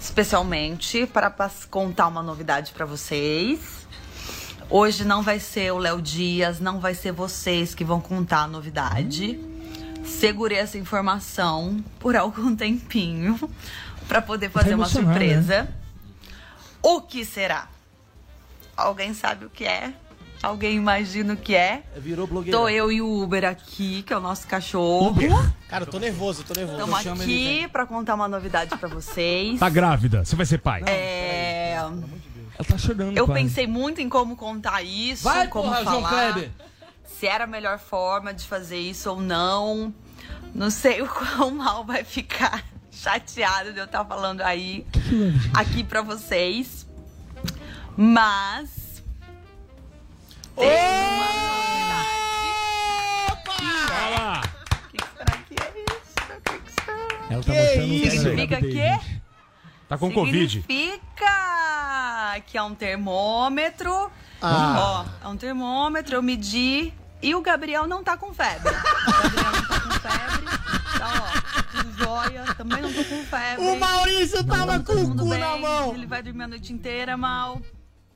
especialmente 0.00 1.06
para 1.06 1.32
contar 1.70 2.08
uma 2.08 2.22
novidade 2.22 2.72
pra 2.72 2.84
vocês. 2.84 3.86
Hoje 4.70 5.04
não 5.04 5.22
vai 5.22 5.38
ser 5.38 5.72
o 5.72 5.78
Léo 5.78 6.02
Dias, 6.02 6.60
não 6.60 6.80
vai 6.80 6.94
ser 6.94 7.12
vocês 7.12 7.74
que 7.74 7.84
vão 7.84 8.00
contar 8.00 8.42
a 8.42 8.46
novidade. 8.48 9.38
Segurei 10.04 10.58
essa 10.58 10.76
informação 10.76 11.82
por 11.98 12.16
algum 12.16 12.54
tempinho 12.56 13.38
para 14.08 14.20
poder 14.20 14.50
fazer 14.50 14.74
uma 14.74 14.88
surpresa. 14.88 15.68
O 16.82 17.00
que 17.00 17.24
será? 17.24 17.68
Alguém 18.76 19.14
sabe 19.14 19.44
o 19.44 19.50
que 19.50 19.64
é? 19.64 19.92
Alguém 20.42 20.76
imagina 20.76 21.34
o 21.34 21.36
que 21.36 21.54
é? 21.54 21.82
Virou 21.96 22.26
blogueira. 22.26 22.56
Tô 22.56 22.68
eu 22.68 22.92
e 22.92 23.02
o 23.02 23.22
Uber 23.22 23.44
aqui, 23.44 24.02
que 24.04 24.12
é 24.12 24.16
o 24.16 24.20
nosso 24.20 24.46
cachorro. 24.46 25.14
Cara, 25.68 25.82
eu 25.82 25.86
tô 25.90 25.98
nervoso, 25.98 26.42
eu 26.42 26.46
tô 26.46 26.54
nervoso. 26.54 26.96
Estamos 26.96 27.20
aqui 27.22 27.66
pra 27.72 27.84
contar 27.86 28.14
uma 28.14 28.28
novidade 28.28 28.76
pra 28.76 28.88
vocês. 28.88 29.58
Tá 29.58 29.68
grávida, 29.68 30.24
você 30.24 30.36
vai 30.36 30.46
ser 30.46 30.58
pai. 30.58 30.82
É, 30.86 31.72
Ela 31.74 31.92
tá 32.68 32.78
chorando. 32.78 33.16
Eu 33.16 33.26
quase. 33.26 33.42
pensei 33.42 33.66
muito 33.66 34.00
em 34.00 34.08
como 34.08 34.36
contar 34.36 34.80
isso, 34.82 35.24
Vai, 35.24 35.48
como 35.48 35.64
porra, 35.70 35.82
João 35.82 36.02
falar, 36.02 36.32
Kleber. 36.32 36.50
se 37.18 37.26
era 37.26 37.44
a 37.44 37.46
melhor 37.48 37.78
forma 37.78 38.32
de 38.32 38.46
fazer 38.46 38.78
isso 38.78 39.10
ou 39.10 39.20
não. 39.20 39.92
Não 40.54 40.70
sei 40.70 41.02
o 41.02 41.08
quão 41.08 41.50
mal 41.50 41.84
vai 41.84 42.04
ficar 42.04 42.64
chateado 42.92 43.72
de 43.72 43.78
eu 43.80 43.86
estar 43.86 44.04
falando 44.04 44.40
aí 44.42 44.86
aqui 45.52 45.82
pra 45.82 46.00
vocês. 46.00 46.86
Mas 47.96 48.87
tem 50.58 50.68
uma 51.14 51.28
Olha 53.90 54.08
lá. 54.18 54.42
O 54.84 54.88
que 54.90 55.04
será 55.16 55.36
que 55.48 55.54
é 55.54 55.84
isso? 55.84 56.14
O 56.36 56.40
que 56.42 56.72
será? 56.72 56.96
Ela 57.30 57.42
tá 57.42 57.52
Que 57.52 57.58
mostrando 57.58 57.94
isso? 57.94 58.10
Significa 58.22 58.60
que? 58.60 59.18
Tá 59.88 59.96
com 59.98 60.12
Covid. 60.12 60.62
Significa 60.62 62.40
que 62.46 62.58
é 62.58 62.62
um 62.62 62.74
termômetro. 62.74 64.10
Ah. 64.40 65.06
Ó, 65.22 65.26
é 65.26 65.28
um 65.28 65.36
termômetro, 65.36 66.14
eu 66.14 66.22
medi 66.22 66.92
e 67.20 67.34
o 67.34 67.40
Gabriel 67.40 67.86
não 67.86 68.04
tá 68.04 68.16
com 68.16 68.32
febre. 68.32 68.72
O 68.72 69.22
Gabriel 69.22 69.52
não 69.52 69.62
tá 69.66 69.80
com 69.80 69.90
febre. 69.90 70.46
Tá, 70.98 71.12
ó, 71.22 71.82
tudo 71.82 71.92
jóia. 71.98 72.44
Também 72.56 72.82
não 72.82 72.92
tô 72.92 73.04
com 73.04 73.24
febre. 73.24 73.64
O 73.64 73.78
Maurício 73.80 74.44
tava 74.44 74.72
Tá 74.72 74.78
com 74.78 74.84
todo 74.84 75.12
o 75.12 75.16
cu 75.16 75.28
bem, 75.30 75.38
na 75.40 75.56
mão. 75.56 75.94
Ele 75.94 76.06
vai 76.06 76.22
dormir 76.22 76.44
a 76.44 76.48
noite 76.48 76.72
inteira, 76.72 77.16
mal. 77.16 77.60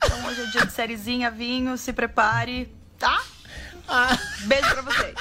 Então 0.05 0.25
hoje 0.27 0.41
é 0.41 0.45
dia 0.47 0.65
de 0.65 0.71
sériezinha, 0.73 1.31
vinho, 1.31 1.77
se 1.77 1.93
prepare, 1.93 2.73
tá? 2.97 3.21
Ah. 3.87 4.17
Beijo 4.45 4.67
pra 4.69 4.81
vocês. 4.81 5.13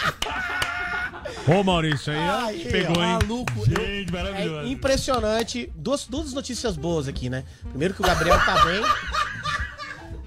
Ô, 1.47 1.63
Maurício, 1.65 2.13
aí. 2.13 2.19
Aí, 2.19 2.65
Pegou, 2.71 3.03
hein? 3.03 3.19
Maluco. 3.21 3.65
Gente, 3.67 4.09
É 4.09 4.13
maravilhoso. 4.13 4.69
impressionante. 4.69 5.73
Duas, 5.75 6.07
duas 6.07 6.33
notícias 6.33 6.77
boas 6.77 7.09
aqui, 7.09 7.29
né? 7.29 7.45
Primeiro 7.71 7.95
que 7.95 8.01
o 8.01 8.05
Gabriel 8.05 8.39
tá 8.45 8.65
bem. 8.65 8.83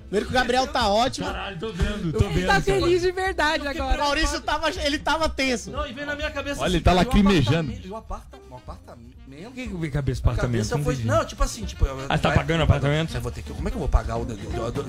Primeiro 0.02 0.26
que 0.28 0.32
o 0.32 0.34
Gabriel 0.34 0.68
tá 0.68 0.88
ótimo. 0.90 1.28
Caralho, 1.28 1.58
tô 1.60 1.72
vendo, 1.74 2.14
tô 2.14 2.26
Ele 2.26 2.34
vendo. 2.36 2.48
tá 2.48 2.62
feliz 2.62 3.02
de 3.02 3.12
verdade 3.12 3.66
O 3.66 3.70
agora. 3.70 3.98
Maurício 3.98 4.40
tava, 4.42 4.70
ele 4.70 5.00
tava 5.00 5.28
tenso. 5.30 5.72
Não, 5.72 5.88
e 5.88 5.94
vem 5.94 6.06
na 6.06 6.16
minha 6.16 6.30
cabeça 6.32 6.62
Olha, 6.62 6.72
ele 6.76 6.82
tá 6.84 6.92
o 6.92 6.96
lacrimejando. 6.96 7.72
apartamento- 7.72 7.90
o 7.92 7.96
aparta- 7.96 8.38
o 8.56 8.58
apartamento. 8.58 9.16
Por 9.26 9.54
que 9.54 9.68
que 9.68 9.74
eu 9.74 9.78
vi 9.78 9.90
cabeça 9.92 10.22
A 10.22 10.32
apartamento? 10.32 10.70
cabeça 10.70 10.78
Não 10.78 10.84
foi. 10.84 10.96
Não, 11.04 11.26
tipo 11.26 11.44
assim, 11.44 11.66
tipo. 11.66 11.86
Ah, 12.10 12.18
tá 12.18 12.30
vai- 12.30 12.38
pagando 12.38 12.64
apartamento? 12.64 13.16
Eu 13.16 13.22
vou 13.22 13.32
ter 13.32 13.42
que. 13.42 13.52
Como 13.54 13.68
é 13.68 13.72
que 13.72 13.76
eu 13.78 13.80
vou 13.80 13.90
pagar 13.90 14.18
o. 14.18 14.26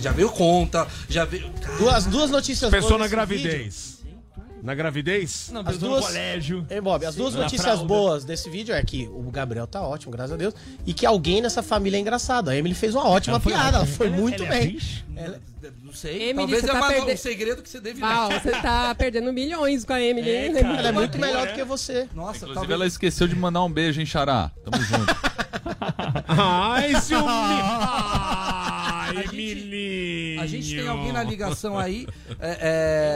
Já 0.01 0.13
veio 0.13 0.31
conta, 0.31 0.87
já 1.09 1.25
veio. 1.25 1.51
Cara, 1.53 1.77
Duas, 1.79 2.07
duas 2.07 2.31
notícias 2.31 2.71
Pensou 2.71 2.91
boas 2.91 3.03
na 3.03 3.09
gravidez. 3.09 3.97
Na 4.63 4.75
gravidez? 4.75 5.51
Não, 5.53 5.61
As 5.65 5.79
duas- 5.79 6.01
no 6.01 6.07
colégio. 6.09 6.67
Ei, 6.69 6.81
Bob, 6.81 7.05
as 7.07 7.15
duas 7.15 7.35
notícias 7.35 7.83
boas 7.83 8.25
desse 8.25 8.51
vídeo 8.51 8.75
é 8.75 8.83
que 8.83 9.07
o 9.07 9.31
Gabriel 9.31 9.67
tá 9.67 9.81
ótimo, 9.81 10.11
graças 10.11 10.33
a 10.33 10.37
Deus, 10.37 10.55
e 10.85 10.93
que 10.93 11.07
alguém 11.07 11.41
nessa 11.41 11.63
família 11.63 11.97
é 11.99 12.01
engraçado. 12.01 12.49
A 12.51 12.57
Emily 12.57 12.75
fez 12.75 12.95
uma 12.95 13.07
ótima 13.07 13.35
Ela 13.35 13.41
foi 13.41 13.53
piada, 13.53 13.69
ela 13.69 13.81
ótima. 13.83 13.97
foi 13.97 14.07
Ela- 14.09 14.17
muito 14.17 14.43
ela 14.43 14.55
é 14.55 14.59
bem. 14.59 14.69
atriz? 14.69 15.05
ela- 15.15 15.41
não 15.83 15.93
sei. 15.93 16.31
Emily, 16.31 16.37
talvez 16.37 16.65
é 16.65 16.67
tá 16.67 16.75
uma- 16.75 16.89
perde- 16.89 17.13
um 17.13 17.17
segredo 17.17 17.63
que 17.63 17.69
você 17.69 17.81
deve 17.81 18.01
Val, 18.01 18.31
você 18.31 18.51
tá 18.51 18.95
perdendo 18.99 19.33
milhões 19.33 19.85
com 19.85 19.93
a 19.93 20.01
Emily, 20.01 20.31
É, 20.31 20.47
hein? 20.47 20.55
cara. 20.55 20.79
Ela 20.79 20.89
é 20.89 20.93
muito 20.93 21.19
melhor 21.19 21.47
né? 21.47 21.53
do 21.53 21.55
que 21.57 21.65
você. 21.65 22.09
Nossa, 22.15 22.37
Inclusive, 22.39 22.55
talvez. 22.55 22.71
ela 22.73 22.87
esqueceu 22.87 23.27
de 23.29 23.35
mandar 23.37 23.63
um 23.65 23.71
beijo, 23.71 24.01
hein, 24.01 24.07
Xará? 24.07 24.51
Tamo 24.65 24.83
junto. 24.85 25.17
Ai, 26.29 26.95
ciúme. 27.01 27.25
A 27.29 29.07
Ai, 29.09 29.25
menino. 29.33 30.43
A 30.43 30.47
gente 30.47 30.77
tem 30.77 30.87
alguém 30.89 31.13
na 31.13 31.23
ligação 31.23 31.79
aí. 31.79 32.07
é, 32.41 32.59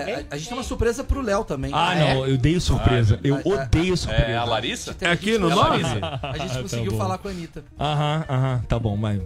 é, 0.06 0.26
a, 0.30 0.34
a 0.34 0.38
gente 0.38 0.48
tem 0.48 0.56
uma 0.58 0.64
surpresa 0.64 1.02
pro 1.04 1.20
Léo 1.20 1.44
também. 1.44 1.70
Ah, 1.74 1.94
é? 1.94 2.14
não, 2.14 2.26
eu 2.26 2.34
odeio 2.34 2.60
surpresa. 2.60 3.18
Eu 3.22 3.36
Ah, 3.36 3.42
é. 3.44 3.48
odeio 3.48 3.96
surpresa. 3.96 4.24
É 4.30 4.36
a 4.36 4.44
Larissa? 4.44 4.96
É 5.00 5.10
aqui 5.10 5.36
no 5.38 5.48
A 5.50 5.54
nome? 5.54 5.84
gente- 5.84 5.98
A 6.04 6.38
gente 6.38 6.52
Tá 6.54 6.62
conseguiu 6.62 6.96
falar 6.96 7.18
com 7.18 7.28
a 7.28 7.30
Anitta. 7.30 7.64
Aham, 7.78 8.24
aham, 8.28 8.62
tá 8.68 8.78
bom, 8.78 8.96
mas. 8.96 9.20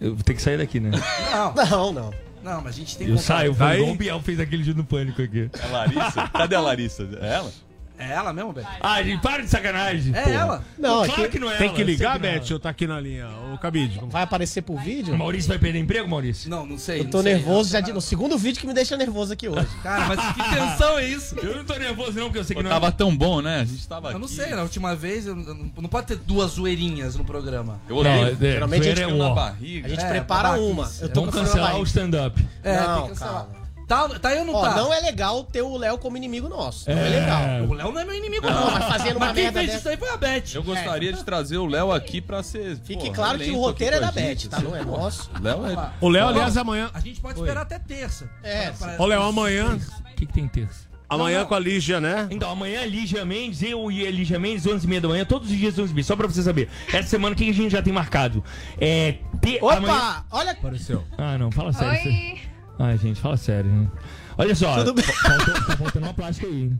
Eu 0.00 0.14
vou 0.14 0.22
ter 0.22 0.34
que 0.34 0.42
sair 0.42 0.58
daqui, 0.58 0.78
né? 0.78 0.90
Não, 1.32 1.54
Não, 1.54 1.92
não. 1.92 2.14
Não, 2.44 2.60
mas 2.60 2.74
a 2.74 2.78
gente 2.78 2.96
tem 2.96 3.06
Eu 3.08 3.14
contato. 3.14 3.26
saio, 3.26 3.54
Daí- 3.54 3.78
igual 3.80 3.94
o 3.94 3.96
Biel 3.96 4.20
fez 4.20 4.38
aquele 4.38 4.62
dia 4.62 4.74
no 4.74 4.84
pânico 4.84 5.20
aqui. 5.22 5.50
É 5.52 5.64
a 5.64 5.70
Larissa? 5.70 6.28
Cadê 6.28 6.54
a 6.54 6.60
Larissa? 6.60 7.08
É 7.20 7.34
ela? 7.34 7.50
É 7.96 8.10
ela 8.10 8.32
mesmo, 8.32 8.52
Beto? 8.52 8.66
Ah, 8.80 9.00
gente, 9.02 9.22
para 9.22 9.42
de 9.42 9.48
sacanagem. 9.48 10.12
É 10.16 10.20
porra. 10.22 10.34
ela. 10.34 10.64
Não, 10.76 11.04
Claro 11.04 11.22
aqui 11.22 11.28
que 11.30 11.38
não 11.38 11.48
é 11.50 11.56
Tem 11.56 11.68
ela, 11.68 11.76
que 11.76 11.84
ligar, 11.84 12.16
é 12.16 12.18
Beth, 12.18 12.50
ou 12.52 12.58
tá 12.58 12.68
aqui 12.68 12.86
na 12.88 13.00
linha? 13.00 13.28
Ô, 13.52 13.58
Cabide. 13.58 14.00
vai 14.08 14.22
aparecer 14.24 14.62
por 14.62 14.80
vídeo. 14.80 15.14
O 15.14 15.18
Maurício 15.18 15.48
vai 15.48 15.58
perder 15.58 15.78
emprego, 15.78 16.08
Maurício? 16.08 16.50
Não, 16.50 16.66
não 16.66 16.76
sei. 16.76 17.00
Eu 17.00 17.04
tô 17.04 17.22
sei. 17.22 17.34
nervoso 17.34 17.70
já 17.70 17.80
de, 17.80 17.92
no 17.92 18.00
segundo 18.00 18.36
vídeo 18.36 18.60
que 18.60 18.66
me 18.66 18.74
deixa 18.74 18.96
nervoso 18.96 19.32
aqui 19.32 19.48
hoje. 19.48 19.68
Cara, 19.82 20.06
mas 20.06 20.20
que 20.34 20.42
tensão 20.56 20.98
é 20.98 21.06
isso? 21.08 21.36
Eu 21.40 21.56
não 21.56 21.64
tô 21.64 21.74
nervoso, 21.76 22.12
não, 22.18 22.24
porque 22.24 22.38
eu 22.40 22.44
sei 22.44 22.56
que 22.56 22.62
Pô, 22.62 22.68
não 22.68 22.70
é. 22.76 22.80
tava 22.80 22.90
tão 22.90 23.16
bom, 23.16 23.40
né? 23.40 23.60
A 23.60 23.64
gente 23.64 23.86
tava 23.86 24.10
Eu 24.10 24.18
não 24.18 24.26
aqui. 24.26 24.34
sei, 24.36 24.50
na 24.54 24.62
última 24.62 24.96
vez 24.96 25.26
eu- 25.26 25.38
eu 25.38 25.54
não, 25.54 25.70
não 25.82 25.88
pode 25.88 26.08
ter 26.08 26.16
duas 26.16 26.50
zoeirinhas 26.52 27.14
no 27.14 27.24
programa. 27.24 27.78
Eu 27.88 27.96
odeio. 27.98 28.14
Não, 28.22 28.26
é- 28.28 28.34
Geralmente 28.34 28.88
a 28.88 28.94
gente 28.94 29.02
é 29.02 29.14
na 29.14 29.24
ó. 29.26 29.34
barriga. 29.34 29.86
A 29.86 29.90
gente 29.90 30.02
É, 30.04 30.08
prepara 30.08 30.52
uma. 30.60 30.90
Eu 31.00 31.08
tô 31.10 31.20
Vamos 31.20 31.34
cancelar 31.36 31.76
o 31.78 31.84
stand-up. 31.84 32.44
É, 32.62 32.76
Não, 32.80 32.94
tem 32.94 33.02
que 33.04 33.08
cancelar. 33.10 33.46
Tá, 33.86 34.08
tá 34.18 34.28
aí 34.30 34.38
ou 34.38 34.44
não 34.46 34.54
Ó, 34.54 34.62
tá? 34.62 34.74
não 34.76 34.92
é 34.92 35.00
legal 35.00 35.44
ter 35.44 35.62
o 35.62 35.76
Léo 35.76 35.98
como 35.98 36.16
inimigo 36.16 36.48
nosso. 36.48 36.88
Não 36.90 36.96
é 36.98 37.06
É. 37.06 37.20
legal. 37.20 37.68
O 37.68 37.74
Léo 37.74 37.92
não 37.92 38.00
é 38.00 38.04
meu 38.04 38.14
inimigo, 38.14 38.46
Não, 38.46 38.54
não. 38.64 38.70
mas 38.72 38.84
fazendo 38.84 39.16
uma 39.16 39.26
Mas 39.26 39.34
quem 39.34 39.42
merda 39.44 39.58
fez 39.60 39.70
dessa- 39.72 39.78
isso 39.80 39.88
aí 39.90 39.96
foi 39.96 40.08
a 40.08 40.16
Beth. 40.16 40.42
Eu 40.54 40.62
gostaria 40.62 41.12
de 41.12 41.22
trazer 41.24 41.58
o 41.58 41.66
Léo 41.66 41.92
aqui 41.92 42.20
pra 42.20 42.42
ser. 42.42 42.76
Fique 42.78 43.08
pô, 43.08 43.12
claro 43.12 43.38
que 43.38 43.50
o 43.50 43.58
roteiro 43.60 43.96
é 43.96 43.98
aqui 43.98 44.06
da 44.06 44.12
com 44.12 44.18
a 44.18 44.22
gente. 44.22 44.48
Beth, 44.48 44.56
tá? 44.56 44.62
Não 44.62 44.76
é 44.76 44.82
nosso. 44.84 45.30
O 45.38 45.42
Léo 45.42 45.66
é. 45.66 45.90
O 46.00 46.08
Léo, 46.08 46.28
aliás, 46.28 46.56
amanhã. 46.56 46.90
A 46.94 47.00
gente 47.00 47.20
pode 47.20 47.38
esperar 47.38 47.60
até 47.62 47.78
terça. 47.78 48.28
É, 48.42 48.70
Pra- 48.70 48.96
Ô, 48.98 49.06
Léo, 49.06 49.22
amanhã. 49.22 49.76
O 49.76 50.14
que, 50.16 50.26
que 50.26 50.32
tem 50.32 50.48
terça? 50.48 50.84
Amanhã 51.06 51.40
não. 51.40 51.46
com 51.46 51.54
a 51.54 51.58
Lígia, 51.60 52.00
né? 52.00 52.26
Então, 52.30 52.50
amanhã 52.50 52.80
é 52.80 52.86
Lígia 52.86 53.24
Mendes, 53.26 53.62
eu 53.62 53.92
e 53.92 54.06
a 54.06 54.10
Lígia 54.10 54.38
Mendes, 54.38 54.64
11h30 54.66 55.00
da 55.02 55.08
manhã, 55.08 55.24
todos 55.24 55.50
os 55.50 55.56
dias 55.56 55.78
11h30, 55.78 56.02
só 56.02 56.16
pra 56.16 56.26
você 56.26 56.42
saber. 56.42 56.68
Essa 56.92 57.08
semana, 57.10 57.34
o 57.34 57.36
que 57.38 57.48
a 57.48 57.52
gente 57.52 57.70
já 57.70 57.82
tem 57.82 57.92
marcado? 57.92 58.42
É. 58.80 59.16
Te... 59.42 59.58
Opa! 59.60 59.76
amanhã- 59.76 60.24
Olha. 60.30 60.50
Apareceu. 60.52 61.04
Ah, 61.18 61.36
não, 61.36 61.50
fala 61.52 61.72
sério. 61.74 61.92
Oi. 62.10 62.40
Ai, 62.78 62.98
gente, 62.98 63.20
fala 63.20 63.36
sério. 63.36 63.70
né? 63.70 63.88
Olha 64.36 64.54
só, 64.54 64.74
Tudo 64.78 64.94
bem? 64.94 65.04
fa- 65.04 65.12
faltou- 65.12 65.54
tá 65.66 65.76
faltando 65.76 66.06
uma 66.06 66.14
plástica 66.14 66.46
aí. 66.48 66.72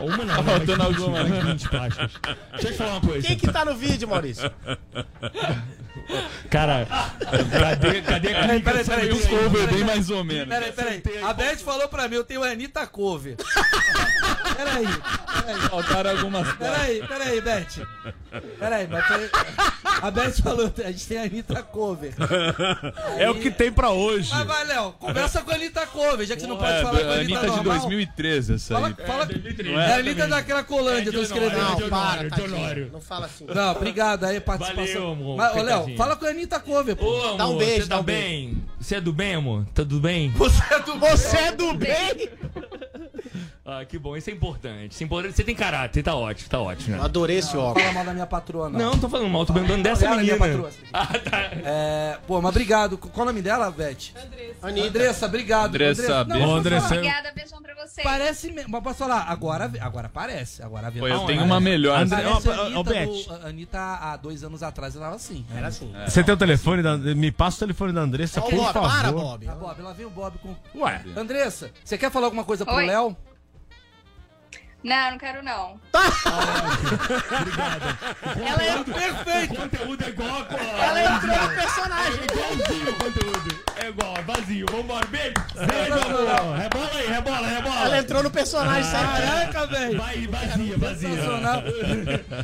Uma 0.00 0.16
não, 0.18 0.26
Tá 0.36 0.42
mas 0.42 0.44
faltando 0.44 0.84
20, 0.84 0.96
alguma. 1.00 1.22
mais 1.24 1.44
20 1.44 1.68
plásticas. 1.70 2.10
Deixa 2.52 2.68
eu 2.68 2.72
te 2.72 2.76
falar 2.76 2.90
uma 2.92 3.00
coisa. 3.00 3.26
Quem 3.26 3.36
que 3.38 3.50
tá 3.50 3.64
no 3.64 3.74
vídeo, 3.74 4.06
Maurício? 4.08 4.50
Cara, 6.50 6.86
cadê, 6.86 8.02
cadê 8.02 8.28
a 8.28 8.40
Peraí, 8.40 8.60
clínica 8.62 8.70
peraí, 8.70 8.84
peraí. 8.84 9.12
Um 9.12 9.20
cover 9.26 9.68
bem 9.72 9.84
mais 9.84 10.10
ou 10.10 10.24
menos. 10.24 10.48
Peraí, 10.48 10.72
peraí. 10.72 11.02
A 11.22 11.32
Beth 11.32 11.56
falou 11.58 11.88
pra 11.88 12.08
mim, 12.08 12.16
eu 12.16 12.24
tenho 12.24 12.42
a 12.42 12.48
Anitta 12.48 12.86
Cover. 12.86 13.36
Peraí, 14.56 14.86
peraí. 14.86 15.60
Faltaram 15.68 16.10
algumas 16.10 16.52
Peraí, 16.54 17.06
peraí, 17.06 17.40
Beth. 17.40 17.86
Peraí, 18.58 18.86
mas 18.88 19.06
peraí. 19.06 19.30
A 20.02 20.10
Beth 20.10 20.42
falou, 20.42 20.72
a 20.84 20.90
gente 20.90 21.06
tem 21.06 21.18
a 21.18 21.22
Anitta 21.22 21.62
Cover. 21.62 22.14
É 23.18 23.30
o 23.30 23.34
que 23.34 23.50
tem 23.50 23.70
pra 23.72 23.90
hoje. 23.90 24.30
Mas 24.32 24.46
vai, 24.46 24.64
Léo, 24.66 24.92
conversa 24.92 25.42
com 25.42 25.50
a 25.50 25.54
Anitta 25.54 25.86
Cover, 25.86 26.26
já 26.26 26.34
que 26.34 26.40
você 26.42 26.46
não 26.46 26.56
pode 26.56 26.72
É, 26.72 26.82
falar 26.82 27.00
com 27.00 27.06
a 27.06 27.10
a 27.10 27.14
Anitta 27.14 27.38
Anitta 27.38 27.40
de 27.40 27.56
normal. 27.56 27.78
2013 27.78 28.54
essa 28.54 28.74
Fala, 28.74 28.88
aí. 28.88 29.06
fala, 29.06 29.28
É, 29.30 29.90
é 29.90 29.94
a 29.94 29.96
Anitta 29.98 30.28
da 30.28 30.42
Cracolândia, 30.42 31.12
tô 31.12 31.20
escrevendo. 31.22 31.80
Não, 31.80 31.88
para. 31.88 32.28
Honório. 32.44 32.90
Não 32.92 33.00
fala 33.00 33.26
assim. 33.26 33.46
Não, 33.46 33.72
obrigado 33.72 34.24
aí, 34.24 34.40
participação. 34.40 34.86
Valeu, 34.94 35.12
amor, 35.12 35.36
Mas, 35.36 35.56
ô, 35.56 35.62
Léo, 35.62 35.87
fala 35.96 36.16
com 36.16 36.24
a 36.26 36.28
Anitta 36.30 36.60
Cover, 36.60 36.96
pô. 36.96 37.06
Ô, 37.06 37.22
amor, 37.24 37.36
Dá 37.38 37.48
um 37.48 37.56
beijo, 37.56 37.82
você 37.82 37.88
dá 37.88 37.96
tá 37.96 38.00
um 38.00 38.04
beijo. 38.04 38.22
bem? 38.22 38.62
Você 38.80 38.94
é 38.96 39.00
do 39.00 39.12
bem, 39.12 39.34
amor? 39.34 39.64
Tá 39.66 39.82
tudo 39.82 40.00
bem? 40.00 40.30
Você 40.30 40.62
é 40.74 40.78
do 40.80 40.98
Você 40.98 41.36
é 41.36 41.52
do 41.52 41.74
bem? 41.74 42.28
Ah, 43.70 43.84
que 43.84 43.98
bom, 43.98 44.16
isso 44.16 44.30
é 44.30 44.32
importante. 44.32 44.92
Isso 44.92 45.02
é 45.02 45.04
importante. 45.04 45.36
Você 45.36 45.44
tem 45.44 45.54
caráter, 45.54 46.02
tá 46.02 46.14
ótimo, 46.14 46.48
tá 46.48 46.58
ótimo. 46.58 46.96
Né? 46.96 47.02
adorei 47.04 47.36
esse 47.36 47.54
Não 47.54 47.64
óculos. 47.64 47.82
fala 47.82 47.94
mal 47.96 48.04
da 48.06 48.12
minha 48.14 48.26
patroa, 48.26 48.70
não. 48.70 48.78
Não, 48.78 48.90
não 48.92 48.98
tô 48.98 49.10
falando 49.10 49.28
mal, 49.28 49.44
tô 49.44 49.52
lembrando 49.52 49.82
dessa 49.82 50.06
Ela 50.06 50.14
é 50.14 50.22
minha 50.22 50.38
menina. 50.38 50.62
patroa. 50.64 50.70
Ah, 50.90 51.06
tá. 51.18 51.38
É, 51.64 52.18
pô, 52.26 52.40
mas 52.40 52.48
obrigado. 52.48 52.96
Qual 52.96 53.24
o 53.24 53.26
nome 53.26 53.42
dela, 53.42 53.70
Beth? 53.70 54.14
Anitta. 54.62 54.88
Andressa, 54.88 55.26
obrigado. 55.26 55.66
Andressa, 55.66 56.24
Não, 56.24 56.36
beijo. 56.36 56.48
Ô, 56.48 56.54
Andressa, 56.54 56.94
Obrigada, 56.94 57.32
beijão 57.34 57.60
pra 57.60 57.74
você. 57.74 58.02
Parece 58.02 58.50
mesmo. 58.52 58.70
Mas 58.70 58.82
posso 58.82 58.98
falar? 59.00 59.26
Agora, 59.28 59.70
agora 59.82 60.08
parece. 60.08 60.62
Agora 60.62 60.90
Pô, 60.90 61.06
eu 61.06 61.14
Não, 61.18 61.26
tenho 61.26 61.42
é. 61.42 61.44
uma 61.44 61.60
melhor. 61.60 62.00
André- 62.00 62.22
Parece 62.22 62.48
Ó, 62.48 62.52
Anitta, 62.64 62.82
do- 63.26 63.32
a 63.44 63.48
Anitta 63.48 63.78
há 64.00 64.16
dois 64.16 64.42
anos 64.42 64.62
atrás, 64.62 64.96
ela 64.96 65.08
era 65.08 65.14
assim. 65.16 65.44
Era 65.54 65.66
assim. 65.66 65.92
Você 66.06 66.24
tem 66.24 66.32
o 66.32 66.38
telefone 66.38 66.82
da. 66.82 66.96
Me 66.96 67.30
passa 67.30 67.56
o 67.58 67.60
telefone 67.60 67.92
da 67.92 68.00
Andressa, 68.00 68.40
Ô, 68.40 68.44
por 68.44 68.54
Bob, 68.54 68.72
favor. 68.72 68.90
para, 68.90 69.12
Bob. 69.12 69.46
Ah, 69.46 69.52
Bob, 69.54 69.82
lá 69.82 69.92
vem 69.92 70.06
o 70.06 70.10
Bob 70.10 70.38
com. 70.38 70.56
Ué. 70.74 71.02
Andressa, 71.14 71.70
você 71.84 71.98
quer 71.98 72.10
falar 72.10 72.28
alguma 72.28 72.44
coisa 72.44 72.64
pro. 72.64 72.74
Léo? 72.76 73.14
Não, 74.84 75.10
não 75.10 75.18
quero 75.18 75.42
não. 75.42 75.78
Ela 78.46 78.62
é 78.62 78.84
perfeito. 78.84 79.54
O 79.54 79.56
conteúdo 79.56 80.04
é 80.04 80.08
igual 80.08 80.46
a 80.48 80.84
Ela 80.84 81.16
entrou 81.16 81.42
no 81.42 81.48
personagem. 81.54 82.20
É 82.20 82.24
igualzinho 82.32 82.90
o 82.90 82.94
conteúdo. 82.94 83.58
É 83.76 83.88
igual, 83.88 84.14
vazio. 84.26 84.66
Vambora, 84.70 85.06
beijo. 85.06 85.34
Beijo, 85.54 85.92
amor. 85.94 86.56
Rebola 86.58 86.90
aí, 86.94 87.06
rebola, 87.08 87.46
rebola. 87.48 87.80
Ela 87.84 87.98
entrou 87.98 88.22
no 88.22 88.30
personagem 88.30 88.84
certinho. 88.84 89.26
Caraca, 89.26 89.66
velho. 89.66 89.98
Vai, 89.98 90.26
vazia, 90.26 90.78
vazia. 90.78 91.08
Sensacional. 91.10 91.62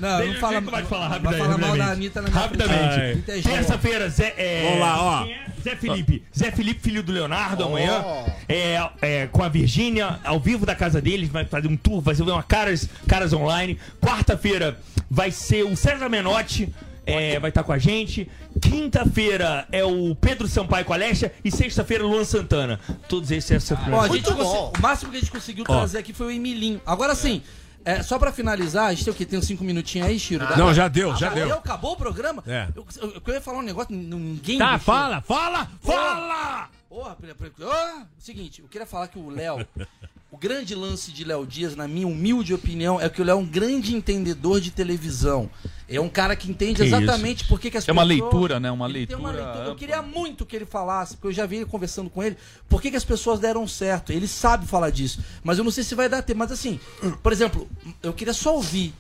Não, 0.01 0.19
Deixa 0.19 0.33
não 0.35 0.41
fala, 0.41 0.55
eu 0.55 0.63
vai 0.63 0.85
falar 0.85 1.09
vai 1.09 1.19
rapidamente. 1.19 1.45
falar 1.45 1.59
mal 1.59 1.77
da. 1.77 1.85
Anitta 1.93 2.23
na 2.23 2.29
minha 2.29 2.41
Rapidamente. 2.41 3.31
é. 3.31 3.41
Terça-feira, 3.43 4.09
Zé. 4.09 4.35
É, 4.37 4.63
Vamos 4.65 4.81
lá, 4.81 5.03
ó. 5.03 5.25
é? 5.25 5.45
Zé 5.63 5.77
Felipe. 5.77 6.23
Zé 6.37 6.51
Felipe, 6.51 6.81
filho 6.81 7.03
do 7.03 7.11
Leonardo, 7.13 7.65
amanhã. 7.65 8.05
É, 8.49 8.91
é, 9.01 9.27
com 9.29 9.43
a 9.43 9.49
Virgínia, 9.49 10.19
ao 10.25 10.39
vivo 10.41 10.67
da 10.67 10.75
casa 10.75 11.01
deles. 11.01 11.29
Vai 11.29 11.45
fazer 11.45 11.69
um 11.69 11.77
tour, 11.77 12.01
vai 12.03 12.15
ser 12.15 12.24
uma 12.33 12.43
caras, 12.43 12.89
caras 13.09 13.33
online. 13.33 13.79
Quarta-feira 14.01 14.79
vai 15.11 15.31
ser 15.31 15.65
o 15.65 15.77
César 15.77 16.09
Menotti. 16.09 16.73
é, 17.07 17.39
vai 17.39 17.51
estar 17.51 17.63
com 17.63 17.73
a 17.73 17.79
gente. 17.79 18.31
Quinta-feira 18.63 19.67
é 19.71 19.85
o 19.85 20.15
Pedro 20.15 20.49
Sampaio 20.49 20.85
com 20.85 20.93
a 20.93 20.97
Alessia. 20.97 21.33
E 21.45 21.51
sexta-feira, 21.51 22.03
Luan 22.05 22.25
Santana. 22.25 22.81
Todos 23.09 23.31
esses 23.31 23.51
essa 23.51 23.75
Ó, 23.93 24.01
a 24.01 24.09
gente 24.09 24.25
Muito 24.25 24.35
conse- 24.35 24.43
bom. 24.57 24.73
o 24.79 24.83
máximo 24.83 25.11
que 25.11 25.17
a 25.19 25.21
gente 25.21 25.31
conseguiu 25.33 25.65
Ó. 25.69 25.73
trazer 25.77 25.99
aqui 25.99 26.13
foi 26.13 26.27
o 26.27 26.31
Emilinho. 26.31 26.81
Agora 26.87 27.15
sim, 27.15 27.43
é, 27.85 28.03
só 28.03 28.19
pra 28.19 28.33
finalizar, 28.33 28.87
a 28.87 28.91
gente 28.95 29.05
tem 29.05 29.13
o 29.13 29.17
quê? 29.17 29.27
Tem 29.27 29.39
uns 29.39 29.47
cinco 29.47 29.63
minutinhos 29.65 30.09
aí, 30.09 30.19
Chiro? 30.19 30.47
Não, 30.57 30.73
já 30.73 30.89
deu, 30.89 31.15
já 31.15 31.29
deu. 31.29 31.47
deu. 31.49 31.59
Acabou 31.59 31.93
o 31.93 31.97
programa? 31.97 32.43
É. 32.47 32.69
Eu, 32.75 32.87
eu- 33.03 33.23
eu 33.27 33.35
ia 33.35 33.41
falar 33.43 33.59
um 33.59 33.63
negócio, 33.63 33.95
ninguém. 33.95 34.57
Tá, 34.59 34.71
deixou. 34.77 34.95
fala, 34.95 35.21
fala, 35.21 35.69
fala! 35.83 36.69
Porra, 36.89 37.17
pre- 37.17 37.35
oh, 37.61 38.03
seguinte, 38.19 38.63
eu 38.63 38.69
queria 38.69 38.87
falar 38.87 39.09
que 39.09 39.19
o 39.19 39.29
Léo, 39.29 39.67
o 40.35 40.37
grande 40.37 40.75
lance 40.75 41.13
de 41.13 41.23
Léo 41.23 41.47
Dias, 41.47 41.77
na 41.77 41.87
minha 41.87 42.09
humilde 42.09 42.53
opinião, 42.53 43.01
é 43.01 43.09
que 43.09 43.23
o 43.23 43.25
Léo 43.25 43.35
é 43.39 43.41
um 43.41 43.47
grande 43.47 43.95
entendedor 43.95 44.61
de 44.61 44.73
televisão. 44.73 45.49
É 45.89 46.01
um 46.01 46.09
cara 46.09 46.35
que 46.35 46.51
entende 46.51 46.81
Que 46.81 46.89
exatamente 46.89 47.45
por 47.45 47.61
que, 47.61 47.71
que 47.71 47.77
as 47.77 47.87
É 47.89 47.93
uma 47.93 48.03
pessoas- 48.05 48.21
leitura, 48.33 48.59
né? 48.59 48.69
Uma 48.71 48.87
tem 48.93 49.15
uma 49.17 49.31
leitura 49.31 49.33
leitura. 49.33 49.57
Eu 49.59 49.63
ampla. 49.63 49.75
queria 49.77 50.03
muito 50.03 50.45
que 50.45 50.57
ele 50.57 50.67
falasse, 50.67 51.15
porque 51.15 51.29
eu 51.29 51.33
já 51.33 51.47
vi 51.47 51.57
ele 51.57 51.67
conversando 51.67 52.11
com 52.11 52.21
ele, 52.21 52.37
por 52.69 52.83
que, 52.83 52.91
que 52.91 52.97
as 52.97 53.05
pessoas 53.05 53.39
deram 53.39 53.69
certo. 53.69 54.13
Ele 54.13 54.27
sabe 54.27 54.67
falar 54.67 54.91
disso. 54.91 55.21
Mas 55.45 55.57
eu 55.59 55.63
não 55.65 55.71
sei 55.71 55.85
se 55.85 55.95
vai 55.95 56.09
dar 56.09 56.21
tempo. 56.23 56.41
Mas 56.41 56.51
assim, 56.51 56.81
por 57.23 57.31
exemplo, 57.33 57.69
eu 58.03 58.13
queria 58.13 58.35
só 58.35 58.57
ouvir. 58.57 58.93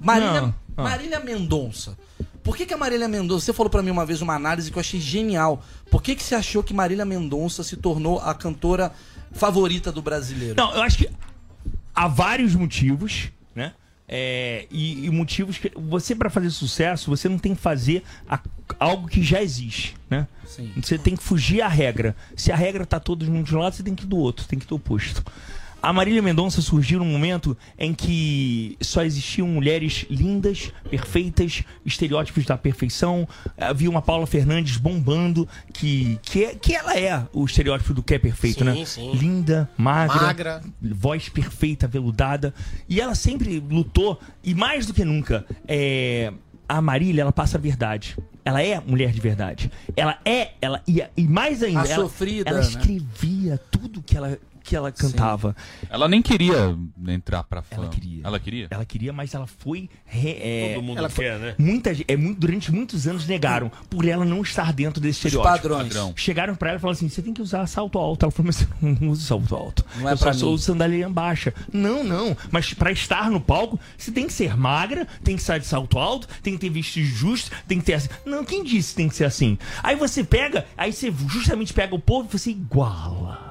Marília, 0.00 0.40
Não. 0.40 0.54
Marília 0.76 1.20
Mendonça. 1.20 1.96
Por 2.42 2.56
que, 2.56 2.64
que 2.64 2.72
a 2.74 2.76
Marília 2.78 3.06
Mendonça. 3.08 3.44
Você 3.44 3.52
falou 3.52 3.68
pra 3.70 3.82
mim 3.82 3.90
uma 3.90 4.06
vez 4.06 4.22
uma 4.22 4.34
análise 4.34 4.70
que 4.70 4.78
eu 4.78 4.80
achei 4.80 5.00
genial. 5.00 5.62
Por 5.90 6.02
que, 6.02 6.14
que 6.16 6.22
você 6.22 6.34
achou 6.34 6.62
que 6.62 6.72
Marília 6.74 7.04
Mendonça 7.04 7.62
se 7.62 7.76
tornou 7.76 8.18
a 8.20 8.34
cantora 8.34 8.92
favorita 9.32 9.90
do 9.92 10.02
brasileiro? 10.02 10.54
Não, 10.56 10.72
eu 10.74 10.82
acho 10.82 10.98
que 10.98 11.08
há 11.94 12.08
vários 12.08 12.54
motivos, 12.54 13.30
né? 13.54 13.72
É, 14.10 14.66
e, 14.70 15.04
e 15.04 15.10
motivos 15.10 15.58
que 15.58 15.70
você 15.76 16.14
para 16.14 16.30
fazer 16.30 16.48
sucesso 16.50 17.10
você 17.10 17.28
não 17.28 17.38
tem 17.38 17.54
que 17.54 17.60
fazer 17.60 18.02
a- 18.26 18.40
algo 18.80 19.06
que 19.06 19.22
já 19.22 19.42
existe, 19.42 19.94
né? 20.08 20.26
Sim. 20.46 20.72
Você 20.76 20.96
tem 20.96 21.14
que 21.14 21.22
fugir 21.22 21.60
à 21.60 21.68
regra. 21.68 22.16
Se 22.34 22.50
a 22.50 22.56
regra 22.56 22.86
tá 22.86 22.98
todos 22.98 23.28
de 23.44 23.54
um 23.54 23.58
lado, 23.58 23.74
você 23.76 23.82
tem 23.82 23.94
que 23.94 24.04
ir 24.04 24.06
do 24.06 24.16
outro, 24.16 24.46
tem 24.46 24.58
que 24.58 24.64
ir 24.64 24.68
do 24.68 24.76
oposto. 24.76 25.22
A 25.80 25.92
Marília 25.92 26.20
Mendonça 26.20 26.60
surgiu 26.60 26.98
num 26.98 27.04
momento 27.04 27.56
em 27.78 27.94
que 27.94 28.76
só 28.80 29.04
existiam 29.04 29.46
mulheres 29.46 30.04
lindas, 30.10 30.72
perfeitas, 30.90 31.62
estereótipos 31.86 32.44
da 32.44 32.58
perfeição. 32.58 33.28
Havia 33.56 33.88
uma 33.88 34.02
Paula 34.02 34.26
Fernandes 34.26 34.76
bombando, 34.76 35.48
que, 35.72 36.18
que, 36.22 36.44
é- 36.44 36.54
que 36.56 36.74
ela 36.74 36.98
é 36.98 37.24
o 37.32 37.44
estereótipo 37.44 37.94
do 37.94 38.02
que 38.02 38.14
é 38.14 38.18
perfeito, 38.18 38.58
Sim, 38.58 38.64
né? 38.64 38.84
sim. 38.84 39.12
Linda, 39.14 39.70
magra, 39.78 40.20
Magra. 40.26 40.62
voz 40.82 41.28
perfeita, 41.28 41.86
veludada. 41.86 42.52
E 42.88 43.00
ela 43.00 43.14
sempre 43.14 43.60
lutou, 43.60 44.18
e 44.42 44.54
mais 44.56 44.84
do 44.84 44.92
que 44.92 45.04
nunca, 45.04 45.46
é, 45.66 46.32
a 46.68 46.82
Marília, 46.82 47.22
ela 47.22 47.32
passa 47.32 47.56
a 47.56 47.60
verdade. 47.60 48.16
Ela 48.44 48.62
é 48.62 48.80
mulher 48.84 49.12
de 49.12 49.20
verdade. 49.20 49.70
Ela 49.96 50.18
é, 50.24 50.52
ela 50.60 50.82
e, 50.88 51.02
e 51.16 51.28
mais 51.28 51.62
ainda, 51.62 51.82
A 51.82 51.86
ela, 51.86 52.02
sofrida, 52.04 52.50
ela 52.50 52.58
né? 52.60 52.66
escrevia 52.66 53.58
tudo 53.70 54.02
que 54.02 54.16
ela 54.16 54.36
que 54.68 54.76
ela 54.76 54.92
cantava. 54.92 55.56
Ela 55.88 56.06
nem 56.08 56.20
queria 56.20 56.76
entrar 57.08 57.42
pra 57.44 57.62
fã. 57.62 57.76
Ela 57.76 57.88
queria. 57.88 58.20
Ela 58.24 58.38
queria? 58.38 58.66
Ela 58.70 58.84
queria, 58.84 59.12
mas 59.12 59.34
ela 59.34 59.46
foi. 59.46 59.88
re- 60.04 60.36
é, 60.40 60.72
Todo 60.74 60.82
mundo 60.84 60.98
ela 60.98 61.08
foi- 61.08 61.24
quer, 61.24 61.38
né? 61.38 61.54
Muita, 61.58 61.90
é, 62.06 62.16
muito, 62.16 62.38
durante 62.38 62.70
muitos 62.72 63.06
anos 63.06 63.26
negaram 63.26 63.70
por 63.88 64.04
ela 64.06 64.24
não 64.24 64.42
estar 64.42 64.72
dentro 64.72 65.00
desse 65.00 65.20
Os 65.20 65.24
estereótipo. 65.26 65.52
padrões. 65.56 65.88
Padrão. 65.88 66.12
Chegaram 66.16 66.54
pra 66.54 66.70
ela 66.70 66.78
e 66.78 66.80
falaram 66.80 66.96
assim: 66.96 67.08
você 67.08 67.22
tem 67.22 67.32
que 67.32 67.40
usar 67.40 67.66
salto 67.66 67.98
alto. 67.98 68.24
Ela 68.24 68.30
falou, 68.32 68.46
mas 68.46 68.60
eu 68.62 68.68
não 69.00 69.10
uso 69.10 69.24
salto 69.24 69.54
alto. 69.56 69.84
Não 69.96 70.08
é 70.08 70.12
eu 70.12 70.18
pra 70.18 70.32
só 70.34 70.46
mim." 70.46 70.52
uso 70.52 70.64
sandália 70.64 71.08
baixa. 71.08 71.54
Não, 71.72 72.04
não. 72.04 72.36
Mas 72.50 72.74
pra 72.74 72.92
estar 72.92 73.30
no 73.30 73.40
palco, 73.40 73.80
você 73.96 74.10
tem 74.12 74.26
que 74.26 74.32
ser 74.32 74.56
magra, 74.56 75.06
tem 75.24 75.36
que 75.36 75.42
sair 75.42 75.60
de 75.60 75.66
salto 75.66 75.98
alto, 75.98 76.28
tem 76.42 76.54
que 76.54 76.60
ter 76.60 76.70
vestido 76.70 77.06
justo, 77.06 77.50
tem 77.66 77.78
que 77.78 77.86
ter 77.86 77.94
assim. 77.94 78.08
Não, 78.26 78.44
quem 78.44 78.62
disse 78.62 78.90
que 78.90 78.96
tem 78.96 79.08
que 79.08 79.14
ser 79.16 79.24
assim? 79.24 79.56
Aí 79.82 79.96
você 79.96 80.22
pega, 80.22 80.66
aí 80.76 80.92
você 80.92 81.12
justamente 81.28 81.72
pega 81.72 81.94
o 81.94 81.98
povo 81.98 82.28
e 82.30 82.38
você 82.38 82.50
iguala. 82.50 83.47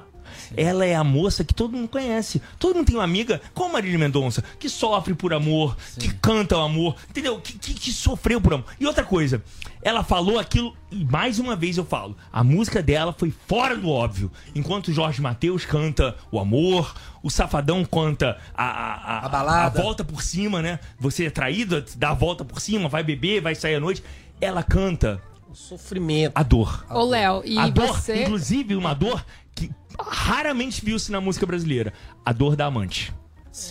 Ela 0.56 0.86
é 0.86 0.96
a 0.96 1.04
moça 1.04 1.44
que 1.44 1.54
todo 1.54 1.76
mundo 1.76 1.88
conhece. 1.88 2.42
Todo 2.60 2.76
mundo 2.76 2.88
tem 2.88 2.96
uma 2.96 3.04
amiga, 3.04 3.42
como 3.54 3.74
Marília 3.74 3.98
Mendonça, 4.00 4.44
que 4.60 4.70
sofre 4.70 5.14
por 5.14 5.34
amor, 5.34 5.76
que 6.00 6.14
canta 6.16 6.58
o 6.58 6.62
amor, 6.62 6.96
entendeu? 7.10 7.40
Que, 7.40 7.58
que, 7.58 7.74
que 7.74 7.92
sofreu 7.92 8.40
por 8.40 8.54
amor. 8.54 8.66
E 8.80 8.86
outra 8.86 9.04
coisa, 9.04 9.44
ela 9.82 10.04
falou 10.04 10.40
aquilo, 10.40 10.76
e 10.92 11.04
mais 11.06 11.40
uma 11.40 11.56
vez 11.56 11.78
eu 11.78 11.86
falo, 11.86 12.16
a 12.32 12.44
música 12.44 12.82
dela 12.82 13.14
foi 13.18 13.34
fora 13.48 13.76
do 13.76 13.90
óbvio. 13.90 14.32
Enquanto 14.56 14.90
o 14.90 14.94
Jorge 14.94 15.22
Mateus 15.22 15.66
canta 15.66 16.16
o 16.32 16.40
amor, 16.40 16.96
o 17.22 17.30
Safadão 17.30 17.84
canta 17.86 18.38
a, 18.56 18.64
a, 18.66 18.94
a, 18.94 19.26
A 19.26 19.30
balada. 19.30 19.80
a 19.80 19.84
volta 19.84 20.04
por 20.04 20.22
cima, 20.22 20.62
né? 20.62 20.80
Você 21.00 21.26
é 21.26 21.30
traído, 21.30 21.84
dá 21.96 22.12
a 22.12 22.14
volta 22.14 22.46
por 22.46 22.60
cima, 22.62 22.88
vai 22.90 23.04
beber, 23.04 23.42
vai 23.42 23.56
sair 23.56 23.76
à 23.76 23.80
noite. 23.80 24.04
Ela 24.40 24.62
canta 24.64 25.22
sofrimento. 25.58 26.32
a 26.36 26.44
dor. 26.44 26.86
Ô, 26.90 27.04
Léo, 27.04 27.42
e 27.44 27.58
a 27.58 27.68
dor, 27.68 27.88
você... 27.88 28.24
inclusive, 28.24 28.76
uma 28.76 28.94
dor 28.94 29.26
que 29.56 29.72
raramente 30.00 30.84
viu-se 30.84 31.12
na 31.12 31.20
música 31.20 31.46
brasileira. 31.46 31.92
A 32.24 32.32
dor 32.32 32.56
da 32.56 32.66
amante. 32.66 33.14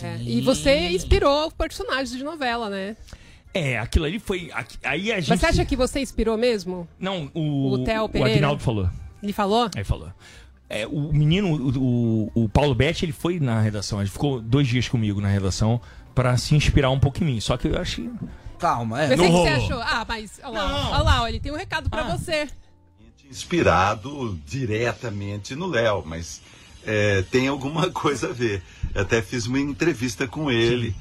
É, 0.03 0.17
e 0.21 0.41
você 0.41 0.89
inspirou 0.89 1.49
personagens 1.51 2.11
de 2.11 2.23
novela, 2.23 2.69
né? 2.69 2.97
É, 3.53 3.79
aquilo 3.79 4.05
ali 4.05 4.19
foi. 4.19 4.51
Aí 4.83 5.11
a 5.11 5.19
gente. 5.19 5.29
Mas 5.29 5.39
você 5.39 5.45
acha 5.45 5.65
que 5.65 5.75
você 5.75 6.01
inspirou 6.01 6.37
mesmo? 6.37 6.87
Não, 6.99 7.31
o. 7.33 7.71
O 7.71 7.83
Theo 7.83 8.03
o 8.03 8.09
Pereira? 8.09 8.33
Aguinaldo 8.33 8.61
falou. 8.61 8.89
Ele 9.23 9.33
falou? 9.33 9.69
Aí 9.75 9.83
falou. 9.83 10.11
É, 10.69 10.85
o 10.85 11.13
menino, 11.13 11.49
o, 11.49 12.31
o, 12.35 12.43
o 12.43 12.49
Paulo 12.49 12.75
Betti, 12.75 13.05
ele 13.05 13.13
foi 13.13 13.39
na 13.39 13.61
redação. 13.61 14.01
Ele 14.01 14.09
ficou 14.09 14.41
dois 14.41 14.67
dias 14.67 14.89
comigo 14.89 15.21
na 15.21 15.29
redação 15.29 15.79
pra 16.13 16.35
se 16.35 16.53
inspirar 16.55 16.89
um 16.89 16.99
pouco 16.99 17.23
em 17.23 17.25
mim. 17.25 17.39
Só 17.39 17.55
que 17.55 17.67
eu 17.69 17.79
achei. 17.79 18.09
Calma, 18.59 19.01
é. 19.03 19.07
Mas 19.09 19.19
o 19.19 19.23
não 19.23 19.29
que 19.29 19.31
você 19.37 19.49
rolou. 19.55 19.81
achou? 19.81 19.81
Ah, 19.81 20.05
mas 20.07 20.39
olha 20.43 20.51
lá, 20.61 20.89
olha 20.91 21.03
lá, 21.03 21.21
olha, 21.23 21.29
ele 21.31 21.39
tem 21.39 21.51
um 21.51 21.55
recado 21.57 21.89
pra 21.89 22.01
Ah. 22.01 22.17
você. 22.17 22.47
inspirado 23.29 24.39
diretamente 24.45 25.55
no 25.55 25.67
Léo, 25.67 26.03
mas 26.05 26.41
é, 26.85 27.21
tem 27.23 27.47
alguma 27.47 27.89
coisa 27.91 28.29
a 28.29 28.33
ver. 28.33 28.63
Eu 28.95 29.01
até 29.01 29.21
fiz 29.21 29.45
uma 29.45 29.59
entrevista 29.59 30.27
com 30.27 30.49
ele 30.49 30.95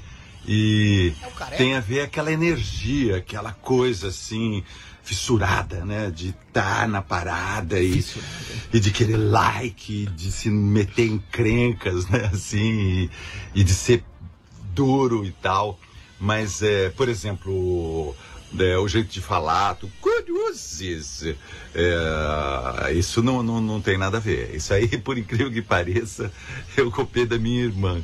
e 0.46 1.12
É 1.40 1.56
tem 1.56 1.74
a 1.74 1.80
ver 1.80 2.00
aquela 2.02 2.30
energia, 2.32 3.16
aquela 3.16 3.52
coisa 3.52 4.08
assim, 4.08 4.62
fissurada, 5.02 5.84
né? 5.84 6.10
De 6.10 6.30
estar 6.30 6.86
na 6.88 7.00
parada 7.00 7.80
e, 7.80 8.04
e 8.72 8.80
de 8.80 8.90
querer 8.90 9.16
like, 9.16 10.06
de 10.06 10.30
se 10.32 10.50
meter 10.50 11.06
em 11.08 11.18
crencas, 11.18 12.06
né? 12.10 12.28
Assim, 12.32 13.08
e, 13.54 13.60
e 13.60 13.64
de 13.64 13.72
ser 13.72 14.04
duro 14.74 15.24
e 15.24 15.30
tal. 15.32 15.78
Mas, 16.18 16.62
é, 16.62 16.90
por 16.90 17.08
exemplo, 17.08 18.14
é, 18.58 18.78
o 18.78 18.88
jeito 18.88 19.10
de 19.10 19.20
falar, 19.20 19.74
tu 19.74 19.90
curiosis, 20.00 21.24
é, 21.74 22.92
isso 22.92 23.22
não, 23.22 23.42
não, 23.42 23.60
não 23.60 23.80
tem 23.80 23.98
nada 23.98 24.16
a 24.16 24.20
ver. 24.20 24.54
Isso 24.54 24.72
aí, 24.72 24.88
por 24.98 25.18
incrível 25.18 25.50
que 25.50 25.62
pareça, 25.62 26.32
eu 26.76 26.90
copiei 26.90 27.26
da 27.26 27.38
minha 27.38 27.64
irmã. 27.64 28.02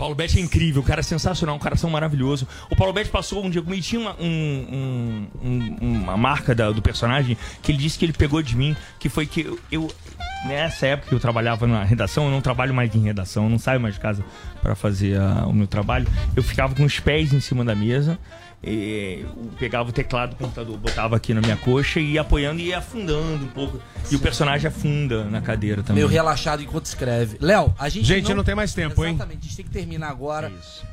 Paulo 0.00 0.14
Betti 0.14 0.38
é 0.38 0.40
incrível, 0.42 0.80
o 0.80 0.84
cara 0.84 1.00
é 1.00 1.02
sensacional, 1.02 1.54
um 1.54 1.58
coração 1.58 1.90
maravilhoso. 1.90 2.48
O 2.70 2.74
Paulo 2.74 2.90
Betti 2.90 3.10
passou 3.10 3.44
um 3.44 3.50
dia 3.50 3.60
comigo 3.60 3.78
e 3.80 3.82
tinha 3.82 4.00
uma, 4.00 4.16
um- 4.18 5.26
um- 5.42 5.46
um- 5.46 5.76
uma 6.02 6.16
marca 6.16 6.54
da- 6.54 6.70
do 6.70 6.80
personagem 6.80 7.36
que 7.62 7.70
ele 7.70 7.76
disse 7.76 7.98
que 7.98 8.06
ele 8.06 8.14
pegou 8.14 8.40
de 8.42 8.56
mim, 8.56 8.74
que 8.98 9.10
foi 9.10 9.26
que 9.26 9.42
eu, 9.42 9.58
eu- 9.70 9.90
nessa 10.46 10.86
época 10.86 11.10
que 11.10 11.14
eu 11.14 11.20
trabalhava 11.20 11.66
na 11.66 11.84
redação, 11.84 12.24
eu 12.24 12.30
não 12.30 12.40
trabalho 12.40 12.72
mais 12.72 12.94
em 12.94 13.00
redação, 13.02 13.44
eu 13.44 13.50
não 13.50 13.58
saio 13.58 13.78
mais 13.78 13.92
de 13.96 14.00
casa 14.00 14.24
para 14.62 14.74
fazer 14.74 15.20
ah, 15.20 15.44
o 15.46 15.52
meu 15.52 15.66
trabalho, 15.66 16.06
eu 16.34 16.42
ficava 16.42 16.74
com 16.74 16.82
os 16.84 16.98
pés 16.98 17.34
em 17.34 17.40
cima 17.40 17.62
da 17.62 17.74
mesa. 17.74 18.18
E 18.62 19.24
pegava 19.58 19.88
o 19.88 19.92
teclado 19.92 20.30
do 20.30 20.36
computador, 20.36 20.76
botava 20.76 21.16
aqui 21.16 21.32
na 21.32 21.40
minha 21.40 21.56
coxa 21.56 21.98
e 21.98 22.12
ia 22.12 22.20
apoiando 22.20 22.60
e 22.60 22.66
ia 22.66 22.78
afundando 22.78 23.44
um 23.44 23.48
pouco. 23.48 23.80
E 24.10 24.16
o 24.16 24.18
personagem 24.18 24.68
afunda 24.68 25.24
na 25.24 25.40
cadeira 25.40 25.82
também. 25.82 25.96
Meio 25.96 26.08
relaxado 26.08 26.62
enquanto 26.62 26.84
escreve. 26.86 27.38
Léo, 27.40 27.74
a 27.78 27.88
gente. 27.88 28.04
Gente, 28.06 28.34
não 28.34 28.44
tem 28.44 28.54
mais 28.54 28.74
tempo, 28.74 29.02
hein? 29.04 29.14
Exatamente, 29.14 29.38
a 29.38 29.42
gente 29.44 29.56
tem 29.56 29.64
que 29.64 29.70
terminar 29.70 30.08
agora. 30.10 30.52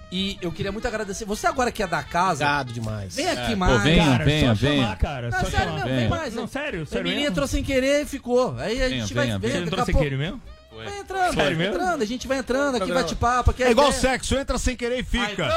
E 0.10 0.38
eu 0.42 0.50
queria 0.54 0.72
muito 0.72 0.88
agradecer. 0.88 1.26
Você 1.26 1.46
agora 1.48 1.70
que 1.70 1.84
é 1.84 1.88
da 1.88 2.02
casa. 2.02 2.46
Obrigado 2.46 2.72
demais. 2.72 3.14
Vem 3.16 3.28
aqui 3.30 3.42
É, 3.42 3.50
pô, 3.50 3.56
mais. 3.58 3.84
venha, 3.84 4.06
Cara, 4.06 4.24
venha, 4.24 4.48
só 4.48 4.54
venha. 4.54 4.82
chamar, 4.84 4.96
cara, 4.98 5.30
Não, 5.30 5.40
só 5.40 5.46
sério 5.46 5.58
chamar. 5.58 5.74
mesmo, 5.74 5.88
Venha. 5.90 6.00
vem 6.00 6.10
mais. 6.10 6.34
Não, 6.36 6.48
sério, 6.48 6.82
A 6.84 6.86
sério 6.86 7.04
menina 7.04 7.22
mesmo? 7.22 7.32
entrou 7.34 7.48
sem 7.48 7.64
querer 7.64 8.04
e 8.04 8.06
ficou. 8.06 8.56
Aí 8.58 8.82
a 8.82 8.88
Venha, 8.88 9.02
gente 9.02 9.14
vai 9.14 9.26
venha, 9.26 9.40
ver. 9.40 9.48
venha. 9.50 9.60
Você 9.60 9.66
entrou 9.68 9.82
a 9.82 9.86
sem 9.86 9.96
querer 9.96 10.18
mesmo? 10.18 10.42
Vai 10.86 11.00
entrando, 11.00 11.36
vai 11.36 11.54
mesmo? 11.56 11.74
entrando, 11.76 12.02
a 12.02 12.06
gente 12.06 12.28
vai 12.28 12.38
entrando, 12.38 12.76
aqui 12.76 12.92
bate-papo. 12.92 13.52
aqui 13.52 13.64
É 13.64 13.72
igual 13.72 13.88
ideia. 13.90 14.02
sexo, 14.02 14.36
entra 14.36 14.58
sem 14.58 14.76
querer 14.76 15.00
e 15.00 15.04
fica. 15.04 15.50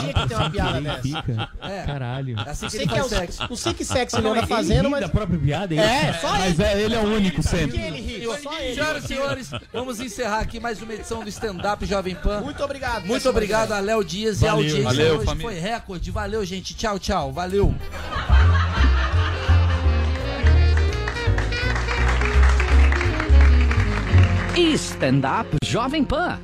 Tinha 0.00 0.12
que 0.14 0.28
ter 0.28 0.34
uma 0.34 0.50
piada 0.50 0.80
dessa. 0.80 1.02
Fica. 1.02 1.48
É. 1.62 1.82
Caralho. 1.86 2.38
É 2.38 2.50
assim 2.50 2.64
Não 2.64 2.70
que 2.70 2.76
sei, 2.76 2.80
ele 2.80 2.88
que 2.88 2.94
é 2.94 2.98
faz 2.98 3.06
o- 3.12 3.16
sexo. 3.16 3.46
não 3.48 3.56
sei 3.56 3.74
que 3.74 3.84
sexo 3.84 4.16
ele 4.16 4.22
Não, 4.24 4.32
anda 4.32 4.46
fazendo, 4.46 4.84
ri 4.84 4.90
mas. 4.90 5.00
da 5.00 5.08
própria 5.08 5.38
piada, 5.38 5.74
é 5.74 5.78
É, 5.78 6.12
só 6.14 6.30
Mas 6.32 6.58
ele. 6.58 6.62
é, 6.68 6.82
ele 6.82 6.94
é 6.94 6.98
o 6.98 7.04
único 7.14 7.42
sempre. 7.42 7.78
Que 7.78 7.84
ele 7.84 8.00
ri, 8.00 8.24
só 8.42 8.52
ele. 8.58 8.74
Senhoras 8.74 9.04
e 9.04 9.06
senhores, 9.06 9.50
vamos 9.72 10.00
encerrar 10.00 10.40
aqui 10.40 10.60
mais 10.60 10.80
uma 10.82 10.92
edição 10.94 11.22
do 11.22 11.28
Stand 11.28 11.58
Up 11.72 11.84
Jovem 11.86 12.14
Pan. 12.14 12.40
Muito 12.40 12.62
obrigado. 12.62 13.06
Muito 13.06 13.28
obrigado 13.28 13.72
a 13.72 13.80
Léo 13.80 14.04
Dias 14.04 14.42
e 14.42 14.46
a 14.46 14.52
audiência. 14.52 14.82
Valeu, 14.84 15.16
Hoje 15.16 15.24
família. 15.26 15.50
foi 15.50 15.58
recorde. 15.60 16.10
Valeu, 16.10 16.44
gente. 16.44 16.74
Tchau, 16.74 16.98
tchau. 16.98 17.32
Valeu. 17.32 17.74
Stand 24.54 25.24
Up 25.24 25.46
Jovem 25.64 26.06
Pan. 26.06 26.38